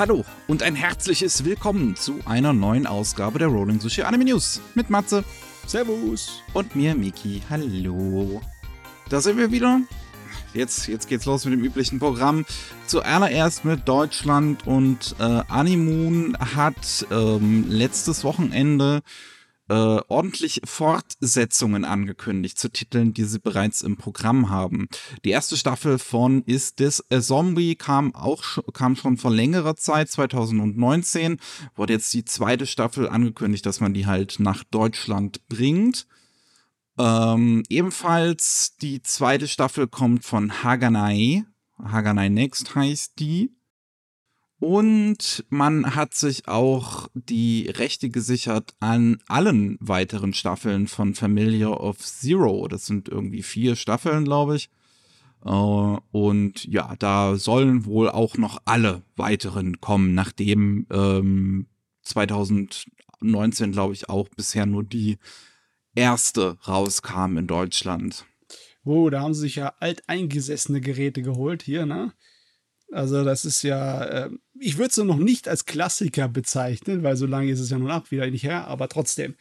Hallo 0.00 0.24
und 0.48 0.62
ein 0.62 0.76
herzliches 0.76 1.44
Willkommen 1.44 1.94
zu 1.94 2.20
einer 2.24 2.54
neuen 2.54 2.86
Ausgabe 2.86 3.38
der 3.38 3.48
Rolling 3.48 3.80
Sushi 3.80 4.00
Anime 4.00 4.24
News 4.24 4.62
mit 4.74 4.88
Matze. 4.88 5.24
Servus. 5.66 6.42
Und 6.54 6.74
mir, 6.74 6.94
Miki. 6.94 7.42
Hallo. 7.50 8.40
Da 9.10 9.20
sind 9.20 9.36
wir 9.36 9.52
wieder. 9.52 9.82
Jetzt, 10.54 10.88
jetzt 10.88 11.06
geht's 11.06 11.26
los 11.26 11.44
mit 11.44 11.52
dem 11.52 11.62
üblichen 11.62 11.98
Programm. 11.98 12.46
Zuallererst 12.86 13.66
mit 13.66 13.86
Deutschland 13.86 14.66
und 14.66 15.16
äh, 15.18 15.42
Animoon 15.48 16.34
hat 16.38 17.06
ähm, 17.10 17.66
letztes 17.68 18.24
Wochenende 18.24 19.02
äh, 19.70 20.02
ordentlich 20.08 20.62
Fortsetzungen 20.64 21.84
angekündigt 21.84 22.58
zu 22.58 22.70
Titeln, 22.70 23.14
die 23.14 23.22
sie 23.22 23.38
bereits 23.38 23.82
im 23.82 23.96
Programm 23.96 24.50
haben. 24.50 24.88
Die 25.24 25.30
erste 25.30 25.56
Staffel 25.56 26.00
von 26.00 26.42
Is 26.42 26.74
This 26.74 27.04
a 27.08 27.20
Zombie 27.20 27.76
kam 27.76 28.12
auch 28.16 28.42
kam 28.72 28.96
schon 28.96 29.16
vor 29.16 29.30
längerer 29.30 29.76
Zeit, 29.76 30.10
2019, 30.10 31.38
wurde 31.76 31.92
jetzt 31.92 32.12
die 32.12 32.24
zweite 32.24 32.66
Staffel 32.66 33.08
angekündigt, 33.08 33.64
dass 33.64 33.78
man 33.78 33.94
die 33.94 34.06
halt 34.06 34.40
nach 34.40 34.64
Deutschland 34.64 35.46
bringt. 35.48 36.08
Ähm, 36.98 37.62
ebenfalls 37.68 38.76
die 38.82 39.02
zweite 39.02 39.46
Staffel 39.46 39.86
kommt 39.86 40.24
von 40.24 40.64
Haganai. 40.64 41.44
Haganai 41.80 42.28
Next 42.28 42.74
heißt 42.74 43.20
die. 43.20 43.52
Und 44.60 45.46
man 45.48 45.94
hat 45.94 46.12
sich 46.12 46.46
auch 46.46 47.08
die 47.14 47.70
Rechte 47.70 48.10
gesichert 48.10 48.74
an 48.78 49.16
allen 49.26 49.78
weiteren 49.80 50.34
Staffeln 50.34 50.86
von 50.86 51.14
Familiar 51.14 51.80
of 51.80 51.98
Zero. 51.98 52.68
Das 52.68 52.84
sind 52.84 53.08
irgendwie 53.08 53.42
vier 53.42 53.74
Staffeln, 53.74 54.24
glaube 54.24 54.56
ich. 54.56 54.68
Uh, 55.42 55.96
und 56.10 56.66
ja, 56.66 56.94
da 56.98 57.36
sollen 57.36 57.86
wohl 57.86 58.10
auch 58.10 58.36
noch 58.36 58.60
alle 58.66 59.02
weiteren 59.16 59.80
kommen, 59.80 60.12
nachdem 60.12 60.86
ähm, 60.92 61.66
2019, 62.02 63.72
glaube 63.72 63.94
ich, 63.94 64.10
auch 64.10 64.28
bisher 64.28 64.66
nur 64.66 64.84
die 64.84 65.16
erste 65.94 66.58
rauskam 66.68 67.38
in 67.38 67.46
Deutschland. 67.46 68.26
Oh, 68.84 69.08
da 69.08 69.22
haben 69.22 69.32
sie 69.32 69.40
sich 69.40 69.56
ja 69.56 69.72
alteingesessene 69.80 70.82
Geräte 70.82 71.22
geholt 71.22 71.62
hier, 71.62 71.86
ne? 71.86 72.12
Also 72.92 73.24
das 73.24 73.44
ist 73.44 73.62
ja, 73.62 74.04
äh, 74.04 74.30
ich 74.58 74.78
würde 74.78 74.90
es 74.90 74.96
noch 74.96 75.18
nicht 75.18 75.48
als 75.48 75.64
Klassiker 75.64 76.28
bezeichnen, 76.28 77.02
weil 77.02 77.16
so 77.16 77.26
lange 77.26 77.50
ist 77.50 77.60
es 77.60 77.70
ja 77.70 77.78
nun 77.78 77.90
auch 77.90 78.10
wieder 78.10 78.28
nicht 78.28 78.44
her, 78.44 78.66
aber 78.66 78.88
trotzdem, 78.88 79.34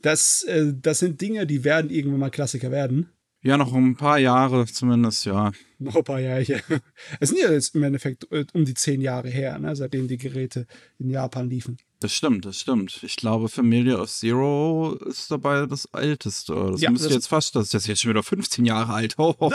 das, 0.00 0.42
äh, 0.44 0.72
das 0.74 1.00
sind 1.00 1.20
Dinge, 1.20 1.46
die 1.46 1.64
werden 1.64 1.90
irgendwann 1.90 2.20
mal 2.20 2.30
Klassiker 2.30 2.70
werden. 2.70 3.08
Ja, 3.42 3.58
noch 3.58 3.74
ein 3.74 3.94
paar 3.94 4.18
Jahre 4.18 4.64
zumindest, 4.64 5.26
ja. 5.26 5.52
Noch 5.78 5.96
ein 5.96 6.04
paar 6.04 6.20
Jahre. 6.20 6.44
Es 7.20 7.28
sind 7.28 7.40
ja 7.40 7.52
jetzt 7.52 7.74
im 7.74 7.82
Endeffekt 7.82 8.30
äh, 8.32 8.46
um 8.54 8.64
die 8.64 8.72
zehn 8.72 9.02
Jahre 9.02 9.28
her, 9.28 9.58
ne, 9.58 9.76
seitdem 9.76 10.08
die 10.08 10.16
Geräte 10.16 10.66
in 10.98 11.10
Japan 11.10 11.50
liefen. 11.50 11.76
Das 12.00 12.14
stimmt, 12.14 12.46
das 12.46 12.60
stimmt. 12.60 13.02
Ich 13.02 13.16
glaube, 13.16 13.50
Familia 13.50 13.96
of 14.00 14.10
Zero 14.10 14.94
ist 15.06 15.30
dabei 15.30 15.66
das 15.66 15.86
älteste. 15.92 16.54
Das 16.54 16.80
ja, 16.80 16.90
müsste 16.90 17.12
jetzt 17.12 17.28
fast, 17.28 17.54
das 17.54 17.74
ist 17.74 17.86
jetzt 17.86 18.00
schon 18.00 18.10
wieder 18.10 18.22
15 18.22 18.64
Jahre 18.64 18.94
alt. 18.94 19.18
Ho, 19.18 19.34
ho, 19.38 19.52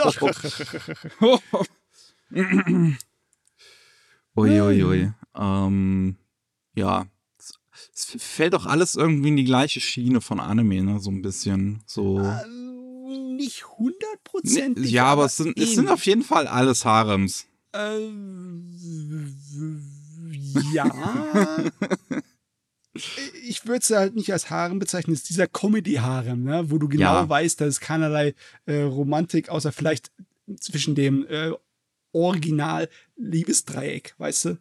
ho, 1.20 1.38
Uiuiui. 4.40 5.12
Ähm, 5.34 6.16
ja. 6.74 7.06
Es 7.94 8.16
fällt 8.18 8.54
doch 8.54 8.66
alles 8.66 8.94
irgendwie 8.94 9.28
in 9.28 9.36
die 9.36 9.44
gleiche 9.44 9.80
Schiene 9.80 10.20
von 10.20 10.40
Anime, 10.40 10.82
ne? 10.82 11.00
So 11.00 11.10
ein 11.10 11.22
bisschen. 11.22 11.82
So. 11.86 12.18
Ähm, 12.18 13.36
nicht 13.36 13.66
hundertprozentig. 13.66 14.84
Ne, 14.84 14.90
ja, 14.90 15.06
aber, 15.06 15.24
es 15.26 15.36
sind, 15.36 15.58
es 15.58 15.74
sind 15.74 15.88
auf 15.88 16.04
jeden 16.04 16.22
Fall 16.22 16.46
alles 16.46 16.84
Harems. 16.84 17.46
Ähm, 17.72 18.76
ja. 20.72 20.90
ich 23.48 23.64
würde 23.66 23.80
es 23.80 23.90
halt 23.90 24.14
nicht 24.14 24.32
als 24.32 24.50
Harem 24.50 24.78
bezeichnen, 24.78 25.14
es 25.14 25.20
ist 25.20 25.30
dieser 25.30 25.46
Comedy-Harem, 25.46 26.42
ne? 26.44 26.70
wo 26.70 26.78
du 26.78 26.88
genau 26.88 27.14
ja. 27.14 27.28
weißt, 27.28 27.60
dass 27.60 27.68
es 27.68 27.80
keinerlei 27.80 28.34
äh, 28.66 28.82
Romantik, 28.82 29.48
außer 29.48 29.72
vielleicht 29.72 30.10
zwischen 30.58 30.94
dem 30.94 31.26
äh, 31.26 31.52
Original-Liebesdreieck, 32.12 34.14
weißt 34.18 34.44
du? 34.46 34.58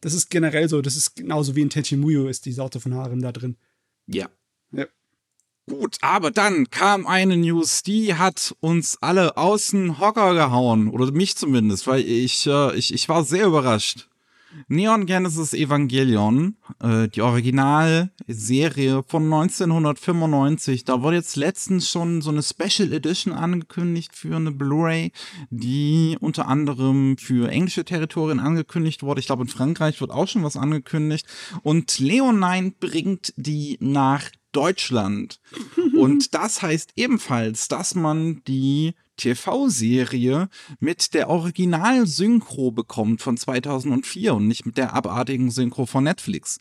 Das 0.00 0.14
ist 0.14 0.30
generell 0.30 0.68
so, 0.68 0.80
das 0.80 0.96
ist 0.96 1.16
genauso 1.16 1.56
wie 1.56 1.62
in 1.62 1.70
Tenchimuyo 1.70 2.28
ist 2.28 2.46
die 2.46 2.52
Sorte 2.52 2.78
von 2.80 2.94
Harem 2.94 3.20
da 3.20 3.32
drin. 3.32 3.56
Ja. 4.06 4.28
ja. 4.72 4.86
Gut, 5.68 5.98
aber 6.00 6.30
dann 6.30 6.70
kam 6.70 7.06
eine 7.06 7.36
News, 7.36 7.82
die 7.82 8.14
hat 8.14 8.54
uns 8.60 8.96
alle 9.00 9.36
außen 9.36 9.98
Hocker 9.98 10.34
gehauen. 10.34 10.88
Oder 10.88 11.10
mich 11.12 11.36
zumindest, 11.36 11.86
weil 11.86 12.00
ich, 12.00 12.46
äh, 12.46 12.74
ich, 12.76 12.94
ich 12.94 13.08
war 13.08 13.24
sehr 13.24 13.46
überrascht. 13.46 14.07
Neon 14.68 15.06
Genesis 15.06 15.52
Evangelion, 15.52 16.56
äh, 16.80 17.08
die 17.08 17.22
Originalserie 17.22 19.02
von 19.06 19.24
1995. 19.24 20.84
Da 20.84 21.02
wurde 21.02 21.16
jetzt 21.16 21.36
letztens 21.36 21.90
schon 21.90 22.22
so 22.22 22.30
eine 22.30 22.42
Special 22.42 22.92
Edition 22.92 23.32
angekündigt 23.32 24.14
für 24.14 24.36
eine 24.36 24.52
Blu-ray, 24.52 25.12
die 25.50 26.16
unter 26.20 26.48
anderem 26.48 27.18
für 27.18 27.50
englische 27.50 27.84
Territorien 27.84 28.40
angekündigt 28.40 29.02
wurde. 29.02 29.20
Ich 29.20 29.26
glaube, 29.26 29.42
in 29.42 29.48
Frankreich 29.48 30.00
wird 30.00 30.10
auch 30.10 30.28
schon 30.28 30.44
was 30.44 30.56
angekündigt. 30.56 31.26
Und 31.62 31.98
Leonine 31.98 32.72
bringt 32.78 33.34
die 33.36 33.76
nach 33.80 34.30
Deutschland. 34.52 35.40
Und 35.96 36.34
das 36.34 36.62
heißt 36.62 36.92
ebenfalls, 36.96 37.68
dass 37.68 37.94
man 37.94 38.42
die 38.46 38.94
TV-Serie 39.18 40.48
mit 40.80 41.12
der 41.12 41.28
Original-Synchro 41.28 42.70
bekommt 42.70 43.20
von 43.20 43.36
2004 43.36 44.34
und 44.34 44.48
nicht 44.48 44.64
mit 44.64 44.78
der 44.78 44.94
abartigen 44.94 45.50
Synchro 45.50 45.84
von 45.84 46.04
Netflix. 46.04 46.58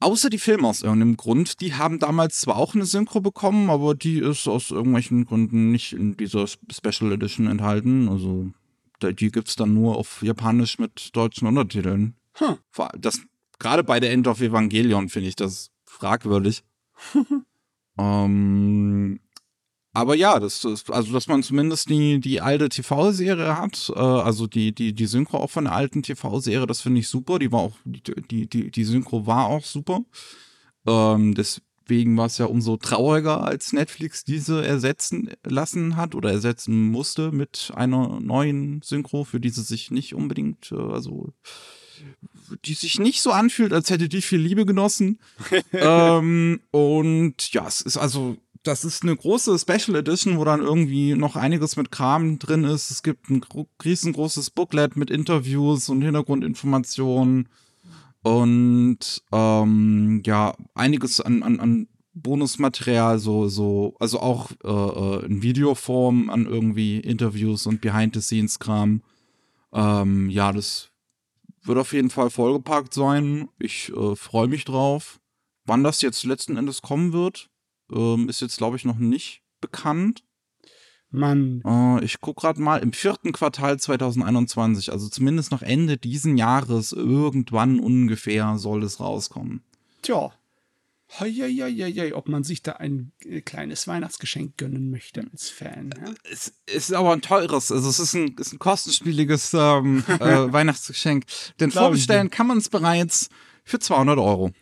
Außer 0.00 0.30
die 0.30 0.38
Filme 0.38 0.66
aus 0.66 0.82
irgendeinem 0.82 1.16
Grund, 1.16 1.60
die 1.60 1.74
haben 1.74 2.00
damals 2.00 2.40
zwar 2.40 2.56
auch 2.56 2.74
eine 2.74 2.86
Synchro 2.86 3.20
bekommen, 3.20 3.70
aber 3.70 3.94
die 3.94 4.18
ist 4.18 4.48
aus 4.48 4.72
irgendwelchen 4.72 5.26
Gründen 5.26 5.70
nicht 5.70 5.92
in 5.92 6.16
dieser 6.16 6.46
Special 6.48 7.12
Edition 7.12 7.46
enthalten. 7.46 8.08
Also 8.08 8.50
die 9.00 9.30
gibt 9.30 9.48
es 9.48 9.56
dann 9.56 9.74
nur 9.74 9.96
auf 9.96 10.22
Japanisch 10.22 10.78
mit 10.78 11.14
deutschen 11.14 11.46
Untertiteln. 11.46 12.16
Huh. 12.40 12.56
Das, 12.98 13.20
gerade 13.58 13.84
bei 13.84 14.00
der 14.00 14.12
End 14.12 14.26
of 14.26 14.40
Evangelion 14.40 15.08
finde 15.08 15.28
ich 15.28 15.36
das 15.36 15.70
fragwürdig. 15.84 16.64
ähm, 17.98 19.20
aber 19.94 20.14
ja, 20.14 20.40
das, 20.40 20.60
das, 20.60 20.88
also 20.88 21.12
dass 21.12 21.26
man 21.26 21.42
zumindest 21.42 21.90
die, 21.90 22.18
die 22.18 22.40
alte 22.40 22.70
TV-Serie 22.70 23.58
hat, 23.58 23.92
äh, 23.94 23.98
also 23.98 24.46
die, 24.46 24.74
die, 24.74 24.94
die 24.94 25.06
Synchro 25.06 25.36
auch 25.38 25.50
von 25.50 25.64
der 25.64 25.74
alten 25.74 26.02
TV-Serie, 26.02 26.66
das 26.66 26.80
finde 26.80 27.00
ich 27.00 27.08
super. 27.08 27.38
Die 27.38 27.52
war 27.52 27.60
auch, 27.60 27.76
die, 27.84 28.48
die, 28.48 28.70
die 28.70 28.84
Synchro 28.84 29.26
war 29.26 29.46
auch 29.46 29.64
super. 29.64 30.00
Ähm, 30.86 31.34
deswegen 31.34 32.16
war 32.16 32.26
es 32.26 32.38
ja 32.38 32.46
umso 32.46 32.78
trauriger, 32.78 33.44
als 33.44 33.74
Netflix 33.74 34.24
diese 34.24 34.64
ersetzen 34.64 35.30
lassen 35.44 35.96
hat 35.96 36.14
oder 36.14 36.32
ersetzen 36.32 36.90
musste 36.90 37.30
mit 37.30 37.70
einer 37.74 38.18
neuen 38.20 38.80
Synchro, 38.80 39.24
für 39.24 39.40
die 39.40 39.50
sie 39.50 39.62
sich 39.62 39.90
nicht 39.90 40.14
unbedingt, 40.14 40.72
äh, 40.72 40.76
also 40.76 41.34
die 42.64 42.74
sich 42.74 42.98
nicht 42.98 43.20
so 43.20 43.30
anfühlt, 43.30 43.74
als 43.74 43.90
hätte 43.90 44.08
die 44.08 44.22
viel 44.22 44.40
Liebe 44.40 44.64
genossen. 44.64 45.20
ähm, 45.72 46.60
und 46.70 47.52
ja, 47.52 47.66
es 47.66 47.82
ist 47.82 47.98
also 47.98 48.38
das 48.62 48.84
ist 48.84 49.02
eine 49.02 49.16
große 49.16 49.58
Special 49.58 49.96
Edition, 49.96 50.38
wo 50.38 50.44
dann 50.44 50.60
irgendwie 50.60 51.14
noch 51.14 51.36
einiges 51.36 51.76
mit 51.76 51.90
Kram 51.90 52.38
drin 52.38 52.64
ist. 52.64 52.90
Es 52.90 53.02
gibt 53.02 53.28
ein 53.28 53.44
riesengroßes 53.84 54.50
Booklet 54.50 54.96
mit 54.96 55.10
Interviews 55.10 55.88
und 55.88 56.02
Hintergrundinformationen 56.02 57.48
und 58.22 58.98
ähm, 59.32 60.22
ja, 60.24 60.54
einiges 60.74 61.20
an, 61.20 61.42
an, 61.42 61.58
an 61.60 61.88
Bonusmaterial, 62.14 63.18
so, 63.18 63.48
so, 63.48 63.96
also 63.98 64.20
auch 64.20 64.50
äh, 64.62 64.68
äh 64.68 65.26
in 65.26 65.42
Videoform 65.42 66.30
an 66.30 66.46
irgendwie 66.46 66.98
Interviews 66.98 67.66
und 67.66 67.80
Behind-the-Scenes-Kram. 67.80 69.02
Ähm, 69.72 70.30
ja, 70.30 70.52
das 70.52 70.90
wird 71.64 71.78
auf 71.78 71.92
jeden 71.92 72.10
Fall 72.10 72.30
vollgepackt 72.30 72.92
sein. 72.94 73.48
Ich 73.58 73.90
äh, 73.96 74.14
freue 74.14 74.46
mich 74.46 74.64
drauf. 74.64 75.20
Wann 75.64 75.82
das 75.82 76.02
jetzt 76.02 76.24
letzten 76.24 76.56
Endes 76.56 76.82
kommen 76.82 77.12
wird, 77.12 77.48
ähm, 77.94 78.28
ist 78.28 78.40
jetzt, 78.40 78.58
glaube 78.58 78.76
ich, 78.76 78.84
noch 78.84 78.98
nicht 78.98 79.42
bekannt. 79.60 80.22
Mann. 81.12 81.62
Äh, 81.64 82.04
ich 82.04 82.20
gucke 82.20 82.40
gerade 82.40 82.60
mal 82.60 82.78
im 82.78 82.92
vierten 82.92 83.32
Quartal 83.32 83.78
2021, 83.78 84.90
also 84.90 85.08
zumindest 85.08 85.50
noch 85.50 85.62
Ende 85.62 85.98
diesen 85.98 86.36
Jahres, 86.36 86.92
irgendwann 86.92 87.80
ungefähr 87.80 88.58
soll 88.58 88.82
es 88.82 88.98
rauskommen. 88.98 89.62
Tja. 90.00 90.32
Heieieiei, 91.20 92.14
ob 92.14 92.28
man 92.28 92.42
sich 92.42 92.62
da 92.62 92.72
ein 92.72 93.12
äh, 93.26 93.42
kleines 93.42 93.86
Weihnachtsgeschenk 93.86 94.56
gönnen 94.56 94.90
möchte 94.90 95.22
als 95.30 95.50
Fan. 95.50 95.92
Ja? 96.00 96.14
Es 96.30 96.54
ist 96.64 96.92
aber 96.94 97.12
ein 97.12 97.20
teures, 97.20 97.70
also 97.70 97.86
es 97.90 97.98
ist 97.98 98.14
ein, 98.14 98.34
ist 98.38 98.54
ein 98.54 98.58
kostenspieliges 98.58 99.52
ähm, 99.52 100.02
äh, 100.08 100.18
Weihnachtsgeschenk. 100.52 101.26
Denn 101.60 101.70
vorbestellen 101.70 102.30
kann 102.30 102.46
man 102.46 102.56
es 102.56 102.70
bereits 102.70 103.28
für 103.62 103.78
200 103.78 104.18
Euro. 104.18 104.52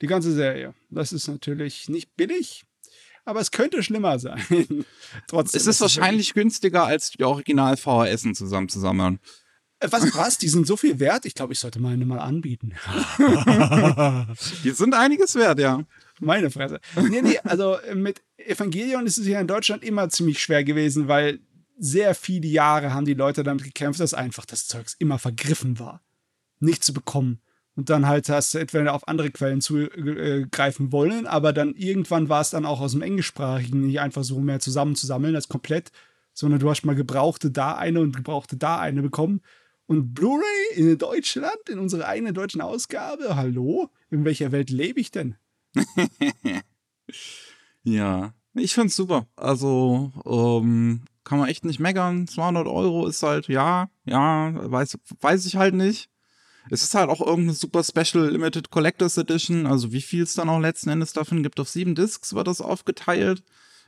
Die 0.00 0.06
ganze 0.06 0.32
Serie. 0.32 0.74
Das 0.88 1.12
ist 1.12 1.28
natürlich 1.28 1.88
nicht 1.88 2.16
billig, 2.16 2.64
aber 3.24 3.40
es 3.40 3.50
könnte 3.50 3.82
schlimmer 3.82 4.18
sein. 4.18 4.40
Trotzdem. 5.26 5.60
Es 5.60 5.66
ist 5.66 5.80
wahrscheinlich 5.80 6.28
ist 6.28 6.34
günstiger, 6.34 6.84
als 6.84 7.10
die 7.10 7.24
Original 7.24 7.76
VHS 7.76 8.22
zusammenzusammeln. 8.34 9.20
Äh, 9.80 9.88
Was, 9.90 10.14
was? 10.14 10.38
Die 10.38 10.48
sind 10.48 10.66
so 10.66 10.76
viel 10.76 10.98
wert? 11.00 11.24
Ich 11.26 11.34
glaube, 11.34 11.52
ich 11.52 11.58
sollte 11.58 11.80
meine 11.80 12.04
mal 12.04 12.18
anbieten. 12.18 12.74
Die 14.64 14.70
sind 14.70 14.94
einiges 14.94 15.34
wert, 15.34 15.58
ja. 15.58 15.82
Meine 16.20 16.50
Fresse. 16.50 16.80
Nee, 17.08 17.22
nee, 17.22 17.38
also 17.44 17.76
äh, 17.78 17.94
mit 17.94 18.22
Evangelion 18.36 19.06
ist 19.06 19.16
es 19.16 19.26
ja 19.26 19.40
in 19.40 19.46
Deutschland 19.46 19.82
immer 19.82 20.10
ziemlich 20.10 20.40
schwer 20.40 20.64
gewesen, 20.64 21.08
weil 21.08 21.40
sehr 21.78 22.14
viele 22.14 22.46
Jahre 22.46 22.92
haben 22.92 23.06
die 23.06 23.14
Leute 23.14 23.42
damit 23.42 23.64
gekämpft, 23.64 24.00
dass 24.00 24.12
einfach 24.12 24.44
das 24.44 24.66
Zeugs 24.66 24.94
immer 24.98 25.18
vergriffen 25.18 25.78
war. 25.78 26.02
Nicht 26.58 26.84
zu 26.84 26.92
bekommen. 26.92 27.40
Und 27.80 27.88
dann 27.88 28.06
halt 28.06 28.28
hast 28.28 28.52
du 28.52 28.58
entweder 28.58 28.92
auf 28.92 29.08
andere 29.08 29.30
Quellen 29.30 29.62
zugreifen 29.62 30.92
wollen, 30.92 31.26
aber 31.26 31.54
dann 31.54 31.74
irgendwann 31.74 32.28
war 32.28 32.42
es 32.42 32.50
dann 32.50 32.66
auch 32.66 32.78
aus 32.78 32.92
dem 32.92 33.00
Englischsprachigen 33.00 33.86
nicht 33.86 34.00
einfach 34.00 34.22
so 34.22 34.38
mehr 34.38 34.60
zusammenzusammeln 34.60 35.34
als 35.34 35.48
komplett, 35.48 35.90
sondern 36.34 36.60
du 36.60 36.68
hast 36.68 36.84
mal 36.84 36.94
gebrauchte 36.94 37.50
da 37.50 37.76
eine 37.76 38.00
und 38.00 38.14
gebrauchte 38.14 38.58
da 38.58 38.78
eine 38.78 39.00
bekommen. 39.00 39.40
Und 39.86 40.12
Blu-ray 40.12 40.74
in 40.74 40.98
Deutschland, 40.98 41.70
in 41.70 41.78
unserer 41.78 42.06
eigenen 42.06 42.34
deutschen 42.34 42.60
Ausgabe, 42.60 43.34
hallo? 43.34 43.88
In 44.10 44.26
welcher 44.26 44.52
Welt 44.52 44.68
lebe 44.68 45.00
ich 45.00 45.10
denn? 45.10 45.36
Ja, 47.82 48.34
ich 48.52 48.74
find's 48.74 48.94
super. 48.94 49.26
Also, 49.36 50.12
ähm, 50.26 51.06
kann 51.24 51.38
man 51.38 51.48
echt 51.48 51.64
nicht 51.64 51.80
meckern. 51.80 52.28
200 52.28 52.66
Euro 52.66 53.06
ist 53.06 53.22
halt, 53.22 53.48
ja, 53.48 53.88
ja, 54.04 54.52
weiß, 54.70 54.98
weiß 55.22 55.46
ich 55.46 55.56
halt 55.56 55.74
nicht. 55.74 56.10
Es 56.68 56.82
ist 56.82 56.94
halt 56.94 57.08
auch 57.08 57.20
irgendeine 57.20 57.54
super 57.54 57.82
Special 57.82 58.28
Limited 58.30 58.70
Collectors 58.70 59.16
Edition. 59.16 59.66
Also, 59.66 59.92
wie 59.92 60.02
viel 60.02 60.22
es 60.24 60.34
dann 60.34 60.48
auch 60.48 60.58
letzten 60.60 60.90
Endes 60.90 61.12
davon 61.12 61.42
gibt. 61.42 61.58
Auf 61.58 61.68
sieben 61.68 61.94
Discs 61.94 62.34
wird 62.34 62.46
das 62.46 62.60
aufgeteilt. 62.60 63.42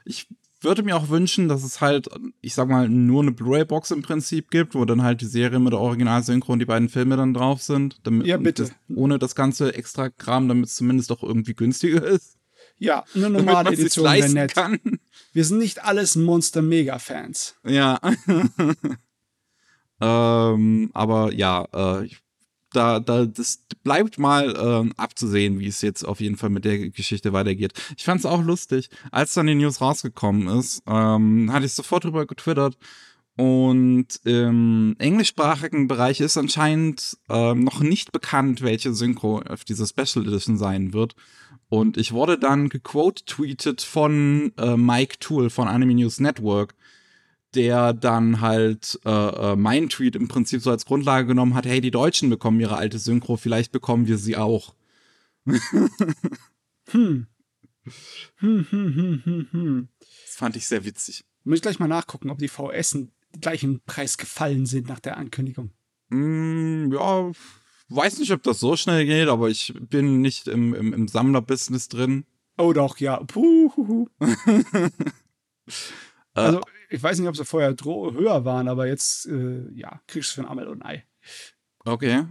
Ich 0.04 0.26
würde 0.62 0.82
mir 0.84 0.96
auch 0.96 1.08
wünschen, 1.08 1.48
dass 1.48 1.64
es 1.64 1.80
halt, 1.80 2.08
ich 2.40 2.54
sag 2.54 2.69
mal, 2.69 2.88
nur 2.88 3.22
eine 3.22 3.32
Blu-ray-Box 3.32 3.90
im 3.90 4.02
Prinzip 4.02 4.50
gibt, 4.50 4.74
wo 4.76 4.84
dann 4.84 5.02
halt 5.02 5.20
die 5.20 5.26
Serie 5.26 5.58
mit 5.58 5.72
der 5.72 5.80
Original-Synchro 5.80 6.52
und 6.52 6.60
die 6.60 6.64
beiden 6.64 6.88
Filme 6.88 7.16
dann 7.16 7.34
drauf 7.34 7.62
sind. 7.62 7.98
Damit, 8.04 8.26
Ja, 8.28 8.36
bitte. 8.36 8.62
Das, 8.64 8.72
ohne 8.96 9.18
das 9.18 9.34
ganze 9.34 9.75
extra 9.75 10.08
Kram, 10.08 10.46
damit 10.48 10.66
es 10.66 10.76
zumindest 10.76 11.10
auch 11.12 11.22
irgendwie 11.25 11.54
günstiger 11.54 12.04
ist. 12.04 12.36
Ja, 12.78 13.04
eine 13.14 13.30
normale 13.30 13.70
Edition 13.72 14.04
wäre 14.06 14.28
nett. 14.28 14.54
kann. 14.54 14.78
Wir 15.32 15.44
sind 15.44 15.58
nicht 15.58 15.82
alles 15.84 16.14
Monster-Mega-Fans. 16.16 17.56
Ja. 17.64 18.00
ähm, 20.00 20.90
aber 20.92 21.32
ja, 21.32 21.66
äh, 21.72 22.06
ich- 22.06 22.22
da, 22.72 23.00
da, 23.00 23.26
das 23.26 23.64
bleibt 23.84 24.19
mal 24.19 24.54
ähm, 24.58 24.92
abzusehen, 24.96 25.58
wie 25.58 25.66
es 25.66 25.82
jetzt 25.82 26.04
auf 26.04 26.20
jeden 26.20 26.36
Fall 26.36 26.50
mit 26.50 26.64
der 26.64 26.90
Geschichte 26.90 27.32
weitergeht. 27.32 27.72
Ich 27.96 28.04
fand 28.04 28.20
es 28.20 28.26
auch 28.26 28.42
lustig, 28.42 28.90
als 29.10 29.34
dann 29.34 29.46
die 29.46 29.54
News 29.54 29.80
rausgekommen 29.80 30.48
ist, 30.58 30.82
ähm, 30.86 31.52
hatte 31.52 31.66
ich 31.66 31.72
sofort 31.74 32.04
drüber 32.04 32.26
getwittert. 32.26 32.76
Und 33.36 34.20
im 34.24 34.94
englischsprachigen 34.98 35.88
Bereich 35.88 36.20
ist 36.20 36.36
anscheinend 36.36 37.16
ähm, 37.30 37.64
noch 37.64 37.80
nicht 37.80 38.12
bekannt, 38.12 38.60
welche 38.60 38.92
Synchro 38.92 39.40
auf 39.40 39.64
dieser 39.64 39.86
Special 39.86 40.26
Edition 40.26 40.58
sein 40.58 40.92
wird. 40.92 41.14
Und 41.70 41.96
ich 41.96 42.12
wurde 42.12 42.38
dann 42.38 42.68
gequote-tweetet 42.68 43.80
von 43.80 44.52
äh, 44.58 44.76
Mike 44.76 45.18
Toole 45.20 45.48
von 45.48 45.68
Anime 45.68 45.94
News 45.94 46.20
Network, 46.20 46.75
der 47.54 47.93
dann 47.93 48.40
halt 48.40 48.99
äh, 49.04 49.10
äh, 49.10 49.56
meinen 49.56 49.88
Tweet 49.88 50.16
im 50.16 50.28
Prinzip 50.28 50.62
so 50.62 50.70
als 50.70 50.87
Grundlage 50.87 51.26
genommen 51.26 51.54
hat, 51.54 51.66
hey, 51.66 51.81
die 51.81 51.90
Deutschen 51.90 52.31
bekommen 52.31 52.60
ihre 52.60 52.76
alte 52.76 52.99
Synchro, 52.99 53.37
vielleicht 53.37 53.72
bekommen 53.72 54.06
wir 54.06 54.19
sie 54.19 54.37
auch. 54.37 54.75
Hm. 56.90 57.26
Hm, 58.37 58.66
hm, 58.70 58.94
hm, 58.94 59.22
hm, 59.25 59.46
hm. 59.50 59.88
Das 60.00 60.37
fand 60.37 60.56
ich 60.56 60.66
sehr 60.66 60.84
witzig. 60.84 61.25
Muss 61.44 61.56
ich 61.56 61.62
gleich 61.62 61.78
mal 61.78 61.88
nachgucken, 61.88 62.31
ob 62.31 62.38
die 62.38 62.49
VS 62.49 62.99
gleich 63.40 63.62
im 63.64 63.81
Preis 63.87 64.19
gefallen 64.19 64.66
sind 64.66 64.88
nach 64.88 65.00
der 65.00 65.16
Ankündigung. 65.16 65.70
Mm, 66.10 66.93
ja, 66.93 67.31
weiß 67.88 68.19
nicht, 68.19 68.32
ob 68.32 68.43
das 68.43 68.60
so 68.60 68.76
schnell 68.76 69.06
geht, 69.06 69.28
aber 69.28 69.49
ich 69.49 69.72
bin 69.81 70.20
nicht 70.20 70.49
im, 70.49 70.75
im, 70.75 70.93
im 70.93 71.08
Sammlerbusiness 71.08 71.88
drin. 71.88 72.25
Oh 72.58 72.72
doch, 72.72 72.99
ja. 72.99 73.19
Puh, 73.25 73.72
hu, 73.76 73.88
hu. 73.88 74.08
Äh, 76.34 76.40
Also, 76.40 76.60
ich 76.92 77.02
weiß 77.02 77.18
nicht, 77.18 77.28
ob 77.28 77.36
sie 77.36 77.44
vorher 77.44 77.74
höher 77.74 78.44
waren, 78.44 78.68
aber 78.68 78.86
jetzt, 78.86 79.26
äh, 79.26 79.70
ja, 79.74 80.00
kriegst 80.06 80.30
du 80.30 80.34
für 80.36 80.40
ein 80.42 80.50
Amel 80.50 80.68
und 80.68 80.82
ein 80.82 80.98
Ei. 80.98 81.06
okay. 81.84 82.24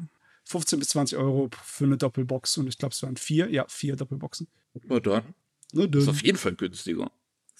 15 0.45 0.79
bis 0.79 0.89
20 0.89 1.17
Euro 1.17 1.49
für 1.63 1.85
eine 1.85 1.97
Doppelbox 1.97 2.57
und 2.57 2.67
ich 2.67 2.77
glaube, 2.77 2.93
es 2.93 3.01
waren 3.03 3.15
vier, 3.15 3.49
ja, 3.49 3.65
vier 3.69 3.95
Doppelboxen. 3.95 4.47
Na 4.83 4.99
dann. 4.99 5.23
Na 5.71 5.83
Ist 5.83 5.93
dann, 5.93 6.09
auf 6.09 6.23
jeden 6.23 6.37
Fall 6.37 6.55
günstiger. 6.55 7.11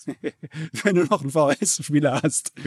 wenn 0.84 0.96
du 0.96 1.04
noch 1.06 1.22
einen 1.22 1.32
VHS-Spieler 1.32 2.22
hast. 2.22 2.54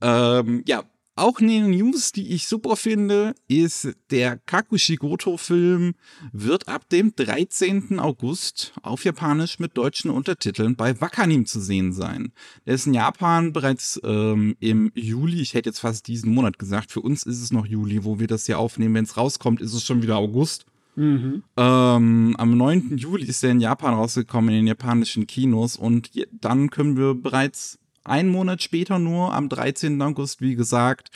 Ähm, 0.00 0.62
ja, 0.66 0.84
auch 1.20 1.40
eine 1.40 1.68
News, 1.68 2.12
die 2.12 2.32
ich 2.32 2.46
super 2.46 2.76
finde, 2.76 3.34
ist 3.46 3.88
der 4.10 4.38
Kakushigoto-Film 4.38 5.94
wird 6.32 6.68
ab 6.68 6.88
dem 6.88 7.14
13. 7.14 8.00
August 8.00 8.72
auf 8.82 9.04
Japanisch 9.04 9.58
mit 9.58 9.76
deutschen 9.76 10.10
Untertiteln 10.10 10.76
bei 10.76 10.98
Wakanim 11.00 11.44
zu 11.46 11.60
sehen 11.60 11.92
sein. 11.92 12.32
Der 12.66 12.74
ist 12.74 12.86
in 12.86 12.94
Japan 12.94 13.52
bereits 13.52 14.00
ähm, 14.02 14.56
im 14.60 14.92
Juli, 14.94 15.42
ich 15.42 15.54
hätte 15.54 15.68
jetzt 15.68 15.80
fast 15.80 16.08
diesen 16.08 16.32
Monat 16.32 16.58
gesagt, 16.58 16.90
für 16.90 17.00
uns 17.00 17.24
ist 17.24 17.42
es 17.42 17.52
noch 17.52 17.66
Juli, 17.66 18.04
wo 18.04 18.18
wir 18.18 18.26
das 18.26 18.46
hier 18.46 18.58
aufnehmen. 18.58 18.94
Wenn 18.94 19.04
es 19.04 19.16
rauskommt, 19.16 19.60
ist 19.60 19.74
es 19.74 19.84
schon 19.84 20.02
wieder 20.02 20.16
August. 20.16 20.64
Mhm. 20.96 21.42
Ähm, 21.56 22.34
am 22.38 22.56
9. 22.56 22.96
Juli 22.96 23.26
ist 23.26 23.44
er 23.44 23.50
in 23.50 23.60
Japan 23.60 23.94
rausgekommen, 23.94 24.50
in 24.50 24.60
den 24.60 24.66
japanischen 24.68 25.26
Kinos. 25.26 25.76
Und 25.76 26.10
dann 26.32 26.70
können 26.70 26.96
wir 26.96 27.14
bereits 27.14 27.78
einen 28.04 28.30
Monat 28.30 28.62
später 28.62 28.98
nur, 28.98 29.34
am 29.34 29.48
13. 29.48 30.00
August, 30.02 30.40
wie 30.40 30.54
gesagt, 30.54 31.10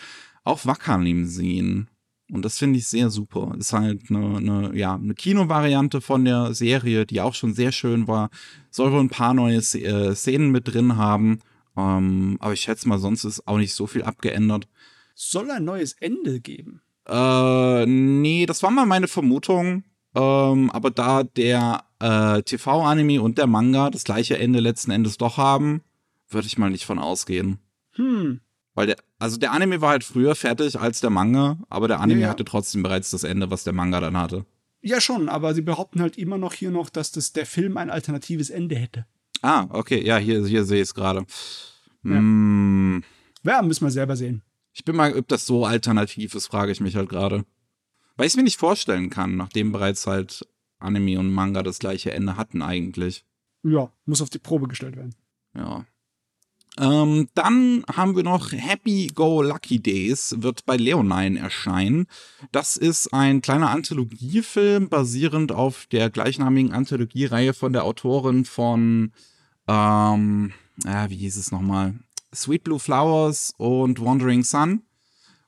auf 0.45 0.67
Wakanim 0.67 1.27
sehen. 1.27 1.89
Und 2.31 2.45
das 2.45 2.59
finde 2.59 2.79
ich 2.79 2.89
sehr 2.89 3.11
super. 3.11 3.55
Ist 3.59 3.73
halt 3.73 4.11
eine, 4.11 4.37
eine, 4.39 4.77
ja, 4.77 4.95
eine 4.95 5.15
Kinovariante 5.15 6.01
von 6.01 6.25
der 6.25 6.55
Serie, 6.55 7.07
die 7.07 7.21
auch 7.21 7.35
schon 7.35 7.55
sehr 7.55 7.71
schön 7.71 8.09
war. 8.09 8.31
Soll 8.71 8.93
wohl 8.93 9.01
ein 9.01 9.11
paar 9.11 9.35
neue 9.35 9.59
äh, 9.59 10.15
Szenen 10.15 10.51
mit 10.51 10.73
drin 10.73 10.97
haben. 10.97 11.41
Ähm, 11.77 12.37
aber 12.41 12.53
ich 12.53 12.61
schätze 12.61 12.89
mal, 12.89 12.99
sonst 12.99 13.25
ist 13.25 13.47
auch 13.47 13.59
nicht 13.59 13.75
so 13.75 13.87
viel 13.87 14.03
abgeändert. 14.03 14.69
Soll 15.15 15.51
ein 15.51 15.65
neues 15.65 15.93
Ende 15.95 16.41
geben? 16.41 16.81
Äh, 17.07 17.87
nee, 17.87 18.47
das 18.47 18.63
war 18.63 18.71
mal 18.71 18.87
meine 18.87 19.09
Vermutung. 19.09 19.85
Ähm, 20.15 20.71
aber 20.71 20.91
da 20.91 21.25
der 21.25 21.85
äh, 21.99 22.43
TV-Anime 22.43 23.21
und 23.21 23.39
der 23.39 23.47
Manga 23.47 23.91
das 23.91 24.05
gleiche 24.05 24.39
Ende 24.39 24.61
letzten 24.61 24.93
Endes 24.93 25.19
doch 25.19 25.37
haben, 25.37 25.83
würde 26.35 26.47
ich 26.47 26.59
mal 26.59 26.71
nicht 26.71 26.85
von 26.85 26.99
ausgehen. 26.99 27.59
Hm. 27.93 28.41
Weil 28.75 28.89
der, 28.89 28.97
also 29.19 29.37
der 29.39 29.53
Anime 29.53 29.81
war 29.81 29.91
halt 29.91 30.05
früher 30.05 30.35
fertig 30.35 30.79
als 30.79 31.01
der 31.01 31.11
Manga, 31.11 31.59
aber 31.71 31.87
der 31.89 32.01
Anime 32.01 32.21
Ja, 32.21 32.27
ja. 32.27 32.31
hatte 32.33 32.45
trotzdem 32.45 32.83
bereits 32.83 33.11
das 33.11 33.23
Ende, 33.25 33.51
was 33.51 33.65
der 33.65 33.73
Manga 33.73 34.01
dann 34.01 34.17
hatte. 34.17 34.45
Ja, 34.83 35.01
schon, 35.01 35.29
aber 35.29 35.55
sie 35.55 35.63
behaupten 35.63 36.01
halt 36.03 36.19
immer 36.19 36.37
noch 36.37 36.53
hier 36.53 36.71
noch, 36.71 36.91
dass 36.91 37.11
das 37.13 37.33
der 37.33 37.47
Film 37.47 37.77
ein 37.77 37.89
alternatives 37.91 38.51
Ende 38.51 38.75
hätte. 38.77 39.07
Ah, 39.41 39.67
okay, 39.71 40.05
ja, 40.05 40.17
hier, 40.19 40.45
hier 40.47 40.65
sehe 40.65 40.79
ich 40.83 40.89
es 40.89 40.95
gerade. 40.95 41.25
Ja. 42.03 42.17
Hm, 42.17 43.03
Ja, 43.45 43.63
müssen 43.63 43.85
wir 43.87 43.91
selber 43.91 44.17
sehen. 44.17 44.43
ich 44.73 44.85
bin 44.85 44.97
mal, 44.97 45.17
ob 45.17 45.29
das 45.29 45.47
so 45.47 45.65
alternativ 45.65 46.35
ist, 46.35 46.49
frage 46.49 46.73
ich 46.73 46.81
mich 46.81 46.97
halt 46.97 47.09
gerade. 47.09 47.45
Weil 48.17 48.27
ich 48.27 48.33
es 48.33 48.37
mir 48.37 48.43
nicht 48.43 48.59
vorstellen 48.59 49.09
kann, 49.11 49.37
nachdem 49.37 49.73
bereits 49.73 50.07
halt 50.07 50.47
Anime 50.79 51.19
und 51.19 51.33
Manga 51.33 51.63
das 51.63 51.79
gleiche 51.79 52.13
Ende 52.13 52.37
hatten 52.37 52.61
eigentlich. 52.61 53.25
Ja, 53.63 53.91
muss 54.05 54.21
auf 54.21 54.31
die 54.31 54.39
Probe 54.39 54.69
gestellt 54.69 54.97
werden. 54.97 55.15
Ja. 55.57 55.87
Ähm, 56.79 57.29
dann 57.35 57.85
haben 57.95 58.17
wir 58.17 58.25
noch 58.25 58.51
Happy 58.51 59.07
Go 59.15 59.43
Lucky 59.43 59.81
Days, 59.81 60.35
wird 60.39 60.67
bei 60.67 60.77
Leonine 60.77 61.39
erscheinen. 61.39 62.07
Das 62.51 62.77
ist 62.77 63.13
ein 63.13 63.43
kleiner 63.43 63.71
Anthologiefilm 63.71 64.89
basierend 64.89 65.53
auf 65.53 65.87
der 65.93 66.11
gleichnamigen 66.11 66.73
Anthologiereihe 66.73 67.55
von 67.55 67.73
der 67.73 67.85
Autorin 67.85 68.45
von, 68.45 69.13
ähm, 69.69 70.53
ja, 70.85 71.09
wie 71.11 71.17
hieß 71.17 71.37
es 71.37 71.53
nochmal? 71.53 71.95
Sweet 72.35 72.65
Blue 72.65 72.81
Flowers 72.81 73.55
und 73.57 74.01
Wandering 74.05 74.43
Sun. 74.43 74.83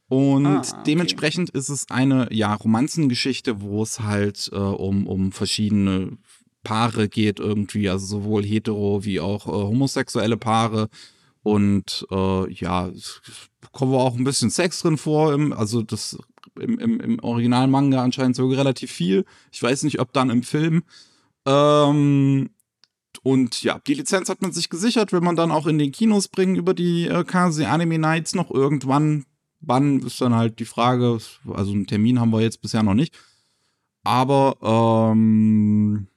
Und 0.08 0.46
Ah, 0.46 0.58
okay. 0.60 0.82
dementsprechend 0.86 1.50
ist 1.50 1.68
es 1.68 1.90
eine, 1.90 2.28
ja, 2.32 2.54
Romanzengeschichte, 2.54 3.60
wo 3.60 3.82
es 3.82 3.98
halt 3.98 4.48
äh, 4.52 4.56
um, 4.56 5.08
um 5.08 5.32
verschiedene 5.32 6.16
Paare 6.62 7.08
geht 7.08 7.40
irgendwie, 7.40 7.88
also 7.88 8.06
sowohl 8.06 8.44
hetero 8.44 9.04
wie 9.04 9.18
auch 9.18 9.48
äh, 9.48 9.50
homosexuelle 9.50 10.36
Paare. 10.36 10.88
Und 11.46 12.04
äh, 12.10 12.52
ja, 12.54 12.88
es 12.88 13.20
kommt 13.70 13.94
auch 13.94 14.16
ein 14.16 14.24
bisschen 14.24 14.50
Sex 14.50 14.80
drin 14.80 14.96
vor, 14.98 15.32
im, 15.32 15.52
also 15.52 15.80
das 15.80 16.18
im, 16.58 16.76
im, 16.80 16.98
im 16.98 17.20
Original-Manga 17.20 18.02
anscheinend 18.02 18.34
sogar 18.34 18.58
relativ 18.58 18.90
viel. 18.90 19.24
Ich 19.52 19.62
weiß 19.62 19.84
nicht, 19.84 20.00
ob 20.00 20.12
dann 20.12 20.28
im 20.30 20.42
Film. 20.42 20.82
Ähm, 21.46 22.50
und 23.22 23.62
ja, 23.62 23.78
die 23.86 23.94
Lizenz 23.94 24.28
hat 24.28 24.42
man 24.42 24.50
sich 24.50 24.70
gesichert, 24.70 25.12
will 25.12 25.20
man 25.20 25.36
dann 25.36 25.52
auch 25.52 25.68
in 25.68 25.78
den 25.78 25.92
Kinos 25.92 26.26
bringen 26.26 26.56
über 26.56 26.74
die 26.74 27.06
äh, 27.06 27.22
Kase 27.22 27.68
Anime 27.68 28.00
Nights 28.00 28.34
noch 28.34 28.50
irgendwann. 28.50 29.24
Wann 29.60 30.00
ist 30.00 30.20
dann 30.20 30.34
halt 30.34 30.58
die 30.58 30.64
Frage, 30.64 31.20
also 31.48 31.72
einen 31.72 31.86
Termin 31.86 32.18
haben 32.18 32.32
wir 32.32 32.40
jetzt 32.40 32.60
bisher 32.60 32.82
noch 32.82 32.94
nicht. 32.94 33.16
Aber 34.02 35.12
ähm, 35.12 36.08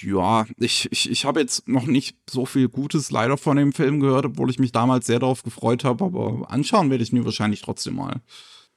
ja, 0.00 0.46
ich, 0.58 0.88
ich, 0.90 1.10
ich 1.10 1.24
habe 1.24 1.40
jetzt 1.40 1.68
noch 1.68 1.86
nicht 1.86 2.16
so 2.28 2.46
viel 2.46 2.68
Gutes 2.68 3.10
leider 3.10 3.36
von 3.36 3.56
dem 3.56 3.72
Film 3.72 4.00
gehört, 4.00 4.26
obwohl 4.26 4.50
ich 4.50 4.58
mich 4.58 4.72
damals 4.72 5.06
sehr 5.06 5.18
darauf 5.18 5.42
gefreut 5.42 5.84
habe, 5.84 6.04
aber 6.04 6.50
anschauen 6.50 6.90
werde 6.90 7.02
ich 7.02 7.12
mir 7.12 7.24
wahrscheinlich 7.24 7.62
trotzdem 7.62 7.96
mal. 7.96 8.20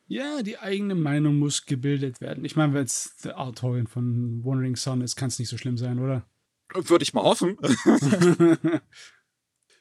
Ja, 0.08 0.42
die 0.42 0.58
eigene 0.58 0.96
Meinung 0.96 1.38
muss 1.38 1.66
gebildet 1.66 2.20
werden. 2.20 2.44
Ich 2.44 2.56
meine, 2.56 2.74
wenn 2.74 2.86
es 2.86 3.16
der 3.24 3.40
Autorin 3.40 3.86
von 3.86 4.44
Wandering 4.44 4.76
Son 4.76 5.02
ist, 5.02 5.16
kann 5.16 5.28
es 5.28 5.38
nicht 5.38 5.50
so 5.50 5.58
schlimm 5.58 5.78
sein, 5.78 6.00
oder? 6.00 6.26
Würde 6.74 7.04
ich 7.04 7.14
mal 7.14 7.24
hoffen. 7.24 7.58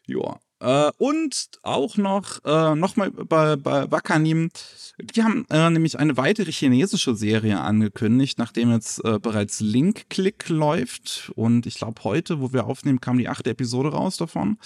ja. 0.07 0.39
Äh, 0.61 0.91
und 0.99 1.51
auch 1.63 1.97
noch, 1.97 2.45
äh, 2.45 2.75
nochmal 2.75 3.11
bei, 3.11 3.57
bei 3.57 3.91
Wakanim, 3.91 4.51
die 4.99 5.23
haben 5.23 5.47
äh, 5.51 5.71
nämlich 5.71 5.99
eine 5.99 6.17
weitere 6.17 6.51
chinesische 6.51 7.15
Serie 7.15 7.61
angekündigt, 7.61 8.39
nachdem 8.39 8.73
jetzt 8.73 9.05
äh, 9.05 9.19
bereits 9.19 9.61
Link 9.61 10.11
Click 10.11 10.49
läuft. 10.49 11.31
Und 11.37 11.67
ich 11.67 11.77
glaube, 11.77 12.03
heute, 12.05 12.41
wo 12.41 12.53
wir 12.53 12.67
aufnehmen, 12.67 13.01
kam 13.01 13.19
die 13.19 13.29
achte 13.29 13.51
Episode 13.51 13.91
raus 13.91 14.17
davon. 14.17 14.59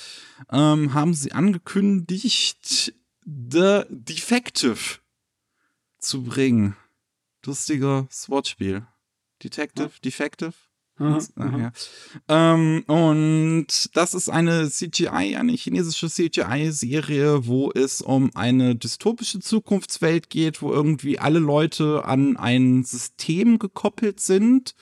Ähm, 0.51 0.95
haben 0.95 1.15
sie 1.15 1.33
angekündigt, 1.33 2.95
The 3.25 3.83
Defective 3.89 4.99
zu 5.99 6.23
bringen. 6.23 6.77
Lustiger 7.45 8.07
Sword-Spiel. 8.11 8.87
Detective, 9.43 9.87
ja. 9.87 10.01
Defective. 10.05 10.55
Aha, 10.99 11.21
aha. 11.37 11.73
Ähm, 12.29 12.85
und 12.87 13.67
das 13.95 14.13
ist 14.15 14.29
eine 14.29 14.69
CGI, 14.69 15.37
eine 15.37 15.53
chinesische 15.53 16.09
CGI-Serie, 16.09 17.47
wo 17.47 17.71
es 17.73 18.03
um 18.03 18.31
eine 18.35 18.77
dystopische 18.77 19.41
Zukunftswelt 19.41 20.29
geht, 20.29 20.61
wo 20.61 20.71
irgendwie 20.73 21.19
alle 21.19 21.39
Leute 21.39 22.05
an 22.05 22.37
ein 22.37 22.85
System 22.85 23.59
gekoppelt 23.59 24.21
sind, 24.21 24.75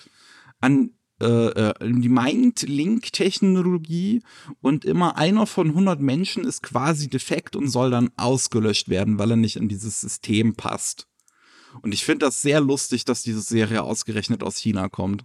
an 0.60 0.94
äh, 1.20 1.46
äh 1.46 1.74
die 1.80 2.08
Mind-Link-Technologie 2.08 4.24
und 4.60 4.84
immer 4.84 5.16
einer 5.16 5.46
von 5.46 5.68
100 5.68 6.00
Menschen 6.00 6.42
ist 6.44 6.60
quasi 6.62 7.08
defekt 7.08 7.54
und 7.54 7.68
soll 7.68 7.92
dann 7.92 8.10
ausgelöscht 8.16 8.88
werden, 8.88 9.16
weil 9.18 9.30
er 9.30 9.36
nicht 9.36 9.54
in 9.56 9.68
dieses 9.68 10.00
System 10.00 10.56
passt. 10.56 11.06
Und 11.82 11.94
ich 11.94 12.04
finde 12.04 12.26
das 12.26 12.42
sehr 12.42 12.60
lustig, 12.60 13.04
dass 13.04 13.22
diese 13.22 13.42
Serie 13.42 13.84
ausgerechnet 13.84 14.42
aus 14.42 14.56
China 14.56 14.88
kommt. 14.88 15.24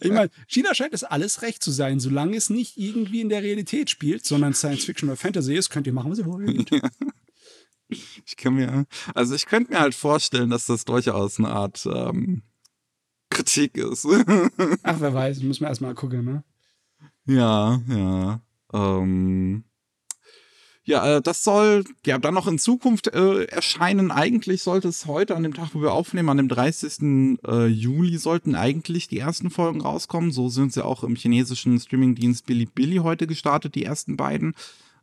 Ich 0.00 0.10
meine, 0.10 0.30
China 0.46 0.74
scheint 0.74 0.92
es 0.92 1.04
alles 1.04 1.42
recht 1.42 1.62
zu 1.62 1.70
sein, 1.70 1.98
solange 2.00 2.36
es 2.36 2.50
nicht 2.50 2.76
irgendwie 2.76 3.20
in 3.20 3.28
der 3.28 3.42
Realität 3.42 3.90
spielt, 3.90 4.24
sondern 4.24 4.54
Science 4.54 4.84
Fiction 4.84 5.08
oder 5.08 5.16
Fantasy 5.16 5.54
ist, 5.54 5.70
könnt 5.70 5.86
ihr 5.86 5.92
machen, 5.92 6.10
was 6.10 6.18
ihr 6.18 6.26
wollt. 6.26 6.70
Ich 7.88 8.36
kann 8.36 8.54
mir, 8.54 8.84
also 9.14 9.36
ich 9.36 9.46
könnte 9.46 9.70
mir 9.72 9.78
halt 9.78 9.94
vorstellen, 9.94 10.50
dass 10.50 10.66
das 10.66 10.84
durchaus 10.84 11.38
eine 11.38 11.50
Art 11.50 11.86
ähm, 11.86 12.42
Kritik 13.30 13.76
ist. 13.76 14.04
Ach, 14.82 14.96
wer 14.98 15.14
weiß, 15.14 15.40
müssen 15.42 15.60
wir 15.60 15.68
erstmal 15.68 15.94
gucken, 15.94 16.24
ne? 16.24 16.42
Ja, 17.26 17.80
ja. 17.88 18.40
Ähm, 18.72 19.62
ja, 20.86 21.16
äh, 21.16 21.20
das 21.20 21.42
soll 21.42 21.84
ja 22.06 22.16
dann 22.18 22.34
noch 22.34 22.46
in 22.46 22.58
Zukunft 22.58 23.08
äh, 23.08 23.44
erscheinen. 23.44 24.12
Eigentlich 24.12 24.62
sollte 24.62 24.88
es 24.88 25.06
heute, 25.06 25.34
an 25.34 25.42
dem 25.42 25.52
Tag, 25.52 25.70
wo 25.74 25.82
wir 25.82 25.92
aufnehmen, 25.92 26.28
an 26.28 26.36
dem 26.36 26.48
30. 26.48 27.38
Äh, 27.46 27.66
Juli, 27.66 28.16
sollten 28.18 28.54
eigentlich 28.54 29.08
die 29.08 29.18
ersten 29.18 29.50
Folgen 29.50 29.80
rauskommen. 29.80 30.30
So 30.30 30.48
sind 30.48 30.72
sie 30.72 30.84
auch 30.84 31.02
im 31.02 31.16
chinesischen 31.16 31.78
Streamingdienst 31.78 32.46
Bilibili 32.46 32.98
heute 32.98 33.26
gestartet, 33.26 33.74
die 33.74 33.84
ersten 33.84 34.16
beiden. 34.16 34.54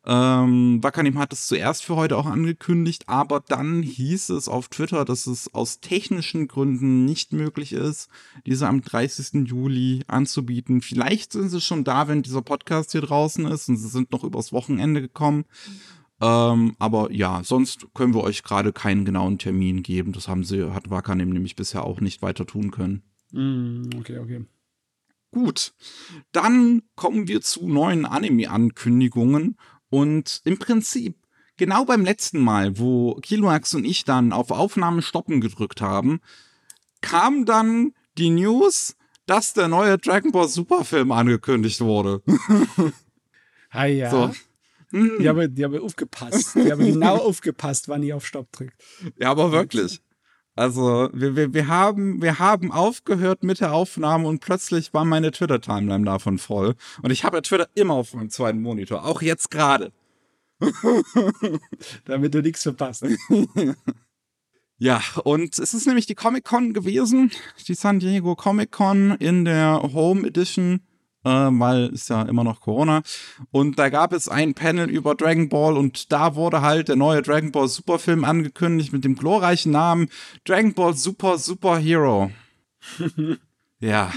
Ähm, 0.06 0.84
Wakanim 0.84 1.18
hat 1.18 1.32
es 1.32 1.48
zuerst 1.48 1.86
für 1.86 1.96
heute 1.96 2.18
auch 2.18 2.26
angekündigt, 2.26 3.08
aber 3.08 3.40
dann 3.40 3.82
hieß 3.82 4.30
es 4.30 4.50
auf 4.50 4.68
Twitter, 4.68 5.06
dass 5.06 5.28
es 5.28 5.54
aus 5.54 5.80
technischen 5.80 6.50
Gründen 6.50 7.06
nicht 7.06 7.32
möglich 7.32 7.72
ist, 7.72 8.10
diese 8.46 8.68
am 8.68 8.82
30. 8.82 9.48
Juli 9.48 10.04
anzubieten. 10.08 10.82
Vielleicht 10.82 11.32
sind 11.32 11.50
sie 11.50 11.62
schon 11.62 11.86
da, 11.86 12.10
wenn 12.10 12.22
dieser 12.22 12.42
Podcast 12.42 12.92
hier 12.92 13.02
draußen 13.02 13.46
ist 13.46 13.70
und 13.70 13.78
sie 13.78 13.88
sind 13.88 14.12
noch 14.12 14.26
übers 14.26 14.52
Wochenende 14.52 15.00
gekommen. 15.02 15.46
Ähm, 16.20 16.76
aber 16.80 17.12
ja, 17.12 17.42
sonst 17.44 17.88
können 17.94 18.14
wir 18.14 18.24
euch 18.24 18.44
gerade 18.44 18.74
keinen 18.74 19.06
genauen 19.06 19.38
Termin 19.38 19.84
geben. 19.84 20.12
Das 20.12 20.28
haben 20.28 20.44
sie, 20.44 20.74
hat 20.74 20.90
Wakanim 20.90 21.30
nämlich 21.30 21.56
bisher 21.56 21.86
auch 21.86 22.02
nicht 22.02 22.22
weiter 22.22 22.46
tun 22.46 22.72
können. 22.72 23.04
Mm, 23.32 23.90
okay, 23.98 24.20
okay. 24.20 24.46
Gut, 25.32 25.74
dann 26.32 26.84
kommen 26.96 27.28
wir 27.28 27.42
zu 27.42 27.68
neuen 27.68 28.06
Anime-Ankündigungen. 28.06 29.58
Und 29.94 30.42
im 30.44 30.58
Prinzip, 30.58 31.16
genau 31.56 31.86
beim 31.86 32.04
letzten 32.04 32.40
Mal, 32.40 32.80
wo 32.80 33.14
Kiloax 33.22 33.76
und 33.76 33.86
ich 33.86 34.06
dann 34.06 34.34
auf 34.34 34.50
Aufnahme 34.50 35.04
stoppen 35.04 35.40
gedrückt 35.40 35.82
haben, 35.82 36.20
kam 37.02 37.46
dann 37.46 37.94
die 38.18 38.32
News, 38.32 38.96
dass 39.28 39.54
der 39.54 39.68
neue 39.68 40.00
Dragon 40.00 40.32
Ball 40.32 40.48
Super 40.48 40.84
Film 40.84 41.12
angekündigt 41.12 41.80
wurde. 41.82 42.24
ah 43.70 43.86
ja. 43.86 44.10
So. 44.10 44.32
Die 44.92 45.30
haben, 45.30 45.54
die 45.54 45.64
haben 45.64 45.78
aufgepasst. 45.78 46.56
Die 46.56 46.72
haben 46.72 46.84
genau 46.84 47.18
aufgepasst, 47.28 47.88
wann 47.88 48.02
ihr 48.02 48.16
auf 48.16 48.26
Stopp 48.26 48.52
drückt. 48.52 48.84
Ja, 49.20 49.30
aber 49.30 49.52
wirklich. 49.52 50.02
Also, 50.56 51.10
wir, 51.14 51.36
wir, 51.36 51.54
wir, 51.54 51.68
haben, 51.68 52.22
wir 52.22 52.38
haben 52.38 52.72
aufgehört 52.72 53.44
mit 53.44 53.60
der 53.60 53.74
Aufnahme 53.74 54.28
und 54.28 54.40
plötzlich 54.40 54.94
war 54.94 55.04
meine 55.04 55.32
Twitter-Timeline 55.32 56.06
davon 56.06 56.38
voll. 56.38 56.76
Und 57.02 57.12
ich 57.12 57.24
habe 57.24 57.38
ja 57.38 57.42
Twitter 57.42 57.68
immer 57.74 57.96
auf 57.96 58.14
meinem 58.14 58.30
zweiten 58.30 58.62
Monitor, 58.62 59.04
auch 59.04 59.24
jetzt 59.24 59.50
gerade. 59.50 59.92
Damit 62.06 62.36
du 62.36 62.42
nichts 62.42 62.62
verpasst. 62.62 63.06
ja, 64.78 65.02
und 65.24 65.58
es 65.58 65.74
ist 65.74 65.88
nämlich 65.88 66.06
die 66.06 66.16
Comic-Con 66.16 66.74
gewesen, 66.74 67.32
die 67.68 67.74
San 67.74 68.00
Diego 68.00 68.36
Comic-Con 68.36 69.16
in 69.18 69.46
der 69.46 69.82
Home 69.82 70.28
Edition 70.28 70.82
äh, 71.24 71.30
weil 71.30 71.88
ist 71.88 72.10
ja 72.10 72.24
immer 72.24 72.44
noch 72.44 72.62
Corona. 72.62 73.02
Und 73.52 73.80
da 73.80 73.90
gab 73.90 74.14
es 74.14 74.30
ein 74.30 74.54
Panel 74.54 74.90
über 74.90 75.16
Dragon 75.16 75.50
Ball 75.50 75.78
und 75.78 76.12
da 76.12 76.36
wurde 76.36 76.62
halt 76.62 76.90
der 76.90 76.96
neue 76.96 77.22
Dragon 77.22 77.52
Ball 77.52 77.68
Super 77.68 78.00
Film 78.00 78.24
angekündigt 78.24 78.94
mit 78.94 79.04
dem 79.04 79.16
glorreichen 79.16 79.72
Namen 79.72 80.10
Dragon 80.46 80.74
Ball 80.74 80.94
Super 80.94 81.38
Super 81.38 81.78
Hero. 81.78 82.32
ja. 83.80 84.12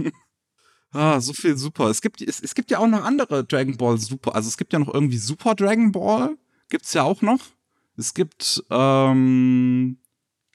ah, 0.92 1.20
so 1.20 1.32
viel 1.32 1.56
Super. 1.56 1.88
Es 1.88 2.00
gibt, 2.00 2.20
es, 2.20 2.40
es 2.40 2.54
gibt 2.54 2.70
ja 2.70 2.78
auch 2.78 2.88
noch 2.88 3.04
andere 3.04 3.44
Dragon 3.44 3.76
Ball 3.76 3.98
Super. 3.98 4.34
Also 4.34 4.48
es 4.48 4.56
gibt 4.56 4.72
ja 4.72 4.78
noch 4.78 4.92
irgendwie 4.92 5.18
Super 5.18 5.54
Dragon 5.54 5.92
Ball. 5.92 6.36
Gibt's 6.68 6.94
ja 6.94 7.02
auch 7.02 7.22
noch. 7.22 7.40
Es 7.96 8.14
gibt, 8.14 8.64
ähm, 8.70 9.98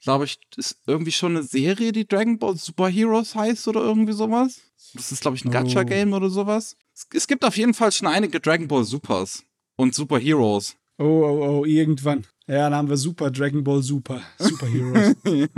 glaube 0.02 0.24
ich, 0.24 0.38
ist 0.56 0.78
irgendwie 0.86 1.12
schon 1.12 1.36
eine 1.36 1.42
Serie, 1.42 1.92
die 1.92 2.06
Dragon 2.06 2.38
Ball 2.38 2.56
Super 2.56 2.88
Heroes 2.88 3.34
heißt 3.34 3.68
oder 3.68 3.80
irgendwie 3.80 4.12
sowas. 4.12 4.60
Das 4.94 5.12
ist, 5.12 5.20
glaube 5.20 5.36
ich, 5.36 5.44
ein 5.44 5.50
Gacha-Game 5.50 6.12
oh. 6.12 6.16
oder 6.16 6.30
sowas. 6.30 6.76
Es, 6.94 7.06
es, 7.12 7.26
gibt 7.26 7.44
auf 7.44 7.56
jeden 7.56 7.74
Fall 7.74 7.92
schon 7.92 8.08
einige 8.08 8.40
Dragon 8.40 8.68
Ball 8.68 8.84
Supers 8.84 9.44
und 9.76 9.94
Super 9.94 10.18
Heroes. 10.18 10.76
Oh, 10.98 11.04
oh, 11.04 11.58
oh, 11.60 11.64
irgendwann. 11.64 12.26
Ja, 12.46 12.70
dann 12.70 12.74
haben 12.74 12.88
wir 12.88 12.96
Super 12.96 13.30
Dragon 13.30 13.64
Ball 13.64 13.82
Super. 13.82 14.22
Super 14.38 14.66
Heroes. 14.66 15.16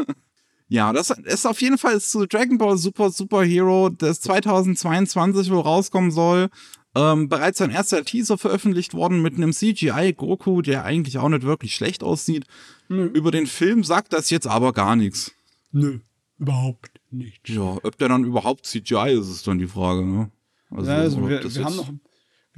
ja, 0.69 0.93
das 0.93 1.11
ist 1.11 1.47
auf 1.47 1.61
jeden 1.61 1.79
Fall 1.79 2.01
zu 2.01 2.27
Dragon 2.27 2.59
Ball 2.59 2.79
Super 2.79 3.11
Super 3.11 3.45
Hero, 3.45 3.91
das 3.91 4.21
2022 4.21 5.51
wohl 5.51 5.61
rauskommen 5.61 6.11
soll. 6.11 6.49
Ähm, 6.95 7.29
bereits 7.29 7.61
ein 7.61 7.71
erster 7.71 8.05
Teaser 8.05 8.39
veröffentlicht 8.39 8.95
worden 8.95 9.23
mit 9.23 9.35
einem 9.35 9.53
CGI 9.53 10.15
Goku, 10.17 10.63
der 10.63 10.85
eigentlich 10.85 11.19
auch 11.19 11.29
nicht 11.29 11.43
wirklich 11.43 11.75
schlecht 11.75 12.03
aussieht. 12.03 12.47
Nö. 12.89 13.07
Über 13.07 13.31
den 13.31 13.47
Film 13.47 13.85
sagt 13.85 14.13
das 14.13 14.31
jetzt 14.31 14.47
aber 14.47 14.73
gar 14.73 14.97
nichts. 14.97 15.33
Nö, 15.73 16.01
überhaupt 16.39 17.01
nicht. 17.11 17.49
Ja, 17.49 17.79
ob 17.83 17.99
der 17.99 18.09
dann 18.09 18.25
überhaupt 18.25 18.67
CGI 18.67 19.19
ist, 19.19 19.29
ist 19.29 19.47
dann 19.47 19.59
die 19.59 19.67
Frage, 19.67 20.05
ne? 20.05 20.31
Also, 20.71 20.91
ja, 20.91 20.97
also 20.99 21.29
wir, 21.29 21.55
wir 21.55 21.65
haben 21.65 21.77
noch 21.77 21.93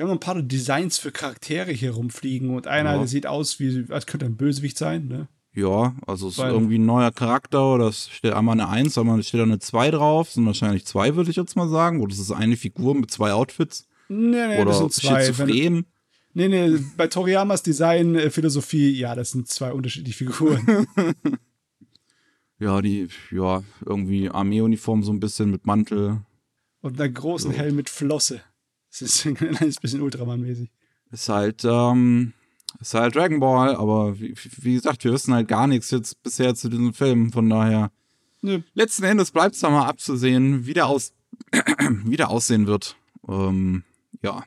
wir 0.00 0.04
haben 0.04 0.14
noch 0.14 0.16
ein 0.16 0.20
paar 0.20 0.40
Designs 0.40 0.99
für 0.99 1.12
Charaktere 1.12 1.72
hier 1.72 1.92
rumfliegen 1.92 2.50
und 2.50 2.66
einer, 2.66 2.92
ja. 2.92 2.99
der 2.99 3.06
sieht 3.06 3.26
aus 3.26 3.60
wie, 3.60 3.84
als 3.90 4.06
könnte 4.06 4.25
ein 4.25 4.37
Bösewicht 4.37 4.78
sein, 4.78 5.08
ne? 5.08 5.28
Ja, 5.52 5.94
also 6.06 6.28
es 6.28 6.38
ist 6.38 6.44
irgendwie 6.44 6.78
ein 6.78 6.87
neuer 6.87 7.10
Charakter, 7.10 7.75
oder 7.75 7.88
es 7.88 8.08
steht 8.08 8.32
einmal 8.32 8.54
eine 8.54 8.68
1, 8.68 8.96
einmal 8.96 9.22
steht 9.22 9.40
da 9.40 9.44
eine 9.44 9.58
2 9.58 9.90
drauf, 9.90 10.30
sind 10.30 10.46
wahrscheinlich 10.46 10.87
zwei, 10.87 11.16
würde 11.16 11.30
ich 11.30 11.37
jetzt 11.37 11.56
mal 11.56 11.68
sagen. 11.68 12.00
Oder 12.00 12.12
es 12.12 12.20
ist 12.20 12.30
eine 12.30 12.56
Figur 12.56 12.94
mit 12.94 13.10
zwei 13.10 13.32
Outfits. 13.32 13.88
Nee, 14.08 14.46
nee, 14.46 14.56
oder 14.56 14.66
das 14.66 14.78
sind 14.78 14.92
zwei. 14.92 15.26
Schizophren. 15.26 15.87
Nee, 16.32 16.49
nee, 16.49 16.78
bei 16.96 17.08
Toriyamas 17.08 17.62
Design, 17.62 18.14
äh, 18.14 18.30
Philosophie, 18.30 18.90
ja, 18.92 19.14
das 19.14 19.32
sind 19.32 19.49
zwei 19.49 19.72
unterschiedliche 19.72 20.25
Figuren. 20.25 20.87
ja, 22.58 22.80
die, 22.80 23.08
ja, 23.32 23.62
irgendwie 23.84 24.30
Armeeuniform 24.30 25.02
so 25.02 25.12
ein 25.12 25.18
bisschen 25.18 25.50
mit 25.50 25.66
Mantel. 25.66 26.20
Und 26.82 27.00
einer 27.00 27.08
großen 27.10 27.50
so. 27.50 27.56
Helm 27.56 27.76
mit 27.76 27.90
Flosse. 27.90 28.42
Das 28.90 29.02
ist 29.02 29.26
ein 29.26 29.34
kleines 29.34 29.80
bisschen 29.80 30.02
Ultraman-mäßig. 30.02 30.70
Ist 31.10 31.28
halt, 31.28 31.64
ähm, 31.64 32.32
ist 32.80 32.94
halt 32.94 33.16
Dragon 33.16 33.40
Ball, 33.40 33.75
aber 33.75 34.20
wie, 34.20 34.34
wie, 34.58 34.75
gesagt, 34.75 35.02
wir 35.02 35.12
wissen 35.12 35.34
halt 35.34 35.49
gar 35.49 35.66
nichts 35.66 35.90
jetzt 35.90 36.22
bisher 36.22 36.54
zu 36.54 36.68
diesem 36.68 36.94
Film, 36.94 37.32
von 37.32 37.50
daher. 37.50 37.90
Nö. 38.42 38.60
Letzten 38.75 39.02
Endes 39.02 39.32
bleibt 39.32 39.56
es 39.56 39.60
da 39.60 39.70
mal 39.70 39.87
abzusehen, 39.87 40.64
wie 40.66 40.75
der, 40.75 40.87
aus, 40.87 41.12
wie 42.04 42.16
der 42.16 42.30
aussehen 42.30 42.68
wird. 42.68 42.96
Ähm, 43.28 43.82
ja. 44.22 44.44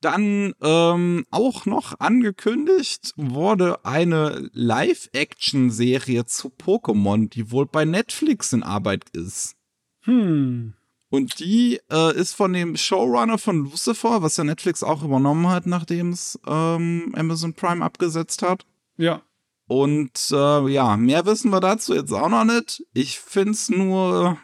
Dann 0.00 0.52
ähm, 0.62 1.24
auch 1.30 1.66
noch 1.66 1.98
angekündigt 2.00 3.12
wurde 3.16 3.84
eine 3.84 4.50
Live-Action-Serie 4.52 6.26
zu 6.26 6.48
Pokémon, 6.48 7.28
die 7.30 7.50
wohl 7.50 7.66
bei 7.66 7.84
Netflix 7.84 8.52
in 8.52 8.62
Arbeit 8.62 9.08
ist. 9.10 9.56
Hm. 10.02 10.74
Und 11.08 11.40
die 11.40 11.80
äh, 11.90 12.16
ist 12.16 12.34
von 12.34 12.52
dem 12.52 12.76
Showrunner 12.76 13.38
von 13.38 13.64
Lucifer, 13.64 14.22
was 14.22 14.36
ja 14.36 14.44
Netflix 14.44 14.82
auch 14.82 15.02
übernommen 15.02 15.48
hat, 15.48 15.66
nachdem 15.66 16.10
es 16.10 16.38
ähm, 16.46 17.14
Amazon 17.16 17.54
Prime 17.54 17.84
abgesetzt 17.84 18.42
hat. 18.42 18.66
Ja. 18.96 19.22
Und 19.68 20.30
äh, 20.30 20.68
ja, 20.68 20.96
mehr 20.96 21.26
wissen 21.26 21.50
wir 21.50 21.60
dazu 21.60 21.94
jetzt 21.94 22.12
auch 22.12 22.28
noch 22.28 22.44
nicht. 22.44 22.84
Ich 22.92 23.18
find's 23.18 23.68
nur, 23.68 24.38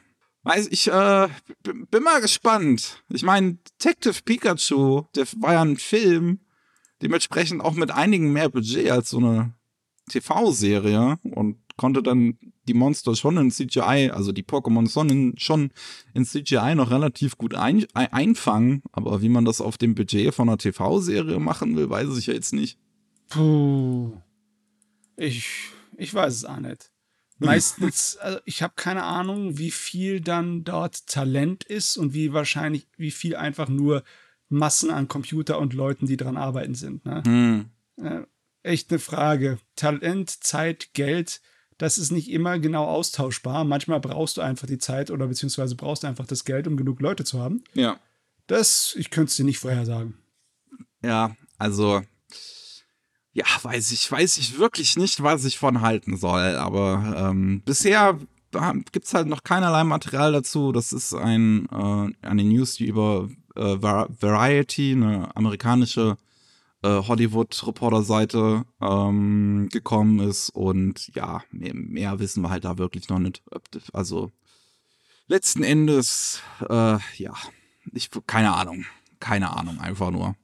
weiß 0.45 0.69
ich, 0.71 0.89
äh, 0.89 1.29
bin 1.63 2.03
mal 2.03 2.21
gespannt. 2.21 3.03
Ich 3.09 3.23
meine, 3.23 3.59
Detective 3.81 4.23
Pikachu, 4.25 5.05
der 5.15 5.27
war 5.37 5.55
ja 5.55 5.63
ein 5.63 5.77
Film, 5.77 6.41
dementsprechend 7.03 7.63
auch 7.63 7.75
mit 7.75 7.91
einigen 7.91 8.33
mehr 8.33 8.49
Budget 8.49 8.91
als 8.91 9.11
so 9.11 9.19
eine 9.19 9.55
TV-Serie 10.11 11.19
und 11.23 11.59
konnte 11.77 12.03
dann 12.03 12.39
die 12.69 12.75
Monster 12.75 13.17
schon 13.17 13.37
in 13.37 13.51
CGI, 13.51 14.11
also 14.13 14.33
die 14.33 14.45
Pokémon 14.45 15.11
in, 15.11 15.35
schon 15.39 15.73
in 16.15 16.25
CGI 16.25 16.75
noch 16.75 16.91
relativ 16.91 17.39
gut 17.39 17.55
ein, 17.55 17.85
einfangen. 17.95 18.83
Aber 18.93 19.23
wie 19.23 19.29
man 19.29 19.45
das 19.45 19.61
auf 19.61 19.79
dem 19.79 19.95
Budget 19.95 20.35
von 20.35 20.49
einer 20.49 20.59
TV-Serie 20.59 21.39
machen 21.41 21.77
will, 21.77 21.91
weiß 21.91 22.17
ich 22.17 22.27
ja 22.27 22.35
jetzt 22.35 22.53
nicht. 22.53 22.79
Puh. 23.29 24.13
Ich, 25.17 25.71
ich 25.97 26.13
weiß 26.13 26.35
es 26.35 26.45
auch 26.45 26.61
nicht. 26.61 26.92
Meistens, 27.47 28.17
also 28.17 28.39
ich 28.45 28.63
habe 28.63 28.75
keine 28.77 29.05
Ahnung, 29.05 29.59
wie 29.59 29.71
viel 29.71 30.21
dann 30.21 30.65
dort 30.65 31.07
Talent 31.07 31.65
ist 31.65 31.97
und 31.97 32.15
wie 32.15 32.33
wahrscheinlich, 32.33 32.87
wie 32.97 33.11
viel 33.11 33.37
einfach 33.37 33.69
nur 33.69 34.03
Massen 34.49 34.91
an 34.91 35.09
Computer 35.09 35.59
und 35.59 35.73
Leuten, 35.73 36.07
die 36.07 36.17
dran 36.17 36.37
arbeiten 36.37 36.75
sind. 36.75 37.05
Ne? 37.05 37.23
Hm. 37.25 37.71
Äh, 37.97 38.23
echt 38.63 38.91
eine 38.91 38.99
Frage. 38.99 39.59
Talent, 39.77 40.31
Zeit, 40.31 40.93
Geld, 40.93 41.41
das 41.79 41.99
ist 41.99 42.13
nicht 42.13 42.31
immer 42.31 42.59
genau 42.59 42.85
austauschbar. 42.85 43.65
Manchmal 43.65 44.01
brauchst 44.01 44.37
du 44.37 44.41
einfach 44.41 44.67
die 44.67 44.79
Zeit 44.79 45.11
oder 45.11 45.27
beziehungsweise 45.27 45.75
brauchst 45.75 46.03
du 46.03 46.07
einfach 46.07 46.27
das 46.27 46.45
Geld, 46.45 46.67
um 46.67 46.77
genug 46.77 47.01
Leute 47.01 47.25
zu 47.25 47.41
haben. 47.41 47.65
Ja. 47.75 47.99
Das, 48.47 48.95
ich 48.99 49.11
könnte 49.11 49.31
es 49.31 49.37
dir 49.37 49.45
nicht 49.45 49.59
vorhersagen. 49.59 50.19
Ja, 51.03 51.35
also 51.59 52.03
ja, 53.33 53.45
weiß 53.63 53.93
ich, 53.93 54.11
weiß 54.11 54.37
ich 54.37 54.59
wirklich 54.59 54.97
nicht, 54.97 55.23
was 55.23 55.45
ich 55.45 55.59
von 55.59 55.81
halten 55.81 56.17
soll. 56.17 56.57
Aber 56.57 57.15
ähm, 57.17 57.63
bisher 57.65 58.19
gibt 58.93 59.07
es 59.07 59.15
halt 59.15 59.29
noch 59.29 59.43
keinerlei 59.43 59.85
Material 59.85 60.33
dazu. 60.33 60.73
Das 60.73 60.93
ist 60.93 61.15
ein, 61.15 61.67
äh, 61.71 62.27
eine 62.27 62.45
News, 62.45 62.75
die 62.75 62.87
über 62.87 63.29
äh, 63.57 63.77
Variety, 63.81 64.93
eine 64.93 65.35
amerikanische 65.35 66.19
äh, 66.83 66.89
Hollywood-Reporter-Seite 66.89 68.65
ähm, 68.81 69.69
gekommen 69.73 70.21
ist. 70.21 70.51
Und 70.51 71.15
ja, 71.15 71.43
mehr, 71.51 71.75
mehr, 71.75 72.19
wissen 72.19 72.43
wir 72.43 72.51
halt 72.51 72.65
da 72.65 72.77
wirklich 72.77 73.09
noch 73.09 73.19
nicht. 73.19 73.43
Also 73.95 74.31
letzten 75.27 75.63
Endes, 75.63 76.43
äh, 76.69 76.99
ja, 77.17 77.35
ich, 77.93 78.11
keine 78.27 78.53
Ahnung. 78.55 78.85
Keine 79.21 79.57
Ahnung, 79.57 79.79
einfach 79.79 80.11
nur. 80.11 80.35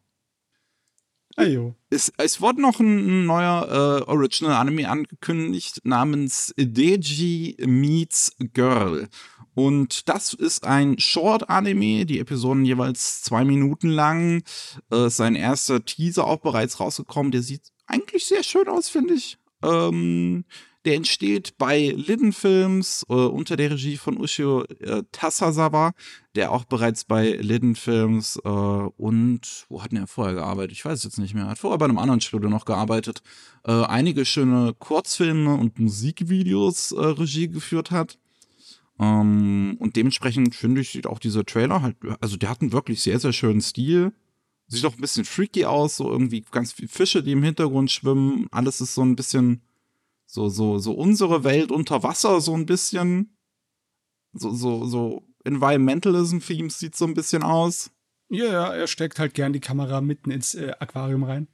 Ajo. 1.39 1.77
Es, 1.89 2.13
es 2.17 2.41
wurde 2.41 2.61
noch 2.61 2.81
ein 2.81 3.25
neuer 3.25 4.03
äh, 4.03 4.11
Original 4.11 4.55
Anime 4.55 4.89
angekündigt 4.89 5.81
namens 5.85 6.53
Deji 6.59 7.57
Meets 7.65 8.33
Girl. 8.55 9.09
Und 9.55 10.09
das 10.09 10.35
ist 10.35 10.65
ein 10.65 10.99
Short-Anime, 10.99 12.07
die 12.07 12.19
Episoden 12.19 12.65
jeweils 12.65 13.23
zwei 13.23 13.45
Minuten 13.45 13.89
lang. 13.89 14.43
Äh, 14.91 15.11
sein 15.11 15.37
erster 15.37 15.85
Teaser 15.85 16.27
auch 16.27 16.41
bereits 16.41 16.81
rausgekommen. 16.81 17.31
Der 17.31 17.43
sieht 17.43 17.73
eigentlich 17.87 18.27
sehr 18.27 18.43
schön 18.43 18.67
aus, 18.67 18.89
finde 18.89 19.15
ich. 19.15 19.39
Ähm, 19.63 20.45
der 20.89 20.97
entsteht 20.97 21.59
bei 21.59 21.93
Lidden 21.95 22.33
Films 22.33 23.05
äh, 23.11 23.13
unter 23.13 23.57
der 23.57 23.73
Regie 23.73 23.99
von 23.99 24.17
Ushio 24.17 24.65
äh, 24.81 25.03
Tasasawa, 25.13 25.93
der 26.35 26.51
auch 26.51 26.65
bereits 26.65 27.05
bei 27.05 27.33
Lidden 27.33 27.75
Films 27.75 28.41
äh, 28.43 28.49
und 28.49 29.67
wo 29.69 29.83
hat 29.83 29.93
er 29.93 30.07
vorher 30.07 30.37
gearbeitet? 30.37 30.73
Ich 30.73 30.87
weiß 30.87 31.01
es 31.01 31.05
jetzt 31.05 31.19
nicht 31.19 31.35
mehr. 31.35 31.47
Hat 31.47 31.59
vorher 31.59 31.77
bei 31.77 31.85
einem 31.85 31.99
anderen 31.99 32.23
Studio 32.23 32.49
noch 32.49 32.65
gearbeitet. 32.65 33.21
Äh, 33.67 33.73
einige 33.73 34.25
schöne 34.25 34.73
Kurzfilme 34.79 35.57
und 35.57 35.79
Musikvideos 35.79 36.93
äh, 36.93 37.05
Regie 37.05 37.49
geführt 37.49 37.91
hat. 37.91 38.19
Ähm, 38.99 39.77
und 39.81 39.95
dementsprechend 39.95 40.55
finde 40.55 40.81
ich, 40.81 40.89
sieht 40.89 41.07
auch 41.07 41.19
dieser 41.19 41.45
Trailer 41.45 41.83
halt, 41.83 41.97
also 42.23 42.39
der 42.39 42.49
hat 42.49 42.63
einen 42.63 42.73
wirklich 42.73 43.03
sehr, 43.03 43.21
sehr 43.21 43.35
schönen 43.35 43.61
Stil. 43.61 44.15
Sieht 44.69 44.87
auch 44.87 44.95
ein 44.95 45.03
bisschen 45.03 45.27
freaky 45.27 45.67
aus, 45.67 45.99
so 45.99 46.11
irgendwie 46.11 46.43
ganz 46.51 46.73
viele 46.73 46.89
Fische, 46.89 47.23
die 47.23 47.33
im 47.33 47.43
Hintergrund 47.43 47.91
schwimmen. 47.91 48.47
Alles 48.51 48.81
ist 48.81 48.95
so 48.95 49.03
ein 49.03 49.17
bisschen 49.17 49.61
so, 50.31 50.51
so, 50.51 50.79
so 50.79 50.93
unsere 50.93 51.43
Welt 51.43 51.73
unter 51.73 52.03
Wasser, 52.03 52.43
so 52.43 52.55
ein 52.55 52.67
bisschen. 52.67 53.35
So, 54.35 54.53
so, 54.53 54.85
so 54.85 55.27
Environmentalism-Themes 55.45 56.79
sieht 56.79 56.95
so 56.95 57.07
ein 57.07 57.15
bisschen 57.15 57.43
aus. 57.43 57.91
Ja, 58.29 58.45
ja, 58.45 58.75
er 58.75 58.87
steckt 58.87 59.19
halt 59.19 59.33
gern 59.33 59.55
die 59.55 59.61
Kamera 59.61 60.03
mitten 60.03 60.31
ins 60.31 60.55
äh, 60.55 60.75
Aquarium 60.79 61.25
rein. 61.25 61.49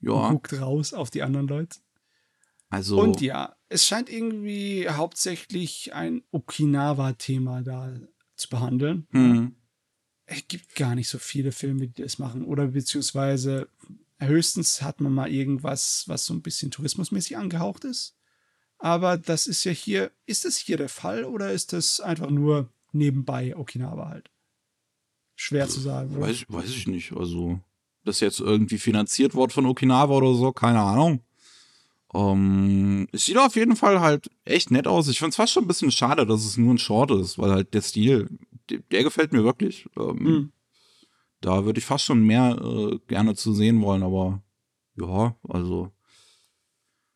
Ja. 0.00 0.12
Und 0.12 0.30
guckt 0.30 0.60
raus 0.60 0.94
auf 0.94 1.10
die 1.10 1.24
anderen 1.24 1.48
Leute. 1.48 1.80
Also. 2.70 3.00
Und 3.00 3.20
ja, 3.20 3.56
es 3.68 3.84
scheint 3.84 4.08
irgendwie 4.08 4.88
hauptsächlich 4.88 5.92
ein 5.92 6.22
Okinawa-Thema 6.30 7.62
da 7.62 7.98
zu 8.36 8.48
behandeln. 8.48 9.08
Hm. 9.10 9.56
Es 10.24 10.46
gibt 10.46 10.76
gar 10.76 10.94
nicht 10.94 11.08
so 11.08 11.18
viele 11.18 11.50
Filme, 11.50 11.88
die 11.88 12.02
das 12.02 12.20
machen. 12.20 12.44
Oder 12.44 12.68
beziehungsweise 12.68 13.68
Höchstens 14.20 14.82
hat 14.82 15.00
man 15.00 15.12
mal 15.12 15.30
irgendwas, 15.30 16.04
was 16.06 16.26
so 16.26 16.34
ein 16.34 16.42
bisschen 16.42 16.70
tourismusmäßig 16.70 17.36
angehaucht 17.36 17.84
ist. 17.84 18.16
Aber 18.78 19.16
das 19.18 19.46
ist 19.46 19.64
ja 19.64 19.72
hier, 19.72 20.10
ist 20.26 20.44
das 20.44 20.56
hier 20.56 20.76
der 20.76 20.88
Fall 20.88 21.24
oder 21.24 21.52
ist 21.52 21.72
das 21.72 22.00
einfach 22.00 22.30
nur 22.30 22.68
nebenbei 22.92 23.56
Okinawa 23.56 24.08
halt? 24.08 24.30
Schwer 25.36 25.68
zu 25.68 25.80
sagen. 25.80 26.16
Oder? 26.16 26.28
Weiß, 26.28 26.44
weiß 26.48 26.70
ich 26.70 26.86
nicht. 26.86 27.12
Also, 27.12 27.60
das 28.04 28.20
jetzt 28.20 28.40
irgendwie 28.40 28.78
finanziert 28.78 29.34
wird 29.34 29.52
von 29.52 29.66
Okinawa 29.66 30.14
oder 30.14 30.34
so, 30.34 30.52
keine 30.52 30.80
Ahnung. 30.80 31.22
Um, 32.10 33.06
es 33.12 33.26
sieht 33.26 33.36
auf 33.36 33.54
jeden 33.54 33.76
Fall 33.76 34.00
halt 34.00 34.30
echt 34.46 34.70
nett 34.70 34.86
aus. 34.86 35.08
Ich 35.08 35.18
finde 35.18 35.30
es 35.30 35.36
fast 35.36 35.52
schon 35.52 35.64
ein 35.64 35.68
bisschen 35.68 35.90
schade, 35.90 36.24
dass 36.24 36.44
es 36.44 36.56
nur 36.56 36.72
ein 36.72 36.78
Short 36.78 37.10
ist, 37.10 37.38
weil 37.38 37.50
halt 37.50 37.74
der 37.74 37.82
Stil, 37.82 38.28
der, 38.70 38.78
der 38.90 39.02
gefällt 39.02 39.32
mir 39.32 39.44
wirklich. 39.44 39.86
Ähm, 39.96 40.18
Hm. 40.18 40.52
Da 41.40 41.64
würde 41.64 41.78
ich 41.78 41.86
fast 41.86 42.04
schon 42.04 42.24
mehr 42.24 42.58
äh, 42.60 42.98
gerne 43.06 43.34
zu 43.34 43.52
sehen 43.52 43.80
wollen, 43.82 44.02
aber 44.02 44.42
ja, 44.96 45.36
also. 45.48 45.92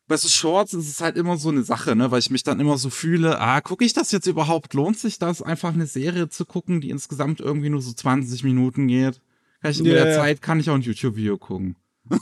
Bei 0.07 0.17
so 0.17 0.27
Shorts 0.27 0.73
ist 0.73 0.89
es 0.89 1.01
halt 1.01 1.17
immer 1.17 1.37
so 1.37 1.49
eine 1.49 1.63
Sache, 1.63 1.95
ne, 1.95 2.11
weil 2.11 2.19
ich 2.19 2.29
mich 2.29 2.43
dann 2.43 2.59
immer 2.59 2.77
so 2.77 2.89
fühle, 2.89 3.39
ah, 3.39 3.61
gucke 3.61 3.85
ich 3.85 3.93
das 3.93 4.11
jetzt 4.11 4.27
überhaupt? 4.27 4.73
Lohnt 4.73 4.97
sich 4.97 5.17
das, 5.17 5.41
einfach 5.41 5.73
eine 5.73 5.87
Serie 5.87 6.29
zu 6.29 6.45
gucken, 6.45 6.81
die 6.81 6.89
insgesamt 6.89 7.39
irgendwie 7.39 7.69
nur 7.69 7.81
so 7.81 7.93
20 7.93 8.43
Minuten 8.43 8.87
geht? 8.87 9.21
Kann 9.61 9.71
ich 9.71 9.79
in 9.79 9.85
Ja, 9.85 9.93
der. 9.93 10.15
Zeit 10.15 10.41
kann 10.41 10.59
ich 10.59 10.69
auch 10.69 10.75
ein 10.75 10.81
YouTube-Video 10.81 11.37
gucken. 11.37 11.75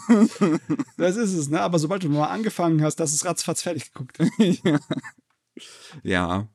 Das 0.98 1.16
ist 1.16 1.34
es, 1.34 1.50
ne? 1.50 1.60
Aber 1.62 1.80
sobald 1.80 2.04
du 2.04 2.10
mal 2.10 2.28
angefangen 2.28 2.84
hast, 2.84 2.98
das 2.98 3.14
ist 3.14 3.26
ratzfatz 3.26 3.64
fertig 3.64 3.92
geguckt. 3.92 4.20
ja. 4.64 4.80
ja. 6.04 6.48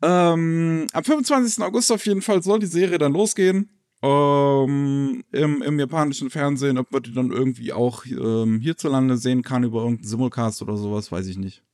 Ähm, 0.00 0.86
am 0.92 1.04
25. 1.04 1.62
August 1.62 1.92
auf 1.92 2.06
jeden 2.06 2.22
Fall 2.22 2.42
soll 2.42 2.60
die 2.60 2.66
Serie 2.66 2.98
dann 2.98 3.12
losgehen. 3.12 3.77
Ähm, 4.00 5.24
im, 5.32 5.62
Im 5.62 5.78
japanischen 5.78 6.30
Fernsehen, 6.30 6.78
ob 6.78 6.92
man 6.92 7.02
die 7.02 7.12
dann 7.12 7.32
irgendwie 7.32 7.72
auch 7.72 8.06
ähm, 8.06 8.60
hierzulande 8.60 9.16
sehen 9.16 9.42
kann 9.42 9.64
über 9.64 9.80
irgendeinen 9.80 10.06
Simulcast 10.08 10.62
oder 10.62 10.76
sowas, 10.76 11.10
weiß 11.10 11.26
ich 11.26 11.36
nicht. 11.36 11.64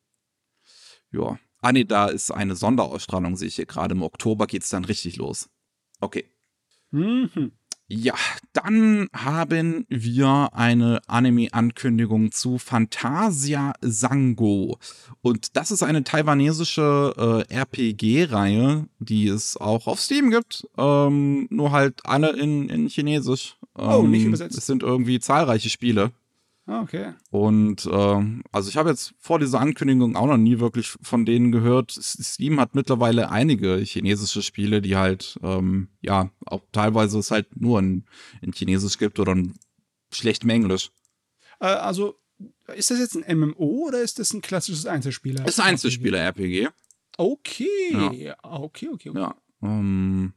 Ja. 1.11 1.39
Ah, 1.61 1.73
nee, 1.73 1.85
da 1.85 2.07
ist 2.07 2.31
eine 2.31 2.57
Sonderausstrahlung, 2.57 3.37
sehe 3.37 3.49
ich 3.49 3.57
hier 3.57 3.67
gerade. 3.67 3.95
Im 3.95 4.03
Oktober 4.03 4.47
geht's 4.47 4.71
dann 4.71 4.85
richtig 4.85 5.17
los. 5.17 5.49
Okay. 6.01 6.25
Mhm. 6.91 7.53
Ja, 7.97 8.15
dann 8.53 9.09
haben 9.15 9.87
wir 9.89 10.51
eine 10.53 11.01
Anime-Ankündigung 11.07 12.33
zu 12.33 12.59
Fantasia 12.59 13.73
Sango. 13.81 14.79
Und 15.23 15.57
das 15.57 15.71
ist 15.71 15.85
eine 15.85 16.03
taiwanesische 16.03 17.45
äh, 17.49 17.55
RPG-Reihe, 17.55 18.89
die 18.99 19.29
es 19.29 19.57
auch 19.57 19.87
auf 19.87 20.01
Steam 20.01 20.31
gibt. 20.31 20.67
Ähm, 20.77 21.47
nur 21.51 21.71
halt 21.71 22.01
alle 22.05 22.31
in, 22.31 22.69
in 22.69 22.89
Chinesisch. 22.89 23.57
Ähm, 23.79 23.89
Oh, 23.89 24.03
nicht 24.03 24.25
übersetzt. 24.25 24.59
Es 24.59 24.67
sind 24.67 24.83
irgendwie 24.83 25.21
zahlreiche 25.21 25.71
Spiele. 25.71 26.11
Ah, 26.67 26.81
Okay. 26.83 27.13
Und 27.31 27.87
ähm, 27.93 28.43
also 28.51 28.69
ich 28.71 28.77
habe 28.77 28.89
jetzt 28.91 29.15
vor 29.19 29.39
dieser 29.39 29.61
Ankündigung 29.61 30.17
auch 30.17 30.27
noch 30.27 30.39
nie 30.39 30.61
wirklich 30.61 30.95
von 31.03 31.27
denen 31.27 31.53
gehört. 31.53 31.91
Steam 31.93 32.59
hat 32.59 32.75
mittlerweile 32.75 33.31
einige 33.31 33.77
chinesische 33.77 34.43
Spiele, 34.43 34.81
die 34.81 34.97
halt, 34.97 35.39
ähm, 35.43 35.89
ja, 36.01 36.31
auch 36.47 36.63
teilweise 36.73 37.19
es 37.19 37.31
halt 37.31 37.61
nur 37.61 37.81
in, 37.81 38.05
in 38.41 38.53
Chinesisch 38.53 38.97
gibt 38.99 39.19
oder 39.19 39.33
in 39.33 39.55
schlechtem 40.11 40.49
Englisch. 40.51 40.91
Äh, 41.61 41.67
also, 41.67 42.19
ist 42.75 42.91
das 42.91 42.99
jetzt 42.99 43.17
ein 43.17 43.39
MMO 43.39 43.87
oder 43.89 44.01
ist 44.01 44.19
das 44.19 44.33
ein 44.33 44.41
klassisches 44.41 44.87
Einzelspieler? 44.87 45.47
Ist 45.47 45.61
ein 45.61 45.69
Einzelspieler-RPG. 45.73 46.69
Okay. 47.19 47.95
Okay, 47.95 48.33
okay, 48.43 48.89
okay. 48.89 49.11
Ja. 49.15 49.35
Ähm, 49.63 50.33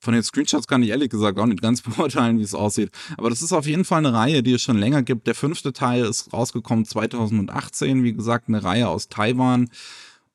von 0.00 0.14
den 0.14 0.22
Screenshots 0.22 0.66
kann 0.66 0.82
ich 0.82 0.88
ehrlich 0.88 1.10
gesagt 1.10 1.38
auch 1.38 1.46
nicht 1.46 1.62
ganz 1.62 1.82
beurteilen, 1.82 2.38
wie 2.38 2.42
es 2.42 2.54
aussieht. 2.54 2.90
Aber 3.16 3.30
das 3.30 3.42
ist 3.42 3.52
auf 3.52 3.66
jeden 3.66 3.84
Fall 3.84 3.98
eine 3.98 4.14
Reihe, 4.14 4.42
die 4.42 4.54
es 4.54 4.62
schon 4.62 4.78
länger 4.78 5.02
gibt. 5.02 5.26
Der 5.26 5.34
fünfte 5.34 5.72
Teil 5.72 6.04
ist 6.04 6.32
rausgekommen 6.32 6.84
2018, 6.86 8.02
wie 8.02 8.14
gesagt, 8.14 8.48
eine 8.48 8.64
Reihe 8.64 8.88
aus 8.88 9.08
Taiwan. 9.08 9.68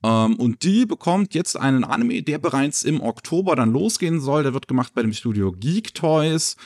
Ähm, 0.03 0.35
und 0.35 0.63
die 0.63 0.85
bekommt 0.85 1.33
jetzt 1.33 1.57
einen 1.57 1.83
Anime, 1.83 2.21
der 2.21 2.37
bereits 2.37 2.83
im 2.83 3.01
Oktober 3.01 3.55
dann 3.55 3.71
losgehen 3.71 4.21
soll. 4.21 4.43
Der 4.43 4.53
wird 4.53 4.67
gemacht 4.67 4.93
bei 4.93 5.01
dem 5.01 5.13
Studio 5.13 5.51
Geek 5.51 5.95
Toys. 5.95 6.57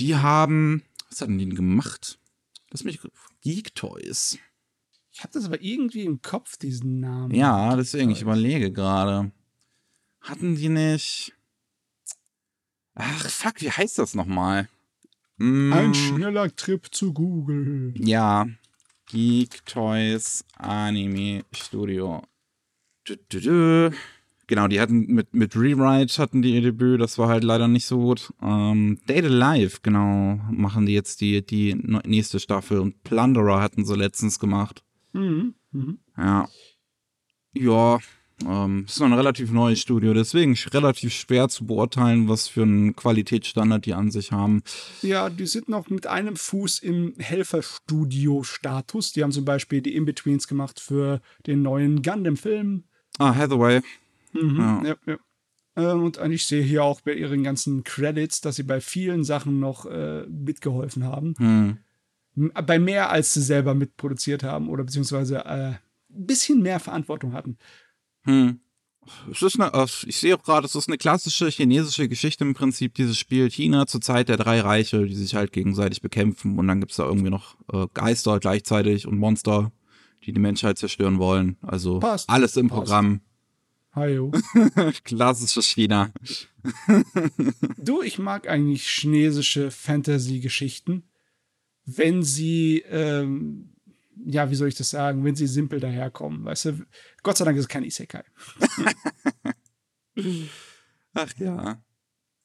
Die 0.00 0.16
haben, 0.16 0.82
was 1.08 1.20
hatten 1.20 1.38
die 1.38 1.46
denn 1.46 1.54
gemacht? 1.54 2.18
Lass 2.70 2.82
mich, 2.82 2.98
Geek 3.42 3.74
Toys. 3.76 4.38
Ich 5.12 5.20
habe 5.20 5.32
das 5.32 5.46
aber 5.46 5.62
irgendwie 5.62 6.02
im 6.02 6.22
Kopf, 6.22 6.56
diesen 6.56 7.00
Namen. 7.00 7.34
Ja, 7.34 7.76
deswegen, 7.76 8.10
ich 8.10 8.22
überlege 8.22 8.72
gerade. 8.72 9.30
Hatten 10.20 10.56
die 10.56 10.68
nicht. 10.68 11.32
Ach, 12.98 13.30
fuck, 13.30 13.60
wie 13.60 13.70
heißt 13.70 13.98
das 13.98 14.14
nochmal? 14.14 14.68
Mm. 15.36 15.72
Ein 15.72 15.94
schneller 15.94 16.54
Trip 16.54 16.86
zu 16.90 17.12
Google. 17.12 17.94
Ja. 17.96 18.46
Geek 19.06 19.64
Toys 19.64 20.44
Anime 20.56 21.44
Studio. 21.52 22.22
Du, 23.04 23.14
du, 23.28 23.40
du. 23.40 23.96
Genau, 24.48 24.66
die 24.66 24.80
hatten 24.80 25.06
mit, 25.06 25.32
mit 25.32 25.54
Rewrite 25.54 26.20
hatten 26.20 26.42
die 26.42 26.54
ihr 26.54 26.62
Debüt, 26.62 27.00
das 27.00 27.18
war 27.18 27.28
halt 27.28 27.44
leider 27.44 27.68
nicht 27.68 27.86
so 27.86 27.98
gut. 27.98 28.32
Ähm, 28.42 28.98
Data 29.06 29.28
Live, 29.28 29.82
genau, 29.82 30.40
machen 30.50 30.86
die 30.86 30.94
jetzt 30.94 31.20
die, 31.20 31.44
die 31.44 31.74
nächste 31.74 32.40
Staffel 32.40 32.80
und 32.80 33.04
Plunderer 33.04 33.60
hatten 33.60 33.84
sie 33.84 33.94
letztens 33.94 34.38
gemacht. 34.38 34.82
Mhm. 35.12 35.54
Mhm. 35.70 35.98
Ja. 36.16 36.48
Ja, 37.52 37.98
ähm, 38.46 38.84
ist 38.86 39.00
noch 39.00 39.06
ein 39.06 39.12
relativ 39.12 39.50
neues 39.50 39.80
Studio, 39.80 40.14
deswegen 40.14 40.54
relativ 40.72 41.12
schwer 41.12 41.48
zu 41.48 41.66
beurteilen, 41.66 42.28
was 42.28 42.48
für 42.48 42.62
einen 42.62 42.94
Qualitätsstandard 42.94 43.86
die 43.86 43.94
an 43.94 44.10
sich 44.10 44.32
haben. 44.32 44.62
Ja, 45.02 45.30
die 45.30 45.46
sind 45.46 45.68
noch 45.68 45.90
mit 45.90 46.06
einem 46.06 46.36
Fuß 46.36 46.80
im 46.80 47.14
Helferstudio-Status. 47.18 49.12
Die 49.12 49.22
haben 49.22 49.32
zum 49.32 49.44
Beispiel 49.44 49.80
die 49.82 49.96
In-Betweens 49.96 50.46
gemacht 50.48 50.80
für 50.80 51.20
den 51.46 51.62
neuen 51.62 52.02
Gundam-Film. 52.02 52.84
Ah, 53.18 53.34
Hathaway. 53.34 53.80
Mhm, 54.32 54.58
ja. 54.58 54.82
ja, 54.84 54.96
ja. 55.06 55.16
Ähm, 55.76 56.02
und 56.02 56.18
ich 56.30 56.46
sehe 56.46 56.62
hier 56.62 56.84
auch 56.84 57.00
bei 57.00 57.14
ihren 57.14 57.42
ganzen 57.42 57.84
Credits, 57.84 58.40
dass 58.40 58.56
sie 58.56 58.64
bei 58.64 58.80
vielen 58.80 59.24
Sachen 59.24 59.60
noch 59.60 59.86
äh, 59.86 60.24
mitgeholfen 60.26 61.04
haben. 61.04 61.34
Hm 61.38 61.78
bei 62.38 62.78
mehr 62.78 63.10
als 63.10 63.34
sie 63.34 63.42
selber 63.42 63.74
mitproduziert 63.74 64.42
haben 64.42 64.68
oder 64.68 64.84
beziehungsweise 64.84 65.44
äh, 65.44 65.72
ein 65.72 65.78
bisschen 66.08 66.62
mehr 66.62 66.80
Verantwortung 66.80 67.32
hatten. 67.32 67.58
Hm. 68.28 68.60
Es 69.32 69.40
ist 69.40 69.58
eine, 69.58 69.86
ich 70.06 70.18
sehe 70.18 70.36
auch 70.36 70.42
gerade, 70.42 70.66
es 70.66 70.74
ist 70.74 70.86
eine 70.86 70.98
klassische 70.98 71.48
chinesische 71.48 72.08
Geschichte 72.08 72.44
im 72.44 72.52
Prinzip, 72.52 72.94
dieses 72.94 73.16
Spiel 73.16 73.50
China 73.50 73.86
zur 73.86 74.02
Zeit 74.02 74.28
der 74.28 74.36
drei 74.36 74.60
Reiche, 74.60 75.06
die 75.06 75.14
sich 75.14 75.34
halt 75.34 75.50
gegenseitig 75.52 76.02
bekämpfen 76.02 76.58
und 76.58 76.68
dann 76.68 76.80
gibt 76.80 76.90
es 76.92 76.98
da 76.98 77.06
irgendwie 77.06 77.30
noch 77.30 77.56
äh, 77.72 77.86
Geister 77.94 78.38
gleichzeitig 78.38 79.06
und 79.06 79.16
Monster, 79.16 79.72
die 80.24 80.32
die 80.34 80.40
Menschheit 80.40 80.76
zerstören 80.76 81.18
wollen. 81.18 81.56
Also 81.62 82.00
Passt. 82.00 82.28
alles 82.28 82.58
im 82.58 82.68
Passt. 82.68 82.80
Programm. 82.80 83.22
Hallo. 83.94 84.30
Klassisches 85.04 85.66
China. 85.66 86.12
du, 87.78 88.02
ich 88.02 88.18
mag 88.18 88.46
eigentlich 88.46 88.86
chinesische 88.86 89.70
Fantasy-Geschichten 89.70 91.04
wenn 91.88 92.22
sie, 92.22 92.84
ähm, 92.90 93.70
ja, 94.24 94.50
wie 94.50 94.54
soll 94.54 94.68
ich 94.68 94.74
das 94.74 94.90
sagen, 94.90 95.24
wenn 95.24 95.36
sie 95.36 95.46
simpel 95.46 95.80
daherkommen. 95.80 96.44
Weißt 96.44 96.66
du, 96.66 96.86
Gott 97.22 97.36
sei 97.36 97.44
Dank 97.44 97.56
ist 97.56 97.64
es 97.64 97.68
kein 97.68 97.84
Isekai. 97.84 98.24
Ach 101.14 101.32
ja. 101.38 101.82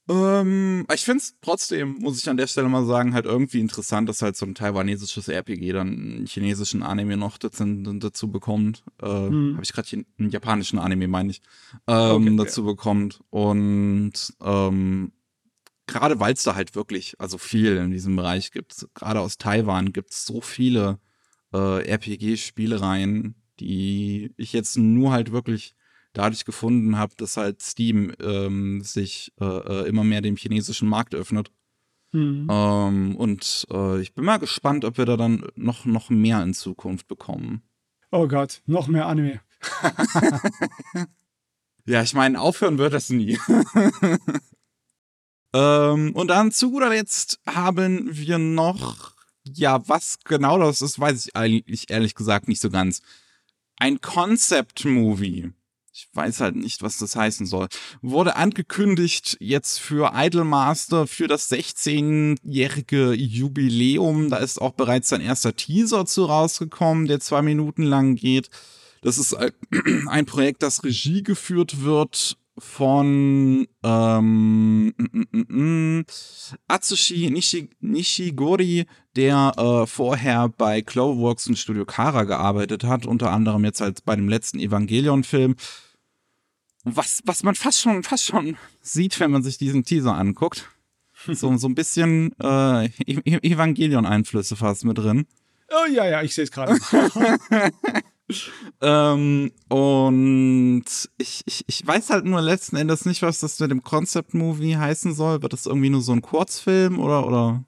Ähm, 0.10 0.86
ich 0.94 1.06
finde 1.06 1.20
es 1.20 1.36
trotzdem, 1.40 1.98
muss 2.00 2.20
ich 2.20 2.30
an 2.30 2.36
der 2.36 2.48
Stelle 2.48 2.68
mal 2.68 2.86
sagen, 2.86 3.14
halt 3.14 3.26
irgendwie 3.26 3.62
interessant, 3.62 4.10
dass 4.10 4.22
halt 4.22 4.36
so 4.36 4.46
ein 4.46 4.56
taiwanesisches 4.56 5.30
RPG 5.30 5.72
dann 5.72 5.88
einen 5.88 6.26
chinesischen 6.26 6.84
Anime 6.84 7.16
noch 7.16 7.38
dazu, 7.38 8.28
bekommt. 8.30 8.84
Äh, 9.02 9.08
hm. 9.08 9.54
Habe 9.54 9.64
ich 9.64 9.72
gerade 9.72 10.04
einen 10.18 10.30
japanischen 10.30 10.78
Anime, 10.78 11.08
meine 11.08 11.32
ich, 11.32 11.42
ähm, 11.88 12.28
okay, 12.28 12.36
dazu 12.36 12.62
ja. 12.62 12.68
bekommt. 12.68 13.22
Und 13.30 14.34
ähm, 14.42 15.14
gerade 15.88 16.20
weil 16.20 16.34
es 16.34 16.44
da 16.44 16.56
halt 16.56 16.76
wirklich, 16.76 17.16
also 17.20 17.38
viel 17.38 17.78
in 17.78 17.92
diesem 17.92 18.16
Bereich 18.16 18.52
gibt, 18.52 18.88
gerade 18.94 19.22
aus 19.22 19.38
Taiwan 19.38 19.94
gibt 19.94 20.12
es 20.12 20.26
so 20.26 20.42
viele 20.42 21.00
äh, 21.54 21.88
RPG-Spielereien, 21.88 23.36
die 23.60 24.34
ich 24.38 24.54
jetzt 24.54 24.78
nur 24.78 25.12
halt 25.12 25.32
wirklich 25.32 25.76
dadurch 26.14 26.46
gefunden 26.46 26.98
habe, 26.98 27.14
dass 27.18 27.38
halt 27.38 27.62
Steam 27.62 28.14
ähm, 28.22 28.82
sich 28.82 29.34
äh, 29.40 29.46
äh, 29.46 29.88
immer 29.88 30.04
mehr 30.04 30.22
dem 30.22 30.36
chinesischen 30.36 30.88
Markt 30.88 31.16
öffnet. 31.16 31.52
Mhm. 32.12 32.48
Ähm, 32.50 33.16
und 33.16 33.66
äh, 33.72 34.00
ich 34.02 34.14
bin 34.14 34.26
mal 34.26 34.38
gespannt, 34.38 34.86
ob 34.86 34.98
wir 34.98 35.06
da 35.06 35.18
dann 35.18 35.46
noch, 35.56 35.86
noch 35.86 36.10
mehr 36.10 36.44
in 36.44 36.54
Zukunft 36.54 37.08
bekommen. 37.08 37.64
Oh 38.12 38.28
Gott, 38.28 38.62
noch 38.68 38.88
mehr 38.88 39.08
Anime. 39.08 39.42
ja, 41.86 42.04
ich 42.04 42.14
meine, 42.14 42.40
aufhören 42.40 42.78
wird 42.78 42.94
das 42.94 43.10
nie. 43.10 43.40
Ähm, 45.54 46.14
und 46.16 46.28
dann 46.30 46.52
zu 46.52 46.72
guter 46.72 46.90
Letzt 46.90 47.40
haben 47.46 48.10
wir 48.12 48.40
noch, 48.40 49.13
ja, 49.52 49.88
was 49.88 50.20
genau 50.24 50.58
das 50.58 50.82
ist, 50.82 51.00
weiß 51.00 51.26
ich 51.26 51.36
eigentlich 51.36 51.90
ehrlich 51.90 52.16
gesagt 52.16 52.48
nicht 52.48 52.62
so 52.62 52.70
ganz. 52.70 53.02
Ein 53.78 54.02
Concept-Movie. 54.02 55.52
Ich 55.96 56.08
weiß 56.14 56.40
halt 56.40 56.56
nicht, 56.56 56.82
was 56.82 56.98
das 56.98 57.16
heißen 57.16 57.46
soll. 57.46 57.68
Wurde 58.02 58.36
angekündigt 58.36 59.38
jetzt 59.40 59.80
für 59.80 60.14
Idolmaster 60.16 61.06
für 61.06 61.28
das 61.28 61.52
16-jährige 61.52 63.14
Jubiläum. 63.14 64.30
Da 64.30 64.38
ist 64.38 64.60
auch 64.60 64.72
bereits 64.72 65.10
sein 65.10 65.22
erster 65.22 65.56
Teaser 65.56 66.06
zu 66.08 66.26
rausgekommen, 66.26 67.06
der 67.06 67.20
zwei 67.20 67.44
Minuten 67.44 67.84
lang 67.84 68.16
geht. 68.16 68.50
Das 69.04 69.20
ist 69.20 69.36
ein 70.08 70.26
Projekt, 70.26 70.64
das 70.64 70.84
Regie 70.84 71.22
geführt 71.22 71.84
wird 71.84 72.38
von 72.58 73.68
ähm, 73.84 74.94
mm, 74.98 75.26
mm, 75.32 75.98
mm, 75.98 76.06
Atsushi 76.68 77.30
Nishi, 77.32 77.70
Nishigori, 77.80 78.86
der 79.16 79.54
äh, 79.58 79.88
vorher 79.88 80.50
bei 80.50 80.82
Cloverworks 80.82 81.48
und 81.48 81.58
Studio 81.58 81.86
Kara 81.86 82.24
gearbeitet 82.24 82.84
hat, 82.84 83.06
unter 83.06 83.32
anderem 83.32 83.64
jetzt 83.66 83.82
halt 83.82 84.06
bei 84.06 84.16
dem 84.16 84.30
letzten 84.30 84.60
Evangelion-Film. 84.60 85.56
Was, 86.84 87.22
was 87.26 87.44
man 87.44 87.56
fast 87.56 87.80
schon, 87.80 88.04
fast 88.04 88.26
schon 88.26 88.58
sieht, 88.82 89.20
wenn 89.20 89.32
man 89.32 89.42
sich 89.42 89.58
diesen 89.58 89.84
Teaser 89.84 90.16
anguckt. 90.16 90.70
So, 91.26 91.56
so 91.56 91.68
ein 91.70 91.76
bisschen 91.76 92.36
äh, 92.42 92.88
e-, 92.88 93.22
e-, 93.24 93.54
Evangelion-Einflüsse 93.54 94.58
fast 94.58 94.84
mit 94.84 94.98
drin. 94.98 95.26
Oh 95.70 95.90
ja, 95.90 96.06
ja, 96.06 96.22
ich 96.22 96.36
sehe 96.36 96.44
es 96.44 96.52
gerade. 96.52 96.78
ähm, 98.82 99.52
und 99.70 100.86
ich, 101.18 101.44
ich, 101.46 101.66
ich 101.68 101.86
weiß 101.86 102.10
halt 102.10 102.26
nur 102.26 102.42
letzten 102.42 102.78
Endes 102.78 103.06
nicht, 103.06 103.22
was 103.22 103.40
das 103.40 103.60
mit 103.60 103.72
dem 103.72 103.84
Concept-Movie 103.84 104.78
heißen 104.78 105.14
soll. 105.14 105.42
Wird 105.42 105.54
das 105.54 105.66
irgendwie 105.66 105.90
nur 105.90 106.02
so 106.02 106.14
ein 106.14 106.22
Kurzfilm 106.22 107.00
oder, 107.00 107.28
oder 107.28 107.66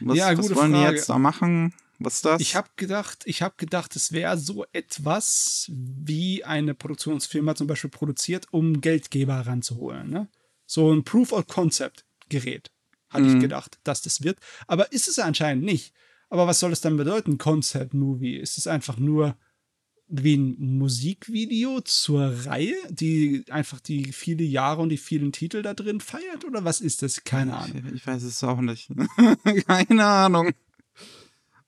was, 0.00 0.16
ja, 0.16 0.36
was 0.36 0.54
wollen 0.54 0.72
Frage. 0.72 0.90
die 0.90 0.96
jetzt 0.96 1.08
da 1.08 1.18
machen? 1.18 1.74
Was 1.98 2.16
ist 2.16 2.24
das? 2.24 2.40
Ich 2.40 2.56
habe 2.56 2.68
gedacht, 2.76 3.22
ich 3.24 3.42
habe 3.42 3.54
gedacht, 3.56 3.96
es 3.96 4.12
wäre 4.12 4.36
so 4.38 4.64
etwas, 4.72 5.70
wie 5.72 6.44
eine 6.44 6.74
Produktionsfirma 6.74 7.54
zum 7.54 7.66
Beispiel 7.66 7.90
produziert, 7.90 8.46
um 8.50 8.80
Geldgeber 8.80 9.46
ranzuholen. 9.46 10.10
Ne? 10.10 10.28
So 10.66 10.92
ein 10.92 11.04
Proof 11.04 11.32
of 11.32 11.46
Concept 11.46 12.04
Gerät, 12.28 12.70
hatte 13.08 13.24
mhm. 13.24 13.36
ich 13.36 13.40
gedacht, 13.40 13.78
dass 13.84 14.02
das 14.02 14.22
wird. 14.22 14.38
Aber 14.66 14.92
ist 14.92 15.08
es 15.08 15.18
anscheinend 15.18 15.64
nicht. 15.64 15.94
Aber 16.30 16.46
was 16.46 16.58
soll 16.58 16.72
es 16.72 16.80
dann 16.80 16.96
bedeuten, 16.96 17.38
Concept 17.38 17.94
Movie? 17.94 18.36
Ist 18.36 18.58
es 18.58 18.66
einfach 18.66 18.98
nur 18.98 19.36
wie 20.08 20.36
ein 20.36 20.78
Musikvideo 20.78 21.80
zur 21.80 22.46
Reihe, 22.46 22.74
die 22.90 23.44
einfach 23.50 23.80
die 23.80 24.12
viele 24.12 24.44
Jahre 24.44 24.82
und 24.82 24.90
die 24.90 24.98
vielen 24.98 25.32
Titel 25.32 25.62
da 25.62 25.74
drin 25.74 26.00
feiert? 26.00 26.44
Oder 26.44 26.64
was 26.64 26.80
ist 26.80 27.02
das? 27.02 27.24
Keine 27.24 27.56
Ahnung. 27.56 27.82
Ich, 27.86 27.94
ich 27.94 28.06
weiß 28.06 28.22
es 28.22 28.44
auch 28.44 28.60
nicht. 28.60 28.90
Keine 29.66 30.04
Ahnung. 30.04 30.52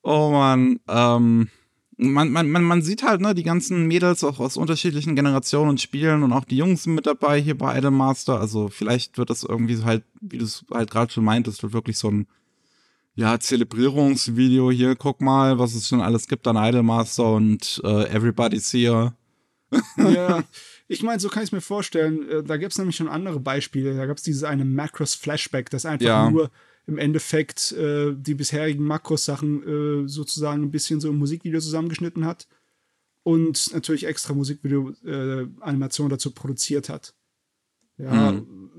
Oh 0.02 0.30
Mann. 0.30 0.80
Ähm, 0.86 1.48
man, 1.96 2.30
man, 2.30 2.50
man, 2.50 2.62
man 2.62 2.82
sieht 2.82 3.02
halt, 3.02 3.22
ne, 3.22 3.34
die 3.34 3.42
ganzen 3.42 3.86
Mädels 3.86 4.22
auch 4.22 4.38
aus 4.38 4.56
unterschiedlichen 4.56 5.16
Generationen 5.16 5.70
und 5.70 5.80
Spielen 5.80 6.22
und 6.22 6.32
auch 6.32 6.44
die 6.44 6.58
Jungs 6.58 6.82
sind 6.82 6.94
mit 6.94 7.06
dabei 7.06 7.40
hier 7.40 7.56
bei 7.56 7.76
Idolmaster. 7.78 8.38
Also 8.38 8.68
vielleicht 8.68 9.16
wird 9.16 9.30
das 9.30 9.44
irgendwie 9.44 9.82
halt, 9.82 10.04
wie 10.20 10.38
du 10.38 10.44
es 10.44 10.64
halt 10.72 10.90
gerade 10.90 11.12
schon 11.12 11.24
meintest, 11.24 11.62
wird 11.62 11.72
wirklich 11.72 11.96
so 11.96 12.10
ein 12.10 12.26
ja, 13.16 13.40
Zelebrierungsvideo 13.40 14.70
hier, 14.70 14.94
guck 14.94 15.22
mal, 15.22 15.58
was 15.58 15.74
es 15.74 15.88
schon 15.88 16.02
alles 16.02 16.28
gibt 16.28 16.46
an 16.46 16.56
Idolmaster 16.56 17.32
und 17.32 17.80
äh, 17.82 18.08
Everybody's 18.14 18.72
Here. 18.72 19.14
ja, 19.96 20.44
ich 20.88 21.02
meine, 21.02 21.18
so 21.18 21.30
kann 21.30 21.42
ich 21.42 21.48
es 21.48 21.52
mir 21.52 21.62
vorstellen. 21.62 22.28
Äh, 22.28 22.42
da 22.42 22.58
gibt 22.58 22.72
es 22.72 22.78
nämlich 22.78 22.96
schon 22.96 23.08
andere 23.08 23.40
Beispiele. 23.40 23.96
Da 23.96 24.04
gab 24.04 24.18
es 24.18 24.22
dieses 24.22 24.44
eine 24.44 24.66
Macros 24.66 25.14
Flashback, 25.14 25.70
das 25.70 25.86
einfach 25.86 26.06
ja. 26.06 26.30
nur 26.30 26.50
im 26.86 26.98
Endeffekt 26.98 27.72
äh, 27.72 28.12
die 28.14 28.34
bisherigen 28.34 28.84
Makros-Sachen 28.84 30.04
äh, 30.04 30.08
sozusagen 30.08 30.62
ein 30.62 30.70
bisschen 30.70 31.00
so 31.00 31.08
im 31.08 31.16
Musikvideo 31.16 31.60
zusammengeschnitten 31.60 32.26
hat 32.26 32.46
und 33.22 33.72
natürlich 33.72 34.06
extra 34.06 34.34
Musikvideo-Animation 34.34 36.06
äh, 36.06 36.10
dazu 36.10 36.32
produziert 36.32 36.90
hat. 36.90 37.14
Ja, 37.98 38.32
mhm. 38.32 38.70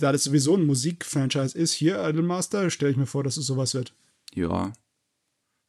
da 0.00 0.12
das 0.12 0.24
sowieso 0.24 0.56
ein 0.56 0.66
Musikfranchise 0.66 1.58
ist, 1.58 1.72
hier 1.72 2.06
Idolmaster, 2.08 2.70
stelle 2.70 2.92
ich 2.92 2.96
mir 2.96 3.06
vor, 3.06 3.24
dass 3.24 3.36
es 3.36 3.46
sowas 3.46 3.74
wird. 3.74 3.94
Ja. 4.34 4.72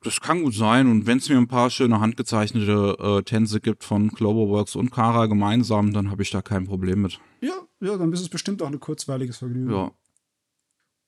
Das 0.04 0.22
kann 0.22 0.44
gut 0.44 0.54
sein. 0.54 0.88
Und 0.88 1.08
wenn 1.08 1.18
es 1.18 1.28
mir 1.28 1.38
ein 1.38 1.48
paar 1.48 1.70
schöne 1.72 2.00
handgezeichnete 2.00 2.98
äh, 3.00 3.24
Tänze 3.24 3.60
gibt 3.60 3.84
von 3.84 4.12
Cloverworks 4.12 4.76
und 4.76 4.92
Kara 4.92 5.26
gemeinsam, 5.26 5.92
dann 5.92 6.12
habe 6.12 6.22
ich 6.22 6.30
da 6.30 6.42
kein 6.42 6.66
Problem 6.66 7.02
mit. 7.02 7.20
Ja, 7.42 7.56
ja, 7.80 7.98
dann 7.98 8.14
ist 8.14 8.22
es 8.22 8.30
bestimmt 8.30 8.62
auch 8.62 8.68
ein 8.68 8.80
kurzweiliges 8.80 9.38
Vergnügen. 9.38 9.72
Ja. 9.72 9.92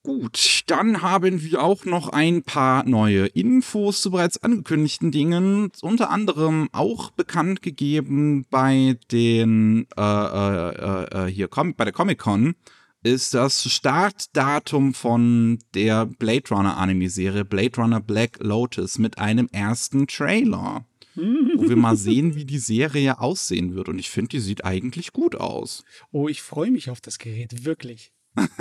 Gut, 0.04 0.64
dann 0.68 1.02
haben 1.02 1.42
wir 1.44 1.62
auch 1.62 1.84
noch 1.84 2.08
ein 2.10 2.44
paar 2.44 2.88
neue 2.88 3.26
Infos 3.26 4.02
zu 4.02 4.12
bereits 4.12 4.42
angekündigten 4.42 5.12
Dingen. 5.12 5.72
Unter 5.82 6.10
anderem 6.10 6.70
auch 6.72 7.12
bekannt 7.12 7.62
gegeben 7.62 8.46
bei 8.50 8.98
den 9.12 9.88
äh, 9.98 10.02
äh, 10.02 11.26
äh, 11.26 11.32
hier 11.32 11.50
bei 11.50 11.84
der 11.84 11.94
Comic 11.94 12.20
Con 12.20 12.56
ist 13.04 13.34
das 13.34 13.70
Startdatum 13.70 14.94
von 14.94 15.60
der 15.74 16.06
Blade 16.06 16.50
Runner 16.50 16.78
Anime-Serie 16.78 17.44
Blade 17.44 17.76
Runner 17.78 18.00
Black 18.00 18.40
Lotus 18.42 19.00
mit 19.00 19.18
einem 19.18 19.50
ersten 19.52 20.08
Trailer. 20.08 20.86
wo 21.16 21.68
wir 21.68 21.76
mal 21.76 21.98
sehen, 21.98 22.36
wie 22.36 22.46
die 22.46 22.60
Serie 22.60 23.20
aussehen 23.20 23.76
wird. 23.76 23.90
Und 23.90 24.00
ich 24.00 24.10
finde, 24.10 24.30
die 24.30 24.40
sieht 24.40 24.64
eigentlich 24.64 25.12
gut 25.12 25.36
aus. 25.36 25.84
Oh, 26.12 26.30
ich 26.30 26.42
freue 26.42 26.72
mich 26.72 26.90
auf 26.90 27.02
das 27.02 27.18
Gerät, 27.18 27.66
wirklich. 27.66 28.14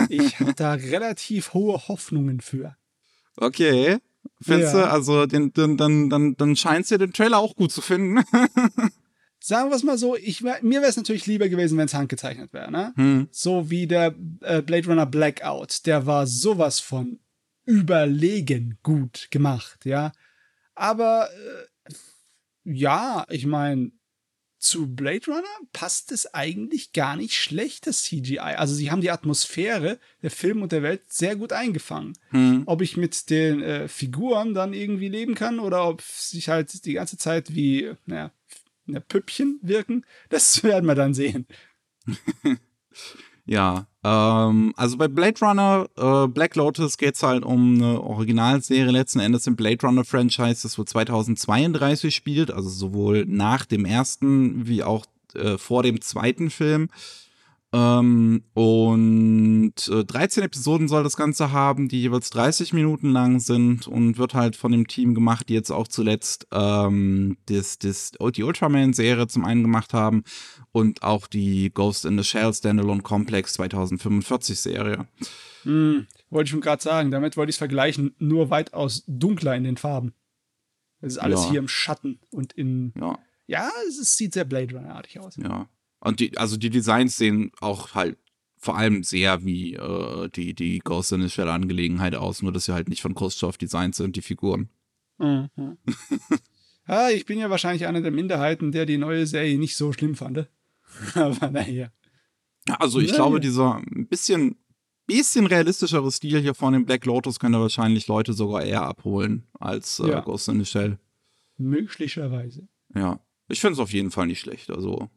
Ich 0.09 0.41
habe 0.41 0.55
da 0.55 0.73
relativ 0.73 1.55
hohe 1.55 1.89
Hoffnungen 1.89 2.41
für. 2.41 2.77
Okay. 3.37 3.99
Findest 4.41 4.75
ja. 4.75 4.83
du, 4.83 4.91
also 4.91 5.27
den, 5.27 5.53
den, 5.53 5.77
dann, 5.77 6.11
dann, 6.11 6.37
dann 6.37 6.57
scheint 6.57 6.85
es 6.85 6.89
dir 6.89 6.99
den 6.99 7.13
Trailer 7.13 7.39
auch 7.39 7.57
gut 7.57 7.73
zu 7.73 7.81
finden. 7.81 8.23
Sagen 9.41 9.71
wir 9.71 9.77
es 9.77 9.85
mal 9.85 9.99
so, 9.99 10.17
ich, 10.17 10.43
mir 10.43 10.81
wäre 10.81 10.91
es 10.91 10.97
natürlich 10.97 11.27
lieber 11.27 11.49
gewesen, 11.49 11.79
wenn 11.79 11.87
es 11.87 11.95
handgezeichnet 11.95 12.53
wäre. 12.53 12.71
Ne? 12.71 12.93
Hm. 12.97 13.29
So 13.31 13.71
wie 13.71 13.87
der 13.87 14.15
äh, 14.41 14.63
Blade 14.63 14.89
Runner 14.89 15.07
Blackout. 15.07 15.87
Der 15.87 16.07
war 16.07 16.27
sowas 16.27 16.81
von 16.81 17.21
überlegen 17.65 18.79
gut 18.83 19.29
gemacht, 19.31 19.85
ja. 19.85 20.13
Aber 20.75 21.29
äh, 21.31 21.93
ja, 22.65 23.25
ich 23.29 23.47
meine, 23.47 23.93
zu 24.69 24.87
Blade 24.87 25.27
Runner 25.27 25.45
passt 25.73 26.13
es 26.13 26.35
eigentlich 26.35 26.93
gar 26.93 27.17
nicht 27.17 27.35
schlecht, 27.35 27.87
das 27.87 28.05
CGI. 28.05 28.39
Also 28.39 28.75
sie 28.75 28.91
haben 28.91 29.01
die 29.01 29.11
Atmosphäre 29.11 29.99
der 30.23 30.31
Film 30.31 30.63
und 30.63 30.73
der 30.73 30.83
Welt 30.83 31.03
sehr 31.07 31.37
gut 31.37 31.53
eingefangen. 31.53 32.13
Hm. 32.31 32.65
Ob 32.67 32.83
ich 32.83 32.97
mit 32.97 33.31
den 33.31 33.63
äh, 33.63 33.89
Figuren 33.89 34.55
dann 34.55 34.75
irgendwie 34.75 35.09
leben 35.09 35.35
kann 35.35 35.59
oder 35.59 35.89
ob 35.89 36.03
sich 36.03 36.49
halt 36.49 36.85
die 36.85 36.95
ganze 36.95 37.17
Zeit 37.17 37.55
wie, 37.55 37.93
naja, 38.07 38.31
Püppchen 39.09 39.59
wirken, 39.63 40.05
das 40.29 40.63
werden 40.63 40.87
wir 40.87 40.95
dann 40.95 41.15
sehen. 41.15 41.47
ja, 43.49 43.87
ähm, 44.05 44.73
also 44.77 44.97
bei 44.97 45.09
Blade 45.09 45.41
Runner, 45.41 45.89
äh, 45.97 46.29
Black 46.29 46.55
Lotus 46.55 46.99
geht 46.99 47.15
es 47.17 47.23
halt 47.23 47.45
um 47.45 47.77
eine 47.77 48.01
Originalserie 48.01 48.91
letzten 48.91 49.21
Endes 49.21 49.47
im 49.47 49.57
Blade 49.57 49.87
Runner 49.87 50.05
Franchise, 50.05 50.63
das 50.63 50.79
wohl 50.79 50.85
2032 50.85 52.15
spielt, 52.15 52.51
also 52.51 52.69
sowohl 52.69 53.25
nach 53.27 53.65
dem 53.65 53.85
ersten 53.85 54.69
wie 54.69 54.83
auch 54.83 55.07
äh, 55.35 55.59
vor 55.59 55.83
dem 55.83 56.01
zweiten 56.01 56.51
Film. 56.51 56.91
Ähm, 57.71 58.45
und 58.55 59.75
äh, 59.89 60.05
13 60.05 60.43
Episoden 60.43 60.89
soll 60.89 61.03
das 61.03 61.17
Ganze 61.17 61.53
haben, 61.53 61.89
die 61.89 62.01
jeweils 62.01 62.31
30 62.31 62.73
Minuten 62.73 63.11
lang 63.11 63.41
sind 63.41 63.87
und 63.87 64.17
wird 64.17 64.33
halt 64.33 64.57
von 64.57 64.73
dem 64.73 64.87
Team 64.87 65.15
gemacht, 65.15 65.51
die 65.51 65.55
jetzt 65.55 65.71
auch 65.71 65.87
zuletzt 65.87 66.47
ähm, 66.51 67.37
das, 67.47 67.79
das, 67.79 68.13
die 68.35 68.43
Ultraman-Serie 68.43 69.27
zum 69.27 69.45
einen 69.45 69.63
gemacht 69.63 69.93
haben 69.93 70.25
und 70.73 71.03
auch 71.03 71.27
die 71.27 71.71
Ghost 71.75 72.07
in 72.07 72.17
the 72.17 72.25
Shell 72.25 72.55
Standalone 72.55 73.03
Complex 73.03 73.53
2045 73.55 74.59
Serie. 74.59 75.07
Hm, 75.65 76.07
wollte 76.31 76.47
ich 76.47 76.51
schon 76.51 76.63
gerade 76.63 76.83
sagen, 76.83 77.11
damit 77.11 77.37
wollte 77.37 77.51
ich 77.51 77.55
es 77.55 77.59
vergleichen, 77.59 78.15
nur 78.19 78.49
weitaus 78.49 79.05
dunkler 79.07 79.55
in 79.57 79.65
den 79.65 79.77
Farben. 79.77 80.15
Es 81.03 81.13
ist 81.13 81.19
alles 81.19 81.45
ja. 81.45 81.51
hier 81.51 81.59
im 81.61 81.69
Schatten 81.69 82.19
und 82.31 82.55
in. 82.55 82.95
Ja, 82.99 83.19
ja 83.47 83.71
es 83.87 84.17
sieht 84.17 84.33
sehr 84.33 84.45
Blade 84.45 84.75
Runner-artig 84.75 85.21
aus. 85.21 85.37
Ja. 85.37 85.69
Und 86.01 86.21
die, 86.21 86.37
also 86.39 86.57
die 86.57 86.71
Designs 86.71 87.17
sehen 87.17 87.51
auch 87.61 87.95
halt 87.95 88.19
vor 88.59 88.77
allem 88.77 89.05
sehr 89.05 89.45
wie 89.45 89.75
äh, 89.75 90.29
die, 90.31 90.55
die 90.55 90.81
Ghost 90.81 91.13
in 91.13 91.23
the 91.23 91.31
Shell 91.31 91.49
Angelegenheit 91.49 92.15
aus, 92.15 92.43
nur 92.43 92.53
dass 92.53 92.65
sie 92.65 92.75
halt 92.75 92.89
nicht 92.89 93.03
von 93.03 93.15
Khrushchev 93.15 93.57
Designs 93.57 93.97
sind, 93.97 94.17
die 94.17 94.23
Figuren. 94.23 94.69
Mhm. 95.19 95.49
ja, 96.89 97.11
ich 97.11 97.25
bin 97.25 97.39
ja 97.39 97.51
wahrscheinlich 97.51 97.87
einer 97.87 98.01
der 98.01 98.11
Minderheiten, 98.11 98.73
der 98.73 98.85
die 98.85 98.99
neue 98.99 99.27
Serie 99.27 99.59
nicht 99.59 99.77
so 99.77 99.93
schlimm 99.93 100.17
fand. 100.17 100.49
Aber 101.15 101.51
naja. 101.51 101.91
Also 102.79 103.01
ich 103.01 103.09
naja. 103.09 103.17
glaube, 103.17 103.41
dieser 103.41 103.77
ein 103.77 104.09
bisschen, 104.09 104.57
bisschen 105.07 105.47
realistischere 105.47 106.11
Stil 106.11 106.41
hier 106.41 106.55
von 106.55 106.73
dem 106.73 106.85
Black 106.85 107.07
Lotus 107.07 107.39
könnte 107.39 107.61
wahrscheinlich 107.61 108.09
Leute 108.09 108.33
sogar 108.33 108.65
eher 108.65 108.83
abholen 108.83 109.47
als 109.59 110.01
äh, 110.01 110.09
ja. 110.09 110.21
Ghost 110.21 110.49
in 110.49 110.59
the 110.59 110.67
Shell. 110.67 110.99
Möglicherweise. 111.57 112.69
Ja. 112.95 113.21
Ich 113.49 113.61
finde 113.61 113.75
es 113.75 113.79
auf 113.79 113.93
jeden 113.93 114.11
Fall 114.11 114.27
nicht 114.27 114.41
schlecht. 114.41 114.71
Also 114.71 115.09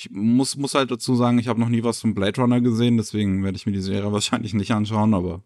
ich 0.00 0.10
muss, 0.10 0.56
muss 0.56 0.74
halt 0.74 0.90
dazu 0.90 1.14
sagen, 1.14 1.38
ich 1.38 1.48
habe 1.48 1.60
noch 1.60 1.68
nie 1.68 1.84
was 1.84 2.00
von 2.00 2.14
Blade 2.14 2.40
Runner 2.40 2.60
gesehen, 2.62 2.96
deswegen 2.96 3.44
werde 3.44 3.56
ich 3.56 3.66
mir 3.66 3.72
die 3.72 3.82
Serie 3.82 4.12
wahrscheinlich 4.12 4.54
nicht 4.54 4.70
anschauen, 4.70 5.12
aber 5.12 5.42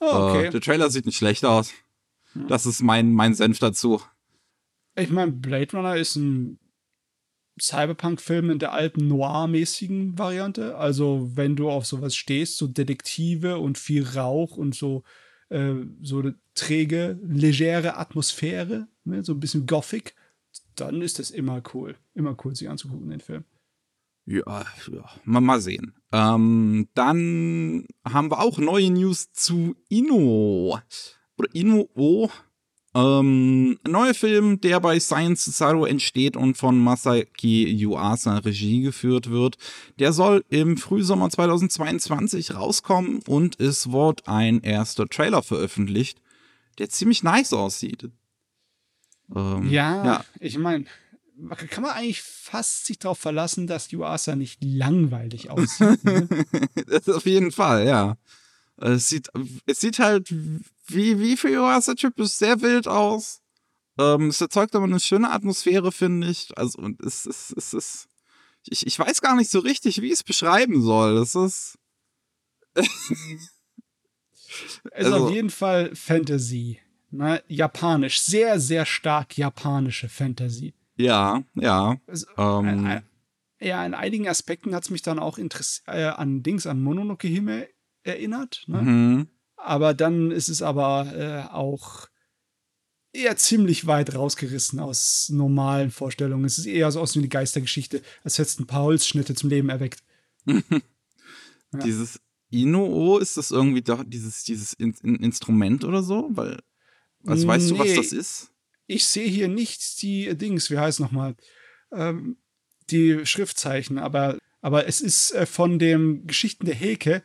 oh, 0.00 0.06
okay. 0.06 0.46
äh, 0.46 0.50
der 0.50 0.60
Trailer 0.60 0.90
sieht 0.90 1.06
nicht 1.06 1.16
schlecht 1.16 1.44
aus. 1.44 1.72
Hm. 2.32 2.48
Das 2.48 2.66
ist 2.66 2.82
mein, 2.82 3.12
mein 3.12 3.34
Senf 3.34 3.58
dazu. 3.58 4.02
Ich 4.94 5.10
meine, 5.10 5.32
Blade 5.32 5.74
Runner 5.76 5.96
ist 5.96 6.16
ein 6.16 6.58
Cyberpunk-Film 7.58 8.50
in 8.50 8.58
der 8.58 8.72
alten 8.72 9.08
Noir-mäßigen 9.08 10.18
Variante. 10.18 10.76
Also, 10.76 11.30
wenn 11.34 11.56
du 11.56 11.70
auf 11.70 11.86
sowas 11.86 12.14
stehst, 12.14 12.58
so 12.58 12.66
Detektive 12.66 13.58
und 13.58 13.78
viel 13.78 14.06
Rauch 14.06 14.58
und 14.58 14.74
so, 14.74 15.02
äh, 15.48 15.74
so 16.02 16.20
eine 16.20 16.34
träge, 16.54 17.18
legere 17.22 17.96
Atmosphäre, 17.96 18.88
ne? 19.04 19.24
so 19.24 19.32
ein 19.32 19.40
bisschen 19.40 19.66
Gothic 19.66 20.14
dann 20.76 21.02
ist 21.02 21.18
das 21.18 21.30
immer 21.30 21.62
cool. 21.74 21.96
Immer 22.14 22.36
cool, 22.44 22.54
sich 22.54 22.68
anzugucken, 22.68 23.10
den 23.10 23.20
Film. 23.20 23.44
Ja, 24.26 24.64
ja. 24.92 25.04
Mal, 25.24 25.40
mal 25.40 25.60
sehen. 25.60 25.94
Ähm, 26.12 26.88
dann 26.94 27.86
haben 28.04 28.30
wir 28.30 28.40
auch 28.40 28.58
neue 28.58 28.90
News 28.90 29.32
zu 29.32 29.76
Inno. 29.88 30.80
Oder 31.36 31.54
Inno. 31.54 32.30
Ähm, 32.96 33.78
ein 33.84 33.90
neuer 33.92 34.14
Film, 34.14 34.60
der 34.60 34.80
bei 34.80 34.98
Science 34.98 35.44
Cesaro 35.44 35.84
entsteht 35.84 36.36
und 36.36 36.56
von 36.56 36.78
Masaki 36.78 37.66
Yuasa 37.70 38.38
Regie 38.38 38.80
geführt 38.80 39.30
wird. 39.30 39.58
Der 39.98 40.12
soll 40.12 40.44
im 40.48 40.76
Frühsommer 40.76 41.28
2022 41.28 42.54
rauskommen 42.54 43.20
und 43.28 43.60
es 43.60 43.92
wird 43.92 44.26
ein 44.26 44.62
erster 44.62 45.06
Trailer 45.06 45.42
veröffentlicht, 45.42 46.22
der 46.78 46.88
ziemlich 46.88 47.22
nice 47.22 47.52
aussieht. 47.52 48.10
Ähm, 49.34 49.68
ja, 49.68 50.04
ja, 50.04 50.24
ich 50.40 50.58
meine, 50.58 50.84
kann 51.70 51.82
man 51.82 51.92
eigentlich 51.92 52.22
fast 52.22 52.86
sich 52.86 52.98
darauf 52.98 53.18
verlassen, 53.18 53.66
dass 53.66 53.90
Yuasa 53.92 54.36
nicht 54.36 54.62
langweilig 54.62 55.50
aussieht. 55.50 56.02
Ne? 56.04 56.28
das 56.86 57.08
auf 57.08 57.26
jeden 57.26 57.52
Fall, 57.52 57.86
ja. 57.86 58.16
Es 58.78 59.08
sieht, 59.08 59.30
es 59.64 59.80
sieht 59.80 59.98
halt 59.98 60.32
wie, 60.86 61.18
wie 61.18 61.36
für 61.36 61.48
Yuasa-Typ 61.48 62.18
ist 62.20 62.38
sehr 62.38 62.60
wild 62.60 62.86
aus. 62.86 63.40
Ähm, 63.98 64.28
es 64.28 64.40
erzeugt 64.40 64.74
aber 64.76 64.84
eine 64.84 65.00
schöne 65.00 65.30
Atmosphäre, 65.30 65.92
finde 65.92 66.28
ich. 66.28 66.56
Also, 66.56 66.78
und 66.78 67.00
es 67.00 67.24
ist, 67.24 67.54
es 67.56 67.72
ist, 67.72 68.08
ich, 68.66 68.86
ich 68.86 68.98
weiß 68.98 69.22
gar 69.22 69.34
nicht 69.36 69.50
so 69.50 69.60
richtig, 69.60 70.02
wie 70.02 70.08
ich 70.08 70.14
es 70.14 70.22
beschreiben 70.22 70.82
soll. 70.82 71.16
Es 71.16 71.34
ist. 71.34 71.78
es 72.74 73.10
ist 73.10 73.52
also, 74.92 75.26
auf 75.26 75.30
jeden 75.32 75.50
Fall 75.50 75.96
Fantasy 75.96 76.80
ne, 77.10 77.42
japanisch, 77.48 78.20
sehr, 78.20 78.60
sehr 78.60 78.86
stark 78.86 79.36
japanische 79.36 80.08
Fantasy. 80.08 80.74
Ja, 80.96 81.42
ja. 81.54 82.00
Also, 82.06 82.26
ähm. 82.38 83.02
ja, 83.60 83.84
in 83.84 83.94
einigen 83.94 84.28
Aspekten 84.28 84.74
hat 84.74 84.84
es 84.84 84.90
mich 84.90 85.02
dann 85.02 85.18
auch 85.18 85.38
äh, 85.38 86.04
an 86.04 86.42
Dings, 86.42 86.66
an 86.66 86.82
Mononoke 86.82 87.28
Hime 87.28 87.68
erinnert. 88.02 88.64
Ne? 88.66 88.82
Mhm. 88.82 89.28
Aber 89.56 89.94
dann 89.94 90.30
ist 90.30 90.48
es 90.48 90.62
aber 90.62 91.12
äh, 91.14 91.52
auch 91.52 92.08
eher 93.12 93.36
ziemlich 93.36 93.86
weit 93.86 94.14
rausgerissen 94.14 94.78
aus 94.78 95.28
normalen 95.30 95.90
Vorstellungen. 95.90 96.44
Es 96.44 96.58
ist 96.58 96.66
eher 96.66 96.90
so 96.92 97.00
aus 97.00 97.14
wie 97.14 97.20
eine 97.20 97.28
Geistergeschichte, 97.28 98.02
als 98.22 98.38
hättest 98.38 98.58
du 98.58 98.64
ein 98.64 98.66
paar 98.66 98.82
Holzschnitte 98.82 99.34
zum 99.34 99.50
Leben 99.50 99.68
erweckt. 99.68 100.02
ja. 100.46 100.60
Dieses 101.84 102.20
Inuo, 102.50 103.18
ist 103.18 103.36
das 103.36 103.50
irgendwie 103.50 103.82
doch 103.82 104.04
dieses, 104.06 104.44
dieses 104.44 104.72
in 104.74 104.94
in 105.02 105.16
Instrument 105.16 105.84
oder 105.84 106.02
so? 106.02 106.28
Weil 106.30 106.60
also 107.26 107.46
weißt 107.46 107.72
nee, 107.72 107.78
du, 107.78 107.84
was 107.84 107.94
das 107.94 108.12
ist? 108.12 108.50
Ich 108.86 109.06
sehe 109.06 109.28
hier 109.28 109.48
nicht 109.48 110.02
die 110.02 110.36
Dings, 110.36 110.70
wie 110.70 110.78
heißt 110.78 111.00
nochmal, 111.00 111.34
ähm, 111.92 112.36
die 112.90 113.26
Schriftzeichen, 113.26 113.98
aber, 113.98 114.38
aber 114.60 114.86
es 114.86 115.00
ist 115.00 115.32
äh, 115.32 115.46
von 115.46 115.78
den 115.78 116.26
Geschichten 116.26 116.66
der 116.66 116.74
Heke 116.74 117.22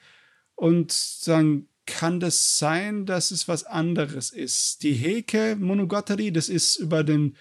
und 0.56 1.28
dann 1.28 1.68
kann 1.86 2.20
das 2.20 2.58
sein, 2.58 3.06
dass 3.06 3.32
es 3.32 3.48
was 3.48 3.64
anderes 3.64 4.32
ist. 4.32 4.84
Die 4.84 4.94
Heke 4.94 5.58
Monogatari, 5.60 6.32
das 6.32 6.50
ist 6.50 6.78
über 6.78 7.04
den 7.04 7.36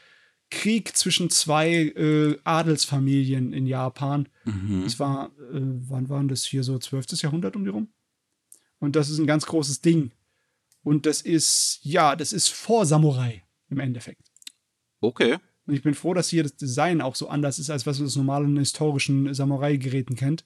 Krieg 0.51 0.97
zwischen 0.97 1.31
zwei 1.31 1.71
äh, 1.71 2.37
Adelsfamilien 2.45 3.53
in 3.53 3.67
Japan. 3.67 4.29
Mhm. 4.45 4.83
Das 4.85 4.99
war, 4.99 5.27
äh, 5.53 5.61
wann 5.61 6.09
waren 6.09 6.29
das 6.29 6.45
hier 6.45 6.65
so, 6.65 6.79
12. 6.79 7.23
Jahrhundert 7.23 7.55
um 7.55 7.65
die 7.65 7.71
rum? 7.71 7.89
Und 8.81 8.97
das 8.97 9.11
ist 9.11 9.19
ein 9.19 9.27
ganz 9.27 9.47
großes 9.47 9.81
Ding. 9.81 10.11
Und 10.83 11.07
das 11.07 11.21
ist, 11.21 11.81
ja, 11.83 12.17
das 12.17 12.33
ist 12.33 12.49
vor 12.49 12.87
Samurai 12.87 13.45
im 13.69 13.81
Endeffekt. 13.81 14.31
Okay. 15.01 15.39
Und 15.67 15.75
ich 15.75 15.83
bin 15.83 15.95
froh, 15.95 16.15
dass 16.15 16.29
hier 16.29 16.43
das 16.43 16.57
Design 16.57 17.01
auch 17.01 17.15
so 17.15 17.29
anders 17.29 17.59
ist, 17.59 17.71
als 17.71 17.87
was 17.87 17.99
man 17.99 18.07
aus 18.07 18.17
normalen 18.17 18.57
historischen 18.59 19.33
Samurai-Geräten 19.33 20.17
kennt. 20.17 20.45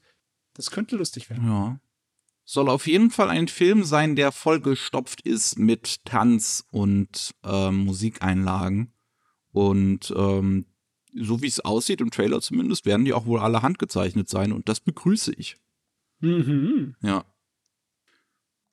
Das 0.55 0.71
könnte 0.71 0.97
lustig 0.97 1.31
werden. 1.31 1.47
Ja. 1.47 1.81
Soll 2.45 2.69
auf 2.69 2.87
jeden 2.87 3.11
Fall 3.11 3.31
ein 3.31 3.49
Film 3.49 3.85
sein, 3.85 4.17
der 4.17 4.31
vollgestopft 4.31 5.23
ist 5.23 5.59
mit 5.59 6.05
Tanz 6.05 6.67
und 6.71 7.35
ähm, 7.43 7.85
Musikeinlagen. 7.85 8.93
Und 9.51 10.13
ähm, 10.15 10.67
so 11.15 11.41
wie 11.41 11.47
es 11.47 11.61
aussieht, 11.61 12.01
im 12.01 12.11
Trailer 12.11 12.41
zumindest, 12.41 12.85
werden 12.85 13.05
die 13.05 13.15
auch 13.15 13.25
wohl 13.25 13.41
alle 13.41 13.63
handgezeichnet 13.63 14.29
sein. 14.29 14.53
Und 14.53 14.69
das 14.69 14.81
begrüße 14.81 15.33
ich. 15.35 15.57
Mhm. 16.21 16.97
Ja. 17.01 17.25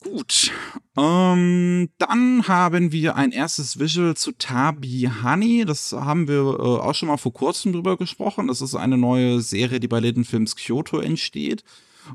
Gut. 0.04 0.52
Ähm, 0.98 1.90
dann 2.00 2.48
haben 2.48 2.92
wir 2.92 3.16
ein 3.16 3.32
erstes 3.32 3.80
Visual 3.80 4.16
zu 4.16 4.32
Tabi 4.32 5.08
Honey. 5.24 5.64
Das 5.64 5.92
haben 5.92 6.28
wir 6.28 6.40
äh, 6.40 6.80
auch 6.82 6.96
schon 6.96 7.08
mal 7.08 7.18
vor 7.18 7.34
kurzem 7.34 7.72
drüber 7.72 7.98
gesprochen. 7.98 8.48
Das 8.48 8.62
ist 8.62 8.74
eine 8.74 8.98
neue 8.98 9.42
Serie, 9.42 9.80
die 9.80 9.88
bei 9.88 10.00
Litten 10.00 10.26
Films 10.26 10.56
Kyoto 10.56 11.00
entsteht. 11.00 11.64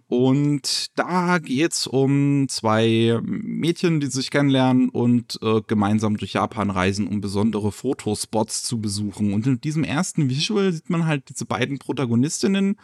Und 0.09 0.99
da 0.99 1.39
geht's 1.39 1.87
um 1.87 2.49
zwei 2.49 3.21
Mädchen, 3.23 4.01
die 4.01 4.09
sich 4.09 4.33
kennenlernen 4.33 4.89
und 4.89 5.39
äh, 5.43 5.63
gemeinsam 5.65 6.17
durch 6.17 6.33
Japan 6.33 6.71
reisen, 6.71 7.07
um 7.07 7.21
besondere 7.21 7.71
Fotospots 7.71 8.65
zu 8.65 8.81
besuchen. 8.81 9.33
Und 9.33 9.47
in 9.47 9.61
diesem 9.61 9.85
ersten 9.85 10.29
Visual 10.29 10.73
sieht 10.73 10.91
man 10.91 11.07
halt 11.07 11.29
diese 11.29 11.45
beiden 11.45 11.79
Protagonistinnen 11.79 12.81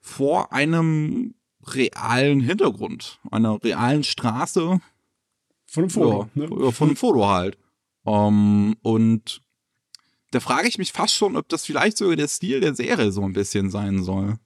vor 0.00 0.52
einem 0.52 1.34
realen 1.74 2.40
Hintergrund, 2.40 3.20
einer 3.30 3.62
realen 3.62 4.04
Straße. 4.04 4.80
Von 5.66 5.82
einem 5.82 5.90
Foto. 5.90 6.30
Ja, 6.34 6.46
ne? 6.46 6.72
von 6.72 6.88
einem 6.88 6.96
Foto 6.96 7.28
halt. 7.28 7.58
Ähm, 8.06 8.76
und 8.82 9.42
da 10.30 10.40
frage 10.40 10.68
ich 10.68 10.78
mich 10.78 10.92
fast 10.92 11.14
schon, 11.14 11.36
ob 11.36 11.48
das 11.48 11.64
vielleicht 11.64 11.96
sogar 11.96 12.16
der 12.16 12.28
Stil 12.28 12.60
der 12.60 12.74
Serie 12.74 13.12
so 13.12 13.22
ein 13.22 13.32
bisschen 13.32 13.70
sein 13.70 14.02
soll. 14.02 14.38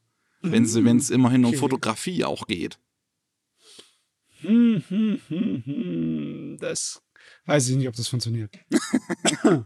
Wenn 0.44 0.64
es 0.64 1.10
immerhin 1.10 1.44
um 1.44 1.50
Okay. 1.50 1.58
Fotografie 1.58 2.24
auch 2.24 2.48
geht. 2.48 2.80
Hm, 4.40 4.82
hm, 4.88 5.20
hm, 5.28 5.62
hm. 5.64 6.56
Das 6.58 7.00
weiß 7.46 7.68
ich 7.68 7.76
nicht, 7.76 7.86
ob 7.86 7.94
das 7.94 8.08
funktioniert. 8.08 8.52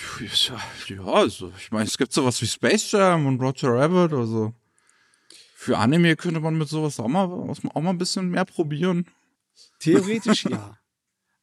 Ja, 0.88 1.04
also, 1.04 1.52
ich 1.58 1.70
meine, 1.70 1.86
es 1.86 1.98
gibt 1.98 2.12
sowas 2.12 2.40
wie 2.40 2.46
Space 2.46 2.92
Jam 2.92 3.26
und 3.26 3.40
Roger 3.40 3.70
Rabbit, 3.74 4.12
also 4.12 4.54
für 5.60 5.76
Anime 5.76 6.16
könnte 6.16 6.40
man 6.40 6.56
mit 6.56 6.70
sowas 6.70 6.98
auch 6.98 7.06
mal, 7.08 7.26
auch 7.26 7.82
mal 7.82 7.90
ein 7.90 7.98
bisschen 7.98 8.30
mehr 8.30 8.46
probieren. 8.46 9.04
Theoretisch 9.78 10.44
ja. 10.50 10.78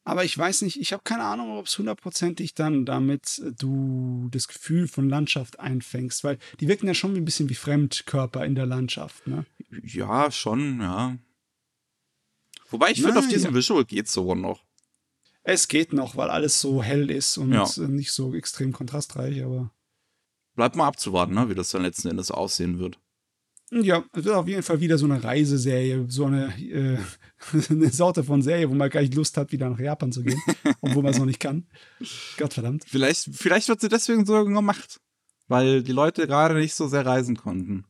Aber 0.06 0.26
ich 0.26 0.36
weiß 0.36 0.64
nicht, 0.64 0.82
ich 0.82 0.92
habe 0.92 1.04
keine 1.04 1.24
Ahnung, 1.24 1.52
ob 1.52 1.68
es 1.68 1.78
hundertprozentig 1.78 2.56
dann 2.56 2.84
damit 2.84 3.38
äh, 3.46 3.52
du 3.52 4.28
das 4.32 4.48
Gefühl 4.48 4.88
von 4.88 5.08
Landschaft 5.08 5.60
einfängst, 5.60 6.24
weil 6.24 6.40
die 6.60 6.68
wirken 6.68 6.88
ja 6.88 6.96
schon 6.96 7.16
ein 7.16 7.26
bisschen 7.26 7.48
wie 7.50 7.54
Fremdkörper 7.54 8.44
in 8.44 8.56
der 8.56 8.66
Landschaft. 8.66 9.28
Ne? 9.28 9.46
Ja, 9.84 10.32
schon, 10.32 10.82
ja. 10.82 11.16
Wobei 12.72 12.90
ich 12.90 13.04
finde, 13.04 13.20
auf 13.20 13.28
diesem 13.28 13.52
ja. 13.52 13.58
Visual 13.58 13.86
geht's 13.86 14.14
sogar 14.14 14.36
noch. 14.36 14.64
Es 15.44 15.68
geht 15.68 15.94
noch, 15.94 16.16
weil 16.16 16.32
alles 16.32 16.60
so 16.60 16.82
hell 16.82 17.12
ist 17.12 17.38
und 17.38 17.54
Ja. 17.54 17.70
äh, 17.78 17.88
nicht 17.88 18.12
so 18.12 18.34
extrem 18.34 18.74
kontrastreich, 18.74 19.44
aber 19.44 19.70
Bleibt 20.56 20.76
mal 20.76 20.88
abzuwarten, 20.88 21.36
ne, 21.36 21.50
wie 21.50 21.56
das 21.56 21.70
dann 21.70 21.84
letzten 21.84 22.08
Endes 22.08 22.32
aussehen 22.32 22.80
wird. 22.80 22.98
Ja, 23.72 24.04
es 24.14 24.24
wird 24.24 24.36
auf 24.36 24.48
jeden 24.48 24.64
Fall 24.64 24.80
wieder 24.80 24.98
so 24.98 25.06
eine 25.06 25.24
Reiseserie, 25.24 26.06
so 26.08 26.26
eine, 26.26 26.48
äh, 26.60 26.98
eine 27.70 27.90
Sorte 27.90 28.24
von 28.24 28.42
Serie, 28.42 28.70
wo 28.70 28.76
man 28.76 28.90
gar 28.90 29.02
nicht 29.02 29.16
Lust 29.16 29.36
hat, 29.38 29.52
wieder 29.52 29.70
nach 29.70 29.80
Japan 29.80 30.12
zu 30.12 30.24
gehen, 30.24 30.42
obwohl 30.82 31.04
man 31.04 31.12
es 31.14 31.20
noch 31.20 31.26
nicht 31.26 31.40
kann. 31.40 31.68
Gottverdammt. 32.38 32.86
Vielleicht, 32.88 33.30
vielleicht 33.34 33.68
wird 33.70 33.82
sie 33.82 33.90
deswegen 33.90 34.26
so 34.26 34.44
gemacht. 34.46 35.00
Weil 35.50 35.82
die 35.84 35.92
Leute 35.94 36.28
gerade 36.28 36.56
nicht 36.56 36.76
so 36.76 36.88
sehr 36.88 37.06
reisen 37.06 37.36
konnten. 37.38 37.86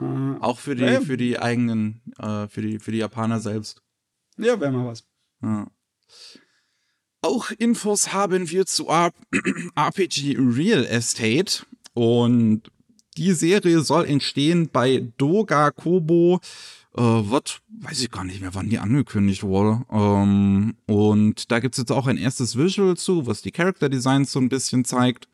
Äh, 0.00 0.04
Auch 0.40 0.58
für 0.58 0.74
die, 0.74 0.84
Ja. 0.84 1.00
für 1.00 1.16
die 1.16 1.38
eigenen, 1.38 2.00
äh, 2.18 2.48
für 2.48 2.62
die, 2.62 2.78
für 2.78 2.92
die 2.92 2.98
Japaner 2.98 3.40
selbst. 3.40 3.82
ja, 4.38 4.58
wäre 4.60 4.72
mal 4.72 4.86
was. 4.86 5.04
Ja. 5.42 5.68
Auch 7.20 7.50
Infos 7.52 8.12
haben 8.12 8.50
wir 8.50 8.66
zu 8.66 8.88
RPG 8.88 10.36
Real 10.38 10.84
Estate 10.84 11.64
und 11.94 12.71
die 13.16 13.32
Serie 13.32 13.80
soll 13.80 14.06
entstehen 14.06 14.68
bei 14.72 15.04
Doga 15.18 15.70
Kobo. 15.70 16.40
Äh, 16.94 17.00
wird, 17.00 17.62
weiß 17.80 18.02
ich 18.02 18.10
gar 18.10 18.24
nicht 18.24 18.42
mehr, 18.42 18.54
wann 18.54 18.68
die 18.68 18.78
angekündigt 18.78 19.42
wurde. 19.42 19.82
Ähm, 19.90 20.74
und 20.86 21.50
da 21.50 21.60
gibt's 21.60 21.78
jetzt 21.78 21.92
auch 21.92 22.06
ein 22.06 22.18
erstes 22.18 22.56
Visual 22.56 22.96
zu, 22.96 23.26
was 23.26 23.40
die 23.40 23.50
Character 23.50 23.88
Designs 23.88 24.32
so 24.32 24.38
ein 24.38 24.50
bisschen 24.50 24.84
zeigt. 24.84 25.26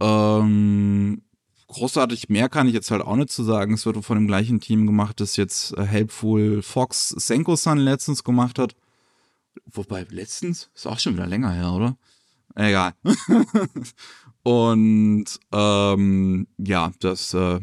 Ähm, 0.00 1.22
großartig 1.68 2.28
mehr 2.28 2.48
kann 2.48 2.66
ich 2.66 2.74
jetzt 2.74 2.90
halt 2.90 3.02
auch 3.02 3.16
nicht 3.16 3.30
zu 3.30 3.44
sagen. 3.44 3.74
Es 3.74 3.86
wird 3.86 4.04
von 4.04 4.18
dem 4.18 4.26
gleichen 4.26 4.60
Team 4.60 4.86
gemacht, 4.86 5.20
das 5.20 5.36
jetzt 5.36 5.76
äh, 5.78 5.84
Helpful 5.84 6.62
Fox 6.62 7.10
Senko-san 7.10 7.78
letztens 7.78 8.24
gemacht 8.24 8.58
hat. 8.58 8.74
Wobei, 9.66 10.06
letztens? 10.10 10.70
Ist 10.74 10.86
auch 10.86 10.98
schon 10.98 11.14
wieder 11.14 11.26
länger 11.26 11.52
her, 11.52 11.72
oder? 11.72 11.96
Egal. 12.56 12.94
Und 14.42 15.26
ähm, 15.52 16.46
ja, 16.58 16.92
das 17.00 17.34
äh, 17.34 17.60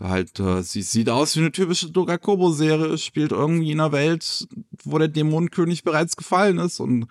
halt, 0.00 0.38
äh, 0.40 0.62
sie 0.62 0.82
sieht 0.82 1.10
aus 1.10 1.36
wie 1.36 1.40
eine 1.40 1.52
typische 1.52 1.90
Dogakobo-Serie, 1.90 2.98
spielt 2.98 3.32
irgendwie 3.32 3.72
in 3.72 3.80
einer 3.80 3.92
Welt, 3.92 4.46
wo 4.84 4.98
der 4.98 5.08
Dämonenkönig 5.08 5.82
bereits 5.82 6.16
gefallen 6.16 6.58
ist. 6.58 6.80
Und 6.80 7.06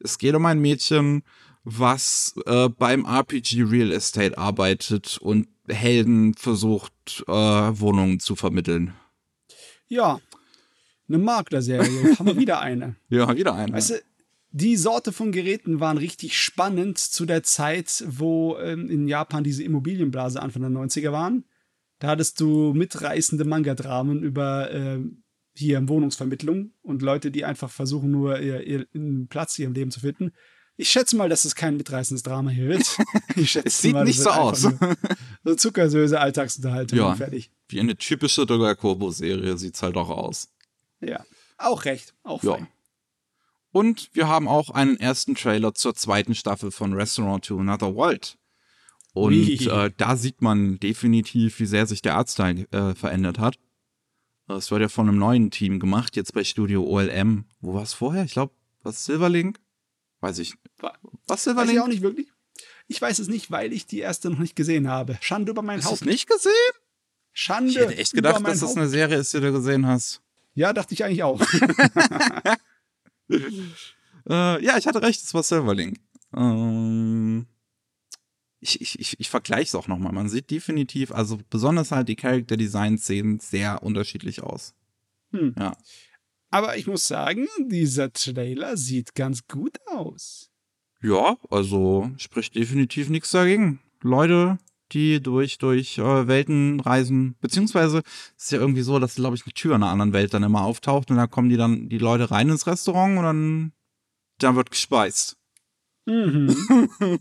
es 0.00 0.18
geht 0.18 0.34
um 0.34 0.44
ein 0.46 0.60
Mädchen, 0.60 1.22
was 1.64 2.34
äh, 2.46 2.68
beim 2.68 3.06
RPG 3.06 3.62
Real 3.62 3.92
Estate 3.92 4.36
arbeitet 4.36 5.18
und 5.20 5.48
Helden 5.66 6.34
versucht, 6.34 7.24
äh, 7.26 7.32
Wohnungen 7.32 8.20
zu 8.20 8.36
vermitteln. 8.36 8.92
Ja, 9.88 10.20
eine 11.08 11.18
Maklerserie. 11.18 12.18
Haben 12.18 12.26
wir 12.26 12.36
wieder 12.38 12.60
eine. 12.60 12.96
Ja, 13.08 13.34
wieder 13.34 13.54
eine. 13.54 13.72
Weißt 13.72 13.90
du, 13.90 14.02
die 14.56 14.76
Sorte 14.76 15.10
von 15.10 15.32
Geräten 15.32 15.80
waren 15.80 15.98
richtig 15.98 16.38
spannend 16.38 16.98
zu 16.98 17.26
der 17.26 17.42
Zeit, 17.42 18.04
wo 18.06 18.56
ähm, 18.58 18.88
in 18.88 19.08
Japan 19.08 19.42
diese 19.42 19.64
Immobilienblase 19.64 20.40
Anfang 20.40 20.62
der 20.62 20.70
90er 20.70 21.10
waren. 21.10 21.44
Da 21.98 22.06
hattest 22.08 22.38
du 22.38 22.72
mitreißende 22.72 23.44
Manga-Dramen 23.44 24.22
über 24.22 24.70
ähm, 24.70 25.24
hier 25.56 25.88
Wohnungsvermittlung 25.88 26.70
und 26.82 27.02
Leute, 27.02 27.32
die 27.32 27.44
einfach 27.44 27.68
versuchen, 27.68 28.12
nur 28.12 28.38
ihr, 28.38 28.64
ihr, 28.64 28.86
einen 28.94 29.26
Platz 29.26 29.58
in 29.58 29.64
ihrem 29.64 29.72
Leben 29.74 29.90
zu 29.90 29.98
finden. 29.98 30.30
Ich 30.76 30.88
schätze 30.88 31.16
mal, 31.16 31.28
dass 31.28 31.44
es 31.44 31.56
kein 31.56 31.76
mitreißendes 31.76 32.22
Drama 32.22 32.50
hier 32.50 32.68
wird. 32.68 32.96
Ich 33.36 33.50
schätze 33.50 33.66
Es 33.66 33.80
sieht 33.82 33.92
mal, 33.92 34.04
nicht 34.04 34.20
so 34.20 34.30
aus. 34.30 34.68
So 35.42 35.54
zuckersöse 35.56 36.20
Alltagsunterhaltung 36.20 36.96
Ja. 36.98 37.16
fertig. 37.16 37.50
Wie 37.68 37.80
eine 37.80 37.96
typische 37.96 38.46
Dogakobo-Serie 38.46 39.56
sieht's 39.58 39.82
halt 39.82 39.96
auch 39.96 40.10
aus. 40.10 40.48
Ja. 41.00 41.24
Auch 41.58 41.84
recht. 41.86 42.14
Auch 42.22 42.42
Ja. 42.44 42.54
fein. 42.54 42.68
Und 43.74 44.08
wir 44.12 44.28
haben 44.28 44.46
auch 44.46 44.70
einen 44.70 44.96
ersten 45.00 45.34
Trailer 45.34 45.74
zur 45.74 45.96
zweiten 45.96 46.36
Staffel 46.36 46.70
von 46.70 46.92
Restaurant 46.92 47.44
to 47.44 47.58
Another 47.58 47.92
World. 47.96 48.38
Und 49.14 49.32
äh, 49.66 49.90
da 49.96 50.16
sieht 50.16 50.42
man 50.42 50.78
definitiv, 50.78 51.58
wie 51.58 51.66
sehr 51.66 51.84
sich 51.88 52.00
der 52.00 52.14
Artstyle 52.14 52.68
äh, 52.70 52.94
verändert 52.94 53.40
hat. 53.40 53.56
Das 54.46 54.70
wird 54.70 54.80
ja 54.82 54.88
von 54.88 55.08
einem 55.08 55.18
neuen 55.18 55.50
Team 55.50 55.80
gemacht, 55.80 56.14
jetzt 56.14 56.34
bei 56.34 56.44
Studio 56.44 56.84
OLM. 56.84 57.46
Wo 57.60 57.74
war 57.74 57.82
es 57.82 57.94
vorher? 57.94 58.22
Ich 58.24 58.32
glaube, 58.34 58.52
was 58.84 59.04
Silverlink? 59.06 59.58
Weiß 60.20 60.38
ich. 60.38 60.54
Wa- 60.78 60.96
Was 61.26 61.38
Weiß 61.38 61.44
Silverlink? 61.44 61.74
ich 61.74 61.80
auch 61.80 61.88
nicht 61.88 62.02
wirklich. 62.02 62.28
Ich 62.86 63.02
weiß 63.02 63.18
es 63.18 63.26
nicht, 63.26 63.50
weil 63.50 63.72
ich 63.72 63.86
die 63.86 63.98
erste 63.98 64.30
noch 64.30 64.38
nicht 64.38 64.54
gesehen 64.54 64.88
habe. 64.88 65.18
Schande 65.20 65.50
über 65.50 65.62
mein 65.62 65.78
Hast 65.78 65.86
du 65.90 65.94
es 65.94 66.00
Haupt. 66.02 66.10
nicht 66.10 66.28
gesehen? 66.28 66.52
Schande. 67.32 67.70
Ich 67.72 67.78
hätte 67.78 67.96
echt 67.96 68.12
gedacht, 68.12 68.36
dass 68.46 68.60
das 68.60 68.68
Haupt. 68.68 68.76
eine 68.78 68.88
Serie 68.88 69.16
ist, 69.16 69.34
die 69.34 69.40
du 69.40 69.50
gesehen 69.52 69.84
hast. 69.84 70.20
Ja, 70.54 70.72
dachte 70.72 70.94
ich 70.94 71.02
eigentlich 71.02 71.24
auch. 71.24 71.40
Äh, 74.26 74.64
ja, 74.64 74.78
ich 74.78 74.86
hatte 74.86 75.02
recht, 75.02 75.22
es 75.22 75.34
war 75.34 75.42
Silverlink. 75.42 75.98
Ähm, 76.34 77.46
ich 78.60 78.80
ich, 78.80 78.98
ich, 78.98 79.20
ich 79.20 79.28
vergleiche 79.28 79.64
es 79.64 79.74
auch 79.74 79.86
nochmal. 79.86 80.12
Man 80.12 80.30
sieht 80.30 80.50
definitiv, 80.50 81.12
also 81.12 81.38
besonders 81.50 81.90
halt 81.90 82.08
die 82.08 82.16
Character 82.16 82.56
Designs 82.56 83.06
sehen 83.06 83.38
sehr 83.38 83.82
unterschiedlich 83.82 84.42
aus. 84.42 84.74
Hm. 85.32 85.54
Ja. 85.58 85.76
Aber 86.50 86.76
ich 86.78 86.86
muss 86.86 87.06
sagen, 87.06 87.48
dieser 87.58 88.12
Trailer 88.12 88.76
sieht 88.76 89.14
ganz 89.14 89.46
gut 89.46 89.78
aus. 89.86 90.50
Ja, 91.02 91.36
also 91.50 92.10
spricht 92.16 92.54
definitiv 92.54 93.10
nichts 93.10 93.30
dagegen. 93.30 93.80
Leute, 94.00 94.58
die 94.94 95.20
durch, 95.20 95.58
durch 95.58 95.98
äh, 95.98 96.26
Welten 96.28 96.80
reisen, 96.80 97.36
beziehungsweise 97.40 98.02
ist 98.36 98.52
ja 98.52 98.58
irgendwie 98.58 98.82
so, 98.82 98.98
dass, 98.98 99.16
glaube 99.16 99.36
ich, 99.36 99.44
eine 99.44 99.52
Tür 99.52 99.74
in 99.74 99.82
einer 99.82 99.90
anderen 99.92 100.12
Welt 100.12 100.32
dann 100.32 100.42
immer 100.42 100.62
auftaucht 100.62 101.10
und 101.10 101.16
da 101.16 101.26
kommen 101.26 101.48
die 101.48 101.56
dann 101.56 101.88
die 101.88 101.98
Leute 101.98 102.30
rein 102.30 102.48
ins 102.48 102.66
Restaurant 102.66 103.18
und 103.18 103.24
dann, 103.24 103.72
dann 104.38 104.56
wird 104.56 104.70
gespeist. 104.70 105.36
Mhm. 106.06 106.54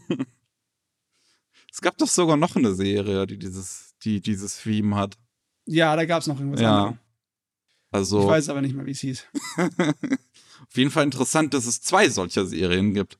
es 1.71 1.81
gab 1.81 1.97
doch 1.97 2.07
sogar 2.07 2.37
noch 2.37 2.55
eine 2.55 2.73
Serie, 2.75 3.25
die 3.27 3.37
dieses, 3.39 3.95
die 4.03 4.21
dieses 4.21 4.61
Theme 4.61 4.95
hat. 4.95 5.17
Ja, 5.65 5.95
da 5.95 6.05
gab 6.05 6.21
es 6.21 6.27
noch 6.27 6.37
irgendwas 6.39 6.61
Ja. 6.61 6.77
anderes. 6.85 6.99
Also 7.91 8.21
Ich 8.21 8.27
weiß 8.27 8.49
aber 8.49 8.61
nicht 8.61 8.75
mehr, 8.75 8.85
wie 8.85 8.91
es 8.91 8.99
hieß. 9.01 9.25
auf 9.57 10.75
jeden 10.77 10.89
Fall 10.91 11.03
interessant, 11.03 11.53
dass 11.53 11.65
es 11.65 11.81
zwei 11.81 12.09
solcher 12.09 12.45
Serien 12.45 12.93
gibt. 12.93 13.17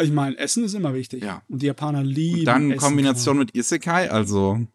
Ich 0.00 0.10
meine, 0.10 0.36
Essen 0.38 0.64
ist 0.64 0.74
immer 0.74 0.94
wichtig. 0.94 1.22
Ja. 1.22 1.42
Und 1.48 1.62
die 1.62 1.66
Japaner 1.66 2.02
lieben 2.02 2.40
Und 2.40 2.44
dann 2.46 2.70
in. 2.72 2.76
Kombination 2.78 3.38
mit 3.38 3.54
Isekai, 3.54 4.10
also 4.10 4.66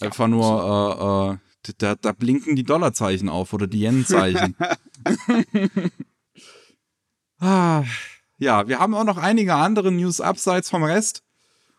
einfach 0.00 0.26
nur, 0.26 1.38
äh, 1.64 1.70
äh, 1.70 1.74
da, 1.78 1.94
da 1.94 2.12
blinken 2.12 2.56
die 2.56 2.64
Dollarzeichen 2.64 3.28
auf 3.28 3.52
oder 3.52 3.66
die 3.66 3.82
Yen-Zeichen. 3.82 4.56
ah, 7.38 7.84
ja, 8.38 8.66
wir 8.66 8.78
haben 8.78 8.94
auch 8.94 9.04
noch 9.04 9.18
einige 9.18 9.54
andere 9.54 9.92
News 9.92 10.20
abseits 10.20 10.70
vom 10.70 10.82
Rest. 10.82 11.22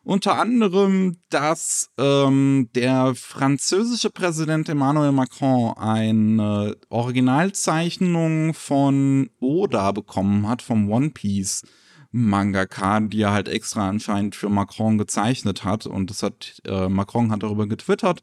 Unter 0.03 0.39
anderem, 0.39 1.17
dass 1.30 1.91
ähm, 1.99 2.69
der 2.74 3.13
französische 3.13 4.09
Präsident 4.09 4.67
Emmanuel 4.67 5.11
Macron 5.11 5.78
eine 5.78 6.76
Originalzeichnung 6.89 8.55
von 8.55 9.30
Oda 9.39 9.91
bekommen 9.91 10.47
hat, 10.47 10.63
vom 10.63 10.89
One 10.89 11.11
Piece 11.11 11.63
Mangaka, 12.12 12.99
die 12.99 13.22
er 13.22 13.32
halt 13.32 13.47
extra 13.47 13.88
anscheinend 13.88 14.36
für 14.36 14.49
Macron 14.49 14.97
gezeichnet 14.97 15.64
hat. 15.64 15.86
Und 15.86 16.09
das 16.09 16.24
hat, 16.24 16.62
äh, 16.66 16.89
Macron 16.89 17.32
hat 17.32 17.43
darüber 17.43 17.68
getwittert. 17.68 18.22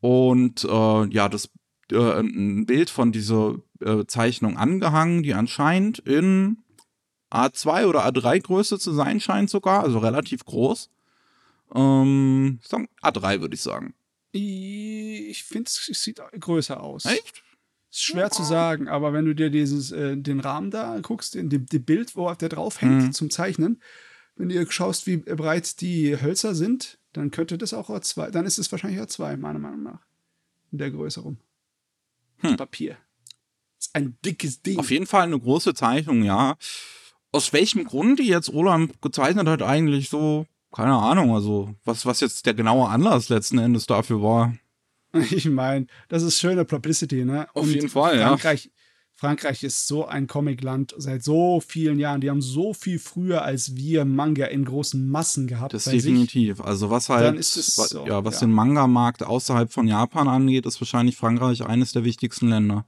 Und 0.00 0.64
äh, 0.64 1.06
ja, 1.08 1.28
das 1.28 1.50
äh, 1.92 2.20
ein 2.20 2.66
Bild 2.66 2.90
von 2.90 3.12
dieser 3.12 3.56
äh, 3.80 4.04
Zeichnung 4.06 4.56
angehangen, 4.56 5.22
die 5.22 5.34
anscheinend 5.34 5.98
in 6.00 6.58
A2 7.30 7.86
oder 7.86 8.06
A3 8.06 8.42
Größe 8.42 8.78
zu 8.78 8.92
sein 8.92 9.20
scheint 9.20 9.50
sogar, 9.50 9.82
also 9.82 9.98
relativ 9.98 10.44
groß. 10.44 10.90
Ähm, 11.74 12.60
sagen 12.62 12.88
A3 13.02 13.40
würde 13.40 13.54
ich 13.54 13.62
sagen. 13.62 13.94
Ich 14.32 15.44
finde, 15.44 15.64
es 15.68 16.02
sieht 16.02 16.20
größer 16.38 16.80
aus. 16.80 17.06
Echt? 17.06 17.42
Ist 17.96 18.04
schwer 18.04 18.30
zu 18.30 18.42
sagen, 18.44 18.88
aber 18.88 19.14
wenn 19.14 19.24
du 19.24 19.34
dir 19.34 19.48
dieses, 19.48 19.90
äh, 19.90 20.18
den 20.18 20.40
Rahmen 20.40 20.70
da 20.70 20.98
guckst, 21.00 21.34
in 21.34 21.48
dem, 21.48 21.64
dem 21.64 21.82
Bild, 21.82 22.14
wo 22.14 22.30
der 22.34 22.50
drauf 22.50 22.82
hängt 22.82 23.02
Mhm. 23.04 23.12
zum 23.12 23.30
Zeichnen, 23.30 23.80
wenn 24.36 24.50
du 24.50 24.70
schaust, 24.70 25.06
wie 25.06 25.16
breit 25.16 25.80
die 25.80 26.20
Hölzer 26.20 26.54
sind, 26.54 26.98
dann 27.14 27.30
könnte 27.30 27.56
das 27.56 27.72
auch 27.72 27.88
A2, 27.88 28.30
dann 28.30 28.44
ist 28.44 28.58
es 28.58 28.70
wahrscheinlich 28.70 29.00
A2, 29.00 29.38
meiner 29.38 29.58
Meinung 29.58 29.82
nach. 29.82 30.00
In 30.72 30.76
der 30.78 30.90
Größe 30.90 31.20
rum. 31.20 31.38
Das 32.42 32.50
Hm. 32.50 32.56
Papier. 32.58 32.98
Ist 33.78 33.94
ein 33.94 34.18
dickes 34.22 34.60
Ding. 34.60 34.78
Auf 34.78 34.90
jeden 34.90 35.06
Fall 35.06 35.22
eine 35.22 35.38
große 35.40 35.72
Zeichnung, 35.72 36.22
ja. 36.22 36.56
Aus 37.32 37.54
welchem 37.54 37.84
Grund 37.84 38.18
die 38.18 38.26
jetzt 38.26 38.50
Roland 38.52 39.00
gezeichnet 39.00 39.48
hat, 39.48 39.62
eigentlich 39.62 40.10
so, 40.10 40.44
keine 40.70 40.96
Ahnung, 40.96 41.32
also 41.34 41.74
was, 41.86 42.04
was 42.04 42.20
jetzt 42.20 42.44
der 42.44 42.52
genaue 42.52 42.88
Anlass 42.90 43.30
letzten 43.30 43.56
Endes 43.56 43.86
dafür 43.86 44.20
war. 44.22 44.54
Ich 45.30 45.46
meine, 45.46 45.86
das 46.08 46.22
ist 46.22 46.38
schöne 46.38 46.64
Publicity, 46.64 47.24
ne? 47.24 47.46
Auf 47.54 47.66
jeden 47.68 47.88
Fall, 47.88 48.18
ja. 48.18 48.28
Frankreich, 48.28 48.70
Frankreich 49.14 49.64
ist 49.64 49.86
so 49.86 50.06
ein 50.06 50.26
Comicland 50.26 50.94
seit 50.98 51.24
so 51.24 51.60
vielen 51.60 51.98
Jahren. 51.98 52.20
Die 52.20 52.28
haben 52.28 52.42
so 52.42 52.74
viel 52.74 52.98
früher 52.98 53.42
als 53.42 53.74
wir 53.74 54.04
Manga 54.04 54.44
in 54.44 54.66
großen 54.66 55.08
Massen 55.08 55.46
gehabt. 55.46 55.72
Das 55.72 55.86
bei 55.86 55.92
sich. 55.92 56.02
definitiv. 56.02 56.60
Also 56.60 56.90
was 56.90 57.08
halt, 57.08 57.24
Dann 57.24 57.38
ist 57.38 57.54
so, 57.54 58.06
ja, 58.06 58.24
was 58.24 58.40
ja. 58.40 58.46
den 58.46 58.52
Manga-Markt 58.52 59.22
außerhalb 59.22 59.72
von 59.72 59.88
Japan 59.88 60.28
angeht, 60.28 60.66
ist 60.66 60.80
wahrscheinlich 60.82 61.16
Frankreich 61.16 61.64
eines 61.64 61.92
der 61.92 62.04
wichtigsten 62.04 62.48
Länder. 62.48 62.84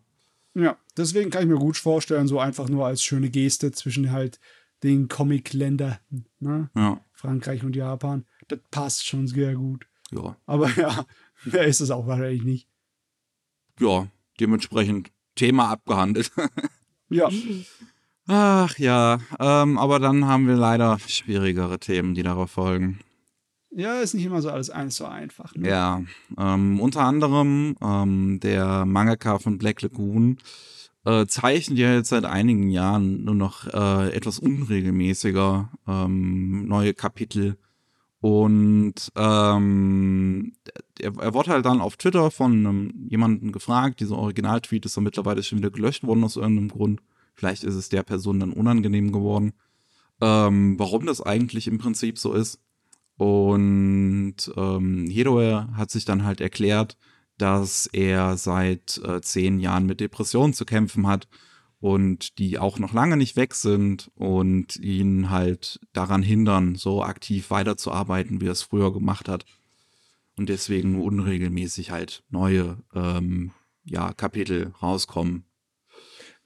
Ja, 0.55 0.76
deswegen 0.97 1.31
kann 1.31 1.45
ich 1.45 1.49
mir 1.49 1.59
gut 1.59 1.79
vorstellen, 1.79 2.29
so 2.29 2.39
einfach 2.41 2.68
nur 2.68 2.87
als 2.87 3.03
schöne 3.03 3.31
Geste 3.31 3.72
zwischen 3.72 4.12
halt 4.12 4.39
den 4.83 5.09
Comic-Ländern, 5.09 5.97
ne? 6.41 6.68
Ja, 6.74 7.01
Frankreich 7.12 7.64
und 7.64 7.74
Japan. 7.74 8.26
Das 8.49 8.59
passt 8.70 9.07
schon 9.07 9.26
sehr 9.26 9.55
gut. 9.55 9.87
ja, 10.11 10.37
Aber 10.47 10.70
ja, 10.76 11.07
wer 11.45 11.64
ist 11.64 11.80
es 11.80 11.91
auch 11.91 12.07
wahrscheinlich 12.07 12.45
nicht. 12.45 12.68
ja. 13.80 14.09
Dementsprechend 14.41 15.11
Thema 15.34 15.68
abgehandelt. 15.70 16.30
Ja, 17.11 17.30
Ach 18.26 18.76
ja, 18.78 19.18
ähm, 19.41 19.78
aber 19.78 19.99
dann 19.99 20.26
haben 20.26 20.47
wir 20.47 20.57
leider 20.57 20.99
schwierigere 20.99 21.78
Themen, 21.78 22.12
die 22.14 22.22
darauf 22.22 22.51
folgen. 22.51 23.01
ja, 23.70 23.99
ist 24.01 24.12
nicht 24.12 24.26
immer 24.26 24.43
so 24.43 24.51
alles 24.51 24.68
eins 24.68 24.97
so 24.97 25.07
einfach. 25.07 25.55
Ne? 25.55 25.70
Ja, 25.70 26.03
ähm, 26.36 26.78
unter 26.80 27.01
anderem 27.01 27.76
ähm, 27.80 28.41
der 28.43 28.84
Mangaka 28.84 29.39
von 29.39 29.57
Black 29.57 29.80
Lagoon 29.80 30.36
äh, 31.07 31.24
zeichnet 31.26 31.78
ja 31.78 31.95
jetzt 31.95 32.11
seit 32.11 32.26
einigen 32.26 32.68
Jahren 32.68 33.24
nur 33.24 33.34
noch 33.34 33.66
äh, 33.66 34.11
etwas 34.14 34.39
unregelmäßiger 34.39 35.70
ähm, 35.89 36.68
neue 36.68 36.93
Kapitel. 36.93 37.57
Und 38.21 38.95
ähm, 39.14 40.53
er, 40.99 41.16
er 41.19 41.35
wurde 41.35 41.51
halt 41.51 41.66
dann 41.66 41.81
auf 41.81 41.97
Twitter 41.97 42.31
von 42.31 42.53
einem, 42.53 43.07
jemandem 43.09 43.53
gefragt, 43.53 44.01
dieser 44.01 44.16
Originaltweet 44.16 44.85
ist 44.87 44.97
dann 44.97 45.05
mittlerweile 45.05 45.43
schon 45.43 45.59
wieder 45.59 45.71
gelöscht 45.71 46.05
worden 46.05 46.25
aus 46.25 46.37
irgendeinem 46.37 46.69
Grund. 46.69 47.01
Vielleicht 47.35 47.62
ist 47.62 47.77
es 47.77 47.89
der 47.89 48.03
Person 48.03 48.41
dann 48.41 48.53
unangenehm 48.53 49.12
geworden, 49.12 49.53
ähm, 50.21 50.77
warum 50.79 51.07
das 51.07 51.21
eigentlich 51.21 51.69
im 51.69 51.79
Prinzip 51.79 52.19
so 52.19 52.33
ist. 52.33 52.61
Und 53.16 54.37
ähm, 54.57 55.07
Hiroe 55.09 55.69
hat 55.77 55.91
sich 55.91 56.05
dann 56.05 56.25
halt 56.25 56.41
erklärt, 56.41 56.97
dass 57.37 57.87
er 57.87 58.37
seit 58.37 59.01
äh, 59.05 59.21
zehn 59.21 59.61
Jahren 59.61 59.87
mit 59.87 60.01
Depressionen 60.01 60.55
zu 60.55 60.64
kämpfen 60.64 61.07
hat 61.07 61.29
und 61.81 62.39
die 62.39 62.59
auch 62.59 62.79
noch 62.79 62.93
lange 62.93 63.16
nicht 63.16 63.37
weg 63.37 63.55
sind 63.55 64.11
und 64.14 64.76
ihn 64.76 65.31
halt 65.31 65.81
daran 65.93 66.22
hindern, 66.22 66.74
so 66.74 67.03
aktiv 67.03 67.51
weiterzuarbeiten, 67.51 68.41
wie 68.41 68.47
er 68.47 68.53
es 68.53 68.62
früher 68.62 68.93
gemacht 68.93 69.29
hat. 69.29 69.45
Und 70.37 70.49
deswegen 70.49 70.93
nur 70.93 71.05
unregelmäßig 71.05 71.91
halt 71.91 72.22
neue 72.31 72.79
ähm, 72.95 73.53
ja, 73.85 74.12
Kapitel 74.12 74.72
rauskommen. 74.83 75.45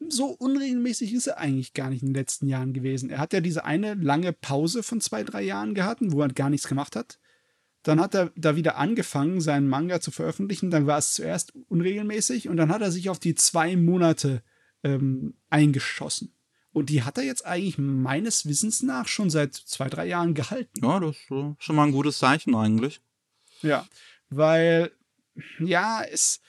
so 0.08 0.26
unregelmäßig 0.26 1.12
ist 1.14 1.26
er 1.26 1.38
eigentlich 1.38 1.74
gar 1.74 1.90
nicht 1.90 2.02
in 2.02 2.08
den 2.08 2.14
letzten 2.14 2.46
Jahren 2.46 2.72
gewesen. 2.72 3.10
Er 3.10 3.18
hat 3.18 3.32
ja 3.32 3.40
diese 3.40 3.64
eine 3.64 3.94
lange 3.94 4.32
Pause 4.32 4.82
von 4.82 5.00
zwei, 5.00 5.24
drei 5.24 5.42
Jahren 5.42 5.74
gehabt, 5.74 6.00
wo 6.04 6.22
er 6.22 6.28
gar 6.28 6.50
nichts 6.50 6.68
gemacht 6.68 6.96
hat. 6.96 7.18
Dann 7.82 8.00
hat 8.00 8.14
er 8.14 8.32
da 8.36 8.54
wieder 8.54 8.76
angefangen, 8.76 9.40
seinen 9.40 9.68
Manga 9.68 10.00
zu 10.00 10.10
veröffentlichen. 10.10 10.70
Dann 10.70 10.86
war 10.86 10.98
es 10.98 11.14
zuerst 11.14 11.52
unregelmäßig 11.68 12.48
und 12.48 12.56
dann 12.56 12.70
hat 12.70 12.82
er 12.82 12.92
sich 12.92 13.10
auf 13.10 13.18
die 13.18 13.34
zwei 13.34 13.76
Monate 13.76 14.42
ähm, 14.82 15.34
eingeschossen. 15.50 16.34
Und 16.72 16.88
die 16.88 17.02
hat 17.02 17.18
er 17.18 17.24
jetzt 17.24 17.44
eigentlich 17.44 17.76
meines 17.78 18.46
Wissens 18.46 18.82
nach 18.82 19.06
schon 19.06 19.28
seit 19.28 19.54
zwei, 19.54 19.88
drei 19.88 20.06
Jahren 20.06 20.34
gehalten. 20.34 20.80
Ja, 20.82 21.00
das 21.00 21.16
ist 21.16 21.30
äh, 21.30 21.54
schon 21.58 21.76
mal 21.76 21.84
ein 21.84 21.92
gutes 21.92 22.18
Zeichen 22.18 22.54
eigentlich. 22.54 23.00
Ja, 23.60 23.86
weil, 24.30 24.90
ja, 25.60 26.02
es. 26.02 26.40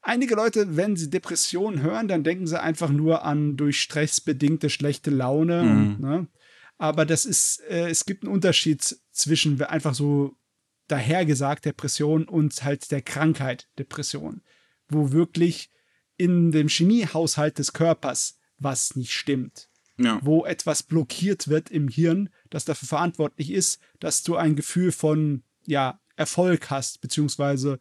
Einige 0.00 0.36
Leute, 0.36 0.76
wenn 0.76 0.96
sie 0.96 1.10
Depressionen 1.10 1.82
hören, 1.82 2.08
dann 2.08 2.24
denken 2.24 2.46
sie 2.46 2.58
einfach 2.58 2.88
nur 2.88 3.24
an 3.24 3.56
durch 3.56 3.80
Stress 3.80 4.20
bedingte 4.20 4.70
schlechte 4.70 5.10
Laune. 5.10 5.62
Mhm. 5.62 5.70
Und, 5.70 6.00
ne? 6.00 6.26
Aber 6.78 7.04
das 7.04 7.26
ist, 7.26 7.60
äh, 7.68 7.90
es 7.90 8.06
gibt 8.06 8.22
einen 8.22 8.32
Unterschied 8.32 8.96
zwischen 9.10 9.60
einfach 9.60 9.94
so 9.94 10.36
dahergesagt 10.86 11.64
Depression 11.64 12.26
und 12.26 12.62
halt 12.64 12.90
der 12.90 13.02
Krankheit 13.02 13.68
Depression, 13.78 14.40
wo 14.88 15.12
wirklich 15.12 15.70
in 16.18 16.52
dem 16.52 16.68
Chemiehaushalt 16.68 17.58
des 17.58 17.72
Körpers 17.72 18.36
was 18.58 18.96
nicht 18.96 19.12
stimmt 19.12 19.68
Ja. 19.98 20.20
wo 20.22 20.44
etwas 20.44 20.82
blockiert 20.82 21.48
wird 21.48 21.70
im 21.70 21.88
Hirn, 21.88 22.28
das 22.50 22.64
dafür 22.64 22.88
verantwortlich 22.88 23.50
ist, 23.50 23.80
dass 23.98 24.22
du 24.22 24.36
ein 24.36 24.54
Gefühl 24.56 24.92
von 24.92 25.42
ja, 25.66 26.00
Erfolg 26.16 26.70
hast, 26.70 27.00
beziehungsweise 27.00 27.78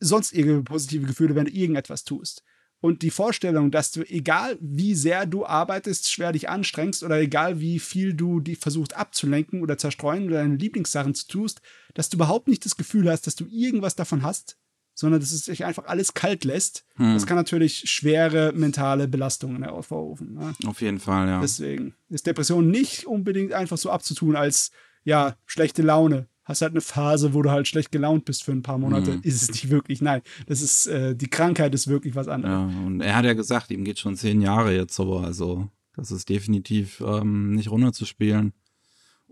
sonst 0.00 0.32
irgendwelche 0.32 0.64
positive 0.64 1.06
Gefühle, 1.06 1.34
wenn 1.34 1.44
du 1.46 1.52
irgendetwas 1.52 2.04
tust. 2.04 2.42
Und 2.80 3.02
die 3.02 3.10
Vorstellung, 3.10 3.70
dass 3.70 3.92
du, 3.92 4.02
egal 4.02 4.58
wie 4.60 4.96
sehr 4.96 5.24
du 5.24 5.46
arbeitest, 5.46 6.10
schwer 6.10 6.32
dich 6.32 6.48
anstrengst 6.48 7.04
oder 7.04 7.20
egal 7.20 7.60
wie 7.60 7.78
viel 7.78 8.12
du 8.12 8.40
die 8.40 8.56
versucht 8.56 8.96
abzulenken 8.96 9.62
oder 9.62 9.78
zerstreuen 9.78 10.26
oder 10.26 10.38
deine 10.38 10.56
Lieblingssachen 10.56 11.14
zu 11.14 11.28
tust, 11.28 11.60
dass 11.94 12.08
du 12.08 12.16
überhaupt 12.16 12.48
nicht 12.48 12.64
das 12.64 12.76
Gefühl 12.76 13.08
hast, 13.08 13.26
dass 13.28 13.36
du 13.36 13.46
irgendwas 13.46 13.94
davon 13.94 14.22
hast, 14.24 14.58
sondern 14.94 15.20
dass 15.20 15.32
es 15.32 15.44
dich 15.44 15.64
einfach 15.64 15.86
alles 15.86 16.14
kalt 16.14 16.44
lässt. 16.44 16.84
Hm. 16.96 17.14
Das 17.14 17.26
kann 17.26 17.36
natürlich 17.36 17.90
schwere 17.90 18.52
mentale 18.54 19.08
Belastungen 19.08 19.62
hervorrufen. 19.62 20.34
Ne? 20.34 20.54
Auf 20.66 20.80
jeden 20.80 21.00
Fall, 21.00 21.28
ja. 21.28 21.40
Deswegen 21.40 21.94
ist 22.08 22.26
Depression 22.26 22.70
nicht 22.70 23.06
unbedingt 23.06 23.52
einfach 23.52 23.78
so 23.78 23.90
abzutun 23.90 24.36
als, 24.36 24.70
ja, 25.04 25.36
schlechte 25.46 25.82
Laune. 25.82 26.28
Hast 26.44 26.62
halt 26.62 26.72
eine 26.72 26.80
Phase, 26.80 27.34
wo 27.34 27.42
du 27.42 27.50
halt 27.50 27.68
schlecht 27.68 27.92
gelaunt 27.92 28.24
bist 28.24 28.42
für 28.42 28.52
ein 28.52 28.62
paar 28.62 28.78
Monate. 28.78 29.12
Mhm. 29.12 29.20
Ist 29.22 29.42
es 29.42 29.50
nicht 29.50 29.70
wirklich. 29.70 30.02
Nein, 30.02 30.22
das 30.46 30.60
ist, 30.60 30.86
äh, 30.86 31.14
die 31.14 31.28
Krankheit 31.28 31.72
ist 31.74 31.86
wirklich 31.86 32.16
was 32.16 32.28
anderes. 32.28 32.52
Ja, 32.52 32.86
und 32.86 33.00
er 33.00 33.14
hat 33.14 33.24
ja 33.24 33.34
gesagt, 33.34 33.70
ihm 33.70 33.84
geht 33.84 34.00
schon 34.00 34.16
zehn 34.16 34.40
Jahre 34.40 34.74
jetzt 34.74 34.94
so, 34.94 35.18
also 35.18 35.68
das 35.94 36.10
ist 36.10 36.28
definitiv 36.28 37.00
ähm, 37.06 37.52
nicht 37.52 37.70
runterzuspielen. 37.70 38.52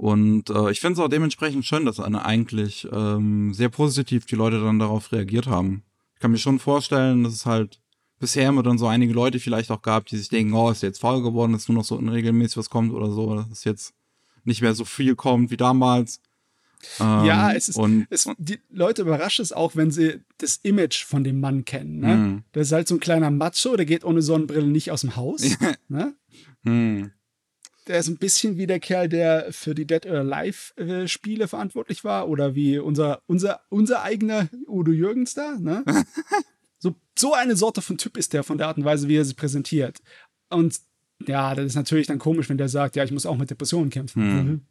Und 0.01 0.49
äh, 0.49 0.71
ich 0.71 0.81
finde 0.81 0.95
es 0.95 1.05
auch 1.05 1.11
dementsprechend 1.11 1.67
schön, 1.67 1.85
dass 1.85 2.01
eine 2.01 2.25
eigentlich 2.25 2.89
ähm, 2.91 3.53
sehr 3.53 3.69
positiv 3.69 4.25
die 4.25 4.35
Leute 4.35 4.59
dann 4.59 4.79
darauf 4.79 5.13
reagiert 5.13 5.47
haben. 5.47 5.83
Ich 6.15 6.21
kann 6.21 6.31
mir 6.31 6.39
schon 6.39 6.59
vorstellen, 6.59 7.23
dass 7.23 7.35
es 7.35 7.45
halt 7.45 7.81
bisher 8.19 8.49
immer 8.49 8.63
dann 8.63 8.79
so 8.79 8.87
einige 8.87 9.13
Leute 9.13 9.39
vielleicht 9.41 9.71
auch 9.71 9.83
gab, 9.83 10.07
die 10.07 10.17
sich 10.17 10.31
denken, 10.31 10.55
oh, 10.55 10.71
ist 10.71 10.83
jetzt 10.83 11.03
faul 11.03 11.23
geworden, 11.23 11.53
ist 11.53 11.69
nur 11.69 11.77
noch 11.77 11.85
so 11.85 11.97
unregelmäßig 11.97 12.57
was 12.57 12.71
kommt 12.71 12.95
oder 12.95 13.11
so. 13.11 13.35
Das 13.35 13.51
ist 13.51 13.65
jetzt 13.67 13.93
nicht 14.45 14.63
mehr 14.63 14.73
so 14.73 14.87
viel 14.87 15.17
kommt 15.17 15.51
wie 15.51 15.59
damals. 15.59 16.23
Ähm, 16.99 17.27
ja, 17.27 17.53
es 17.53 17.69
ist, 17.69 17.77
und, 17.77 18.07
es, 18.09 18.27
die 18.39 18.59
Leute 18.71 19.03
überrascht 19.03 19.41
es 19.41 19.53
auch, 19.53 19.77
wenn 19.77 19.91
sie 19.91 20.21
das 20.39 20.61
Image 20.63 21.05
von 21.05 21.25
dem 21.25 21.41
Mann 21.41 21.67
kennen. 21.67 22.01
Ne? 22.01 22.17
Mm. 22.17 22.45
Der 22.55 22.63
ist 22.63 22.73
halt 22.73 22.89
so 22.89 22.95
ein 22.95 23.01
kleiner 23.01 23.31
Macho, 23.31 23.77
der 23.77 23.85
geht 23.85 24.07
ohne 24.07 24.23
Sonnenbrille 24.23 24.67
nicht 24.67 24.93
aus 24.93 25.03
dem 25.03 25.17
Haus. 25.17 25.43
ne? 25.89 26.15
mm. 26.63 27.11
Der 27.87 27.99
ist 27.99 28.09
ein 28.09 28.19
bisschen 28.19 28.57
wie 28.57 28.67
der 28.67 28.79
Kerl, 28.79 29.09
der 29.09 29.53
für 29.53 29.75
die 29.75 29.87
Dead 29.87 30.07
or 30.07 30.19
Alive 30.19 31.09
Spiele 31.09 31.49
verantwortlich 31.49 32.05
war 32.05 32.29
oder 32.29 32.55
wie 32.55 32.79
unser, 32.79 33.23
unser, 33.27 33.61
unser 33.69 34.03
eigener 34.03 34.49
Udo 34.67 34.93
Jürgens 34.93 35.35
da. 35.35 35.57
Ne? 35.59 35.85
so, 36.79 36.95
so 37.19 37.35
eine 37.35 37.57
Sorte 37.57 37.83
von 37.83 37.99
Typ 37.99 38.17
ist 38.17 38.33
der 38.33 38.45
von 38.45 38.59
der 38.59 38.69
Art 38.69 38.77
und 38.77 38.85
Weise, 38.85 39.09
wie 39.09 39.17
er 39.17 39.25
sich 39.25 39.37
präsentiert. 39.37 40.01
Und 40.51 40.81
ja, 41.27 41.55
das 41.55 41.67
ist 41.67 41.75
natürlich 41.75 42.07
dann 42.07 42.19
komisch, 42.19 42.49
wenn 42.49 42.59
der 42.59 42.69
sagt, 42.69 42.97
ja, 42.97 43.05
ich 43.05 43.13
muss 43.13 43.27
auch 43.27 43.37
mit 43.37 43.51
Depressionen 43.51 43.91
kämpfen. 43.91 44.23
Mhm. 44.23 44.67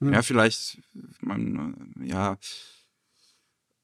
Mhm. 0.00 0.12
Ja, 0.12 0.22
vielleicht, 0.22 0.78
man, 1.20 1.94
ja. 2.02 2.38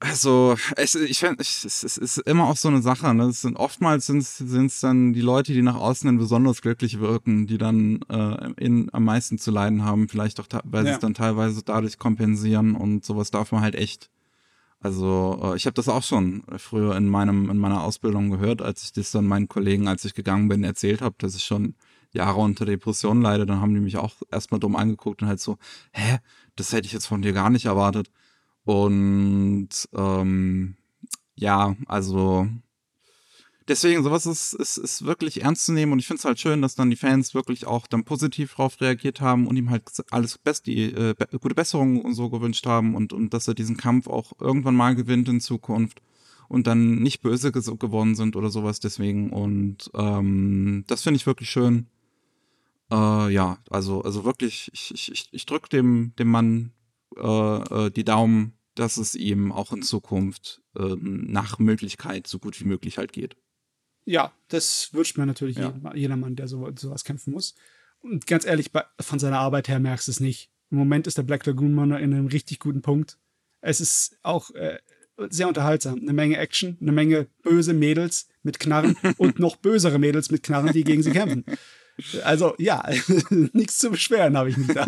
Also, 0.07 0.55
es, 0.77 0.95
ich 0.97 1.21
finde, 1.21 1.37
es, 1.41 1.65
es 1.65 1.97
ist 1.97 2.19
immer 2.19 2.47
auch 2.49 2.59
so 2.59 2.69
eine 2.69 2.83
Sache. 2.83 3.15
Ne? 3.15 3.33
Sind, 3.33 3.57
oftmals 3.57 4.05
sind 4.05 4.21
es 4.21 4.81
dann 4.81 5.15
die 5.15 5.23
Leute, 5.23 5.55
die 5.55 5.63
nach 5.63 5.77
außen 5.77 6.07
dann 6.07 6.19
besonders 6.19 6.61
glücklich 6.61 7.01
wirken, 7.01 7.47
die 7.47 7.57
dann 7.57 8.03
äh, 8.11 8.53
in, 8.59 8.93
am 8.93 9.05
meisten 9.05 9.39
zu 9.39 9.51
leiden 9.51 9.83
haben. 9.83 10.11
Vielleicht 10.11 10.41
auch, 10.41 10.47
weil 10.65 10.85
ja. 10.85 10.91
sie 10.91 10.95
es 10.97 11.01
dann 11.01 11.15
teilweise 11.15 11.63
dadurch 11.65 11.99
kompensieren 11.99 12.77
und 12.77 13.03
sowas 13.07 13.31
darf 13.31 13.51
man 13.51 13.63
halt 13.63 13.77
echt. 13.77 14.11
Also, 14.79 15.41
äh, 15.43 15.57
ich 15.57 15.65
habe 15.65 15.75
das 15.75 15.89
auch 15.89 16.03
schon 16.03 16.43
früher 16.59 16.95
in 16.97 17.09
meinem 17.09 17.49
in 17.49 17.57
meiner 17.57 17.83
Ausbildung 17.83 18.29
gehört, 18.29 18.61
als 18.61 18.83
ich 18.83 18.93
das 18.93 19.11
dann 19.11 19.27
meinen 19.27 19.49
Kollegen, 19.49 19.89
als 19.89 20.05
ich 20.05 20.13
gegangen 20.13 20.49
bin, 20.49 20.65
erzählt 20.65 21.01
habe, 21.01 21.15
dass 21.17 21.35
ich 21.35 21.45
schon 21.45 21.77
Jahre 22.13 22.41
unter 22.41 22.67
Depressionen 22.67 23.23
leide, 23.23 23.47
dann 23.47 23.63
haben 23.63 23.73
die 23.73 23.81
mich 23.81 23.97
auch 23.97 24.17
erstmal 24.31 24.61
dumm 24.61 24.77
angeguckt 24.77 25.23
und 25.23 25.29
halt 25.29 25.41
so, 25.41 25.57
hä, 25.93 26.19
das 26.57 26.73
hätte 26.75 26.87
ich 26.87 26.93
jetzt 26.93 27.07
von 27.07 27.23
dir 27.23 27.33
gar 27.33 27.49
nicht 27.49 27.65
erwartet. 27.65 28.11
Und 28.65 29.69
ähm, 29.95 30.77
ja, 31.35 31.77
also 31.87 32.49
deswegen, 33.69 34.03
sowas 34.03 34.27
ist, 34.27 34.55
ist, 34.55 34.77
ist 34.77 35.05
wirklich 35.05 35.43
ernst 35.43 35.67
zu 35.67 35.73
nehmen. 35.73 35.93
Und 35.93 35.99
ich 35.99 36.07
finde 36.07 36.19
es 36.19 36.25
halt 36.25 36.41
schön, 36.41 36.63
dass 36.63 36.75
dann 36.75 36.91
die 36.91 36.97
Fans 36.97 37.35
wirklich 37.35 37.67
auch 37.67 37.87
dann 37.87 38.05
positiv 38.05 38.55
drauf 38.55 38.81
reagiert 38.81 39.21
haben 39.21 39.47
und 39.47 39.57
ihm 39.57 39.71
halt 39.71 39.85
alles 40.11 40.39
best, 40.39 40.67
die 40.67 40.85
äh, 40.85 41.15
gute 41.41 41.55
Besserung 41.55 42.01
und 42.01 42.15
so 42.15 42.31
gewünscht 42.31 42.67
haben 42.67 42.95
und, 42.95 43.13
und 43.13 43.35
dass 43.35 43.49
er 43.49 43.55
diesen 43.55 43.77
Kampf 43.77 44.07
auch 44.07 44.33
irgendwann 44.41 44.77
mal 44.77 44.95
gewinnt 44.95 45.29
in 45.29 45.41
Zukunft 45.41 46.01
und 46.49 46.67
dann 46.67 46.97
nicht 46.97 47.23
böse 47.23 47.53
geworden 47.53 48.15
sind 48.15 48.37
oder 48.37 48.51
sowas 48.51 48.81
deswegen. 48.81 49.31
Und 49.31 49.91
ähm, 49.95 50.85
das 50.87 51.03
finde 51.03 51.17
ich 51.17 51.27
wirklich 51.27 51.51
schön. 51.51 51.87
Äh, 52.91 53.33
ja, 53.33 53.59
also, 53.71 54.03
also 54.03 54.25
wirklich, 54.25 54.71
ich, 54.73 55.11
ich, 55.11 55.29
ich 55.31 55.47
drücke 55.47 55.69
dem, 55.69 56.13
dem 56.19 56.29
Mann 56.29 56.73
äh, 57.17 57.87
äh, 57.87 57.91
die 57.91 58.05
Daumen, 58.05 58.59
dass 58.75 58.97
es 58.97 59.15
ihm 59.15 59.53
auch 59.53 59.73
in 59.73 59.83
Zukunft 59.83 60.63
äh, 60.77 60.97
nach 61.01 61.59
Möglichkeit 61.59 62.27
so 62.27 62.39
gut 62.39 62.61
wie 62.61 62.65
möglich 62.65 62.99
halt 62.99 63.13
geht. 63.13 63.37
Ja, 64.05 64.33
das 64.49 64.93
wünscht 64.93 65.17
mir 65.17 65.27
natürlich 65.27 65.57
ja. 65.57 65.73
jeder, 65.95 66.17
Mann, 66.17 66.37
der 66.37 66.49
so, 66.49 66.71
sowas 66.79 67.05
kämpfen 67.05 67.33
muss. 67.33 67.55
Und 68.01 68.27
ganz 68.27 68.45
ehrlich, 68.45 68.71
von 69.01 69.19
seiner 69.19 69.39
Arbeit 69.39 69.69
her 69.69 69.81
merkst 69.81 70.09
du 70.09 70.13
es 70.13 70.21
nicht. 70.21 70.51
Im 70.71 70.79
Moment 70.79 71.07
ist 71.07 71.17
der 71.17 71.23
Black 71.23 71.47
Lagoon 71.47 71.75
Mann 71.75 71.91
in 71.93 72.13
einem 72.13 72.27
richtig 72.27 72.59
guten 72.59 72.83
Punkt. 72.83 73.19
Es 73.63 73.81
ist 73.81 74.19
auch 74.23 74.51
äh, 74.51 74.79
sehr 75.31 75.49
unterhaltsam. 75.49 76.01
Eine 76.01 76.13
Menge 76.13 76.37
Action, 76.37 76.77
eine 76.81 76.93
Menge 76.93 77.29
böse 77.43 77.73
Mädels 77.73 78.29
mit 78.43 78.59
Knarren 78.59 78.97
und 79.17 79.39
noch 79.39 79.57
bösere 79.57 79.99
Mädels 79.99 80.31
mit 80.31 80.43
Knarren, 80.43 80.73
die 80.73 80.85
gegen 80.85 81.03
sie 81.03 81.13
kämpfen. 81.13 81.45
Also 82.25 82.55
ja, 82.59 82.87
nichts 83.31 83.79
zu 83.79 83.91
beschweren 83.91 84.37
habe 84.37 84.51
ich 84.51 84.57
nicht 84.57 84.75
da. 84.75 84.87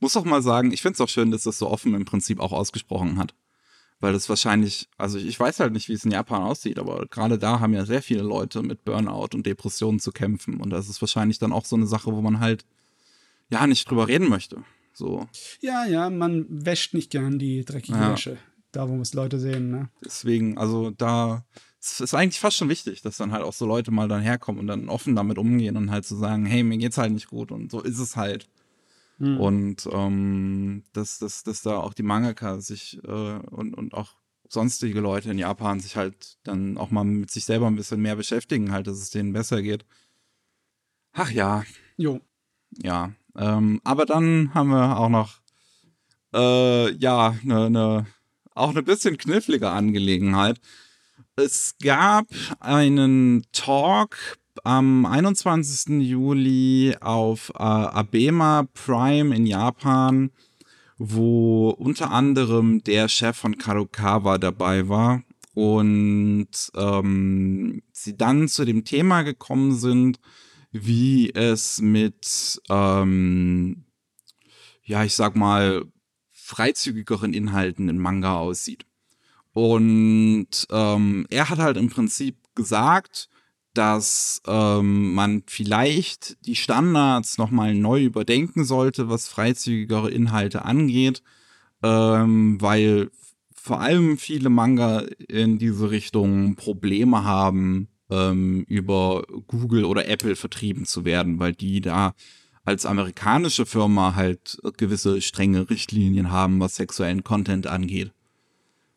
Muss 0.00 0.16
auch 0.16 0.24
mal 0.24 0.42
sagen, 0.42 0.72
ich 0.72 0.82
finde 0.82 0.94
es 0.94 1.00
auch 1.00 1.08
schön, 1.08 1.30
dass 1.30 1.42
das 1.42 1.58
so 1.58 1.68
offen 1.68 1.94
im 1.94 2.04
Prinzip 2.04 2.40
auch 2.40 2.52
ausgesprochen 2.52 3.18
hat. 3.18 3.34
Weil 4.00 4.12
das 4.12 4.28
wahrscheinlich, 4.28 4.88
also 4.98 5.18
ich 5.18 5.38
weiß 5.38 5.60
halt 5.60 5.72
nicht, 5.72 5.88
wie 5.88 5.92
es 5.92 6.04
in 6.04 6.10
Japan 6.10 6.42
aussieht, 6.42 6.78
aber 6.78 7.06
gerade 7.06 7.38
da 7.38 7.60
haben 7.60 7.72
ja 7.72 7.86
sehr 7.86 8.02
viele 8.02 8.22
Leute 8.22 8.62
mit 8.62 8.84
Burnout 8.84 9.28
und 9.34 9.46
Depressionen 9.46 10.00
zu 10.00 10.10
kämpfen. 10.10 10.60
Und 10.60 10.70
das 10.70 10.88
ist 10.88 11.00
wahrscheinlich 11.00 11.38
dann 11.38 11.52
auch 11.52 11.64
so 11.64 11.76
eine 11.76 11.86
Sache, 11.86 12.12
wo 12.12 12.20
man 12.20 12.40
halt 12.40 12.64
ja 13.48 13.66
nicht 13.66 13.88
drüber 13.88 14.08
reden 14.08 14.28
möchte. 14.28 14.64
So. 14.92 15.28
Ja, 15.60 15.84
ja, 15.86 16.10
man 16.10 16.46
wäscht 16.48 16.94
nicht 16.94 17.10
gern 17.10 17.38
die 17.38 17.64
dreckige 17.64 17.98
ja. 17.98 18.12
Wäsche. 18.12 18.38
Da, 18.72 18.88
wo 18.88 19.00
es 19.00 19.14
Leute 19.14 19.38
sehen, 19.38 19.70
ne? 19.70 19.90
Deswegen, 20.04 20.58
also 20.58 20.90
da 20.90 21.44
es 21.82 22.00
ist 22.00 22.14
eigentlich 22.14 22.38
fast 22.38 22.56
schon 22.56 22.68
wichtig, 22.68 23.02
dass 23.02 23.16
dann 23.16 23.32
halt 23.32 23.42
auch 23.42 23.52
so 23.52 23.66
Leute 23.66 23.90
mal 23.90 24.06
dann 24.06 24.22
herkommen 24.22 24.60
und 24.60 24.68
dann 24.68 24.88
offen 24.88 25.16
damit 25.16 25.36
umgehen 25.36 25.76
und 25.76 25.90
halt 25.90 26.06
zu 26.06 26.14
so 26.14 26.20
sagen, 26.20 26.46
hey, 26.46 26.62
mir 26.62 26.78
geht's 26.78 26.96
halt 26.96 27.12
nicht 27.12 27.28
gut 27.28 27.50
und 27.50 27.70
so 27.70 27.80
ist 27.80 27.98
es 27.98 28.16
halt. 28.16 28.48
Mhm. 29.22 29.38
Und 29.38 29.88
ähm, 29.92 30.82
dass, 30.92 31.20
dass, 31.20 31.44
dass 31.44 31.62
da 31.62 31.76
auch 31.76 31.94
die 31.94 32.02
Mangaka 32.02 32.60
sich 32.60 32.98
äh, 33.04 33.38
und, 33.38 33.72
und 33.72 33.94
auch 33.94 34.16
sonstige 34.48 34.98
Leute 34.98 35.30
in 35.30 35.38
Japan 35.38 35.78
sich 35.78 35.94
halt 35.94 36.38
dann 36.42 36.76
auch 36.76 36.90
mal 36.90 37.04
mit 37.04 37.30
sich 37.30 37.44
selber 37.44 37.68
ein 37.68 37.76
bisschen 37.76 38.02
mehr 38.02 38.16
beschäftigen, 38.16 38.72
halt, 38.72 38.88
dass 38.88 38.98
es 38.98 39.10
denen 39.10 39.32
besser 39.32 39.62
geht. 39.62 39.84
Ach 41.12 41.30
ja. 41.30 41.62
Jo. 41.96 42.20
Ja. 42.82 43.12
Ähm, 43.36 43.80
aber 43.84 44.06
dann 44.06 44.52
haben 44.54 44.70
wir 44.70 44.98
auch 44.98 45.08
noch 45.08 45.38
äh, 46.34 46.90
ja, 46.96 47.36
eine 47.44 47.70
ne, 47.70 48.06
auch 48.56 48.70
eine 48.70 48.82
bisschen 48.82 49.18
knifflige 49.18 49.70
Angelegenheit. 49.70 50.60
Es 51.36 51.76
gab 51.80 52.26
einen 52.58 53.46
Talk 53.52 54.16
am 54.64 55.06
21. 55.06 56.00
Juli 56.02 56.96
auf 57.00 57.50
äh, 57.54 57.62
Abema 57.62 58.68
Prime 58.74 59.34
in 59.34 59.46
Japan, 59.46 60.30
wo 60.98 61.70
unter 61.70 62.10
anderem 62.10 62.82
der 62.84 63.08
Chef 63.08 63.36
von 63.36 63.58
Kadokawa 63.58 64.38
dabei 64.38 64.88
war 64.88 65.22
und 65.54 66.48
ähm, 66.74 67.82
sie 67.92 68.16
dann 68.16 68.48
zu 68.48 68.64
dem 68.64 68.84
Thema 68.84 69.22
gekommen 69.22 69.74
sind, 69.74 70.18
wie 70.70 71.30
es 71.34 71.80
mit, 71.80 72.60
ähm, 72.70 73.84
ja, 74.84 75.04
ich 75.04 75.14
sag 75.14 75.36
mal, 75.36 75.84
freizügigeren 76.30 77.34
Inhalten 77.34 77.88
in 77.88 77.98
Manga 77.98 78.36
aussieht. 78.36 78.86
Und 79.52 80.48
ähm, 80.70 81.26
er 81.30 81.50
hat 81.50 81.58
halt 81.58 81.76
im 81.76 81.90
Prinzip 81.90 82.36
gesagt, 82.54 83.28
dass 83.74 84.42
ähm, 84.46 85.14
man 85.14 85.42
vielleicht 85.46 86.36
die 86.46 86.56
Standards 86.56 87.38
nochmal 87.38 87.74
neu 87.74 88.02
überdenken 88.02 88.64
sollte, 88.64 89.08
was 89.08 89.28
freizügigere 89.28 90.10
Inhalte 90.10 90.64
angeht, 90.64 91.22
ähm, 91.82 92.60
weil 92.60 93.10
vor 93.54 93.80
allem 93.80 94.18
viele 94.18 94.50
Manga 94.50 95.04
in 95.28 95.58
diese 95.58 95.90
Richtung 95.90 96.56
Probleme 96.56 97.24
haben, 97.24 97.88
ähm, 98.10 98.64
über 98.68 99.24
Google 99.46 99.84
oder 99.84 100.08
Apple 100.08 100.36
vertrieben 100.36 100.84
zu 100.84 101.04
werden, 101.04 101.38
weil 101.38 101.54
die 101.54 101.80
da 101.80 102.14
als 102.64 102.86
amerikanische 102.86 103.66
Firma 103.66 104.14
halt 104.14 104.58
gewisse 104.76 105.20
strenge 105.20 105.70
Richtlinien 105.70 106.30
haben, 106.30 106.60
was 106.60 106.76
sexuellen 106.76 107.24
Content 107.24 107.66
angeht. 107.66 108.12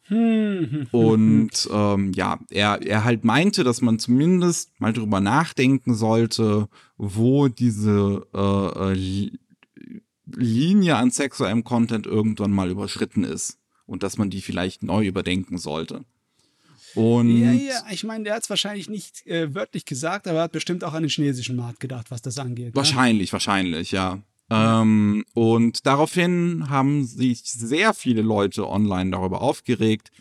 Und 0.09 1.69
ähm, 1.71 2.13
ja, 2.13 2.39
er, 2.51 2.81
er 2.81 3.03
halt 3.03 3.23
meinte, 3.23 3.63
dass 3.63 3.81
man 3.81 3.97
zumindest 3.97 4.79
mal 4.79 4.93
drüber 4.93 5.19
nachdenken 5.19 5.95
sollte, 5.95 6.69
wo 6.97 7.47
diese 7.47 8.25
äh, 8.33 8.91
äh 8.93 9.31
Linie 10.27 10.95
an 10.95 11.11
sexuellem 11.11 11.63
Content 11.63 12.07
irgendwann 12.07 12.51
mal 12.51 12.69
überschritten 12.69 13.23
ist 13.23 13.59
und 13.85 14.03
dass 14.03 14.17
man 14.17 14.29
die 14.29 14.41
vielleicht 14.41 14.83
neu 14.83 15.05
überdenken 15.05 15.57
sollte. 15.57 16.03
Und 16.95 17.37
ja, 17.37 17.51
ja, 17.51 17.83
ich 17.91 18.03
meine, 18.03 18.23
der 18.23 18.35
hat 18.35 18.43
es 18.43 18.49
wahrscheinlich 18.49 18.89
nicht 18.89 19.27
äh, 19.27 19.53
wörtlich 19.53 19.85
gesagt, 19.85 20.27
aber 20.27 20.39
er 20.39 20.43
hat 20.43 20.51
bestimmt 20.53 20.83
auch 20.83 20.93
an 20.93 21.03
den 21.03 21.09
chinesischen 21.09 21.55
Markt 21.55 21.79
gedacht, 21.79 22.09
was 22.09 22.21
das 22.21 22.39
angeht. 22.39 22.73
Wahrscheinlich, 22.73 23.29
ne? 23.29 23.33
wahrscheinlich, 23.33 23.91
ja. 23.91 24.19
Ähm, 24.49 25.25
und 25.33 25.85
daraufhin 25.85 26.69
haben 26.69 27.05
sich 27.05 27.41
sehr 27.43 27.93
viele 27.93 28.21
Leute 28.21 28.67
online 28.67 29.11
darüber 29.11 29.41
aufgeregt. 29.41 30.11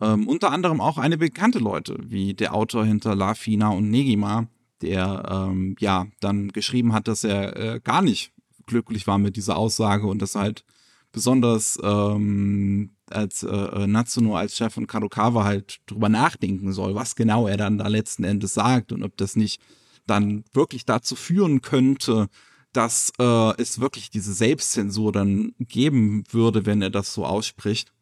Ähm, 0.00 0.28
unter 0.28 0.50
anderem 0.52 0.80
auch 0.80 0.98
eine 0.98 1.18
bekannte 1.18 1.58
Leute, 1.58 1.98
wie 2.02 2.34
der 2.34 2.54
Autor 2.54 2.84
hinter 2.84 3.14
La 3.14 3.34
Fina 3.34 3.70
und 3.70 3.90
Negima, 3.90 4.46
der 4.82 5.48
ähm, 5.50 5.76
ja 5.80 6.06
dann 6.20 6.48
geschrieben 6.48 6.92
hat, 6.92 7.08
dass 7.08 7.24
er 7.24 7.56
äh, 7.56 7.80
gar 7.82 8.02
nicht 8.02 8.32
glücklich 8.66 9.06
war 9.06 9.18
mit 9.18 9.36
dieser 9.36 9.56
Aussage 9.56 10.06
und 10.06 10.22
dass 10.22 10.34
halt 10.34 10.64
besonders 11.12 11.78
ähm, 11.82 12.90
als 13.10 13.42
äh, 13.42 13.48
äh, 13.48 13.86
Natsuno 13.86 14.36
als 14.36 14.56
Chef 14.56 14.72
von 14.72 14.86
Kadokawa 14.86 15.44
halt 15.44 15.80
drüber 15.86 16.08
nachdenken 16.08 16.72
soll, 16.72 16.94
was 16.94 17.14
genau 17.14 17.46
er 17.46 17.56
dann 17.56 17.78
da 17.78 17.88
letzten 17.88 18.24
Endes 18.24 18.54
sagt 18.54 18.92
und 18.92 19.02
ob 19.02 19.16
das 19.16 19.36
nicht 19.36 19.60
dann 20.06 20.44
wirklich 20.52 20.84
dazu 20.84 21.14
führen 21.14 21.60
könnte, 21.60 22.28
dass 22.72 23.12
äh, 23.18 23.60
es 23.60 23.80
wirklich 23.80 24.10
diese 24.10 24.32
Selbstzensur 24.32 25.12
dann 25.12 25.54
geben 25.58 26.24
würde, 26.30 26.66
wenn 26.66 26.82
er 26.82 26.90
das 26.90 27.12
so 27.14 27.24
ausspricht. 27.24 27.92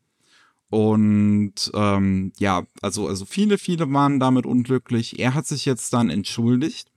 Und 0.71 1.71
ähm, 1.75 2.33
ja, 2.39 2.63
also, 2.81 3.09
also 3.09 3.25
viele, 3.25 3.59
viele 3.59 3.93
waren 3.93 4.21
damit 4.21 4.47
unglücklich. 4.47 5.19
Er 5.19 5.35
hat 5.35 5.47
sich 5.47 5.65
jetzt 5.65 5.93
dann 5.93 6.11
entschuldigt 6.11 6.93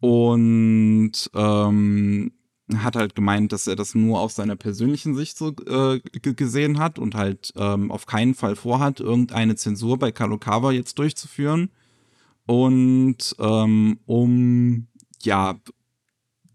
und 0.00 1.12
ähm, 1.34 2.32
hat 2.76 2.96
halt 2.96 3.14
gemeint, 3.14 3.52
dass 3.52 3.68
er 3.68 3.76
das 3.76 3.94
nur 3.94 4.20
aus 4.20 4.34
seiner 4.34 4.56
persönlichen 4.56 5.14
Sicht 5.14 5.38
so 5.38 5.54
äh, 5.66 6.00
gesehen 6.00 6.78
hat 6.78 6.98
und 6.98 7.14
halt 7.14 7.52
ähm, 7.56 7.92
auf 7.92 8.06
keinen 8.06 8.34
Fall 8.34 8.56
vorhat, 8.56 8.98
irgendeine 8.98 9.54
Zensur 9.54 9.98
bei 9.98 10.10
Kadokawa 10.10 10.72
jetzt 10.72 10.98
durchzuführen. 10.98 11.70
Und 12.46 13.36
ähm, 13.38 14.00
um 14.06 14.88
ja 15.22 15.60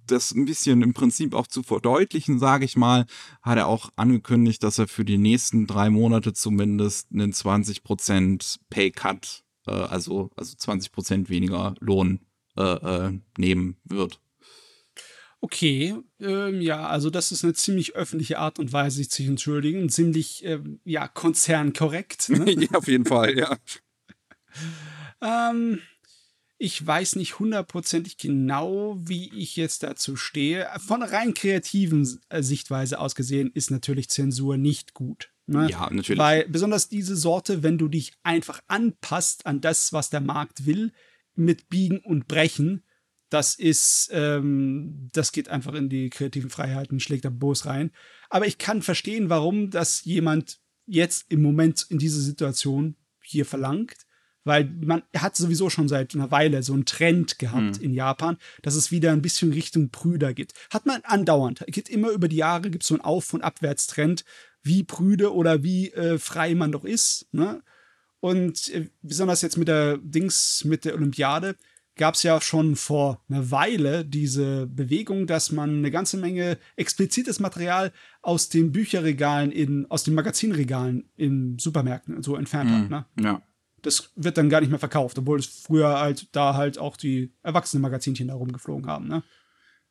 das 0.07 0.31
ein 0.31 0.45
bisschen 0.45 0.81
im 0.81 0.93
Prinzip 0.93 1.33
auch 1.33 1.47
zu 1.47 1.63
verdeutlichen, 1.63 2.39
sage 2.39 2.65
ich 2.65 2.75
mal, 2.75 3.05
hat 3.41 3.57
er 3.57 3.67
auch 3.67 3.89
angekündigt, 3.95 4.63
dass 4.63 4.79
er 4.79 4.87
für 4.87 5.05
die 5.05 5.17
nächsten 5.17 5.67
drei 5.67 5.89
Monate 5.89 6.33
zumindest 6.33 7.11
einen 7.11 7.31
20% 7.31 8.59
Pay-Cut, 8.69 9.43
äh, 9.67 9.71
also, 9.71 10.31
also 10.35 10.55
20% 10.55 11.29
weniger 11.29 11.75
Lohn 11.79 12.19
äh, 12.57 12.61
äh, 12.61 13.19
nehmen 13.37 13.77
wird. 13.83 14.19
Okay, 15.39 15.95
ähm, 16.19 16.61
ja, 16.61 16.87
also 16.87 17.11
das 17.11 17.31
ist 17.31 17.43
eine 17.43 17.53
ziemlich 17.53 17.95
öffentliche 17.95 18.39
Art 18.39 18.57
und 18.57 18.73
Weise, 18.73 18.97
sich 18.97 19.11
zu 19.11 19.21
entschuldigen. 19.23 19.87
Ziemlich, 19.89 20.43
ähm, 20.43 20.79
ja, 20.83 21.07
konzernkorrekt. 21.07 22.29
Ne? 22.29 22.51
ja, 22.59 22.71
auf 22.71 22.87
jeden 22.87 23.05
Fall, 23.05 23.37
ja. 23.37 23.55
ähm, 25.21 25.79
ich 26.57 26.85
weiß 26.85 27.17
nicht 27.17 27.39
hundertprozentig 27.39 28.17
genau, 28.17 28.97
wie 28.99 29.31
ich 29.35 29.55
jetzt 29.55 29.83
dazu 29.83 30.15
stehe. 30.15 30.67
Von 30.79 31.03
rein 31.03 31.33
kreativen 31.33 32.19
äh, 32.29 32.41
Sichtweise 32.41 32.99
aus 32.99 33.15
gesehen 33.15 33.51
ist 33.53 33.69
natürlich 33.69 34.09
Zensur 34.09 34.57
nicht 34.57 34.93
gut. 34.93 35.29
Ne? 35.45 35.69
Ja, 35.69 35.89
natürlich. 35.91 36.19
Weil 36.19 36.47
besonders 36.47 36.89
diese 36.89 37.15
Sorte, 37.15 37.61
wenn 37.61 37.77
du 37.77 37.87
dich 37.87 38.13
einfach 38.23 38.61
anpasst 38.67 39.45
an 39.45 39.61
das, 39.61 39.93
was 39.93 40.09
der 40.09 40.21
Markt 40.21 40.65
will, 40.65 40.91
mit 41.35 41.69
Biegen 41.69 41.99
und 41.99 42.27
Brechen, 42.27 42.83
das 43.29 43.55
ist, 43.55 44.09
ähm, 44.11 45.09
das 45.13 45.31
geht 45.31 45.49
einfach 45.49 45.75
in 45.75 45.89
die 45.89 46.09
kreativen 46.09 46.49
Freiheiten, 46.49 46.99
schlägt 46.99 47.25
da 47.25 47.29
Bos 47.29 47.65
rein. 47.65 47.91
Aber 48.29 48.47
ich 48.47 48.57
kann 48.57 48.81
verstehen, 48.81 49.29
warum 49.29 49.69
das 49.69 50.03
jemand 50.05 50.59
jetzt 50.85 51.29
im 51.29 51.41
Moment 51.41 51.85
in 51.89 51.99
dieser 51.99 52.21
Situation 52.21 52.95
hier 53.21 53.45
verlangt 53.45 54.06
weil 54.47 54.73
man 54.81 55.03
hat 55.15 55.35
sowieso 55.35 55.69
schon 55.69 55.87
seit 55.87 56.15
einer 56.15 56.31
Weile 56.31 56.63
so 56.63 56.73
einen 56.73 56.85
Trend 56.85 57.37
gehabt 57.37 57.77
mhm. 57.77 57.83
in 57.83 57.93
Japan, 57.93 58.37
dass 58.61 58.75
es 58.75 58.91
wieder 58.91 59.11
ein 59.11 59.21
bisschen 59.21 59.51
Richtung 59.51 59.89
Brüder 59.89 60.33
geht. 60.33 60.53
Hat 60.71 60.85
man 60.85 61.01
andauernd, 61.03 61.63
geht 61.67 61.89
immer 61.89 62.09
über 62.09 62.27
die 62.27 62.37
Jahre, 62.37 62.71
gibt 62.71 62.83
es 62.83 62.87
so 62.87 62.95
einen 62.95 63.03
Auf- 63.03 63.33
und 63.33 63.43
Abwärtstrend, 63.43 64.23
wie 64.63 64.83
prüde 64.83 65.33
oder 65.33 65.63
wie 65.63 65.91
äh, 65.91 66.17
frei 66.17 66.55
man 66.55 66.71
doch 66.71 66.85
ist. 66.85 67.27
Ne? 67.31 67.61
Und 68.19 68.69
äh, 68.69 68.89
besonders 69.01 69.41
jetzt 69.41 69.57
mit 69.57 69.67
der 69.67 69.97
Dings, 69.97 70.63
mit 70.63 70.85
der 70.85 70.95
Olympiade, 70.95 71.55
gab 71.95 72.15
es 72.15 72.23
ja 72.23 72.39
schon 72.39 72.75
vor 72.75 73.21
einer 73.27 73.51
Weile 73.51 74.05
diese 74.05 74.67
Bewegung, 74.67 75.27
dass 75.27 75.51
man 75.51 75.77
eine 75.77 75.91
ganze 75.91 76.17
Menge 76.17 76.57
explizites 76.75 77.39
Material 77.39 77.91
aus 78.21 78.49
den 78.49 78.71
Bücherregalen 78.71 79.51
in, 79.51 79.89
aus 79.89 80.03
den 80.03 80.13
Magazinregalen 80.13 81.09
in 81.17 81.57
Supermärkten 81.59 82.21
so 82.21 82.35
entfernt 82.35 82.69
mhm. 82.69 82.75
hat. 82.75 82.89
Ne? 82.89 83.05
Ja 83.19 83.41
das 83.87 84.11
wird 84.15 84.37
dann 84.37 84.49
gar 84.49 84.61
nicht 84.61 84.69
mehr 84.69 84.79
verkauft, 84.79 85.17
obwohl 85.17 85.39
es 85.39 85.47
früher 85.47 85.99
halt 85.99 86.27
da 86.35 86.53
halt 86.53 86.77
auch 86.77 86.97
die 86.97 87.31
Erwachsenen-Magazinchen 87.43 88.27
da 88.27 88.35
rumgeflogen 88.35 88.87
haben, 88.87 89.07
ne? 89.07 89.23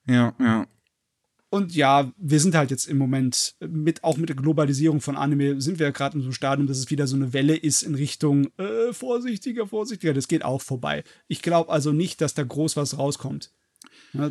Ja, 0.07 0.35
ja. 0.39 0.67
Und 1.49 1.75
ja, 1.75 2.13
wir 2.17 2.41
sind 2.41 2.55
halt 2.55 2.71
jetzt 2.71 2.87
im 2.87 2.99
Moment 2.99 3.55
mit, 3.61 4.05
auch 4.05 4.17
mit 4.17 4.29
der 4.29 4.37
Globalisierung 4.37 5.01
von 5.01 5.17
Anime, 5.17 5.61
sind 5.61 5.79
wir 5.79 5.91
gerade 5.93 6.17
in 6.17 6.21
so 6.21 6.27
einem 6.27 6.35
Stadium, 6.35 6.67
dass 6.67 6.79
es 6.79 6.91
wieder 6.91 7.07
so 7.07 7.17
eine 7.17 7.33
Welle 7.33 7.57
ist 7.57 7.83
in 7.83 7.95
Richtung 7.95 8.49
äh, 8.59 8.93
vorsichtiger, 8.93 9.67
vorsichtiger. 9.67 10.13
Das 10.13 10.29
geht 10.29 10.45
auch 10.45 10.61
vorbei. 10.61 11.05
Ich 11.29 11.43
glaube 11.43 11.71
also 11.71 11.93
nicht, 11.93 12.21
dass 12.21 12.35
da 12.35 12.43
groß 12.43 12.77
was 12.77 12.99
rauskommt. 12.99 13.53
Ja, 14.19 14.31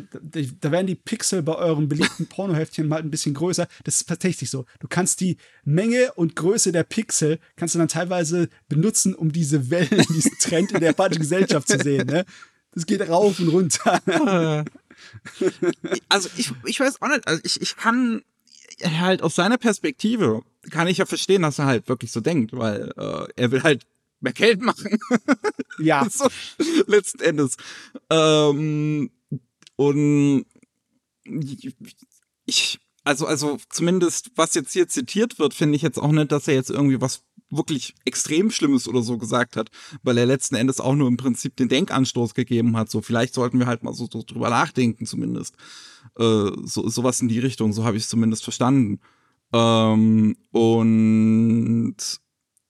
da, 0.60 0.70
werden 0.72 0.86
die 0.86 0.94
Pixel 0.94 1.42
bei 1.42 1.54
euren 1.54 1.88
beliebten 1.88 2.26
Pornoheftchen 2.28 2.88
mal 2.88 3.00
ein 3.00 3.10
bisschen 3.10 3.34
größer. 3.34 3.68
Das 3.84 3.96
ist 3.96 4.08
tatsächlich 4.08 4.50
so. 4.50 4.64
Du 4.80 4.88
kannst 4.88 5.20
die 5.20 5.36
Menge 5.64 6.12
und 6.14 6.36
Größe 6.36 6.72
der 6.72 6.84
Pixel 6.84 7.38
kannst 7.56 7.74
du 7.74 7.78
dann 7.78 7.88
teilweise 7.88 8.48
benutzen, 8.68 9.14
um 9.14 9.32
diese 9.32 9.70
Wellen, 9.70 10.04
diesen 10.14 10.38
Trend 10.38 10.72
in 10.72 10.80
der 10.80 10.90
japanischen 10.90 11.22
Gesellschaft 11.22 11.68
zu 11.68 11.78
sehen. 11.78 12.06
Ne? 12.06 12.24
Das 12.72 12.86
geht 12.86 13.08
rauf 13.08 13.38
und 13.40 13.48
runter. 13.48 14.00
also 16.08 16.28
ich, 16.36 16.52
ich 16.64 16.80
weiß 16.80 17.00
auch 17.00 17.08
nicht, 17.08 17.26
also 17.26 17.40
ich, 17.44 17.60
ich 17.60 17.76
kann 17.76 18.22
halt 18.82 19.22
aus 19.22 19.34
seiner 19.34 19.58
Perspektive 19.58 20.42
kann 20.70 20.88
ich 20.88 20.98
ja 20.98 21.06
verstehen, 21.06 21.42
dass 21.42 21.58
er 21.58 21.66
halt 21.66 21.88
wirklich 21.88 22.12
so 22.12 22.20
denkt, 22.20 22.52
weil 22.52 22.92
äh, 22.96 23.26
er 23.36 23.50
will 23.50 23.62
halt 23.62 23.86
mehr 24.20 24.32
Geld 24.32 24.60
machen. 24.60 24.98
Ja. 25.78 26.06
so, 26.10 26.28
letzten 26.86 27.20
Endes. 27.20 27.56
Ähm, 28.10 29.10
und 29.76 30.44
ich, 32.46 32.78
also, 33.04 33.26
also 33.26 33.58
zumindest, 33.70 34.30
was 34.36 34.54
jetzt 34.54 34.72
hier 34.72 34.88
zitiert 34.88 35.38
wird, 35.38 35.54
finde 35.54 35.76
ich 35.76 35.82
jetzt 35.82 35.98
auch 35.98 36.12
nicht, 36.12 36.32
dass 36.32 36.48
er 36.48 36.54
jetzt 36.54 36.70
irgendwie 36.70 37.00
was 37.00 37.22
wirklich 37.50 37.94
extrem 38.04 38.50
Schlimmes 38.50 38.88
oder 38.88 39.02
so 39.02 39.18
gesagt 39.18 39.56
hat, 39.56 39.70
weil 40.02 40.18
er 40.18 40.26
letzten 40.26 40.56
Endes 40.56 40.80
auch 40.80 40.94
nur 40.94 41.08
im 41.08 41.16
Prinzip 41.16 41.56
den 41.56 41.68
Denkanstoß 41.68 42.34
gegeben 42.34 42.76
hat. 42.76 42.90
So, 42.90 43.00
vielleicht 43.00 43.34
sollten 43.34 43.58
wir 43.58 43.66
halt 43.66 43.82
mal 43.82 43.94
so, 43.94 44.08
so 44.10 44.22
drüber 44.26 44.50
nachdenken, 44.50 45.06
zumindest. 45.06 45.54
Äh, 46.18 46.50
so, 46.64 46.88
sowas 46.88 47.20
in 47.20 47.28
die 47.28 47.38
Richtung, 47.38 47.72
so 47.72 47.84
habe 47.84 47.96
ich 47.96 48.04
es 48.04 48.08
zumindest 48.08 48.42
verstanden. 48.42 49.00
Ähm, 49.52 50.36
und 50.50 51.96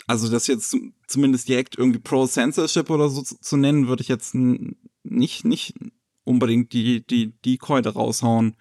also 0.07 0.29
das 0.31 0.47
jetzt 0.47 0.77
zumindest 1.07 1.49
direkt 1.49 1.79
irgendwie 1.79 1.99
Pro-Censorship 1.99 2.91
oder 2.91 3.09
so 3.09 3.23
zu, 3.23 3.41
zu 3.41 3.57
nennen, 3.57 3.89
würde 3.89 4.03
ich 4.03 4.09
jetzt 4.09 4.35
nicht, 4.35 5.45
nicht 5.45 5.75
unbedingt 6.27 6.72
die, 6.72 7.07
die, 7.07 7.33
die 7.45 7.57
Keule 7.57 7.89
raushauen. 7.89 8.57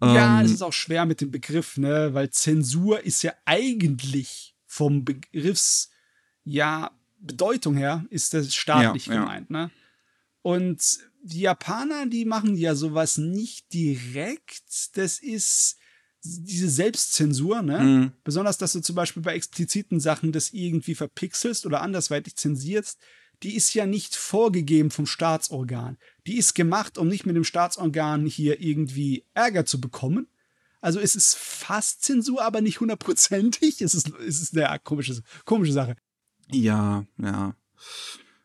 Ja, 0.00 0.40
ähm, 0.40 0.46
es 0.46 0.52
ist 0.52 0.62
auch 0.62 0.72
schwer 0.72 1.06
mit 1.06 1.20
dem 1.20 1.30
Begriff, 1.30 1.76
ne, 1.76 2.10
weil 2.12 2.30
Zensur 2.30 3.04
ist 3.04 3.22
ja 3.22 3.32
eigentlich 3.44 4.54
vom 4.66 5.04
Begriffs, 5.04 5.90
ja, 6.44 6.90
Bedeutung 7.20 7.76
her, 7.76 8.04
ist 8.10 8.34
das 8.34 8.54
staatlich 8.54 9.06
ja, 9.06 9.14
gemeint, 9.14 9.50
ja. 9.50 9.56
ne? 9.56 9.70
Und 10.42 10.80
die 11.22 11.40
Japaner, 11.40 12.06
die 12.06 12.24
machen 12.24 12.56
ja 12.56 12.76
sowas 12.76 13.18
nicht 13.18 13.72
direkt. 13.72 14.96
Das 14.96 15.18
ist 15.18 15.78
diese 16.22 16.70
Selbstzensur, 16.70 17.62
ne? 17.62 17.78
Mhm. 17.80 18.12
Besonders, 18.22 18.56
dass 18.56 18.72
du 18.72 18.80
zum 18.80 18.94
Beispiel 18.94 19.22
bei 19.22 19.34
expliziten 19.34 19.98
Sachen 19.98 20.30
das 20.30 20.52
irgendwie 20.52 20.94
verpixelst 20.94 21.66
oder 21.66 21.82
andersweitig 21.82 22.36
zensierst 22.36 22.98
die 23.42 23.54
ist 23.54 23.74
ja 23.74 23.86
nicht 23.86 24.16
vorgegeben 24.16 24.90
vom 24.90 25.06
Staatsorgan. 25.06 25.96
Die 26.28 26.36
ist 26.36 26.54
gemacht, 26.54 26.98
um 26.98 27.08
nicht 27.08 27.24
mit 27.24 27.36
dem 27.36 27.44
Staatsorgan 27.44 28.26
hier 28.26 28.60
irgendwie 28.60 29.24
Ärger 29.32 29.64
zu 29.64 29.80
bekommen. 29.80 30.28
Also 30.82 31.00
es 31.00 31.16
ist 31.16 31.34
fast 31.34 32.02
Zensur, 32.02 32.42
aber 32.42 32.60
nicht 32.60 32.80
hundertprozentig. 32.80 33.80
Es 33.80 33.94
ist, 33.94 34.12
es 34.26 34.42
ist 34.42 34.56
eine 34.56 34.78
komische, 34.78 35.22
komische 35.46 35.72
Sache. 35.72 35.96
Ja, 36.52 37.06
ja. 37.16 37.56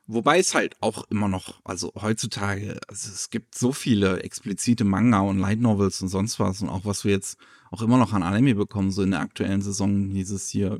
Wobei 0.08 0.40
es 0.40 0.56
halt 0.56 0.78
auch 0.82 1.04
immer 1.10 1.28
noch, 1.28 1.60
also 1.66 1.92
heutzutage, 2.02 2.80
also 2.88 3.12
es 3.12 3.30
gibt 3.30 3.54
so 3.54 3.74
viele 3.74 4.24
explizite 4.24 4.86
Manga 4.86 5.20
und 5.20 5.40
Light 5.40 5.60
Novels 5.60 6.02
und 6.02 6.08
sonst 6.08 6.40
was 6.40 6.62
und 6.62 6.70
auch 6.70 6.86
was 6.86 7.04
wir 7.04 7.12
jetzt 7.12 7.38
auch 7.70 7.82
immer 7.82 7.98
noch 7.98 8.14
an 8.14 8.24
Anime 8.24 8.56
bekommen, 8.56 8.92
so 8.92 9.04
in 9.04 9.12
der 9.12 9.20
aktuellen 9.20 9.62
Saison, 9.62 10.10
dieses 10.14 10.48
hier 10.48 10.80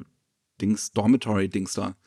Dings, 0.62 0.94
Dormitory-Dings 0.94 1.74
da. 1.74 1.98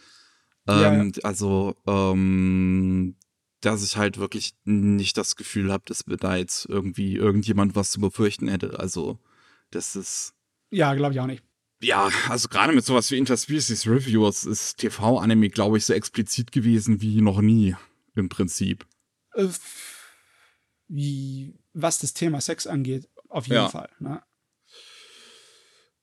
Ähm, 0.67 1.13
ja. 1.15 1.23
Also, 1.23 1.77
ähm, 1.87 3.17
dass 3.61 3.85
ich 3.85 3.97
halt 3.97 4.19
wirklich 4.19 4.55
nicht 4.65 5.17
das 5.17 5.37
Gefühl 5.37 5.73
habe, 5.73 5.85
dass 5.87 6.07
mir 6.07 6.17
da 6.17 6.37
jetzt 6.37 6.67
irgendwie 6.67 7.17
irgendjemand 7.17 7.75
was 7.75 7.91
zu 7.91 8.01
befürchten 8.01 8.49
hätte. 8.49 8.79
Also, 8.79 9.19
das 9.71 9.97
ist. 9.97 10.35
Ja, 10.71 10.95
glaube 10.95 11.15
ich 11.15 11.21
auch 11.21 11.27
nicht. 11.27 11.43
Ja, 11.81 12.11
also 12.29 12.49
gerade 12.49 12.73
mit 12.73 12.85
sowas 12.85 13.11
wie 13.11 13.19
Interspecies 13.19 13.87
Reviews 13.87 14.45
ist 14.45 14.79
TV-Anime, 14.79 15.51
glaube 15.51 15.77
ich, 15.77 15.85
so 15.85 15.93
explizit 15.93 16.51
gewesen 16.51 17.03
wie 17.03 17.21
noch 17.21 17.41
nie, 17.41 17.77
im 18.15 18.29
Prinzip. 18.29 18.87
Äh, 19.35 19.49
wie, 20.89 21.55
was 21.75 21.99
das 21.99 22.15
Thema 22.15 22.41
Sex 22.41 22.67
angeht, 22.67 23.09
auf 23.29 23.47
jeden 23.47 23.57
ja. 23.57 23.69
Fall. 23.69 23.91
Ne? 23.99 24.23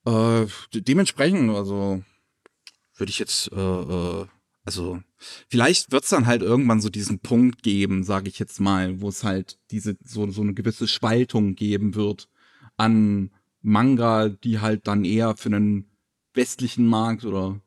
Äh, 0.06 0.48
dementsprechend, 0.74 1.50
also 1.50 2.04
würde 2.96 3.10
ich 3.10 3.20
jetzt 3.20 3.52
äh, 3.52 3.56
äh 3.60 4.28
also 4.66 5.02
vielleicht 5.50 5.92
wird 5.92 6.04
es 6.04 6.10
dann 6.10 6.26
halt 6.26 6.42
irgendwann 6.42 6.82
so 6.82 6.90
diesen 6.90 7.20
Punkt 7.20 7.64
geben, 7.64 8.04
sage 8.04 8.30
ich 8.30 8.40
jetzt 8.40 8.60
mal, 8.60 9.02
wo 9.02 9.10
es 9.10 9.24
halt 9.24 9.60
diese 9.72 9.98
so 10.04 10.30
so 10.32 10.42
eine 10.42 10.54
gewisse 10.54 10.88
Spaltung 10.88 11.56
geben 11.56 11.96
wird 11.96 12.30
an 12.78 13.32
Manga, 13.62 14.30
die 14.30 14.60
halt 14.60 14.88
dann 14.88 15.06
eher 15.06 15.36
für 15.36 15.50
einen 15.50 15.92
westlichen 16.34 16.88
Markt 16.88 17.26
oder 17.26 17.60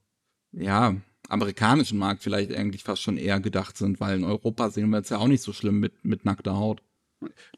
ja 0.53 0.97
amerikanischen 1.29 1.99
Markt 1.99 2.23
vielleicht 2.23 2.53
eigentlich 2.53 2.85
fast 2.85 3.03
schon 3.03 3.19
eher 3.19 3.41
gedacht 3.41 3.77
sind, 3.77 4.01
weil 4.01 4.19
in 4.19 4.25
Europa 4.25 4.71
sehen 4.71 4.91
wir 4.91 4.99
es 4.99 5.09
ja 5.09 5.19
auch 5.19 5.29
nicht 5.29 5.43
so 5.43 5.53
schlimm 5.53 5.81
mit 5.81 6.05
mit 6.05 6.25
nackter 6.25 6.57
Haut. 6.57 6.83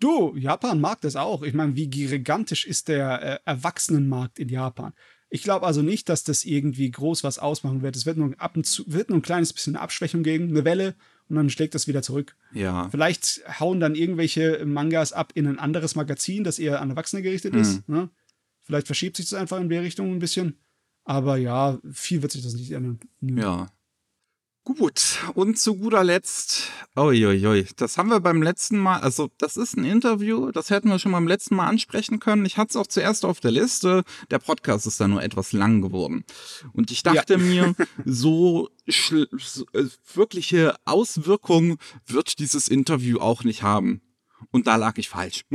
Du, 0.01 0.37
Japan 0.37 0.81
mag 0.81 1.01
das 1.01 1.17
auch. 1.17 1.43
Ich 1.43 1.53
meine, 1.55 1.75
wie 1.75 1.89
gigantisch 1.89 2.65
ist 2.65 2.89
der 2.89 3.23
äh, 3.23 3.39
Erwachsenenmarkt 3.45 4.39
in 4.39 4.49
Japan? 4.49 4.93
Ich 5.31 5.43
glaube 5.43 5.67
also 5.67 5.83
nicht, 5.83 6.09
dass 6.09 6.25
das 6.25 6.45
irgendwie 6.45 6.91
groß 6.91 7.23
was 7.23 7.39
ausmachen 7.39 7.83
wird. 7.83 7.97
Es 7.97 8.07
wird 8.07 8.17
nur 8.17 8.35
ab 8.39 8.57
und 8.57 8.65
zu, 8.65 8.85
wird 8.87 9.11
nur 9.11 9.19
ein 9.19 9.23
kleines 9.23 9.53
bisschen 9.53 9.77
Abschwächung 9.77 10.23
geben, 10.23 10.49
eine 10.49 10.65
Welle 10.65 10.95
und 11.29 11.37
dann 11.37 11.51
schlägt 11.51 11.75
das 11.75 11.87
wieder 11.87 12.03
zurück. 12.03 12.35
Ja. 12.53 12.89
Vielleicht 12.89 13.43
hauen 13.61 13.81
dann 13.81 13.95
irgendwelche 13.95 14.65
Mangas 14.65 15.13
ab 15.13 15.33
in 15.35 15.47
ein 15.47 15.59
anderes 15.59 15.95
Magazin, 15.95 16.45
das 16.45 16.59
eher 16.59 16.81
an 16.81 16.91
Erwachsene 16.91 17.23
gerichtet 17.23 17.55
ist. 17.55 17.87
Ne? 17.89 18.09
Vielleicht 18.63 18.87
verschiebt 18.87 19.17
sich 19.17 19.29
das 19.29 19.39
einfach 19.39 19.61
in 19.61 19.69
der 19.69 19.83
Richtung 19.83 20.11
ein 20.13 20.19
bisschen. 20.19 20.57
Aber 21.05 21.37
ja, 21.37 21.79
viel 21.93 22.23
wird 22.23 22.33
sich 22.33 22.43
das 22.43 22.55
nicht 22.55 22.71
ändern. 22.71 22.99
Ja. 23.21 23.71
Gut, 24.77 25.19
und 25.33 25.59
zu 25.59 25.77
guter 25.77 26.05
Letzt, 26.05 26.71
uiuiui, 26.95 27.67
das 27.77 27.97
haben 27.97 28.11
wir 28.11 28.21
beim 28.21 28.43
letzten 28.43 28.77
Mal, 28.77 29.01
also 29.01 29.31
das 29.39 29.57
ist 29.57 29.79
ein 29.79 29.85
Interview, 29.85 30.53
das 30.53 30.69
hätten 30.69 30.91
wir 30.91 30.99
schon 30.99 31.13
beim 31.13 31.27
letzten 31.27 31.57
Mal 31.57 31.69
ansprechen 31.69 32.21
können. 32.21 32.45
Ich 32.45 32.59
hatte 32.59 32.71
es 32.71 32.77
auch 32.77 32.87
zuerst 32.87 33.25
auf 33.25 33.41
der 33.41 33.51
Liste, 33.51 34.05
der 34.31 34.39
Podcast 34.39 34.87
ist 34.87 35.01
da 35.01 35.09
nur 35.09 35.23
etwas 35.23 35.53
lang 35.53 35.81
geworden. 35.81 36.23
Und 36.75 36.91
ich 36.91 37.03
dachte 37.03 37.35
ja. 37.35 37.39
mir, 37.39 37.75
so, 38.05 38.69
so 38.87 39.65
äh, 39.73 39.87
wirkliche 40.13 40.77
Auswirkungen 40.85 41.79
wird 42.07 42.39
dieses 42.39 42.69
Interview 42.69 43.21
auch 43.21 43.45
nicht 43.45 43.63
haben. 43.63 44.03
Und 44.51 44.67
da 44.67 44.77
lag 44.77 44.99
ich 44.99 45.09
falsch. 45.09 45.47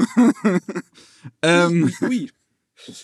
ähm, 1.44 1.94
ui. 2.02 2.32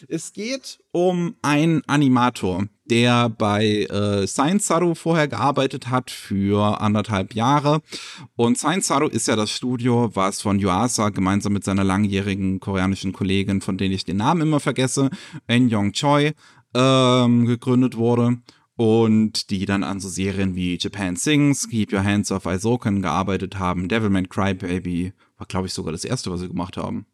Es 0.07 0.33
geht 0.33 0.79
um 0.91 1.35
einen 1.41 1.83
Animator, 1.87 2.65
der 2.85 3.29
bei 3.29 3.83
äh, 3.83 4.27
Science 4.27 4.67
Saru 4.67 4.95
vorher 4.95 5.27
gearbeitet 5.27 5.89
hat 5.89 6.11
für 6.11 6.81
anderthalb 6.81 7.33
Jahre. 7.33 7.81
Und 8.35 8.57
Science 8.57 8.87
Saru 8.87 9.07
ist 9.07 9.27
ja 9.27 9.35
das 9.35 9.51
Studio, 9.51 10.11
was 10.13 10.41
von 10.41 10.59
Yuasa 10.59 11.09
gemeinsam 11.09 11.53
mit 11.53 11.63
seiner 11.63 11.83
langjährigen 11.83 12.59
koreanischen 12.59 13.13
Kollegin, 13.13 13.61
von 13.61 13.77
denen 13.77 13.93
ich 13.93 14.05
den 14.05 14.17
Namen 14.17 14.41
immer 14.41 14.59
vergesse, 14.59 15.09
En 15.47 15.69
Yong 15.69 15.93
Choi, 15.93 16.33
ähm, 16.73 17.45
gegründet 17.45 17.95
wurde. 17.95 18.37
Und 18.75 19.49
die 19.49 19.65
dann 19.65 19.83
an 19.83 19.99
so 19.99 20.07
Serien 20.07 20.55
wie 20.55 20.77
Japan 20.79 21.17
Sings, 21.17 21.67
Keep 21.67 21.91
Your 21.91 22.03
Hands 22.03 22.31
Off 22.31 22.45
Isoken 22.45 23.01
gearbeitet 23.01 23.59
haben. 23.59 23.89
Devilman 23.89 24.29
Crybaby 24.29 25.11
war, 25.37 25.47
glaube 25.47 25.67
ich, 25.67 25.73
sogar 25.73 25.91
das 25.91 26.05
erste, 26.05 26.31
was 26.31 26.39
sie 26.39 26.47
gemacht 26.47 26.77
haben. 26.77 27.05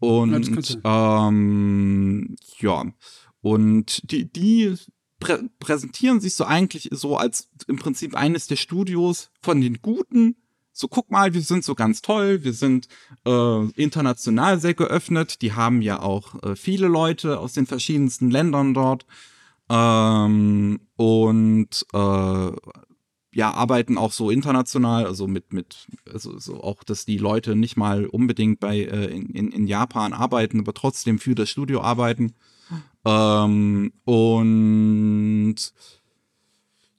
Und 0.00 0.80
ja, 0.82 1.28
ähm, 1.28 2.36
ja. 2.58 2.86
und 3.42 4.10
die, 4.10 4.30
die 4.32 4.74
prä 5.20 5.38
präsentieren 5.60 6.20
sich 6.20 6.34
so 6.34 6.44
eigentlich 6.44 6.88
so 6.90 7.16
als 7.16 7.50
im 7.68 7.76
Prinzip 7.76 8.14
eines 8.16 8.46
der 8.46 8.56
Studios 8.56 9.30
von 9.40 9.60
den 9.60 9.80
Guten. 9.82 10.36
So, 10.72 10.88
guck 10.88 11.10
mal, 11.10 11.34
wir 11.34 11.42
sind 11.42 11.62
so 11.62 11.74
ganz 11.74 12.00
toll, 12.00 12.42
wir 12.42 12.54
sind 12.54 12.88
äh, 13.26 13.64
international 13.72 14.58
sehr 14.58 14.72
geöffnet. 14.72 15.42
Die 15.42 15.52
haben 15.52 15.82
ja 15.82 16.00
auch 16.00 16.42
äh, 16.42 16.56
viele 16.56 16.88
Leute 16.88 17.38
aus 17.38 17.52
den 17.52 17.66
verschiedensten 17.66 18.30
Ländern 18.30 18.72
dort. 18.72 19.04
Ähm, 19.68 20.80
und 20.96 21.86
äh, 21.92 22.52
ja, 23.32 23.52
arbeiten 23.52 23.96
auch 23.96 24.12
so 24.12 24.30
international, 24.30 25.06
also 25.06 25.28
mit, 25.28 25.52
mit, 25.52 25.86
also 26.12 26.38
so 26.38 26.62
auch, 26.62 26.82
dass 26.82 27.04
die 27.04 27.18
Leute 27.18 27.54
nicht 27.54 27.76
mal 27.76 28.06
unbedingt 28.06 28.58
bei 28.60 28.78
äh, 28.78 29.06
in, 29.06 29.52
in 29.52 29.66
Japan 29.66 30.12
arbeiten, 30.12 30.60
aber 30.60 30.74
trotzdem 30.74 31.18
für 31.18 31.34
das 31.34 31.48
Studio 31.48 31.80
arbeiten. 31.80 32.34
Ähm, 33.04 33.92
und 34.04 35.56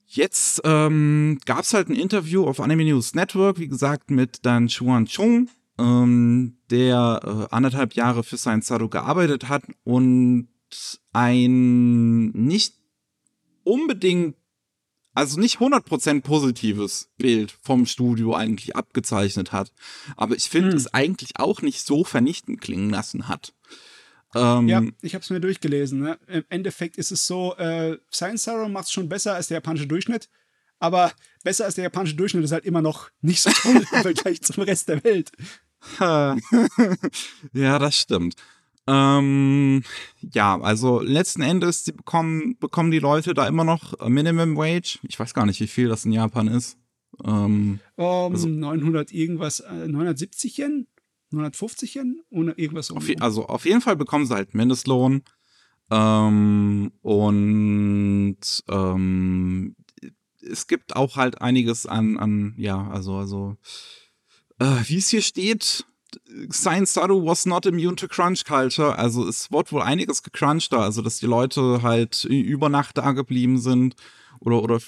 jetzt 0.06 0.60
ähm, 0.64 1.38
gab 1.44 1.60
es 1.60 1.74
halt 1.74 1.88
ein 1.88 1.96
Interview 1.96 2.46
auf 2.46 2.60
Anime 2.60 2.84
News 2.84 3.14
Network, 3.14 3.58
wie 3.58 3.68
gesagt, 3.68 4.10
mit 4.10 4.44
Dan 4.44 4.68
Chuan 4.68 5.06
Chung, 5.06 5.48
ähm, 5.78 6.56
der 6.70 7.20
äh, 7.50 7.54
anderthalb 7.54 7.94
Jahre 7.94 8.22
für 8.24 8.36
Science 8.36 8.66
Saru 8.68 8.88
gearbeitet 8.88 9.48
hat 9.48 9.64
und 9.84 10.48
ein 11.12 12.30
nicht 12.30 12.74
unbedingt 13.64 14.36
also 15.14 15.38
nicht 15.38 15.58
100% 15.58 16.22
positives 16.22 17.10
Bild 17.18 17.52
vom 17.62 17.86
Studio 17.86 18.34
eigentlich 18.34 18.76
abgezeichnet 18.76 19.52
hat. 19.52 19.72
Aber 20.16 20.34
ich 20.34 20.44
finde 20.44 20.70
hm. 20.70 20.76
es 20.76 20.92
eigentlich 20.92 21.32
auch 21.36 21.62
nicht 21.62 21.84
so 21.84 22.04
vernichtend 22.04 22.60
klingen 22.60 22.90
lassen 22.90 23.28
hat. 23.28 23.54
Ähm, 24.34 24.68
ja, 24.68 24.82
ich 25.02 25.14
habe 25.14 25.22
es 25.22 25.30
mir 25.30 25.40
durchgelesen. 25.40 26.00
Ne? 26.00 26.18
Im 26.26 26.44
Endeffekt 26.48 26.96
ist 26.96 27.12
es 27.12 27.26
so, 27.26 27.54
äh, 27.56 27.98
Science 28.12 28.44
Zero 28.44 28.68
macht 28.68 28.86
es 28.86 28.92
schon 28.92 29.08
besser 29.08 29.34
als 29.34 29.48
der 29.48 29.56
japanische 29.56 29.86
Durchschnitt. 29.86 30.28
Aber 30.78 31.12
besser 31.44 31.66
als 31.66 31.74
der 31.76 31.84
japanische 31.84 32.16
Durchschnitt 32.16 32.44
ist 32.44 32.52
halt 32.52 32.64
immer 32.64 32.82
noch 32.82 33.10
nicht 33.20 33.42
so 33.42 33.50
toll 33.50 33.76
im 33.92 34.02
Vergleich 34.02 34.42
zum 34.42 34.64
Rest 34.64 34.88
der 34.88 35.04
Welt. 35.04 35.30
ja, 37.52 37.78
das 37.78 37.96
stimmt. 37.96 38.36
Ähm, 38.86 39.82
ja, 40.32 40.60
also 40.60 41.00
letzten 41.00 41.42
Endes 41.42 41.84
bekommen, 41.84 42.56
bekommen 42.58 42.90
die 42.90 42.98
Leute 42.98 43.32
da 43.34 43.46
immer 43.46 43.64
noch 43.64 44.08
Minimum 44.08 44.56
Wage. 44.56 44.98
Ich 45.02 45.18
weiß 45.18 45.34
gar 45.34 45.46
nicht, 45.46 45.60
wie 45.60 45.68
viel 45.68 45.88
das 45.88 46.04
in 46.04 46.12
Japan 46.12 46.48
ist. 46.48 46.76
Ähm, 47.24 47.78
um, 47.96 48.32
also, 48.32 48.48
900 48.48 49.12
irgendwas, 49.12 49.60
äh, 49.60 49.88
970 49.88 50.58
Yen? 50.58 50.86
950 51.30 51.94
Yen? 51.94 52.22
Ohne 52.30 52.52
irgendwas. 52.52 52.90
Auf, 52.90 53.04
also 53.20 53.46
auf 53.46 53.64
jeden 53.64 53.80
Fall 53.80 53.96
bekommen 53.96 54.26
sie 54.26 54.34
halt 54.34 54.54
Mindestlohn. 54.54 55.22
Ähm, 55.90 56.90
und 57.02 58.38
ähm, 58.68 59.76
es 60.40 60.66
gibt 60.66 60.96
auch 60.96 61.16
halt 61.16 61.40
einiges 61.40 61.86
an, 61.86 62.16
an 62.16 62.54
ja, 62.56 62.88
also, 62.88 63.16
also, 63.16 63.56
äh, 64.58 64.80
wie 64.86 64.98
es 64.98 65.08
hier 65.08 65.22
steht, 65.22 65.84
Science 66.50 66.94
Saru 66.94 67.24
was 67.24 67.46
not 67.46 67.66
immune 67.66 67.96
to 67.96 68.08
Crunch 68.08 68.44
Culture. 68.44 68.98
Also 68.98 69.26
es 69.26 69.50
wird 69.50 69.72
wohl 69.72 69.82
einiges 69.82 70.22
gecrunched 70.22 70.72
da. 70.72 70.80
Also 70.80 71.02
dass 71.02 71.18
die 71.18 71.26
Leute 71.26 71.82
halt 71.82 72.24
über 72.24 72.68
Nacht 72.68 72.98
da 72.98 73.12
geblieben 73.12 73.58
sind 73.58 73.96
oder, 74.40 74.62
oder 74.62 74.78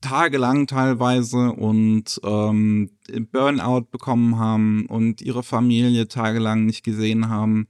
tagelang 0.00 0.66
teilweise 0.66 1.52
und 1.52 2.20
ähm, 2.24 2.90
Burnout 3.30 3.86
bekommen 3.90 4.38
haben 4.38 4.86
und 4.86 5.22
ihre 5.22 5.42
Familie 5.42 6.08
tagelang 6.08 6.66
nicht 6.66 6.84
gesehen 6.84 7.28
haben 7.28 7.68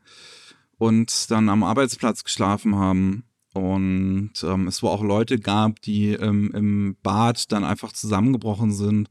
und 0.79 1.31
dann 1.31 1.49
am 1.49 1.63
Arbeitsplatz 1.63 2.25
geschlafen 2.25 2.75
haben. 2.77 3.25
Und 3.55 4.33
ähm, 4.43 4.67
es 4.67 4.83
wohl 4.83 4.91
auch 4.91 5.03
Leute 5.03 5.39
gab, 5.39 5.83
die 5.83 6.13
ähm, 6.15 6.51
im 6.55 6.97
Bad 7.03 7.53
dann 7.53 7.65
einfach 7.65 7.93
zusammengebrochen 7.93 8.73
sind. 8.73 9.11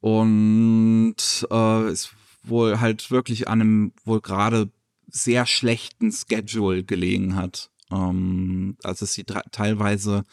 Und 0.00 1.16
äh, 1.50 1.82
es 1.88 2.14
wohl 2.42 2.80
halt 2.80 3.10
wirklich 3.10 3.48
an 3.48 3.60
einem 3.60 3.92
wohl 4.04 4.20
gerade 4.20 4.70
sehr 5.08 5.46
schlechten 5.46 6.12
Schedule 6.12 6.84
gelegen 6.84 7.36
hat. 7.36 7.70
Ähm, 7.90 8.76
also 8.82 9.04
dass 9.04 9.14
sie 9.14 9.24
teilweise 9.24 10.24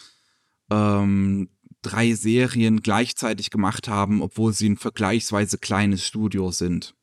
ähm, 0.71 1.49
drei 1.81 2.13
Serien 2.13 2.81
gleichzeitig 2.81 3.49
gemacht 3.51 3.87
haben, 3.87 4.21
obwohl 4.21 4.53
sie 4.53 4.69
ein 4.69 4.77
vergleichsweise 4.77 5.57
kleines 5.57 6.05
Studio 6.05 6.51
sind. 6.51 6.95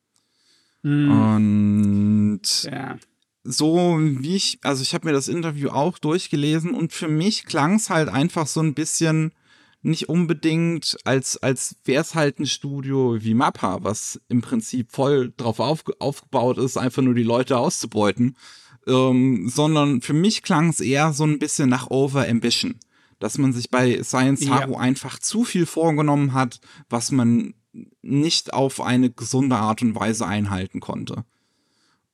Mm. 0.83 1.11
Und 1.11 2.63
ja. 2.63 2.97
so 3.43 3.97
wie 3.99 4.35
ich, 4.35 4.59
also 4.63 4.83
ich 4.83 4.93
habe 4.93 5.07
mir 5.07 5.13
das 5.13 5.27
Interview 5.27 5.69
auch 5.69 5.97
durchgelesen 5.97 6.73
und 6.73 6.93
für 6.93 7.07
mich 7.07 7.45
klang 7.45 7.75
es 7.75 7.89
halt 7.89 8.09
einfach 8.09 8.47
so 8.47 8.61
ein 8.61 8.73
bisschen 8.73 9.31
nicht 9.87 10.09
unbedingt, 10.09 10.97
als, 11.05 11.37
als 11.37 11.77
wäre 11.85 12.01
es 12.01 12.13
halt 12.13 12.39
ein 12.39 12.45
Studio 12.45 13.17
wie 13.21 13.33
Mappa, 13.33 13.83
was 13.83 14.21
im 14.27 14.41
Prinzip 14.41 14.91
voll 14.91 15.33
drauf 15.35 15.59
auf, 15.59 15.83
aufgebaut 15.99 16.57
ist, 16.57 16.77
einfach 16.77 17.01
nur 17.01 17.15
die 17.15 17.23
Leute 17.23 17.57
auszubeuten. 17.57 18.37
Ähm, 18.85 19.49
sondern 19.49 20.01
für 20.01 20.13
mich 20.13 20.43
klang 20.43 20.69
es 20.69 20.79
eher 20.79 21.13
so 21.13 21.25
ein 21.25 21.39
bisschen 21.39 21.69
nach 21.69 21.89
Over 21.89 22.27
Ambition. 22.27 22.75
Dass 23.19 23.37
man 23.37 23.51
sich 23.51 23.71
bei 23.71 24.03
Science 24.03 24.47
Haru 24.49 24.73
ja. 24.73 24.79
einfach 24.79 25.17
zu 25.19 25.43
viel 25.43 25.65
vorgenommen 25.65 26.33
hat, 26.33 26.59
was 26.89 27.11
man 27.11 27.55
nicht 28.01 28.53
auf 28.53 28.81
eine 28.81 29.09
gesunde 29.09 29.55
Art 29.55 29.81
und 29.81 29.95
Weise 29.95 30.27
einhalten 30.27 30.79
konnte. 30.79 31.25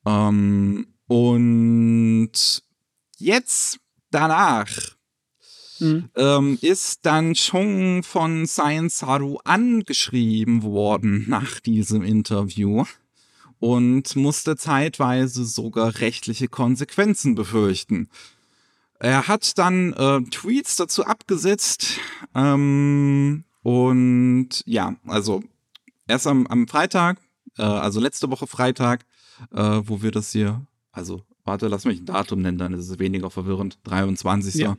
Ähm, 0.06 0.86
und 1.06 2.62
jetzt 3.18 3.78
danach 4.10 4.68
mhm. 5.84 6.10
ähm, 6.16 6.58
ist 6.60 7.06
dann 7.06 7.34
schon 7.34 8.02
von 8.02 8.46
Science 8.46 9.02
Haru 9.02 9.38
angeschrieben 9.44 10.62
worden 10.62 11.24
nach 11.28 11.60
diesem 11.60 12.02
Interview 12.02 12.84
und 13.60 14.16
musste 14.16 14.56
zeitweise 14.56 15.44
sogar 15.44 15.98
rechtliche 16.00 16.48
Konsequenzen 16.48 17.34
befürchten. 17.34 18.08
Er 18.98 19.28
hat 19.28 19.58
dann 19.58 19.92
äh, 19.92 20.22
Tweets 20.30 20.76
dazu 20.76 21.04
abgesetzt 21.04 21.98
ähm, 22.34 23.44
und 23.62 24.48
ja, 24.66 24.96
also 25.06 25.42
erst 26.06 26.26
am, 26.26 26.46
am 26.46 26.68
Freitag, 26.68 27.18
äh, 27.58 27.62
also 27.62 28.00
letzte 28.00 28.30
Woche 28.30 28.46
Freitag, 28.46 29.04
äh, 29.52 29.80
wo 29.84 30.02
wir 30.02 30.10
das 30.10 30.32
hier, 30.32 30.66
also 30.92 31.22
warte, 31.44 31.68
lass 31.68 31.84
mich 31.84 32.00
ein 32.00 32.06
Datum 32.06 32.42
nennen, 32.42 32.58
dann 32.58 32.72
ist 32.72 32.88
es 32.88 32.98
weniger 32.98 33.30
verwirrend, 33.30 33.78
23. 33.84 34.54
Ja. 34.56 34.76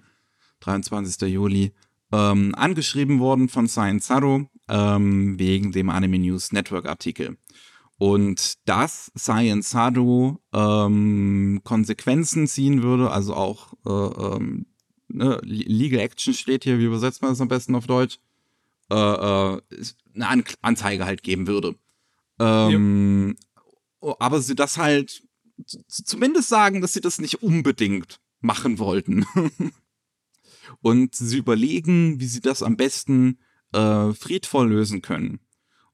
23. 0.66 1.30
Juli, 1.30 1.74
ähm, 2.12 2.54
angeschrieben 2.56 3.20
worden 3.20 3.50
von 3.50 3.68
Science 3.68 4.08
Saru 4.08 4.46
ähm, 4.70 5.40
wegen 5.40 5.72
dem 5.72 5.90
Anime 5.90 6.20
News 6.20 6.52
Network 6.52 6.86
Artikel. 6.86 7.38
Und 7.98 8.56
dass 8.68 9.12
Science 9.18 9.70
Saru 9.70 10.38
ähm, 10.54 11.62
Konsequenzen 11.64 12.48
ziehen 12.48 12.84
würde, 12.84 13.12
also 13.12 13.36
auch 13.36 13.74
äh, 13.86 14.36
ähm, 14.36 14.66
ne, 15.08 15.40
Legal 15.44 16.02
Action 16.02 16.34
steht 16.34 16.66
hier, 16.66 16.80
wie 16.80 16.86
übersetzt 16.86 17.22
man 17.22 17.32
das 17.32 17.42
am 17.42 17.48
besten 17.48 17.76
auf 17.76 17.88
Deutsch? 17.88 18.20
äh, 18.90 18.96
äh, 18.96 19.62
eine 20.16 20.28
An 20.28 20.44
Anzeige 20.62 21.06
halt 21.06 21.24
geben 21.24 21.48
würde. 21.48 21.76
Ähm, 22.40 23.36
ja. 24.02 24.16
Aber 24.20 24.42
sie 24.42 24.56
das 24.56 24.78
halt 24.78 25.24
zumindest 25.88 26.50
sagen, 26.50 26.82
dass 26.82 26.94
sie 26.94 27.02
das 27.02 27.20
nicht 27.20 27.42
unbedingt 27.42 28.20
machen 28.42 28.78
wollten. 28.80 29.26
Und 30.82 31.16
sie 31.16 31.38
überlegen, 31.38 32.20
wie 32.20 32.28
sie 32.28 32.42
das 32.42 32.64
am 32.64 32.78
besten 32.78 33.40
äh, 33.74 34.14
friedvoll 34.14 34.70
lösen 34.70 35.02
können. 35.02 35.40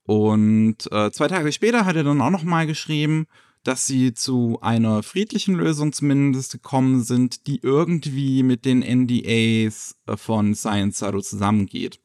Und 0.04 0.92
äh, 0.92 1.12
zwei 1.12 1.28
Tage 1.28 1.52
später 1.52 1.86
hat 1.86 1.96
er 1.96 2.04
dann 2.04 2.22
auch 2.22 2.30
noch 2.30 2.44
mal 2.44 2.68
geschrieben, 2.68 3.28
dass 3.64 3.86
sie 3.86 4.14
zu 4.14 4.58
einer 4.62 5.04
friedlichen 5.04 5.56
Lösung 5.56 5.94
zumindest 5.94 6.52
gekommen 6.54 7.04
sind, 7.04 7.48
die 7.48 7.60
irgendwie 7.62 8.44
mit 8.44 8.66
den 8.66 8.82
NDAs 8.82 9.96
äh, 10.08 10.18
von 10.18 10.56
Science 10.56 10.98
Zero 10.98 11.22
zusammengeht, 11.22 12.00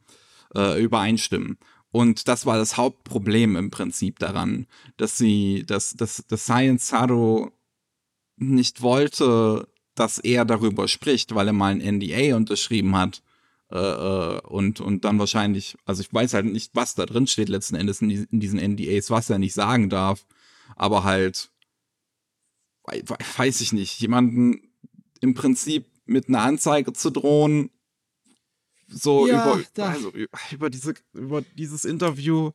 äh, 0.54 0.82
übereinstimmen. 0.82 1.58
Und 1.90 2.28
das 2.28 2.44
war 2.44 2.58
das 2.58 2.76
Hauptproblem 2.76 3.56
im 3.56 3.70
Prinzip 3.70 4.18
daran, 4.18 4.66
dass 4.98 5.16
sie, 5.16 5.64
dass, 5.66 5.94
dass, 5.94 6.24
dass 6.28 6.44
Science 6.44 6.86
Zero 6.86 7.52
nicht 8.36 8.82
wollte, 8.82 9.66
dass 9.98 10.18
er 10.18 10.44
darüber 10.44 10.88
spricht, 10.88 11.34
weil 11.34 11.48
er 11.48 11.52
mal 11.52 11.72
ein 11.72 11.98
NDA 11.98 12.36
unterschrieben 12.36 12.96
hat. 12.96 13.22
Äh, 13.70 13.78
äh, 13.78 14.40
und, 14.42 14.80
und 14.80 15.04
dann 15.04 15.18
wahrscheinlich, 15.18 15.76
also 15.84 16.00
ich 16.00 16.12
weiß 16.14 16.34
halt 16.34 16.46
nicht, 16.46 16.70
was 16.74 16.94
da 16.94 17.04
drin 17.04 17.26
steht 17.26 17.48
letzten 17.48 17.74
Endes 17.74 18.00
in, 18.00 18.10
in 18.10 18.40
diesen 18.40 18.60
NDAs, 18.60 19.10
was 19.10 19.28
er 19.28 19.38
nicht 19.38 19.54
sagen 19.54 19.90
darf 19.90 20.24
aber 20.74 21.04
halt, 21.04 21.50
weiß 23.36 23.60
ich 23.60 23.72
nicht, 23.72 24.00
jemanden 24.00 24.72
im 25.20 25.34
Prinzip 25.34 25.86
mit 26.04 26.28
einer 26.28 26.42
Anzeige 26.42 26.92
zu 26.92 27.10
drohen, 27.10 27.70
so 28.88 29.26
ja, 29.26 29.58
über, 29.58 29.84
also 29.84 30.12
über, 30.52 30.70
diese, 30.70 30.94
über 31.12 31.42
dieses 31.42 31.84
Interview 31.84 32.52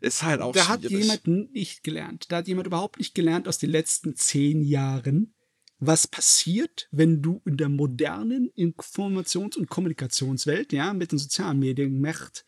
ist 0.00 0.22
halt 0.22 0.40
auch 0.40 0.52
Da 0.52 0.62
schwierig. 0.62 1.10
hat 1.10 1.24
jemand 1.24 1.52
nicht 1.52 1.82
gelernt. 1.82 2.26
Da 2.30 2.38
hat 2.38 2.48
jemand 2.48 2.66
überhaupt 2.66 2.98
nicht 2.98 3.14
gelernt 3.14 3.48
aus 3.48 3.58
den 3.58 3.70
letzten 3.70 4.16
zehn 4.16 4.62
Jahren, 4.62 5.34
was 5.80 6.06
passiert, 6.06 6.88
wenn 6.90 7.22
du 7.22 7.40
in 7.44 7.56
der 7.56 7.68
modernen 7.68 8.50
Informations- 8.56 9.56
und 9.56 9.68
Kommunikationswelt, 9.68 10.72
ja, 10.72 10.92
mit 10.92 11.12
den 11.12 11.18
sozialen 11.18 11.58
Medien, 11.58 12.00
Macht, 12.00 12.44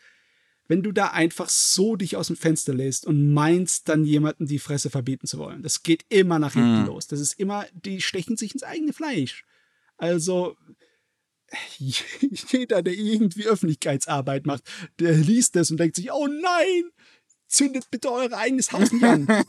wenn 0.66 0.82
du 0.82 0.92
da 0.92 1.08
einfach 1.08 1.48
so 1.48 1.96
dich 1.96 2.16
aus 2.16 2.28
dem 2.28 2.36
Fenster 2.36 2.72
lässt 2.72 3.04
und 3.06 3.32
meinst, 3.32 3.88
dann 3.88 4.04
jemanden 4.04 4.46
die 4.46 4.60
Fresse 4.60 4.88
verbieten 4.88 5.26
zu 5.26 5.38
wollen. 5.38 5.62
Das 5.62 5.82
geht 5.82 6.04
immer 6.08 6.38
nach 6.38 6.52
hinten 6.52 6.82
mhm. 6.82 6.86
los. 6.86 7.08
Das 7.08 7.18
ist 7.18 7.38
immer, 7.40 7.66
die 7.72 8.00
stechen 8.00 8.36
sich 8.36 8.52
ins 8.52 8.62
eigene 8.62 8.92
Fleisch. 8.92 9.44
Also, 9.96 10.56
jeder, 11.78 12.82
der 12.82 12.94
irgendwie 12.94 13.46
Öffentlichkeitsarbeit 13.46 14.46
macht, 14.46 14.62
der 14.98 15.12
liest 15.12 15.56
das 15.56 15.70
und 15.70 15.78
denkt 15.78 15.96
sich, 15.96 16.12
oh 16.12 16.28
nein, 16.28 16.90
zündet 17.48 17.90
bitte 17.90 18.10
euer 18.10 18.32
eigenes 18.32 18.72
Haus 18.72 18.92
nicht 18.92 19.04
an. 19.04 19.26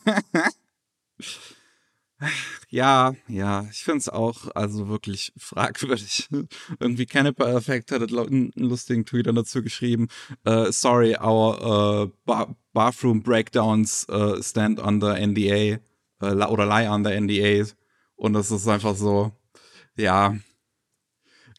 Ja, 2.70 3.16
ja, 3.28 3.68
ich 3.72 3.84
finde 3.84 4.00
es 4.00 4.10
auch 4.10 4.48
also 4.56 4.88
wirklich 4.88 5.34
fragwürdig. 5.38 6.30
Irgendwie 6.80 7.06
Cannibal 7.06 7.56
Effect 7.56 7.92
hat 7.92 8.02
einen 8.02 8.52
lustigen 8.56 9.06
Tweet 9.06 9.28
dazu 9.28 9.62
geschrieben. 9.62 10.08
Uh, 10.48 10.72
sorry, 10.72 11.16
our 11.16 12.06
uh, 12.06 12.12
ba 12.26 12.56
bathroom 12.74 13.22
breakdowns 13.22 14.08
uh, 14.10 14.42
stand 14.42 14.80
under 14.80 15.16
NDA 15.20 15.80
oder 16.22 16.66
lie 16.66 16.90
under 16.90 17.20
NDA. 17.20 17.66
Und 18.16 18.34
das 18.34 18.52
ist 18.52 18.68
einfach 18.68 18.96
so, 18.96 19.32
ja, 19.98 20.38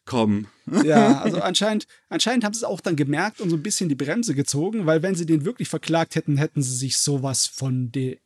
komm. 0.05 0.47
Ja, 0.83 1.21
also 1.23 1.41
anscheinend, 1.41 1.87
anscheinend 2.09 2.45
haben 2.45 2.53
sie 2.53 2.59
es 2.59 2.63
auch 2.63 2.81
dann 2.81 2.95
gemerkt 2.95 3.41
und 3.41 3.49
so 3.49 3.55
ein 3.55 3.63
bisschen 3.63 3.89
die 3.89 3.95
Bremse 3.95 4.33
gezogen, 4.33 4.85
weil 4.85 5.01
wenn 5.03 5.15
sie 5.15 5.25
den 5.25 5.45
wirklich 5.45 5.67
verklagt 5.67 6.15
hätten, 6.15 6.37
hätten 6.37 6.61
sie 6.61 6.75
sich 6.75 6.97
sowas 6.97 7.47
von 7.47 7.91
de 7.91 8.19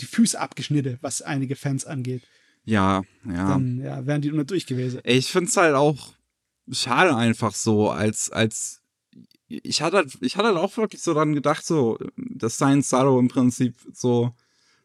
die 0.00 0.06
Füße 0.06 0.38
abgeschnitten, 0.38 0.98
was 1.00 1.22
einige 1.22 1.56
Fans 1.56 1.84
angeht. 1.84 2.22
Ja, 2.64 3.02
ja. 3.24 3.48
Dann 3.48 3.80
ja, 3.80 4.06
wären 4.06 4.20
die 4.20 4.30
nur 4.30 4.44
durch 4.44 4.66
gewesen. 4.66 5.00
Ich 5.04 5.32
finde 5.32 5.48
es 5.48 5.56
halt 5.56 5.74
auch 5.74 6.12
schade 6.70 7.16
einfach 7.16 7.54
so, 7.54 7.90
als, 7.90 8.30
als 8.30 8.82
ich 9.48 9.80
hatte, 9.80 9.96
halt, 9.96 10.18
ich 10.20 10.36
hatte 10.36 10.48
halt 10.48 10.58
auch 10.58 10.76
wirklich 10.76 11.02
so 11.02 11.14
dann 11.14 11.34
gedacht, 11.34 11.64
so, 11.64 11.98
dass 12.16 12.56
Science 12.56 12.90
Sorrow 12.90 13.18
im 13.18 13.28
Prinzip 13.28 13.74
so, 13.92 14.34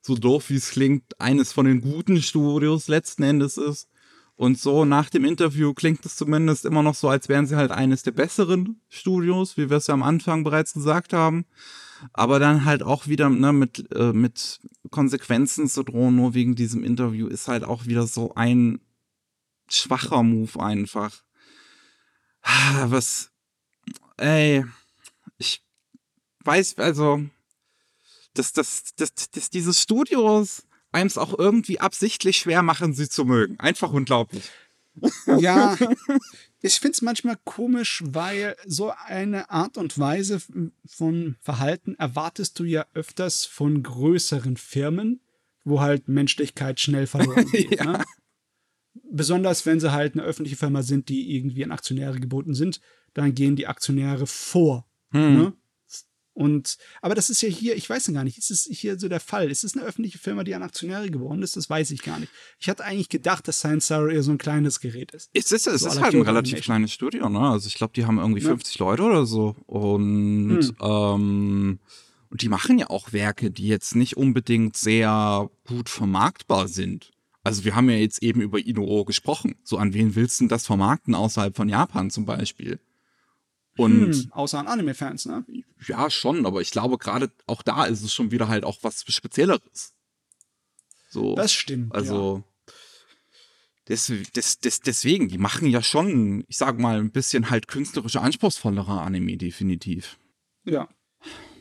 so 0.02 0.16
doof 0.16 0.50
wie 0.50 0.56
es 0.56 0.72
klingt, 0.72 1.20
eines 1.20 1.52
von 1.52 1.66
den 1.66 1.82
guten 1.82 2.22
Studios 2.22 2.88
letzten 2.88 3.24
Endes 3.24 3.58
ist. 3.58 3.90
Und 4.36 4.58
so 4.58 4.86
nach 4.86 5.10
dem 5.10 5.26
Interview 5.26 5.74
klingt 5.74 6.06
es 6.06 6.16
zumindest 6.16 6.66
immer 6.66 6.82
noch 6.82 6.96
so, 6.96 7.10
als 7.10 7.30
wären 7.30 7.46
sie 7.46 7.56
halt 7.56 7.72
eines 7.72 8.04
der 8.04 8.12
besseren 8.12 8.82
Studios, 8.90 9.58
wie 9.58 9.70
wir 9.70 9.78
es 9.78 9.88
ja 9.88 9.94
am 9.94 10.04
Anfang 10.04 10.44
bereits 10.44 10.74
gesagt 10.74 11.14
haben 11.14 11.46
aber 12.12 12.40
dann 12.40 12.66
halt 12.66 12.84
auch 12.84 13.08
wieder 13.08 13.30
ne, 13.30 13.54
mit, 13.54 13.92
äh, 13.94 14.14
mit 14.14 14.60
Konsequenzen 14.90 15.68
zu 15.70 15.84
drohen, 15.84 16.16
nur 16.16 16.34
wegen 16.34 16.56
diesem 16.56 16.84
Interview, 16.84 17.28
ist 17.28 17.48
halt 17.48 17.64
auch 17.64 17.86
wieder 17.86 18.08
so 18.08 18.34
ein 18.36 18.82
schwacher 19.70 20.24
Move 20.24 20.60
einfach. 20.60 21.24
Ah, 22.42 22.86
was, 22.90 23.32
ey, 24.18 24.66
ich 25.38 25.66
weiß, 26.44 26.78
also, 26.80 27.24
dass, 28.34 28.54
dass, 28.54 28.96
dass, 28.96 29.14
dass 29.14 29.50
diese 29.50 29.74
Studios 29.74 30.64
einem 30.94 31.08
es 31.08 31.18
auch 31.18 31.38
irgendwie 31.38 31.80
absichtlich 31.80 32.38
schwer 32.38 32.62
machen, 32.62 32.94
sie 32.94 33.10
zu 33.10 33.26
mögen. 33.26 33.60
Einfach 33.60 33.92
unglaublich. 33.92 34.44
Ja, 35.40 35.78
ich 36.62 36.80
finde 36.80 36.94
es 36.94 37.02
manchmal 37.02 37.38
komisch, 37.44 38.04
weil 38.06 38.56
so 38.66 38.94
eine 39.06 39.50
Art 39.50 39.78
und 39.78 39.98
Weise 39.98 40.42
von 40.86 41.36
Verhalten 41.42 41.96
erwartest 41.96 42.60
du 42.60 42.64
ja 42.64 42.86
öfters 42.94 43.46
von 43.46 43.84
größeren 43.84 44.58
Firmen, 44.58 45.22
wo 45.64 45.82
halt 45.82 46.08
Menschlichkeit 46.08 46.80
schnell 46.80 47.08
verloren 47.08 47.46
geht. 47.52 47.80
ja. 47.80 47.94
ne? 47.94 48.04
Besonders 49.12 49.66
wenn 49.66 49.80
sie 49.80 49.92
halt 49.92 50.14
eine 50.14 50.24
öffentliche 50.24 50.58
Firma 50.58 50.84
sind, 50.84 51.10
die 51.10 51.36
irgendwie 51.36 51.64
an 51.64 51.72
Aktionäre 51.72 52.20
geboten 52.20 52.54
sind, 52.54 52.80
dann 53.14 53.34
gehen 53.34 53.56
die 53.56 53.68
Aktionäre 53.68 54.28
vor. 54.28 54.86
Hm. 55.12 55.38
Ne? 55.38 55.54
Und, 56.34 56.78
aber 57.02 57.14
das 57.14 57.30
ist 57.30 57.42
ja 57.42 57.50
hier, 57.50 57.76
ich 57.76 57.88
weiß 57.88 58.08
ja 58.08 58.14
gar 58.14 58.24
nicht, 58.24 58.38
ist 58.38 58.50
es 58.50 58.68
hier 58.72 58.98
so 59.00 59.08
der 59.08 59.20
Fall? 59.20 59.52
Ist 59.52 59.64
es 59.64 59.76
eine 59.76 59.86
öffentliche 59.86 60.18
Firma, 60.18 60.44
die 60.44 60.56
an 60.56 60.64
Aktionäre 60.64 61.10
geworden 61.12 61.44
ist? 61.44 61.56
Das 61.56 61.70
weiß 61.70 61.92
ich 61.92 62.02
gar 62.02 62.20
nicht. 62.20 62.32
Ich 62.60 62.70
hatte 62.70 62.84
eigentlich 62.84 63.10
gedacht, 63.10 63.48
dass 63.48 63.60
Science 63.60 63.88
Zero 63.88 64.08
eher 64.08 64.24
so 64.24 64.32
ein 64.32 64.40
kleines 64.40 64.80
Gerät 64.80 65.12
ist. 65.12 65.30
Es 65.34 65.52
ist, 65.52 65.68
es 65.68 65.82
so 65.82 65.88
ist 65.88 66.02
halt 66.02 66.16
ein 66.16 66.22
relativ 66.22 66.62
kleines 66.62 66.92
Studio, 66.92 67.30
ne? 67.30 67.40
Also 67.40 67.68
ich 67.68 67.76
glaube, 67.76 67.94
die 67.94 68.06
haben 68.06 68.18
irgendwie 68.18 68.42
ja. 68.42 68.50
50 68.50 68.80
Leute 68.80 69.04
oder 69.04 69.26
so. 69.26 69.56
Und, 69.68 70.60
hm. 70.60 70.76
ähm, 70.82 71.80
und 72.30 72.42
die 72.42 72.50
machen 72.50 72.80
ja 72.80 72.90
auch 72.90 73.14
Werke, 73.14 73.52
die 73.52 73.68
jetzt 73.68 73.96
nicht 73.96 74.18
unbedingt 74.18 74.76
sehr 74.76 75.52
gut 75.68 75.90
vermarktbar 75.90 76.68
sind. 76.68 77.12
Also 77.44 77.64
wir 77.64 77.76
haben 77.76 77.90
ja 77.90 77.98
jetzt 77.98 78.24
eben 78.24 78.42
über 78.42 78.66
Inuo 78.66 79.06
gesprochen. 79.06 79.56
So 79.64 79.78
an 79.78 79.94
wen 79.94 80.16
willst 80.16 80.40
du 80.40 80.46
denn 80.46 80.50
das 80.50 80.66
vermarkten 80.66 81.14
außerhalb 81.14 81.56
von 81.56 81.70
Japan 81.70 82.10
zum 82.10 82.26
Beispiel? 82.26 82.80
Und 83.76 84.14
hm, 84.14 84.32
außer 84.32 84.60
an 84.60 84.68
Anime-Fans, 84.68 85.26
ne? 85.26 85.46
Ja, 85.88 86.10
schon, 86.10 86.46
aber 86.46 86.62
ich 86.62 86.72
glaube, 86.72 86.98
gerade 86.98 87.32
auch 87.48 87.64
da 87.64 87.86
ist 87.86 88.04
es 88.04 88.14
schon 88.14 88.32
wieder 88.32 88.48
halt 88.48 88.64
auch 88.64 88.78
was 88.84 89.04
Spezielleres. 89.08 89.94
So. 91.10 91.36
Das 91.36 91.52
stimmt. 91.52 91.94
Also. 91.94 92.38
Ja. 92.38 92.44
Des, 93.90 94.12
des, 94.34 94.60
des, 94.60 94.80
deswegen, 94.80 95.28
die 95.28 95.38
machen 95.38 95.68
ja 95.68 95.82
schon, 95.84 96.46
ich 96.48 96.56
sag 96.56 96.80
mal, 96.80 97.00
ein 97.00 97.12
bisschen 97.12 97.50
halt 97.50 97.68
künstlerische, 97.68 98.22
anspruchsvollere 98.22 99.02
Anime, 99.02 99.36
definitiv. 99.36 100.18
Ja. 100.64 100.88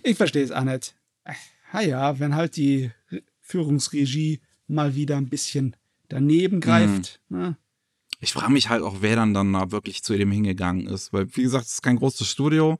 Ich 0.04 0.16
verstehe 0.16 0.44
es 0.44 0.52
auch 0.52 0.62
nicht. 0.62 0.94
Ah 1.72 1.80
ja, 1.80 2.20
wenn 2.20 2.36
halt 2.36 2.56
die 2.56 2.92
Führungsregie 3.40 4.40
mal 4.68 4.94
wieder 4.94 5.16
ein 5.16 5.28
bisschen 5.28 5.74
daneben 6.08 6.60
greift, 6.60 7.20
hm. 7.28 7.38
ne? 7.38 7.56
Ich 8.22 8.32
frage 8.32 8.52
mich 8.52 8.68
halt 8.68 8.84
auch, 8.84 8.98
wer 9.00 9.16
dann 9.16 9.34
dann 9.34 9.52
da 9.52 9.72
wirklich 9.72 10.04
zu 10.04 10.16
dem 10.16 10.30
hingegangen 10.30 10.86
ist. 10.86 11.12
Weil, 11.12 11.26
wie 11.34 11.42
gesagt, 11.42 11.66
es 11.66 11.72
ist 11.72 11.82
kein 11.82 11.96
großes 11.96 12.28
Studio. 12.28 12.78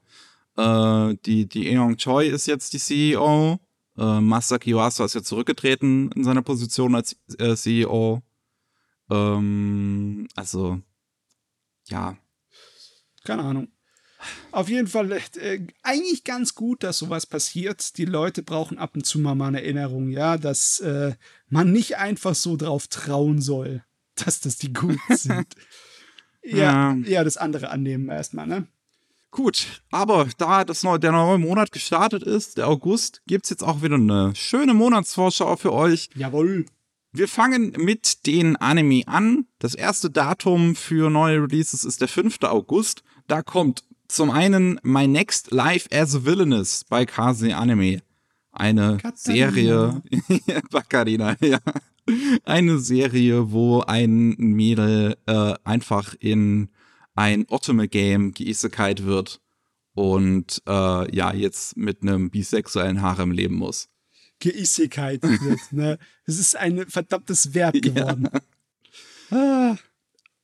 Äh, 0.57 1.17
die, 1.27 1.49
die 1.49 1.69
Eon 1.69 1.97
Choi 1.97 2.29
ist 2.29 2.47
jetzt 2.47 2.73
die 2.73 2.79
CEO. 2.79 3.59
Äh, 3.99 4.21
Masaki 4.21 4.73
Uasa 4.73 5.05
ist 5.05 5.15
jetzt 5.15 5.27
zurückgetreten 5.27 6.13
in 6.13 6.23
seiner 6.23 6.43
Position 6.43 6.95
als 6.95 7.17
äh, 7.39 7.57
CEO. 7.57 8.23
Ähm, 9.11 10.29
also, 10.37 10.81
ja. 11.89 12.17
Keine 13.25 13.43
Ahnung. 13.43 13.69
Auf 14.53 14.69
jeden 14.69 14.87
Fall 14.87 15.11
äh, 15.11 15.67
eigentlich 15.83 16.23
ganz 16.23 16.55
gut, 16.55 16.85
dass 16.85 16.99
sowas 16.99 17.27
passiert. 17.27 17.99
Die 17.99 18.05
Leute 18.05 18.45
brauchen 18.45 18.79
ab 18.79 18.93
und 18.95 19.05
zu 19.05 19.19
mal, 19.19 19.35
mal 19.35 19.49
eine 19.49 19.63
Erinnerung, 19.63 20.11
ja, 20.11 20.39
dass 20.39 20.79
äh, 20.79 21.17
man 21.49 21.73
nicht 21.73 21.97
einfach 21.97 22.37
so 22.37 22.57
drauf 22.57 22.87
trauen 22.87 23.43
soll 23.43 23.83
dass 24.25 24.41
das 24.41 24.57
die 24.59 24.73
gut 24.73 24.99
sind. 25.11 25.47
ja, 26.43 26.95
ja, 27.05 27.25
das 27.25 27.37
andere 27.37 27.71
annehmen 27.71 28.09
erstmal, 28.09 28.47
ne? 28.47 28.67
Gut, 29.31 29.83
aber 29.91 30.29
da 30.37 30.63
das 30.65 30.83
neue, 30.83 31.01
der 31.01 31.13
neue 31.13 31.39
Monat 31.39 31.73
gestartet 31.73 32.23
ist, 32.23 32.59
der 32.59 32.69
August, 32.69 33.23
gibt 33.27 33.47
es 33.47 33.51
jetzt 33.51 33.63
auch 33.63 33.83
wieder 33.83 33.95
eine 33.95 34.35
schöne 34.37 34.75
Monatsvorschau 34.75 35.57
für 35.57 35.73
euch. 35.73 36.11
Jawohl. 36.15 36.67
Wir 37.13 37.29
fangen 37.29 37.73
mit 37.79 38.27
den 38.27 38.57
Anime 38.57 39.03
an. 39.07 39.47
Das 39.59 39.75
erste 39.75 40.11
Datum 40.11 40.77
für 40.77 41.09
neue 41.11 41.43
Releases 41.43 41.85
ist 41.85 42.01
der 42.03 42.09
5. 42.09 42.43
August. 42.43 43.03
Da 43.27 43.43
kommt 43.43 43.85
Zum 44.09 44.31
einen 44.31 44.79
My 44.83 45.07
Next 45.07 45.51
Life 45.51 45.89
as 45.91 46.15
a 46.15 46.25
Villainous 46.25 46.85
bei 46.89 47.07
Kase 47.07 47.57
Anime. 47.57 48.03
Eine 48.53 48.99
Katharina. 48.99 49.51
Serie, 49.51 50.03
Baccarina, 50.71 51.37
ja. 51.41 51.59
Eine 52.45 52.79
Serie, 52.79 53.51
wo 53.53 53.81
ein 53.81 54.35
Mädel 54.37 55.17
äh, 55.27 55.55
einfach 55.65 56.15
in 56.19 56.69
ein 57.15 57.47
Otome-Game 57.49 58.33
geisekait 58.33 59.05
wird 59.05 59.41
und 59.95 60.63
äh, 60.67 61.15
ja, 61.15 61.33
jetzt 61.33 61.77
mit 61.77 62.03
einem 62.03 62.31
bisexuellen 62.31 63.03
Harem 63.03 63.31
leben 63.31 63.57
muss. 63.57 63.89
Geisigkeit 64.41 65.23
wird. 65.23 65.73
Ne? 65.73 65.99
Es 66.27 66.39
ist 66.39 66.57
ein 66.57 66.87
verdammtes 66.89 67.55
Verb 67.55 67.75
geworden. 67.81 68.29
Ah, 69.31 69.77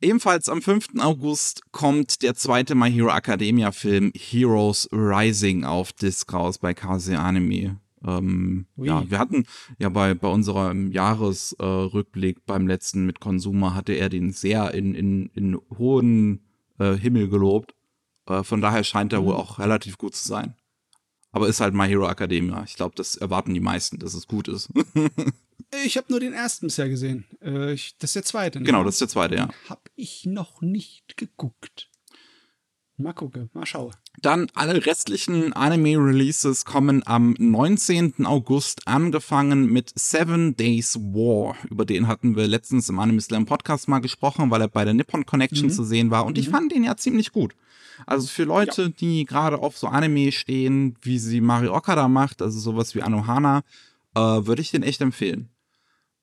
Ebenfalls 0.00 0.48
am 0.48 0.62
5. 0.62 0.90
August 1.00 1.62
kommt 1.72 2.22
der 2.22 2.36
zweite 2.36 2.76
My 2.76 2.90
Hero 2.90 3.10
Academia 3.10 3.72
Film 3.72 4.12
Heroes 4.14 4.88
Rising 4.92 5.64
auf 5.64 5.92
Disc 5.92 6.32
raus 6.32 6.58
bei 6.58 6.72
Kase 6.72 7.18
Anime. 7.18 7.80
Ähm, 8.04 8.66
ja, 8.76 9.10
wir 9.10 9.18
hatten 9.18 9.46
ja 9.78 9.88
bei, 9.88 10.14
bei 10.14 10.28
unserem 10.28 10.92
Jahresrückblick 10.92 12.36
äh, 12.38 12.42
beim 12.46 12.66
letzten 12.66 13.06
mit 13.06 13.20
Consumer 13.20 13.74
hatte 13.74 13.92
er 13.94 14.08
den 14.08 14.32
sehr 14.32 14.72
in, 14.74 14.94
in, 14.94 15.30
in 15.34 15.58
hohen 15.76 16.44
äh, 16.78 16.94
Himmel 16.94 17.28
gelobt. 17.28 17.74
Äh, 18.26 18.42
von 18.44 18.60
daher 18.60 18.84
scheint 18.84 19.12
er 19.12 19.24
wohl 19.24 19.34
auch 19.34 19.58
relativ 19.58 19.98
gut 19.98 20.14
zu 20.14 20.26
sein. 20.26 20.54
Aber 21.30 21.48
ist 21.48 21.60
halt 21.60 21.74
My 21.74 21.86
Hero 21.86 22.08
Academia. 22.08 22.64
Ich 22.64 22.74
glaube, 22.74 22.94
das 22.96 23.16
erwarten 23.16 23.52
die 23.52 23.60
meisten, 23.60 23.98
dass 23.98 24.14
es 24.14 24.26
gut 24.26 24.48
ist. 24.48 24.70
ich 25.84 25.96
habe 25.96 26.06
nur 26.08 26.20
den 26.20 26.32
ersten 26.32 26.66
bisher 26.66 26.88
gesehen. 26.88 27.26
Äh, 27.42 27.72
ich, 27.72 27.96
das 27.98 28.10
ist 28.10 28.16
der 28.16 28.22
zweite. 28.24 28.60
ne? 28.60 28.64
genau, 28.64 28.84
das 28.84 28.94
ist 28.94 29.00
der 29.00 29.08
zweite, 29.08 29.34
ja. 29.34 29.48
Hab 29.68 29.90
ich 29.94 30.24
noch 30.24 30.62
nicht 30.62 31.16
geguckt. 31.16 31.90
Mal 33.00 33.12
gucken, 33.12 33.48
mal 33.54 33.64
schauen. 33.64 33.92
Dann 34.22 34.48
alle 34.54 34.84
restlichen 34.84 35.52
Anime-Releases 35.52 36.64
kommen 36.64 37.06
am 37.06 37.36
19. 37.38 38.26
August, 38.26 38.88
angefangen 38.88 39.72
mit 39.72 39.92
Seven 39.96 40.56
Days 40.56 40.96
War. 40.96 41.54
Über 41.70 41.84
den 41.84 42.08
hatten 42.08 42.34
wir 42.34 42.48
letztens 42.48 42.88
im 42.88 42.98
Anime 42.98 43.20
Slam 43.20 43.46
Podcast 43.46 43.86
mal 43.86 44.00
gesprochen, 44.00 44.50
weil 44.50 44.62
er 44.62 44.68
bei 44.68 44.84
der 44.84 44.94
Nippon 44.94 45.24
Connection 45.24 45.68
Mhm. 45.68 45.72
zu 45.72 45.84
sehen 45.84 46.10
war. 46.10 46.26
Und 46.26 46.38
ich 46.38 46.48
fand 46.48 46.72
den 46.72 46.82
ja 46.82 46.96
ziemlich 46.96 47.30
gut. 47.30 47.54
Also 48.04 48.26
für 48.26 48.44
Leute, 48.44 48.90
die 48.90 49.24
gerade 49.24 49.58
auf 49.60 49.78
so 49.78 49.86
Anime 49.86 50.32
stehen, 50.32 50.96
wie 51.02 51.18
sie 51.20 51.40
Mario 51.40 51.74
Okada 51.76 52.08
macht, 52.08 52.42
also 52.42 52.58
sowas 52.58 52.96
wie 52.96 53.02
Anohana, 53.02 53.62
äh, 54.16 54.20
würde 54.20 54.60
ich 54.60 54.72
den 54.72 54.82
echt 54.82 55.00
empfehlen. 55.00 55.50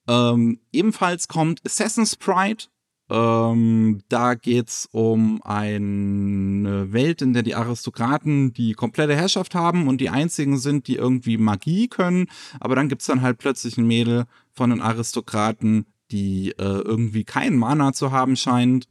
Ähm, 0.09 0.59
ebenfalls 0.73 1.29
kommt 1.29 1.61
Assassin's 1.65 2.17
Pride. 2.17 2.65
Ähm, 3.09 4.01
da 4.09 4.33
geht's 4.33 4.89
um 4.91 5.41
eine 5.43 6.91
Welt, 6.91 7.21
in 7.21 7.33
der 7.33 7.43
die 7.43 7.55
Aristokraten 7.55 8.51
die 8.53 8.73
komplette 8.73 9.15
Herrschaft 9.15 9.53
haben 9.53 9.87
und 9.87 10.01
die 10.01 10.09
einzigen 10.09 10.57
sind, 10.57 10.87
die 10.87 10.95
irgendwie 10.95 11.37
Magie 11.37 11.87
können. 11.87 12.27
Aber 12.59 12.75
dann 12.75 12.89
gibt's 12.89 13.05
dann 13.05 13.21
halt 13.21 13.37
plötzlich 13.37 13.77
ein 13.77 13.85
Mädel 13.85 14.25
von 14.53 14.71
den 14.71 14.81
Aristokraten, 14.81 15.85
die 16.11 16.51
äh, 16.51 16.63
irgendwie 16.63 17.23
keinen 17.25 17.57
Mana 17.57 17.93
zu 17.93 18.11
haben 18.11 18.35
scheint 18.35 18.87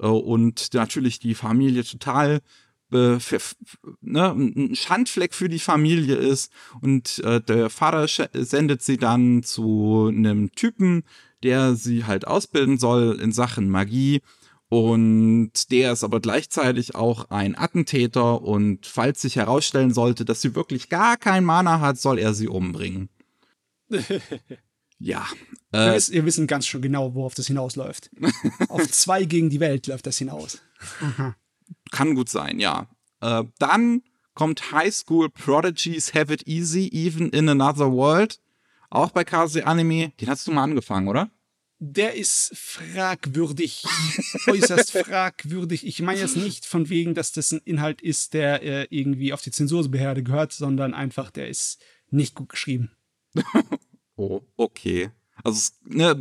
äh, 0.00 0.06
und 0.06 0.72
natürlich 0.74 1.18
die 1.18 1.34
Familie 1.34 1.84
total 1.84 2.40
äh, 2.92 3.18
ne, 4.00 4.30
ein 4.30 4.76
Schandfleck 4.76 5.34
für 5.34 5.48
die 5.48 5.58
Familie 5.58 6.14
ist 6.14 6.52
und 6.80 7.18
äh, 7.20 7.40
der 7.40 7.68
Vater 7.68 8.06
sendet 8.32 8.82
sie 8.82 8.96
dann 8.96 9.42
zu 9.42 10.08
einem 10.08 10.52
Typen, 10.52 11.02
der 11.42 11.74
sie 11.76 12.04
halt 12.04 12.26
ausbilden 12.26 12.78
soll 12.78 13.20
in 13.20 13.32
Sachen 13.32 13.68
Magie 13.70 14.20
und 14.68 15.52
der 15.70 15.92
ist 15.92 16.02
aber 16.02 16.20
gleichzeitig 16.20 16.94
auch 16.94 17.30
ein 17.30 17.56
Attentäter 17.56 18.42
und 18.42 18.84
falls 18.86 19.22
sich 19.22 19.36
herausstellen 19.36 19.94
sollte, 19.94 20.24
dass 20.24 20.40
sie 20.40 20.54
wirklich 20.54 20.88
gar 20.88 21.16
kein 21.16 21.44
Mana 21.44 21.80
hat, 21.80 21.98
soll 21.98 22.18
er 22.18 22.34
sie 22.34 22.48
umbringen. 22.48 23.08
Ja, 24.98 25.26
Ihr 25.74 25.78
äh, 25.78 25.94
wisst- 25.96 26.08
ihr 26.08 26.24
wissen 26.24 26.46
ganz 26.46 26.66
schon 26.66 26.80
genau, 26.80 27.14
worauf 27.14 27.34
das 27.34 27.48
hinausläuft. 27.48 28.08
Auf 28.70 28.90
zwei 28.90 29.24
gegen 29.26 29.50
die 29.50 29.60
Welt 29.60 29.86
läuft 29.88 30.06
das 30.06 30.16
hinaus. 30.16 30.58
Kann 31.90 32.14
gut 32.14 32.30
sein, 32.30 32.58
ja. 32.58 32.88
Äh, 33.20 33.44
dann 33.58 34.00
kommt 34.32 34.72
High 34.72 34.94
School 34.94 35.28
Prodigies 35.28 36.14
Have 36.14 36.32
It 36.32 36.46
Easy, 36.46 36.88
Even 36.92 37.28
in 37.28 37.46
Another 37.46 37.92
World. 37.92 38.40
Auch 38.96 39.10
bei 39.10 39.24
Kase 39.24 39.66
Anime. 39.66 40.12
Den 40.18 40.30
hast 40.30 40.46
du 40.46 40.52
mal 40.52 40.62
angefangen, 40.62 41.08
oder? 41.08 41.30
Der 41.78 42.14
ist 42.14 42.56
fragwürdig. 42.56 43.84
Äußerst 44.46 44.92
fragwürdig. 44.92 45.86
Ich 45.86 46.00
meine 46.00 46.18
jetzt 46.18 46.38
nicht 46.38 46.64
von 46.64 46.88
wegen, 46.88 47.12
dass 47.12 47.30
das 47.32 47.52
ein 47.52 47.60
Inhalt 47.66 48.00
ist, 48.00 48.32
der 48.32 48.62
äh, 48.62 48.86
irgendwie 48.88 49.34
auf 49.34 49.42
die 49.42 49.50
Zensurbehörde 49.50 50.22
gehört, 50.22 50.52
sondern 50.52 50.94
einfach, 50.94 51.30
der 51.30 51.50
ist 51.50 51.78
nicht 52.10 52.34
gut 52.34 52.48
geschrieben. 52.48 52.90
Oh, 54.18 54.40
okay. 54.56 55.10
Also, 55.44 55.72
ne, 55.84 56.18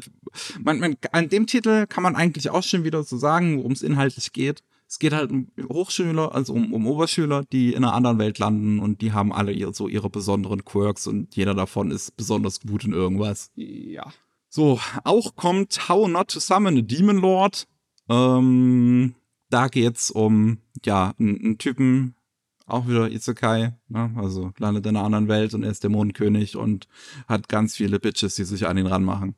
man, 0.61 0.79
man, 0.79 0.97
an 1.13 1.29
dem 1.29 1.47
Titel 1.47 1.87
kann 1.87 2.03
man 2.03 2.17
eigentlich 2.17 2.49
auch 2.49 2.61
schon 2.61 2.83
wieder 2.83 3.01
so 3.05 3.15
sagen, 3.15 3.59
worum 3.59 3.71
es 3.71 3.83
inhaltlich 3.83 4.33
geht. 4.33 4.63
Es 4.87 4.99
geht 4.99 5.13
halt 5.13 5.31
um 5.31 5.47
Hochschüler, 5.69 6.33
also 6.33 6.53
um, 6.53 6.73
um 6.73 6.87
Oberschüler, 6.87 7.43
die 7.51 7.73
in 7.73 7.83
einer 7.83 7.93
anderen 7.93 8.19
Welt 8.19 8.37
landen 8.37 8.79
und 8.79 9.01
die 9.01 9.13
haben 9.13 9.33
alle 9.33 9.51
ihr, 9.51 9.73
so 9.73 9.87
ihre 9.87 10.09
besonderen 10.09 10.63
Quirks 10.63 11.07
und 11.07 11.35
jeder 11.35 11.55
davon 11.55 11.91
ist 11.91 12.15
besonders 12.15 12.61
gut 12.61 12.85
in 12.85 12.93
irgendwas. 12.93 13.51
Ja. 13.55 14.11
So, 14.49 14.79
auch 15.03 15.35
kommt 15.35 15.89
How 15.89 16.07
Not 16.07 16.29
to 16.29 16.39
Summon 16.39 16.77
a 16.77 16.81
Demon 16.81 17.17
Lord. 17.17 17.67
Ähm, 18.07 19.15
da 19.49 19.67
geht's 19.67 20.11
um, 20.11 20.59
ja, 20.85 21.13
einen, 21.19 21.57
Typen, 21.57 22.15
auch 22.67 22.87
wieder 22.87 23.09
Isekai, 23.09 23.73
ne? 23.89 24.13
also 24.15 24.53
landet 24.57 24.85
in 24.85 24.95
einer 24.95 25.05
anderen 25.05 25.27
Welt 25.27 25.53
und 25.53 25.63
er 25.63 25.71
ist 25.71 25.83
Dämonenkönig 25.83 26.55
und 26.55 26.87
hat 27.27 27.49
ganz 27.49 27.75
viele 27.75 27.99
Bitches, 27.99 28.35
die 28.35 28.43
sich 28.43 28.67
an 28.67 28.77
ihn 28.77 28.87
ranmachen. 28.87 29.35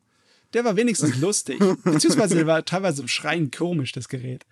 Der 0.54 0.64
war 0.64 0.76
wenigstens 0.76 1.20
lustig. 1.20 1.58
Beziehungsweise 1.84 2.34
der 2.34 2.46
war 2.46 2.64
teilweise 2.64 3.02
im 3.02 3.08
Schreien 3.08 3.50
komisch, 3.50 3.92
das 3.92 4.08
Gerät. 4.08 4.46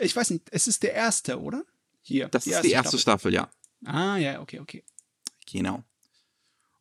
Ich 0.00 0.16
weiß 0.16 0.30
nicht, 0.30 0.48
es 0.50 0.66
ist 0.66 0.82
der 0.82 0.94
erste, 0.94 1.40
oder? 1.40 1.64
Hier. 2.02 2.28
Das 2.28 2.46
ist 2.46 2.62
die 2.62 2.70
erste 2.70 2.98
Staffel, 2.98 3.32
ja. 3.32 3.48
Ah, 3.84 4.16
ja, 4.16 4.40
okay, 4.40 4.60
okay. 4.60 4.84
Genau. 5.50 5.84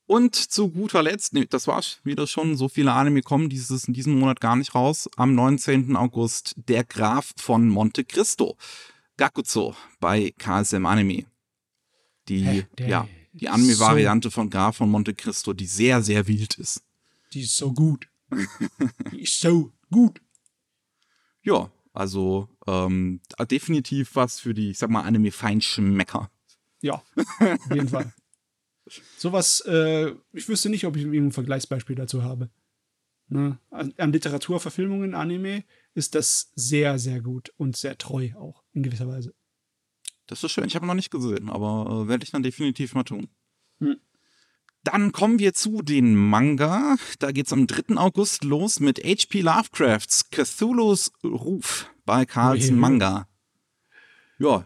Und 0.05 0.36
zu 0.36 0.70
guter 0.70 1.03
Letzt, 1.03 1.34
nee, 1.34 1.45
das 1.47 1.67
war's 1.67 1.99
wieder 2.03 2.26
schon, 2.26 2.57
so 2.57 2.67
viele 2.67 2.93
Anime 2.93 3.22
kommen 3.22 3.47
dieses 3.47 3.84
in 3.88 3.93
diesem 3.93 4.17
Monat 4.17 4.41
gar 4.41 4.55
nicht 4.55 4.74
raus. 4.74 5.07
Am 5.17 5.36
19. 5.36 5.95
August 5.95 6.55
Der 6.67 6.84
Graf 6.84 7.32
von 7.38 7.70
Monte 7.70 8.03
Cristo. 8.03 8.57
Gakuzo 9.17 9.76
bei 9.99 10.34
KSM 10.38 10.86
Anime. 10.86 11.26
Die, 12.28 12.65
ja, 12.80 13.07
die 13.34 13.49
Anime-Variante 13.49 14.32
von 14.32 14.49
Graf 14.49 14.78
von 14.78 14.89
Monte 14.89 15.13
Cristo, 15.13 15.53
die 15.53 15.67
sehr, 15.67 16.01
sehr 16.01 16.28
wild 16.28 16.55
ist. 16.57 16.82
Die 17.34 17.41
ist 17.41 17.55
so 17.55 17.72
gut. 17.72 18.07
Die 19.11 19.22
ist 19.22 19.39
so 19.39 19.72
gut. 19.91 20.22
Ja, 21.43 21.72
also 21.93 22.49
ähm, 22.67 23.21
definitiv 23.49 24.15
was 24.15 24.39
für 24.39 24.53
die, 24.53 24.71
ich 24.71 24.77
sag 24.77 24.89
mal, 24.89 25.03
Anime-Feinschmecker. 25.03 26.29
Ja, 26.81 27.03
auf 27.15 27.73
jeden 27.73 27.89
Fall. 27.89 28.13
Sowas, 29.17 29.61
äh, 29.61 30.13
ich 30.33 30.47
wüsste 30.47 30.69
nicht, 30.69 30.85
ob 30.85 30.95
ich 30.95 31.03
irgendein 31.03 31.31
Vergleichsbeispiel 31.31 31.95
dazu 31.95 32.23
habe. 32.23 32.49
Ne? 33.27 33.59
An, 33.69 33.93
an 33.97 34.11
Literaturverfilmungen, 34.11 35.13
Anime, 35.13 35.63
ist 35.93 36.15
das 36.15 36.51
sehr, 36.55 36.97
sehr 36.97 37.21
gut 37.21 37.53
und 37.57 37.77
sehr 37.77 37.97
treu 37.97 38.31
auch, 38.35 38.63
in 38.73 38.83
gewisser 38.83 39.07
Weise. 39.07 39.33
Das 40.25 40.43
ist 40.43 40.51
schön. 40.51 40.65
Ich 40.65 40.75
habe 40.75 40.85
noch 40.85 40.93
nicht 40.93 41.11
gesehen, 41.11 41.49
aber 41.49 42.03
äh, 42.03 42.07
werde 42.07 42.23
ich 42.23 42.31
dann 42.31 42.43
definitiv 42.43 42.93
mal 42.93 43.03
tun. 43.03 43.29
Hm. 43.79 43.99
Dann 44.91 45.11
kommen 45.11 45.37
wir 45.37 45.53
zu 45.53 45.83
den 45.83 46.15
Manga. 46.15 46.95
Da 47.19 47.31
geht's 47.31 47.53
am 47.53 47.67
3. 47.67 47.95
August 47.97 48.43
los 48.43 48.79
mit 48.79 48.97
H.P. 48.97 49.41
Lovecrafts 49.41 50.31
Cthulhu's 50.31 51.11
Ruf 51.23 51.91
bei 52.05 52.25
Carlsen. 52.25 52.79
Manga. 52.79 53.27
Ja, 54.39 54.65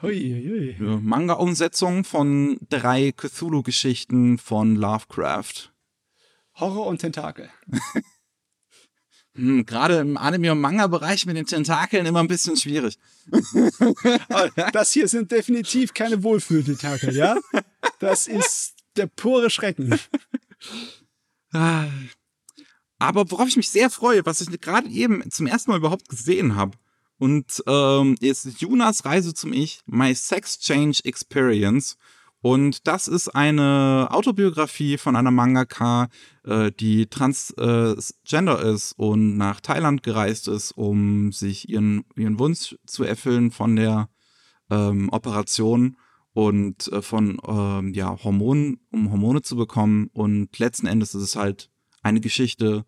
Manga-Umsetzung 0.80 2.06
von 2.06 2.58
drei 2.70 3.12
Cthulhu-Geschichten 3.12 4.38
von 4.38 4.78
Lovecraft. 4.78 5.74
Horror 6.56 6.88
und 6.88 7.00
Tentakel. 7.00 7.50
Hm, 9.36 9.66
Gerade 9.66 9.98
im 9.98 10.16
Anime- 10.16 10.52
und 10.52 10.62
Manga-Bereich 10.62 11.26
mit 11.26 11.36
den 11.36 11.48
Tentakeln 11.48 12.06
immer 12.06 12.20
ein 12.20 12.28
bisschen 12.28 12.56
schwierig. 12.56 13.00
Das 14.74 14.92
hier 14.92 15.08
sind 15.08 15.32
definitiv 15.32 15.96
keine 15.96 16.22
Wohlfühltentakel, 16.22 17.16
ja? 17.16 17.36
Das 17.98 18.28
ist 18.28 18.83
der 18.98 19.08
pure 19.08 19.50
Schrecken. 19.50 20.00
Ah. 21.56 21.86
Aber 22.98 23.30
worauf 23.30 23.48
ich 23.48 23.58
mich 23.58 23.70
sehr 23.70 23.92
freue, 23.92 24.26
was 24.26 24.42
ich 24.42 24.60
gerade 24.60 24.90
eben 24.90 25.30
zum 25.30 25.46
ersten 25.46 25.70
Mal 25.70 25.78
überhaupt 25.78 26.10
gesehen 26.10 26.56
habe, 26.56 26.76
und 27.24 27.64
ähm, 27.68 28.18
ist 28.20 28.60
Junas 28.60 29.06
Reise 29.06 29.34
zum 29.34 29.54
Ich, 29.54 29.80
My 29.86 30.14
Sex 30.14 30.60
Change 30.60 31.00
Experience. 31.06 31.96
Und 32.42 32.86
das 32.86 33.08
ist 33.08 33.30
eine 33.30 34.10
Autobiografie 34.12 34.98
von 34.98 35.16
einer 35.16 35.32
Mangaka, 35.32 36.10
äh, 36.44 36.72
die 36.78 37.08
transgender 37.08 38.62
ist 38.62 38.92
und 38.98 39.38
nach 39.38 39.62
Thailand 39.62 40.04
gereist 40.04 40.50
ist, 40.50 40.74
um 40.74 41.32
sich 41.32 41.70
ihren, 41.70 42.04
ihren 42.18 42.40
Wunsch 42.40 42.76
zu 42.86 43.06
erfüllen 43.06 43.52
von 43.52 43.78
der 43.78 44.10
ähm, 44.70 45.08
Operation 45.14 45.96
und 46.34 46.92
äh, 46.92 47.02
von 47.02 47.40
ähm, 47.48 47.94
ja, 47.94 48.18
Hormonen, 48.24 48.80
um 48.92 49.12
Hormone 49.12 49.42
zu 49.42 49.56
bekommen. 49.56 50.10
Und 50.14 50.58
letzten 50.60 50.88
Endes 50.88 51.16
ist 51.16 51.24
es 51.24 51.36
halt 51.36 51.70
eine 52.02 52.22
Geschichte, 52.22 52.86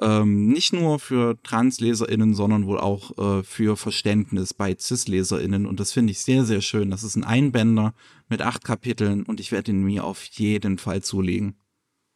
ähm, 0.00 0.48
nicht 0.48 0.72
nur 0.72 0.98
für 0.98 1.40
TransleserInnen, 1.42 2.34
sondern 2.34 2.66
wohl 2.66 2.78
auch 2.78 3.18
äh, 3.18 3.42
für 3.42 3.76
Verständnis 3.76 4.54
bei 4.54 4.76
CIS-LeserInnen. 4.78 5.66
Und 5.66 5.80
das 5.80 5.92
finde 5.92 6.12
ich 6.12 6.20
sehr, 6.20 6.44
sehr 6.44 6.60
schön. 6.60 6.90
Das 6.90 7.02
ist 7.02 7.16
ein 7.16 7.24
Einbänder 7.24 7.94
mit 8.28 8.42
acht 8.42 8.64
Kapiteln 8.64 9.24
und 9.24 9.40
ich 9.40 9.52
werde 9.52 9.72
ihn 9.72 9.82
mir 9.82 10.04
auf 10.04 10.24
jeden 10.24 10.78
Fall 10.78 11.02
zulegen. 11.02 11.56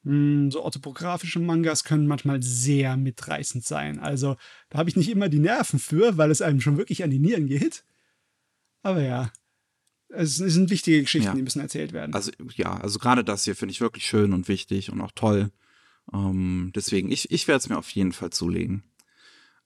Hm, 0.05 0.51
so 0.53 0.62
orthografische 0.62 1.41
Mangas 1.41 1.83
können 1.83 2.07
manchmal 2.07 2.43
sehr 2.43 2.97
mitreißend 2.97 3.64
sein. 3.64 3.99
Also 3.99 4.37
da 4.71 4.79
habe 4.79 4.89
ich 4.89 4.97
nicht 4.97 5.11
immer 5.11 5.29
die 5.29 5.41
Nerven 5.41 5.79
für, 5.79 6.17
weil 6.17 6.31
es 6.31 6.43
einem 6.43 6.61
schon 6.61 6.79
wirklich 6.79 7.03
an 7.03 7.11
die 7.11 7.19
Nieren 7.19 7.47
geht. 7.47 7.85
Aber 8.83 9.03
ja, 9.03 9.33
es 10.09 10.36
sind 10.36 10.70
wichtige 10.70 11.00
Geschichten, 11.00 11.28
ja. 11.28 11.34
die 11.34 11.42
müssen 11.42 11.61
erzählt 11.61 11.92
werden. 11.92 12.14
Also 12.14 12.30
ja, 12.54 12.76
also 12.76 12.98
gerade 12.98 13.24
das 13.24 13.44
hier 13.44 13.57
finde 13.57 13.72
ich 13.72 13.80
wirklich 13.80 14.07
schön 14.07 14.32
und 14.32 14.48
wichtig 14.48 14.90
und 14.90 15.00
auch 15.00 15.12
toll. 15.14 15.50
Ähm, 16.12 16.72
deswegen, 16.74 17.11
ich, 17.11 17.30
ich 17.30 17.48
werde 17.48 17.59
es 17.59 17.68
mir 17.68 17.78
auf 17.78 17.90
jeden 17.90 18.12
Fall 18.12 18.30
zulegen. 18.30 18.84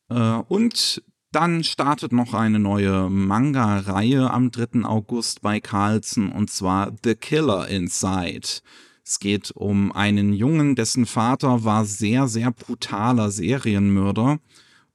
Äh, 0.09 0.15
und 0.49 1.03
dann 1.33 1.63
startet 1.63 2.13
noch 2.13 2.35
eine 2.35 2.59
neue 2.59 3.09
Manga-Reihe 3.09 4.31
am 4.31 4.51
3. 4.51 4.85
August 4.85 5.43
bei 5.43 5.61
Carlsen 5.61 6.33
und 6.33 6.51
zwar 6.51 6.93
The 7.05 7.15
Killer 7.15 7.69
Inside. 7.69 8.63
Es 9.05 9.19
geht 9.19 9.53
um 9.53 9.93
einen 9.93 10.33
Jungen, 10.33 10.75
dessen 10.75 11.07
Vater 11.07 11.65
war 11.65 11.85
sehr, 11.85 12.29
sehr 12.29 12.51
brutaler 12.51 13.31
Serienmörder. 13.31 14.41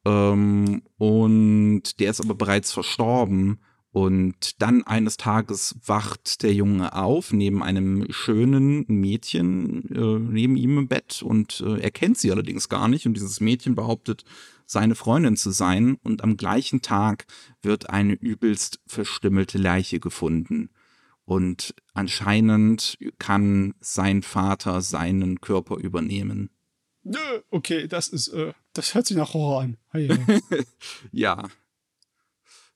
Ähm, 0.05 0.83
und 0.97 1.99
der 1.99 2.11
ist 2.11 2.21
aber 2.21 2.35
bereits 2.35 2.71
verstorben. 2.71 3.59
Und 3.95 4.61
dann 4.61 4.83
eines 4.83 5.15
Tages 5.15 5.77
wacht 5.85 6.43
der 6.43 6.53
Junge 6.53 6.91
auf 6.91 7.31
neben 7.31 7.63
einem 7.63 8.05
schönen 8.09 8.83
Mädchen 8.89 9.89
äh, 9.89 10.19
neben 10.19 10.57
ihm 10.57 10.79
im 10.79 10.87
Bett 10.89 11.23
und 11.23 11.61
äh, 11.65 11.79
er 11.79 11.91
kennt 11.91 12.17
sie 12.17 12.29
allerdings 12.29 12.67
gar 12.67 12.89
nicht. 12.89 13.05
Und 13.05 13.13
dieses 13.13 13.39
Mädchen 13.39 13.73
behauptet, 13.73 14.25
seine 14.65 14.95
Freundin 14.95 15.37
zu 15.37 15.51
sein. 15.51 15.97
Und 16.03 16.25
am 16.25 16.35
gleichen 16.35 16.81
Tag 16.81 17.25
wird 17.61 17.89
eine 17.89 18.15
übelst 18.15 18.81
verstümmelte 18.85 19.59
Leiche 19.59 20.01
gefunden. 20.01 20.71
Und 21.23 21.73
anscheinend 21.93 22.97
kann 23.17 23.75
sein 23.79 24.23
Vater 24.23 24.81
seinen 24.81 25.39
Körper 25.39 25.77
übernehmen. 25.77 26.49
Okay, 27.49 27.87
das 27.87 28.09
ist, 28.09 28.27
äh, 28.27 28.51
das 28.73 28.93
hört 28.93 29.07
sich 29.07 29.15
nach 29.15 29.33
Horror 29.33 29.61
an. 29.61 29.77
ja, 31.13 31.47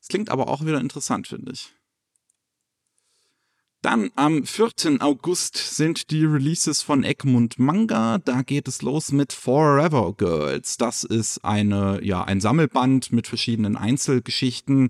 klingt 0.10 0.30
aber 0.30 0.50
auch 0.50 0.66
wieder 0.66 0.80
interessant, 0.80 1.28
finde 1.28 1.54
ich. 1.54 1.74
Dann 3.82 4.12
am 4.16 4.44
4. 4.44 4.98
August 5.00 5.56
sind 5.56 6.12
die 6.12 6.26
Releases 6.26 6.82
von 6.82 7.06
Egmont 7.06 7.60
Manga. 7.60 8.18
Da 8.18 8.42
geht 8.42 8.68
es 8.68 8.82
los 8.82 9.14
mit 9.14 9.32
Forever 9.32 10.14
Girls. 10.18 10.76
Das 10.76 11.06
ist 11.06 11.46
eine, 11.46 12.04
ja, 12.04 12.22
ein 12.22 12.42
Sammelband 12.42 13.14
mit 13.14 13.28
verschiedenen 13.28 13.78
Einzelgeschichten, 13.78 14.90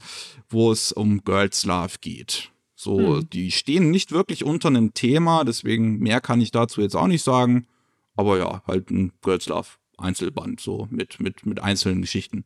wo 0.50 0.72
es 0.72 0.92
um 0.92 1.24
Girls 1.24 1.66
Love 1.66 1.98
geht. 2.02 2.52
So, 2.74 3.18
hm. 3.18 3.30
die 3.30 3.52
stehen 3.52 3.92
nicht 3.92 4.12
wirklich 4.12 4.44
unter 4.44 4.70
einem 4.70 4.96
Thema, 4.96 5.44
deswegen 5.44 6.00
mehr 6.00 6.20
kann 6.20 6.42
ich 6.42 6.50
dazu 6.50 6.82
jetzt 6.82 6.96
auch 6.96 7.08
nicht 7.08 7.24
sagen. 7.24 7.68
Aber 8.16 8.40
ja, 8.40 8.64
halt 8.66 8.90
ein 8.90 9.12
Girls 9.22 9.46
Love 9.46 9.68
Einzelband, 10.00 10.62
so 10.62 10.88
mit, 10.90 11.20
mit, 11.20 11.46
mit 11.46 11.60
einzelnen 11.60 12.02
Geschichten. 12.02 12.46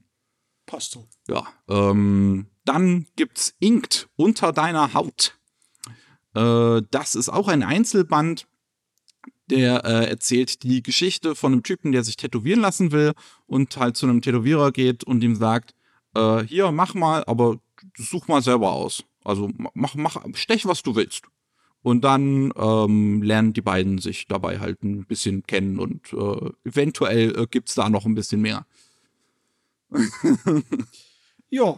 Passt 0.65 0.91
so. 0.91 1.07
Ja, 1.29 1.45
ähm, 1.69 2.47
dann 2.65 3.07
gibt's 3.15 3.55
Inkt 3.59 4.09
unter 4.15 4.51
deiner 4.51 4.93
Haut. 4.93 5.37
Äh, 6.35 6.81
das 6.91 7.15
ist 7.15 7.29
auch 7.29 7.47
ein 7.47 7.63
Einzelband, 7.63 8.47
der 9.47 9.85
äh, 9.85 10.09
erzählt 10.09 10.63
die 10.63 10.81
Geschichte 10.81 11.35
von 11.35 11.53
einem 11.53 11.63
Typen, 11.63 11.91
der 11.91 12.03
sich 12.03 12.17
tätowieren 12.17 12.61
lassen 12.61 12.91
will 12.91 13.13
und 13.45 13.75
halt 13.77 13.97
zu 13.97 14.05
einem 14.05 14.21
Tätowierer 14.21 14.71
geht 14.71 15.03
und 15.03 15.23
ihm 15.23 15.35
sagt, 15.35 15.75
äh, 16.15 16.43
hier, 16.43 16.71
mach 16.71 16.93
mal, 16.93 17.23
aber 17.27 17.59
such 17.97 18.27
mal 18.27 18.41
selber 18.41 18.71
aus. 18.71 19.03
Also 19.23 19.49
mach, 19.73 19.95
mach, 19.95 20.17
stech, 20.33 20.65
was 20.65 20.83
du 20.83 20.95
willst. 20.95 21.25
Und 21.81 22.03
dann 22.03 22.53
ähm, 22.55 23.21
lernen 23.21 23.51
die 23.51 23.61
beiden 23.61 23.97
sich 23.97 24.27
dabei 24.27 24.59
halt 24.59 24.83
ein 24.83 25.05
bisschen 25.05 25.43
kennen 25.43 25.79
und 25.79 26.13
äh, 26.13 26.49
eventuell 26.63 27.37
äh, 27.37 27.45
gibt's 27.45 27.75
da 27.75 27.89
noch 27.89 28.05
ein 28.05 28.15
bisschen 28.15 28.41
mehr. 28.41 28.65
ja, 31.49 31.77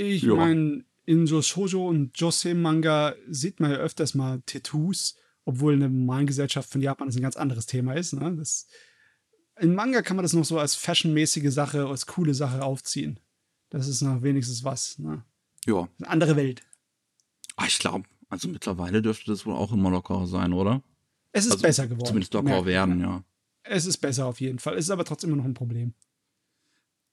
ich 0.00 0.24
meine, 0.24 0.84
in 1.04 1.26
so 1.26 1.42
Shoujo 1.42 1.88
und 1.88 2.18
Josei-Manga 2.18 3.14
sieht 3.28 3.60
man 3.60 3.72
ja 3.72 3.78
öfters 3.78 4.14
mal 4.14 4.42
Tattoos, 4.46 5.16
obwohl 5.44 5.74
eine 5.74 5.88
normalen 5.88 6.26
Gesellschaft 6.26 6.70
von 6.70 6.80
Japan 6.80 7.08
das 7.08 7.16
ein 7.16 7.22
ganz 7.22 7.36
anderes 7.36 7.66
Thema 7.66 7.94
ist. 7.94 8.12
Ne? 8.12 8.34
Das, 8.36 8.66
in 9.58 9.74
Manga 9.74 10.02
kann 10.02 10.16
man 10.16 10.22
das 10.22 10.32
noch 10.32 10.44
so 10.44 10.58
als 10.58 10.74
fashionmäßige 10.74 11.52
Sache, 11.52 11.86
als 11.86 12.06
coole 12.06 12.34
Sache 12.34 12.62
aufziehen. 12.62 13.18
Das 13.70 13.88
ist 13.88 14.02
noch 14.02 14.22
wenigstens 14.22 14.64
was. 14.64 14.98
Ne? 14.98 15.24
Ja. 15.66 15.88
Eine 15.98 16.08
andere 16.08 16.36
Welt. 16.36 16.62
Ach, 17.56 17.66
ich 17.66 17.78
glaube, 17.78 18.08
also 18.28 18.48
mittlerweile 18.48 19.02
dürfte 19.02 19.30
das 19.30 19.44
wohl 19.44 19.54
auch 19.54 19.72
immer 19.72 19.90
lockerer 19.90 20.26
sein, 20.26 20.52
oder? 20.52 20.82
Es 21.32 21.44
ist 21.44 21.52
also 21.52 21.62
besser 21.62 21.86
geworden. 21.86 22.06
Zumindest 22.06 22.34
lockerer 22.34 22.64
werden, 22.64 23.00
ja. 23.00 23.22
Es 23.62 23.86
ist 23.86 23.98
besser 23.98 24.26
auf 24.26 24.40
jeden 24.40 24.58
Fall. 24.58 24.74
Es 24.74 24.86
ist 24.86 24.90
aber 24.90 25.04
trotzdem 25.04 25.30
immer 25.30 25.38
noch 25.38 25.44
ein 25.44 25.54
Problem. 25.54 25.94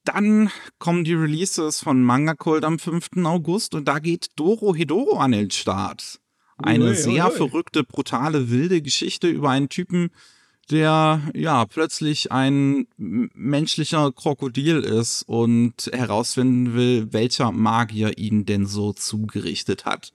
Dann 0.08 0.50
kommen 0.80 1.04
die 1.04 1.14
Releases 1.14 1.82
von 1.82 2.02
Manga 2.02 2.34
Cult 2.34 2.64
am 2.64 2.80
5. 2.80 3.10
August 3.26 3.76
und 3.76 3.90
da 3.90 4.00
geht 4.00 4.30
Doro 4.38 4.74
Hedoro 4.74 5.18
an 5.18 5.34
den 5.34 5.52
Start. 5.52 6.22
Eine 6.58 6.86
ui, 6.86 6.96
sehr 6.96 7.30
ui. 7.30 7.36
verrückte, 7.36 7.84
brutale, 7.84 8.50
wilde 8.50 8.82
Geschichte 8.82 9.28
über 9.28 9.50
einen 9.50 9.68
Typen, 9.68 10.12
der 10.72 11.22
ja 11.34 11.66
plötzlich 11.66 12.32
ein 12.32 12.88
menschlicher 12.96 14.14
Krokodil 14.14 14.80
ist 14.80 15.24
und 15.28 15.90
herausfinden 15.92 16.74
will, 16.74 17.12
welcher 17.12 17.52
Magier 17.52 18.18
ihn 18.18 18.46
denn 18.46 18.66
so 18.66 18.94
zugerichtet 18.94 19.84
hat. 19.84 20.14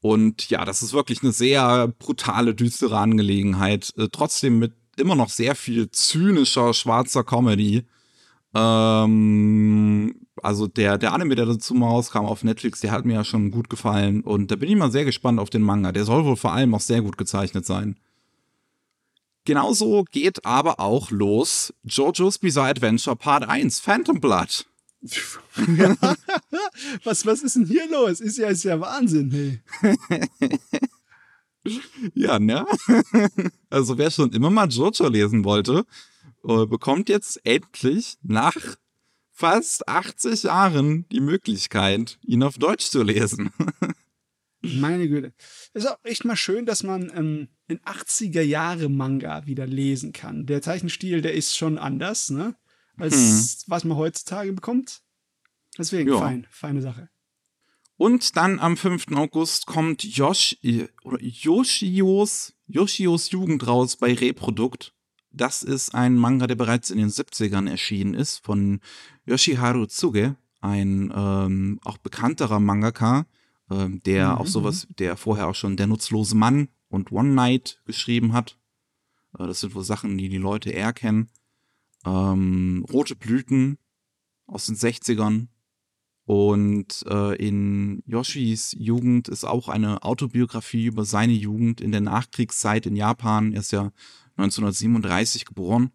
Und 0.00 0.48
ja, 0.48 0.64
das 0.64 0.82
ist 0.82 0.94
wirklich 0.94 1.22
eine 1.22 1.32
sehr 1.32 1.88
brutale, 1.88 2.54
düstere 2.54 2.96
Angelegenheit. 2.96 3.92
Äh, 3.98 4.08
trotzdem 4.10 4.58
mit 4.58 4.72
immer 4.96 5.14
noch 5.14 5.28
sehr 5.28 5.54
viel 5.54 5.90
zynischer, 5.90 6.72
schwarzer 6.72 7.22
Comedy. 7.22 7.84
Ähm, 8.54 10.14
also 10.42 10.66
der, 10.66 10.98
der 10.98 11.12
Anime, 11.12 11.34
der 11.34 11.46
dazu 11.46 11.74
mal 11.74 11.88
rauskam 11.88 12.24
auf 12.26 12.44
Netflix, 12.44 12.80
der 12.80 12.92
hat 12.92 13.04
mir 13.04 13.14
ja 13.14 13.24
schon 13.24 13.50
gut 13.50 13.68
gefallen. 13.70 14.22
Und 14.22 14.50
da 14.50 14.56
bin 14.56 14.68
ich 14.68 14.76
mal 14.76 14.90
sehr 14.90 15.04
gespannt 15.04 15.40
auf 15.40 15.50
den 15.50 15.62
Manga. 15.62 15.92
Der 15.92 16.04
soll 16.04 16.24
wohl 16.24 16.36
vor 16.36 16.52
allem 16.52 16.74
auch 16.74 16.80
sehr 16.80 17.02
gut 17.02 17.18
gezeichnet 17.18 17.66
sein. 17.66 17.96
Genauso 19.44 20.04
geht 20.10 20.44
aber 20.44 20.78
auch 20.78 21.10
los 21.10 21.72
JoJo's 21.84 22.38
Bizarre 22.38 22.68
Adventure 22.68 23.16
Part 23.16 23.48
1, 23.48 23.80
Phantom 23.80 24.20
Blood. 24.20 24.66
was, 27.04 27.24
was 27.24 27.42
ist 27.42 27.56
denn 27.56 27.64
hier 27.66 27.88
los? 27.88 28.20
Ist 28.20 28.36
ja, 28.36 28.48
ist 28.48 28.64
ja 28.64 28.78
Wahnsinn, 28.78 29.30
hey. 29.30 29.60
ja, 32.14 32.38
ne? 32.38 32.66
also 33.70 33.96
wer 33.96 34.10
schon 34.10 34.32
immer 34.32 34.50
mal 34.50 34.68
JoJo 34.68 35.08
lesen 35.08 35.44
wollte, 35.44 35.86
äh, 36.44 36.66
bekommt 36.66 37.08
jetzt 37.08 37.44
endlich 37.44 38.18
nach 38.22 38.56
fast 39.30 39.88
80 39.88 40.44
Jahren 40.44 41.08
die 41.10 41.20
Möglichkeit, 41.20 42.18
ihn 42.22 42.42
auf 42.42 42.58
Deutsch 42.58 42.86
zu 42.86 43.02
lesen. 43.02 43.50
Meine 44.60 45.08
Güte. 45.08 45.32
Ist 45.72 45.88
auch 45.88 45.98
echt 46.02 46.24
mal 46.24 46.36
schön, 46.36 46.66
dass 46.66 46.82
man 46.82 47.12
ähm, 47.14 47.48
in 47.68 47.78
80er 47.80 48.42
Jahre 48.42 48.88
Manga 48.88 49.46
wieder 49.46 49.66
lesen 49.66 50.12
kann. 50.12 50.46
Der 50.46 50.62
Zeichenstil, 50.62 51.20
der 51.20 51.34
ist 51.34 51.56
schon 51.56 51.78
anders, 51.78 52.30
ne? 52.30 52.56
Als 52.96 53.14
hm. 53.14 53.64
was 53.68 53.84
man 53.84 53.96
heutzutage 53.96 54.52
bekommt. 54.52 55.02
Deswegen, 55.78 56.10
ja. 56.10 56.18
fein, 56.18 56.46
feine 56.50 56.82
Sache. 56.82 57.08
Und 57.96 58.36
dann 58.36 58.58
am 58.58 58.76
5. 58.76 59.12
August 59.14 59.66
kommt 59.66 60.02
Yosh, 60.02 60.56
oder 61.04 61.20
Yoshios, 61.20 62.54
Yoshios 62.66 63.30
Jugend 63.30 63.66
raus 63.66 63.96
bei 63.96 64.14
Reprodukt. 64.14 64.94
Das 65.38 65.62
ist 65.62 65.94
ein 65.94 66.16
Manga, 66.16 66.48
der 66.48 66.56
bereits 66.56 66.90
in 66.90 66.98
den 66.98 67.10
70ern 67.10 67.70
erschienen 67.70 68.14
ist, 68.14 68.44
von 68.44 68.80
Yoshiharu 69.24 69.86
Tsuge, 69.86 70.36
ein 70.60 71.12
ähm, 71.14 71.78
auch 71.84 71.98
bekannterer 71.98 72.58
Mangaka, 72.58 73.24
ähm, 73.70 74.02
der 74.02 74.32
mhm. 74.32 74.38
auch 74.38 74.46
sowas, 74.46 74.88
der 74.98 75.16
vorher 75.16 75.46
auch 75.46 75.54
schon 75.54 75.76
Der 75.76 75.86
nutzlose 75.86 76.36
Mann 76.36 76.68
und 76.88 77.12
One 77.12 77.30
Night 77.30 77.80
geschrieben 77.84 78.32
hat. 78.32 78.58
Äh, 79.38 79.46
das 79.46 79.60
sind 79.60 79.76
wohl 79.76 79.84
Sachen, 79.84 80.18
die 80.18 80.28
die 80.28 80.38
Leute 80.38 80.70
eher 80.70 80.92
kennen. 80.92 81.28
Ähm, 82.04 82.84
Rote 82.92 83.14
Blüten 83.14 83.78
aus 84.46 84.66
den 84.66 84.74
60ern. 84.74 85.46
Und 86.24 87.06
äh, 87.08 87.36
in 87.36 88.02
Yoshis 88.06 88.74
Jugend 88.76 89.28
ist 89.28 89.44
auch 89.44 89.68
eine 89.68 90.02
Autobiografie 90.02 90.86
über 90.86 91.04
seine 91.04 91.32
Jugend 91.32 91.80
in 91.80 91.92
der 91.92 92.02
Nachkriegszeit 92.02 92.86
in 92.86 92.96
Japan. 92.96 93.52
Er 93.52 93.60
ist 93.60 93.72
ja 93.72 93.92
1937 94.38 95.44
geboren. 95.44 95.92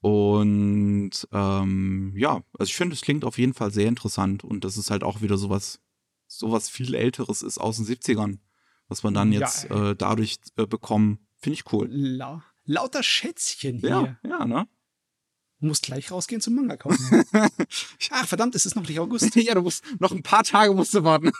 Und 0.00 1.26
ähm, 1.32 2.12
ja, 2.16 2.42
also 2.58 2.70
ich 2.70 2.76
finde, 2.76 2.94
es 2.94 3.00
klingt 3.00 3.24
auf 3.24 3.38
jeden 3.38 3.54
Fall 3.54 3.72
sehr 3.72 3.88
interessant 3.88 4.44
und 4.44 4.64
das 4.64 4.76
ist 4.76 4.90
halt 4.90 5.02
auch 5.02 5.20
wieder 5.20 5.36
sowas 5.36 5.80
sowas 6.28 6.68
viel 6.68 6.94
Älteres 6.94 7.42
ist 7.42 7.58
aus 7.58 7.76
den 7.76 7.86
70ern, 7.86 8.38
was 8.88 9.02
man 9.02 9.14
dann 9.14 9.32
jetzt 9.32 9.68
ja, 9.70 9.90
äh, 9.90 9.96
dadurch 9.96 10.38
äh, 10.56 10.66
bekommen. 10.66 11.26
Finde 11.36 11.54
ich 11.54 11.72
cool. 11.72 11.88
La 11.90 12.44
lauter 12.64 13.02
Schätzchen 13.02 13.78
hier. 13.78 14.18
Ja, 14.22 14.28
ja, 14.28 14.44
ne? 14.44 14.68
Du 15.60 15.68
musst 15.68 15.84
gleich 15.84 16.10
rausgehen 16.10 16.40
zum 16.40 16.54
Manga 16.54 16.76
kaufen. 16.76 17.24
Ach, 18.10 18.26
verdammt, 18.26 18.54
es 18.54 18.66
ist 18.66 18.76
noch 18.76 18.86
nicht 18.86 19.00
August. 19.00 19.34
ja, 19.36 19.54
du 19.54 19.62
musst 19.62 19.82
noch 20.00 20.12
ein 20.12 20.22
paar 20.22 20.44
Tage 20.44 20.74
musst 20.74 20.92
du 20.94 21.02
warten. 21.02 21.32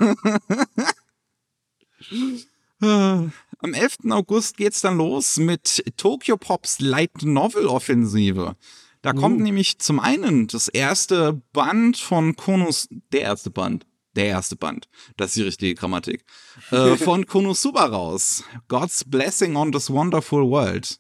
Am 3.58 3.72
11. 3.72 4.10
August 4.10 4.58
geht's 4.58 4.82
dann 4.82 4.98
los 4.98 5.38
mit 5.38 5.82
Tokyo 5.96 6.36
Pops 6.36 6.78
Light 6.80 7.22
Novel 7.22 7.66
Offensive. 7.66 8.54
Da 9.00 9.12
uh. 9.12 9.14
kommt 9.14 9.40
nämlich 9.40 9.78
zum 9.78 9.98
einen 9.98 10.46
das 10.46 10.68
erste 10.68 11.40
Band 11.52 11.96
von 11.96 12.36
Konos, 12.36 12.88
der 13.12 13.22
erste 13.22 13.50
Band, 13.50 13.86
der 14.14 14.26
erste 14.26 14.56
Band, 14.56 14.88
das 15.16 15.30
ist 15.30 15.36
die 15.36 15.42
richtige 15.42 15.74
Grammatik, 15.74 16.24
äh, 16.70 16.96
von 16.98 17.26
Konosuba 17.26 17.86
raus. 17.86 18.44
God's 18.68 19.04
Blessing 19.04 19.56
on 19.56 19.72
this 19.72 19.90
Wonderful 19.90 20.50
World. 20.50 20.98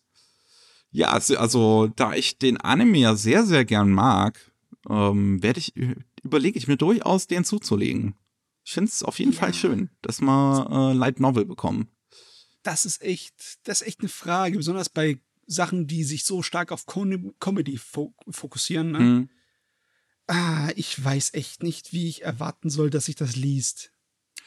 Ja, 0.90 1.10
also, 1.10 1.36
also 1.36 1.88
da 1.94 2.14
ich 2.14 2.38
den 2.38 2.56
Anime 2.56 2.98
ja 2.98 3.16
sehr, 3.16 3.44
sehr 3.44 3.66
gern 3.66 3.90
mag, 3.90 4.50
ähm, 4.88 5.42
werde 5.42 5.60
ich, 5.60 5.74
überlege 6.22 6.58
ich 6.58 6.68
mir 6.68 6.78
durchaus, 6.78 7.26
den 7.26 7.44
zuzulegen. 7.44 8.14
Ich 8.64 8.72
finde 8.72 8.90
es 8.90 9.02
auf 9.02 9.18
jeden 9.18 9.32
ja. 9.32 9.40
Fall 9.40 9.52
schön, 9.52 9.90
dass 10.00 10.22
wir 10.22 10.68
äh, 10.70 10.96
Light 10.96 11.20
Novel 11.20 11.44
bekommen. 11.44 11.88
Das 12.66 12.84
ist 12.84 13.00
echt, 13.00 13.58
das 13.62 13.80
ist 13.80 13.86
echt 13.86 14.00
eine 14.00 14.08
Frage, 14.08 14.56
besonders 14.56 14.88
bei 14.88 15.20
Sachen, 15.46 15.86
die 15.86 16.02
sich 16.02 16.24
so 16.24 16.42
stark 16.42 16.72
auf 16.72 16.84
Com 16.84 17.32
Comedy 17.38 17.78
fo 17.78 18.12
fokussieren. 18.28 18.90
Ne? 18.90 18.98
Mhm. 18.98 19.30
Ah, 20.26 20.70
ich 20.74 21.02
weiß 21.02 21.34
echt 21.34 21.62
nicht, 21.62 21.92
wie 21.92 22.08
ich 22.08 22.22
erwarten 22.22 22.68
soll, 22.68 22.90
dass 22.90 23.04
sich 23.04 23.14
das 23.14 23.36
liest. 23.36 23.92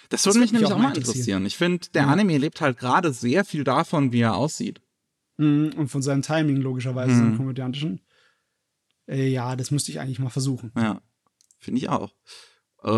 Das 0.10 0.26
würde 0.26 0.40
mich 0.40 0.52
nämlich 0.52 0.70
auch 0.70 0.78
mal 0.78 0.94
interessieren. 0.98 1.46
Ich 1.46 1.56
finde, 1.56 1.88
der 1.94 2.04
ja. 2.04 2.08
Anime 2.10 2.38
lebt 2.38 2.60
halt 2.60 2.78
gerade 2.78 3.14
sehr 3.14 3.46
viel 3.46 3.64
davon, 3.64 4.12
wie 4.12 4.20
er 4.20 4.36
aussieht. 4.36 4.82
Mhm, 5.38 5.72
und 5.78 5.88
von 5.88 6.02
seinem 6.02 6.22
Timing 6.22 6.58
logischerweise, 6.58 7.14
mhm. 7.14 7.38
komödiantischen. 7.38 8.02
Äh, 9.08 9.30
ja, 9.30 9.56
das 9.56 9.72
müsste 9.72 9.94
ich 9.94 10.02
eigentlich 10.02 10.20
mal 10.20 10.30
versuchen. 10.30 10.74
Ja, 10.76 11.02
finde 11.58 11.80
ich 11.80 11.88
auch. 11.88 12.14
Äh, 12.84 12.90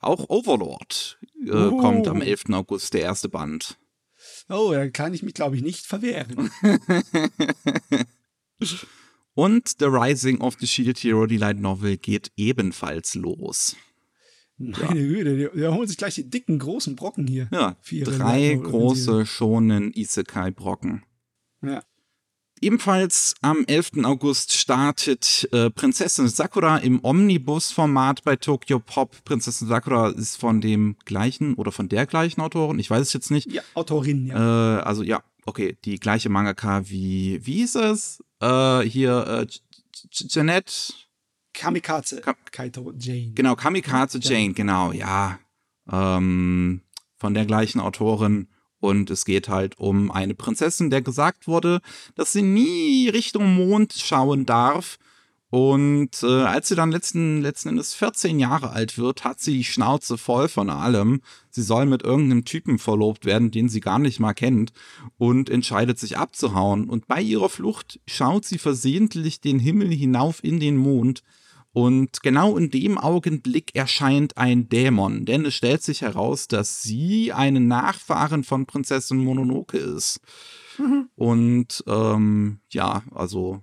auch 0.00 0.28
Overlord 0.28 1.18
äh, 1.46 1.52
oh. 1.52 1.78
kommt 1.78 2.06
am 2.06 2.20
11. 2.20 2.50
August, 2.50 2.92
der 2.92 3.00
erste 3.00 3.30
Band. 3.30 3.78
Oh, 4.48 4.72
da 4.72 4.88
kann 4.88 5.14
ich 5.14 5.22
mich, 5.22 5.34
glaube 5.34 5.56
ich, 5.56 5.62
nicht 5.62 5.86
verwehren. 5.86 6.50
Und 9.34 9.68
The 9.78 9.84
Rising 9.84 10.40
of 10.40 10.56
the 10.58 10.66
Shield 10.66 10.98
Hero, 10.98 11.26
die 11.26 11.36
Light 11.36 11.60
Novel, 11.60 11.96
geht 11.96 12.32
ebenfalls 12.36 13.14
los. 13.14 13.76
Meine 14.56 15.00
ja. 15.00 15.06
Güte, 15.06 15.50
der 15.54 15.74
holt 15.74 15.88
sich 15.88 15.98
gleich 15.98 16.16
die 16.16 16.28
dicken, 16.28 16.58
großen 16.58 16.96
Brocken 16.96 17.28
hier. 17.28 17.48
Ja, 17.52 17.76
drei 18.02 18.54
große, 18.54 19.24
schonen 19.26 19.92
Isekai-Brocken. 19.92 21.04
Ja. 21.62 21.84
Ebenfalls 22.60 23.34
am 23.40 23.64
11. 23.66 24.04
August 24.04 24.52
startet 24.52 25.48
äh, 25.52 25.70
Prinzessin 25.70 26.28
Sakura 26.28 26.78
im 26.78 27.04
Omnibus-Format 27.04 28.24
bei 28.24 28.36
Tokyo 28.36 28.80
Pop. 28.80 29.16
Prinzessin 29.24 29.68
Sakura 29.68 30.10
ist 30.10 30.36
von 30.36 30.60
dem 30.60 30.96
gleichen 31.04 31.54
oder 31.54 31.72
von 31.72 31.88
der 31.88 32.06
gleichen 32.06 32.40
Autorin, 32.40 32.78
ich 32.78 32.90
weiß 32.90 33.00
es 33.00 33.12
jetzt 33.12 33.30
nicht. 33.30 33.50
Ja, 33.52 33.62
Autorin, 33.74 34.26
ja. 34.26 34.78
Äh, 34.78 34.82
also 34.82 35.02
ja, 35.02 35.22
okay, 35.46 35.76
die 35.84 35.98
gleiche 36.00 36.28
Mangaka 36.28 36.88
wie, 36.88 37.44
wie 37.44 37.54
hieß 37.54 37.76
es? 37.76 38.22
Äh, 38.40 38.80
hier, 38.82 39.26
äh, 39.26 39.46
Jeanette. 40.10 40.92
Kamikaze. 41.54 42.20
Ka 42.20 42.34
Kaito 42.52 42.92
Jane. 42.98 43.32
Genau, 43.34 43.56
Kamikaze 43.56 44.18
Jane, 44.20 44.48
ja. 44.48 44.52
genau, 44.52 44.92
ja. 44.92 45.38
Ähm, 45.90 46.82
von 47.16 47.34
der 47.34 47.46
gleichen 47.46 47.80
Autorin. 47.80 48.48
Und 48.80 49.10
es 49.10 49.24
geht 49.24 49.48
halt 49.48 49.78
um 49.78 50.10
eine 50.10 50.34
Prinzessin, 50.34 50.90
der 50.90 51.02
gesagt 51.02 51.46
wurde, 51.46 51.80
dass 52.14 52.32
sie 52.32 52.42
nie 52.42 53.08
Richtung 53.08 53.54
Mond 53.54 53.92
schauen 53.92 54.46
darf. 54.46 54.98
Und 55.50 56.22
äh, 56.22 56.42
als 56.42 56.68
sie 56.68 56.74
dann 56.74 56.92
letzten, 56.92 57.40
letzten 57.40 57.70
Endes 57.70 57.94
14 57.94 58.38
Jahre 58.38 58.70
alt 58.70 58.98
wird, 58.98 59.24
hat 59.24 59.40
sie 59.40 59.54
die 59.54 59.64
Schnauze 59.64 60.18
voll 60.18 60.48
von 60.48 60.68
allem. 60.68 61.22
Sie 61.48 61.62
soll 61.62 61.86
mit 61.86 62.02
irgendeinem 62.02 62.44
Typen 62.44 62.78
verlobt 62.78 63.24
werden, 63.24 63.50
den 63.50 63.70
sie 63.70 63.80
gar 63.80 63.98
nicht 63.98 64.20
mal 64.20 64.34
kennt, 64.34 64.72
und 65.16 65.48
entscheidet 65.48 65.98
sich 65.98 66.18
abzuhauen. 66.18 66.90
Und 66.90 67.08
bei 67.08 67.22
ihrer 67.22 67.48
Flucht 67.48 67.98
schaut 68.06 68.44
sie 68.44 68.58
versehentlich 68.58 69.40
den 69.40 69.58
Himmel 69.58 69.90
hinauf 69.90 70.44
in 70.44 70.60
den 70.60 70.76
Mond 70.76 71.22
und 71.72 72.22
genau 72.22 72.56
in 72.56 72.70
dem 72.70 72.98
Augenblick 72.98 73.74
erscheint 73.74 74.36
ein 74.36 74.68
Dämon, 74.68 75.26
denn 75.26 75.44
es 75.44 75.54
stellt 75.54 75.82
sich 75.82 76.02
heraus, 76.02 76.48
dass 76.48 76.82
sie 76.82 77.32
eine 77.32 77.60
Nachfahrin 77.60 78.42
von 78.42 78.66
Prinzessin 78.66 79.18
Mononoke 79.18 79.76
ist. 79.76 80.20
Mhm. 80.78 81.08
Und 81.14 81.84
ähm, 81.86 82.60
ja, 82.70 83.02
also 83.14 83.62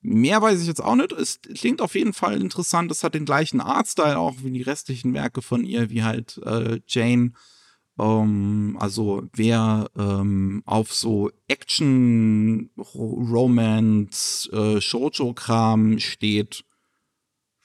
mehr 0.00 0.40
weiß 0.40 0.60
ich 0.60 0.66
jetzt 0.66 0.82
auch 0.82 0.96
nicht. 0.96 1.12
Es 1.12 1.40
klingt 1.42 1.80
auf 1.80 1.94
jeden 1.94 2.12
Fall 2.12 2.40
interessant. 2.40 2.90
Es 2.90 3.04
hat 3.04 3.14
den 3.14 3.24
gleichen 3.24 3.60
Artstyle 3.60 4.18
auch 4.18 4.36
wie 4.42 4.50
die 4.50 4.62
restlichen 4.62 5.12
Werke 5.14 5.42
von 5.42 5.64
ihr, 5.64 5.90
wie 5.90 6.02
halt 6.02 6.40
äh, 6.44 6.80
Jane. 6.86 7.32
Ähm, 7.98 8.76
also 8.80 9.22
wer 9.34 9.90
ähm, 9.96 10.62
auf 10.64 10.94
so 10.94 11.30
Action, 11.48 12.70
Romance, 12.76 14.48
äh, 14.52 14.80
Shoujo-Kram 14.80 15.98
steht, 15.98 16.64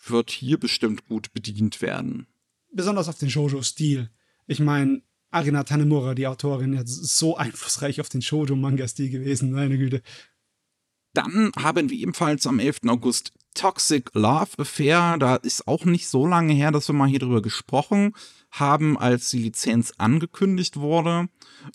wird 0.10 0.32
hier 0.32 0.60
bestimmt 0.60 1.08
gut 1.08 1.34
bedient 1.34 1.82
werden. 1.82 2.28
Besonders 2.72 3.08
auf 3.08 3.18
den 3.18 3.30
Shoujo-Stil. 3.30 4.10
Ich 4.48 4.60
meine, 4.60 5.02
Arina 5.32 5.64
Tanemura, 5.64 6.16
die 6.16 6.28
Autorin, 6.28 6.74
ist 6.74 7.18
so 7.18 7.38
einflussreich 7.38 8.02
auf 8.02 8.10
den 8.10 8.22
Shoujo-Manga-Stil 8.22 9.10
gewesen, 9.10 9.52
meine 9.52 9.78
Güte. 9.78 10.02
Dann 11.14 11.52
haben 11.58 11.90
wir 11.90 11.98
ebenfalls 11.98 12.46
am 12.46 12.60
11. 12.60 12.82
August 12.88 13.32
Toxic 13.56 14.12
Love 14.14 14.50
Affair. 14.58 15.18
Da 15.20 15.36
ist 15.36 15.68
auch 15.68 15.86
nicht 15.86 16.08
so 16.08 16.26
lange 16.28 16.54
her, 16.54 16.72
dass 16.72 16.88
wir 16.88 16.94
mal 16.94 17.10
hier 17.10 17.20
drüber 17.20 17.42
gesprochen 17.42 18.14
haben, 18.52 18.98
als 18.98 19.32
die 19.32 19.40
Lizenz 19.40 19.94
angekündigt 19.98 20.78
wurde. 20.78 21.28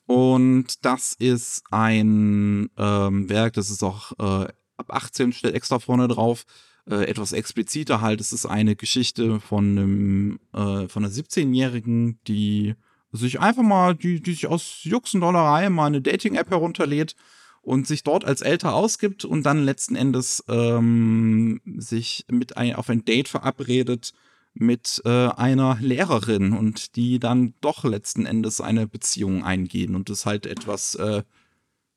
Und 0.07 0.85
das 0.85 1.15
ist 1.15 1.63
ein 1.71 2.71
ähm, 2.77 3.29
Werk, 3.29 3.55
das 3.55 3.71
ist 3.71 3.83
auch 3.83 4.13
äh, 4.19 4.49
ab 4.77 4.87
18 4.89 5.33
steht 5.33 5.55
extra 5.55 5.79
vorne 5.79 6.09
drauf 6.09 6.45
äh, 6.89 7.05
etwas 7.05 7.33
expliziter 7.33 8.01
halt. 8.01 8.21
Es 8.21 8.33
ist 8.33 8.47
eine 8.47 8.77
Geschichte 8.77 9.41
von 9.41 9.79
einem, 9.79 10.41
äh, 10.53 10.89
von 10.89 11.05
einer 11.05 11.13
17-Jährigen, 11.13 12.19
die 12.27 12.75
sich 13.13 13.41
einfach 13.41 13.63
mal, 13.63 13.95
die, 13.95 14.21
die 14.21 14.33
sich 14.33 14.47
aus 14.47 14.81
Juxendollerei 14.83 15.71
mal 15.71 15.87
eine 15.87 16.03
Dating-App 16.03 16.51
herunterlädt 16.51 17.15
und 17.63 17.87
sich 17.87 18.03
dort 18.03 18.25
als 18.25 18.43
älter 18.43 18.75
ausgibt 18.75 19.25
und 19.25 19.45
dann 19.45 19.65
letzten 19.65 19.97
Endes 19.97 20.45
ähm, 20.49 21.61
sich 21.65 22.27
mit 22.31 22.57
ein, 22.57 22.75
auf 22.75 22.91
ein 22.91 23.05
Date 23.05 23.29
verabredet 23.29 24.13
mit 24.53 25.03
äh, 25.05 25.29
einer 25.29 25.79
Lehrerin 25.81 26.53
und 26.53 26.97
die 26.97 27.19
dann 27.19 27.55
doch 27.61 27.85
letzten 27.85 28.27
Endes 28.27 28.61
eine 28.61 28.87
Beziehung 28.87 29.45
eingehen 29.45 29.95
und 29.95 30.11
es 30.11 30.27
halt 30.27 30.47
etwas 30.47 30.95
äh, 30.97 31.23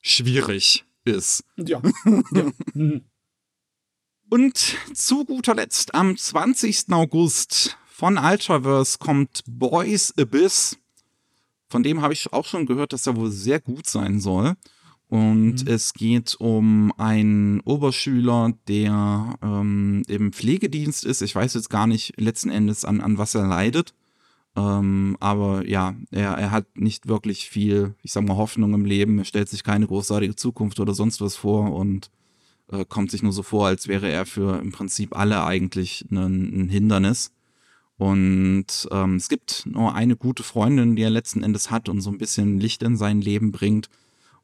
schwierig 0.01 0.85
ist. 1.03 1.43
Ja. 1.57 1.81
ja. 2.31 2.51
Und 4.29 4.75
zu 4.93 5.23
guter 5.23 5.55
Letzt, 5.55 5.95
am 5.95 6.17
20. 6.17 6.91
August 6.91 7.77
von 7.85 8.17
Ultraverse 8.17 8.97
kommt 8.97 9.43
Boys 9.47 10.13
Abyss. 10.19 10.77
Von 11.69 11.83
dem 11.83 12.01
habe 12.01 12.13
ich 12.13 12.33
auch 12.33 12.45
schon 12.45 12.65
gehört, 12.65 12.91
dass 12.91 13.07
er 13.07 13.15
wohl 13.15 13.31
sehr 13.31 13.61
gut 13.61 13.87
sein 13.87 14.19
soll. 14.19 14.55
Und 15.07 15.63
mhm. 15.63 15.67
es 15.67 15.93
geht 15.93 16.35
um 16.39 16.91
einen 16.97 17.61
Oberschüler, 17.61 18.51
der 18.67 19.35
ähm, 19.41 20.03
im 20.09 20.33
Pflegedienst 20.33 21.05
ist. 21.05 21.21
Ich 21.21 21.33
weiß 21.33 21.53
jetzt 21.53 21.69
gar 21.69 21.87
nicht 21.87 22.19
letzten 22.19 22.49
Endes, 22.49 22.83
an, 22.83 22.99
an 22.99 23.17
was 23.17 23.33
er 23.33 23.47
leidet. 23.47 23.93
Ähm, 24.57 25.15
aber 25.21 25.65
ja, 25.65 25.95
er, 26.11 26.33
er 26.33 26.51
hat 26.51 26.65
nicht 26.75 27.07
wirklich 27.07 27.47
viel, 27.47 27.95
ich 28.03 28.11
sag 28.11 28.27
mal, 28.27 28.35
Hoffnung 28.35 28.73
im 28.73 28.83
Leben. 28.83 29.19
Er 29.19 29.25
stellt 29.25 29.47
sich 29.47 29.63
keine 29.63 29.87
großartige 29.87 30.35
Zukunft 30.35 30.81
oder 30.81 30.93
sonst 30.93 31.21
was 31.21 31.37
vor 31.37 31.73
und 31.73 32.11
äh, 32.71 32.85
kommt 32.85 33.11
sich 33.11 33.23
nur 33.23 33.33
so 33.33 33.43
vor, 33.43 33.67
als 33.67 33.87
wäre 33.87 34.09
er 34.09 34.25
für 34.25 34.59
im 34.59 34.71
Prinzip 34.71 35.15
alle 35.15 35.43
eigentlich 35.43 36.05
ein, 36.11 36.63
ein 36.65 36.69
Hindernis. 36.69 37.31
Und 37.97 38.87
ähm, 38.91 39.15
es 39.15 39.27
gibt 39.27 39.65
nur 39.65 39.95
eine 39.95 40.15
gute 40.15 40.43
Freundin, 40.43 40.95
die 40.95 41.01
er 41.01 41.09
letzten 41.09 41.43
Endes 41.43 41.71
hat 41.71 41.89
und 41.89 42.01
so 42.01 42.11
ein 42.11 42.19
bisschen 42.19 42.59
Licht 42.59 42.83
in 42.83 42.95
sein 42.95 43.21
Leben 43.21 43.51
bringt. 43.51 43.89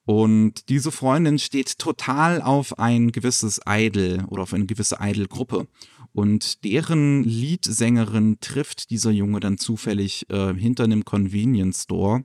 Und 0.06 0.70
diese 0.70 0.91
Freundin 0.91 1.40
steht 1.40 1.78
total 1.80 2.41
auf 2.41 2.78
ein 2.80 3.12
gewisses 3.12 3.62
Idol 3.68 4.26
oder 4.28 4.44
auf 4.44 4.54
eine 4.54 4.66
gewisse 4.66 4.98
Idol-Gruppe. 5.00 5.68
Und 6.14 6.64
deren 6.64 7.24
Leadsängerin 7.24 8.38
trifft 8.40 8.90
dieser 8.90 9.12
Junge 9.12 9.40
dann 9.40 9.58
zufällig 9.58 10.30
äh, 10.30 10.54
hinter 10.54 10.84
einem 10.84 11.06
Convenience 11.06 11.84
Store 11.84 12.24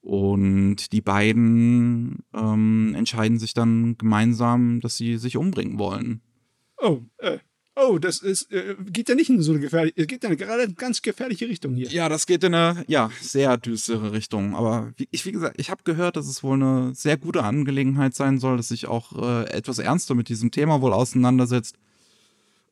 und 0.00 0.92
die 0.92 1.02
beiden 1.02 2.24
ähm, 2.34 2.94
entscheiden 2.96 3.38
sich 3.38 3.54
dann 3.54 3.96
gemeinsam, 3.98 4.80
dass 4.80 4.96
sie 4.96 5.18
sich 5.18 5.36
umbringen 5.36 5.78
wollen. 5.78 6.22
Oh, 6.78 7.02
äh, 7.18 7.38
Oh, 7.76 7.98
das 7.98 8.18
ist, 8.18 8.52
äh, 8.52 8.76
geht 8.90 9.08
ja 9.08 9.14
nicht 9.14 9.30
in 9.30 9.40
so 9.40 9.52
eine 9.52 9.60
gefährliche, 9.60 10.06
geht 10.06 10.24
ja 10.24 10.34
gerade 10.34 10.62
in 10.62 10.68
eine 10.68 10.74
ganz 10.74 11.02
gefährliche 11.02 11.48
Richtung 11.48 11.74
hier. 11.74 11.88
Ja, 11.88 12.08
das 12.08 12.26
geht 12.26 12.42
in 12.44 12.54
eine, 12.54 12.84
ja, 12.88 13.10
sehr 13.20 13.56
düstere 13.56 14.12
Richtung. 14.12 14.54
Aber 14.54 14.92
wie, 14.96 15.08
ich, 15.10 15.24
wie 15.24 15.32
gesagt, 15.32 15.58
ich 15.58 15.70
habe 15.70 15.82
gehört, 15.84 16.16
dass 16.16 16.26
es 16.26 16.42
wohl 16.42 16.56
eine 16.56 16.94
sehr 16.94 17.16
gute 17.16 17.44
Angelegenheit 17.44 18.14
sein 18.14 18.38
soll, 18.38 18.56
dass 18.56 18.68
sich 18.68 18.86
auch 18.86 19.16
äh, 19.16 19.48
etwas 19.50 19.78
ernster 19.78 20.14
mit 20.14 20.28
diesem 20.28 20.50
Thema 20.50 20.82
wohl 20.82 20.92
auseinandersetzt. 20.92 21.76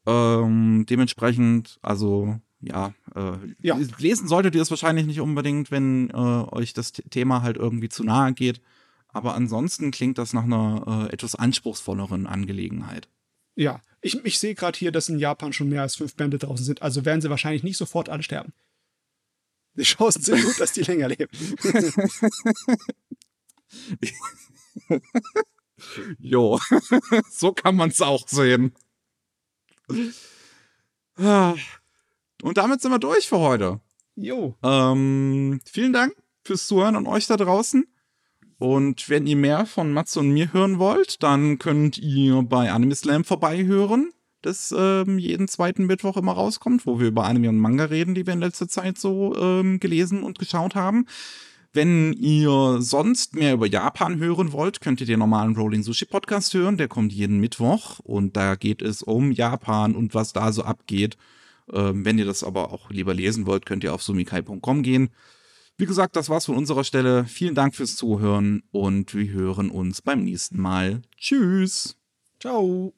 Ähm, 0.04 0.84
dementsprechend, 0.88 1.78
also 1.80 2.40
ja, 2.60 2.92
äh, 3.14 3.36
Ja. 3.60 3.78
lesen 3.98 4.28
solltet 4.28 4.54
ihr 4.54 4.62
es 4.62 4.70
wahrscheinlich 4.70 5.06
nicht 5.06 5.20
unbedingt, 5.20 5.70
wenn 5.70 6.10
äh, 6.10 6.14
euch 6.14 6.72
das 6.72 6.92
Thema 6.92 7.42
halt 7.42 7.56
irgendwie 7.56 7.88
zu 7.88 8.04
nahe 8.04 8.32
geht. 8.32 8.60
Aber 9.08 9.34
ansonsten 9.34 9.90
klingt 9.90 10.18
das 10.18 10.32
nach 10.32 10.44
einer 10.44 11.08
äh, 11.08 11.12
etwas 11.12 11.34
anspruchsvolleren 11.34 12.26
Angelegenheit. 12.26 13.08
Ja, 13.54 13.80
ich, 14.00 14.24
ich 14.24 14.38
sehe 14.38 14.54
gerade 14.54 14.78
hier, 14.78 14.92
dass 14.92 15.08
in 15.08 15.18
Japan 15.18 15.52
schon 15.52 15.68
mehr 15.68 15.82
als 15.82 15.96
fünf 15.96 16.14
Bände 16.14 16.38
draußen 16.38 16.64
sind, 16.64 16.82
also 16.82 17.04
werden 17.04 17.20
sie 17.20 17.30
wahrscheinlich 17.30 17.62
nicht 17.62 17.76
sofort 17.76 18.08
alle 18.08 18.22
sterben. 18.22 18.52
Die 19.74 19.82
Chancen 19.84 20.22
sind 20.22 20.44
gut, 20.44 20.60
dass 20.60 20.72
die 20.72 20.82
länger 20.82 21.08
leben. 21.08 21.28
Jo, 26.18 26.58
so 27.30 27.52
kann 27.52 27.76
man 27.76 27.90
es 27.90 28.00
auch 28.00 28.26
sehen. 28.28 28.72
Und 32.42 32.58
damit 32.58 32.80
sind 32.80 32.92
wir 32.92 32.98
durch 32.98 33.28
für 33.28 33.38
heute. 33.38 33.80
Jo, 34.14 34.56
Ähm, 34.64 35.60
vielen 35.64 35.92
Dank 35.92 36.14
fürs 36.44 36.66
Zuhören 36.66 36.96
an 36.96 37.06
euch 37.06 37.26
da 37.26 37.36
draußen. 37.36 37.86
Und 38.58 39.08
wenn 39.08 39.26
ihr 39.26 39.36
mehr 39.36 39.66
von 39.66 39.92
Matze 39.92 40.18
und 40.18 40.30
mir 40.30 40.52
hören 40.52 40.78
wollt, 40.80 41.22
dann 41.22 41.58
könnt 41.58 41.98
ihr 41.98 42.42
bei 42.42 42.72
Anime 42.72 42.96
Slam 42.96 43.22
vorbeihören, 43.22 44.10
das 44.42 44.74
ähm, 44.76 45.18
jeden 45.18 45.46
zweiten 45.46 45.86
Mittwoch 45.86 46.16
immer 46.16 46.32
rauskommt, 46.32 46.84
wo 46.84 46.98
wir 46.98 47.08
über 47.08 47.24
Anime 47.24 47.50
und 47.50 47.58
Manga 47.58 47.84
reden, 47.84 48.14
die 48.16 48.26
wir 48.26 48.32
in 48.32 48.40
letzter 48.40 48.68
Zeit 48.68 48.98
so 48.98 49.36
ähm, 49.36 49.78
gelesen 49.78 50.24
und 50.24 50.40
geschaut 50.40 50.74
haben. 50.74 51.06
Wenn 51.72 52.12
ihr 52.14 52.78
sonst 52.80 53.36
mehr 53.36 53.52
über 53.54 53.66
Japan 53.66 54.18
hören 54.18 54.52
wollt, 54.52 54.80
könnt 54.80 55.00
ihr 55.00 55.06
den 55.06 55.18
normalen 55.18 55.54
Rolling 55.54 55.82
Sushi 55.82 56.06
Podcast 56.06 56.54
hören. 56.54 56.78
Der 56.78 56.88
kommt 56.88 57.12
jeden 57.12 57.38
Mittwoch 57.38 58.00
und 58.00 58.36
da 58.36 58.56
geht 58.56 58.82
es 58.82 59.02
um 59.02 59.30
Japan 59.30 59.94
und 59.94 60.14
was 60.14 60.32
da 60.32 60.50
so 60.50 60.62
abgeht. 60.62 61.16
Ähm, 61.72 62.04
wenn 62.04 62.18
ihr 62.18 62.24
das 62.24 62.44
aber 62.44 62.72
auch 62.72 62.90
lieber 62.90 63.14
lesen 63.14 63.46
wollt, 63.46 63.66
könnt 63.66 63.84
ihr 63.84 63.94
auf 63.94 64.02
sumikai.com 64.02 64.82
gehen. 64.82 65.10
Wie 65.76 65.86
gesagt, 65.86 66.16
das 66.16 66.28
war's 66.28 66.46
von 66.46 66.56
unserer 66.56 66.82
Stelle. 66.82 67.24
Vielen 67.24 67.54
Dank 67.54 67.76
fürs 67.76 67.94
Zuhören 67.94 68.64
und 68.72 69.14
wir 69.14 69.30
hören 69.30 69.70
uns 69.70 70.02
beim 70.02 70.24
nächsten 70.24 70.60
Mal. 70.60 71.02
Tschüss. 71.16 71.96
ciao. 72.40 72.97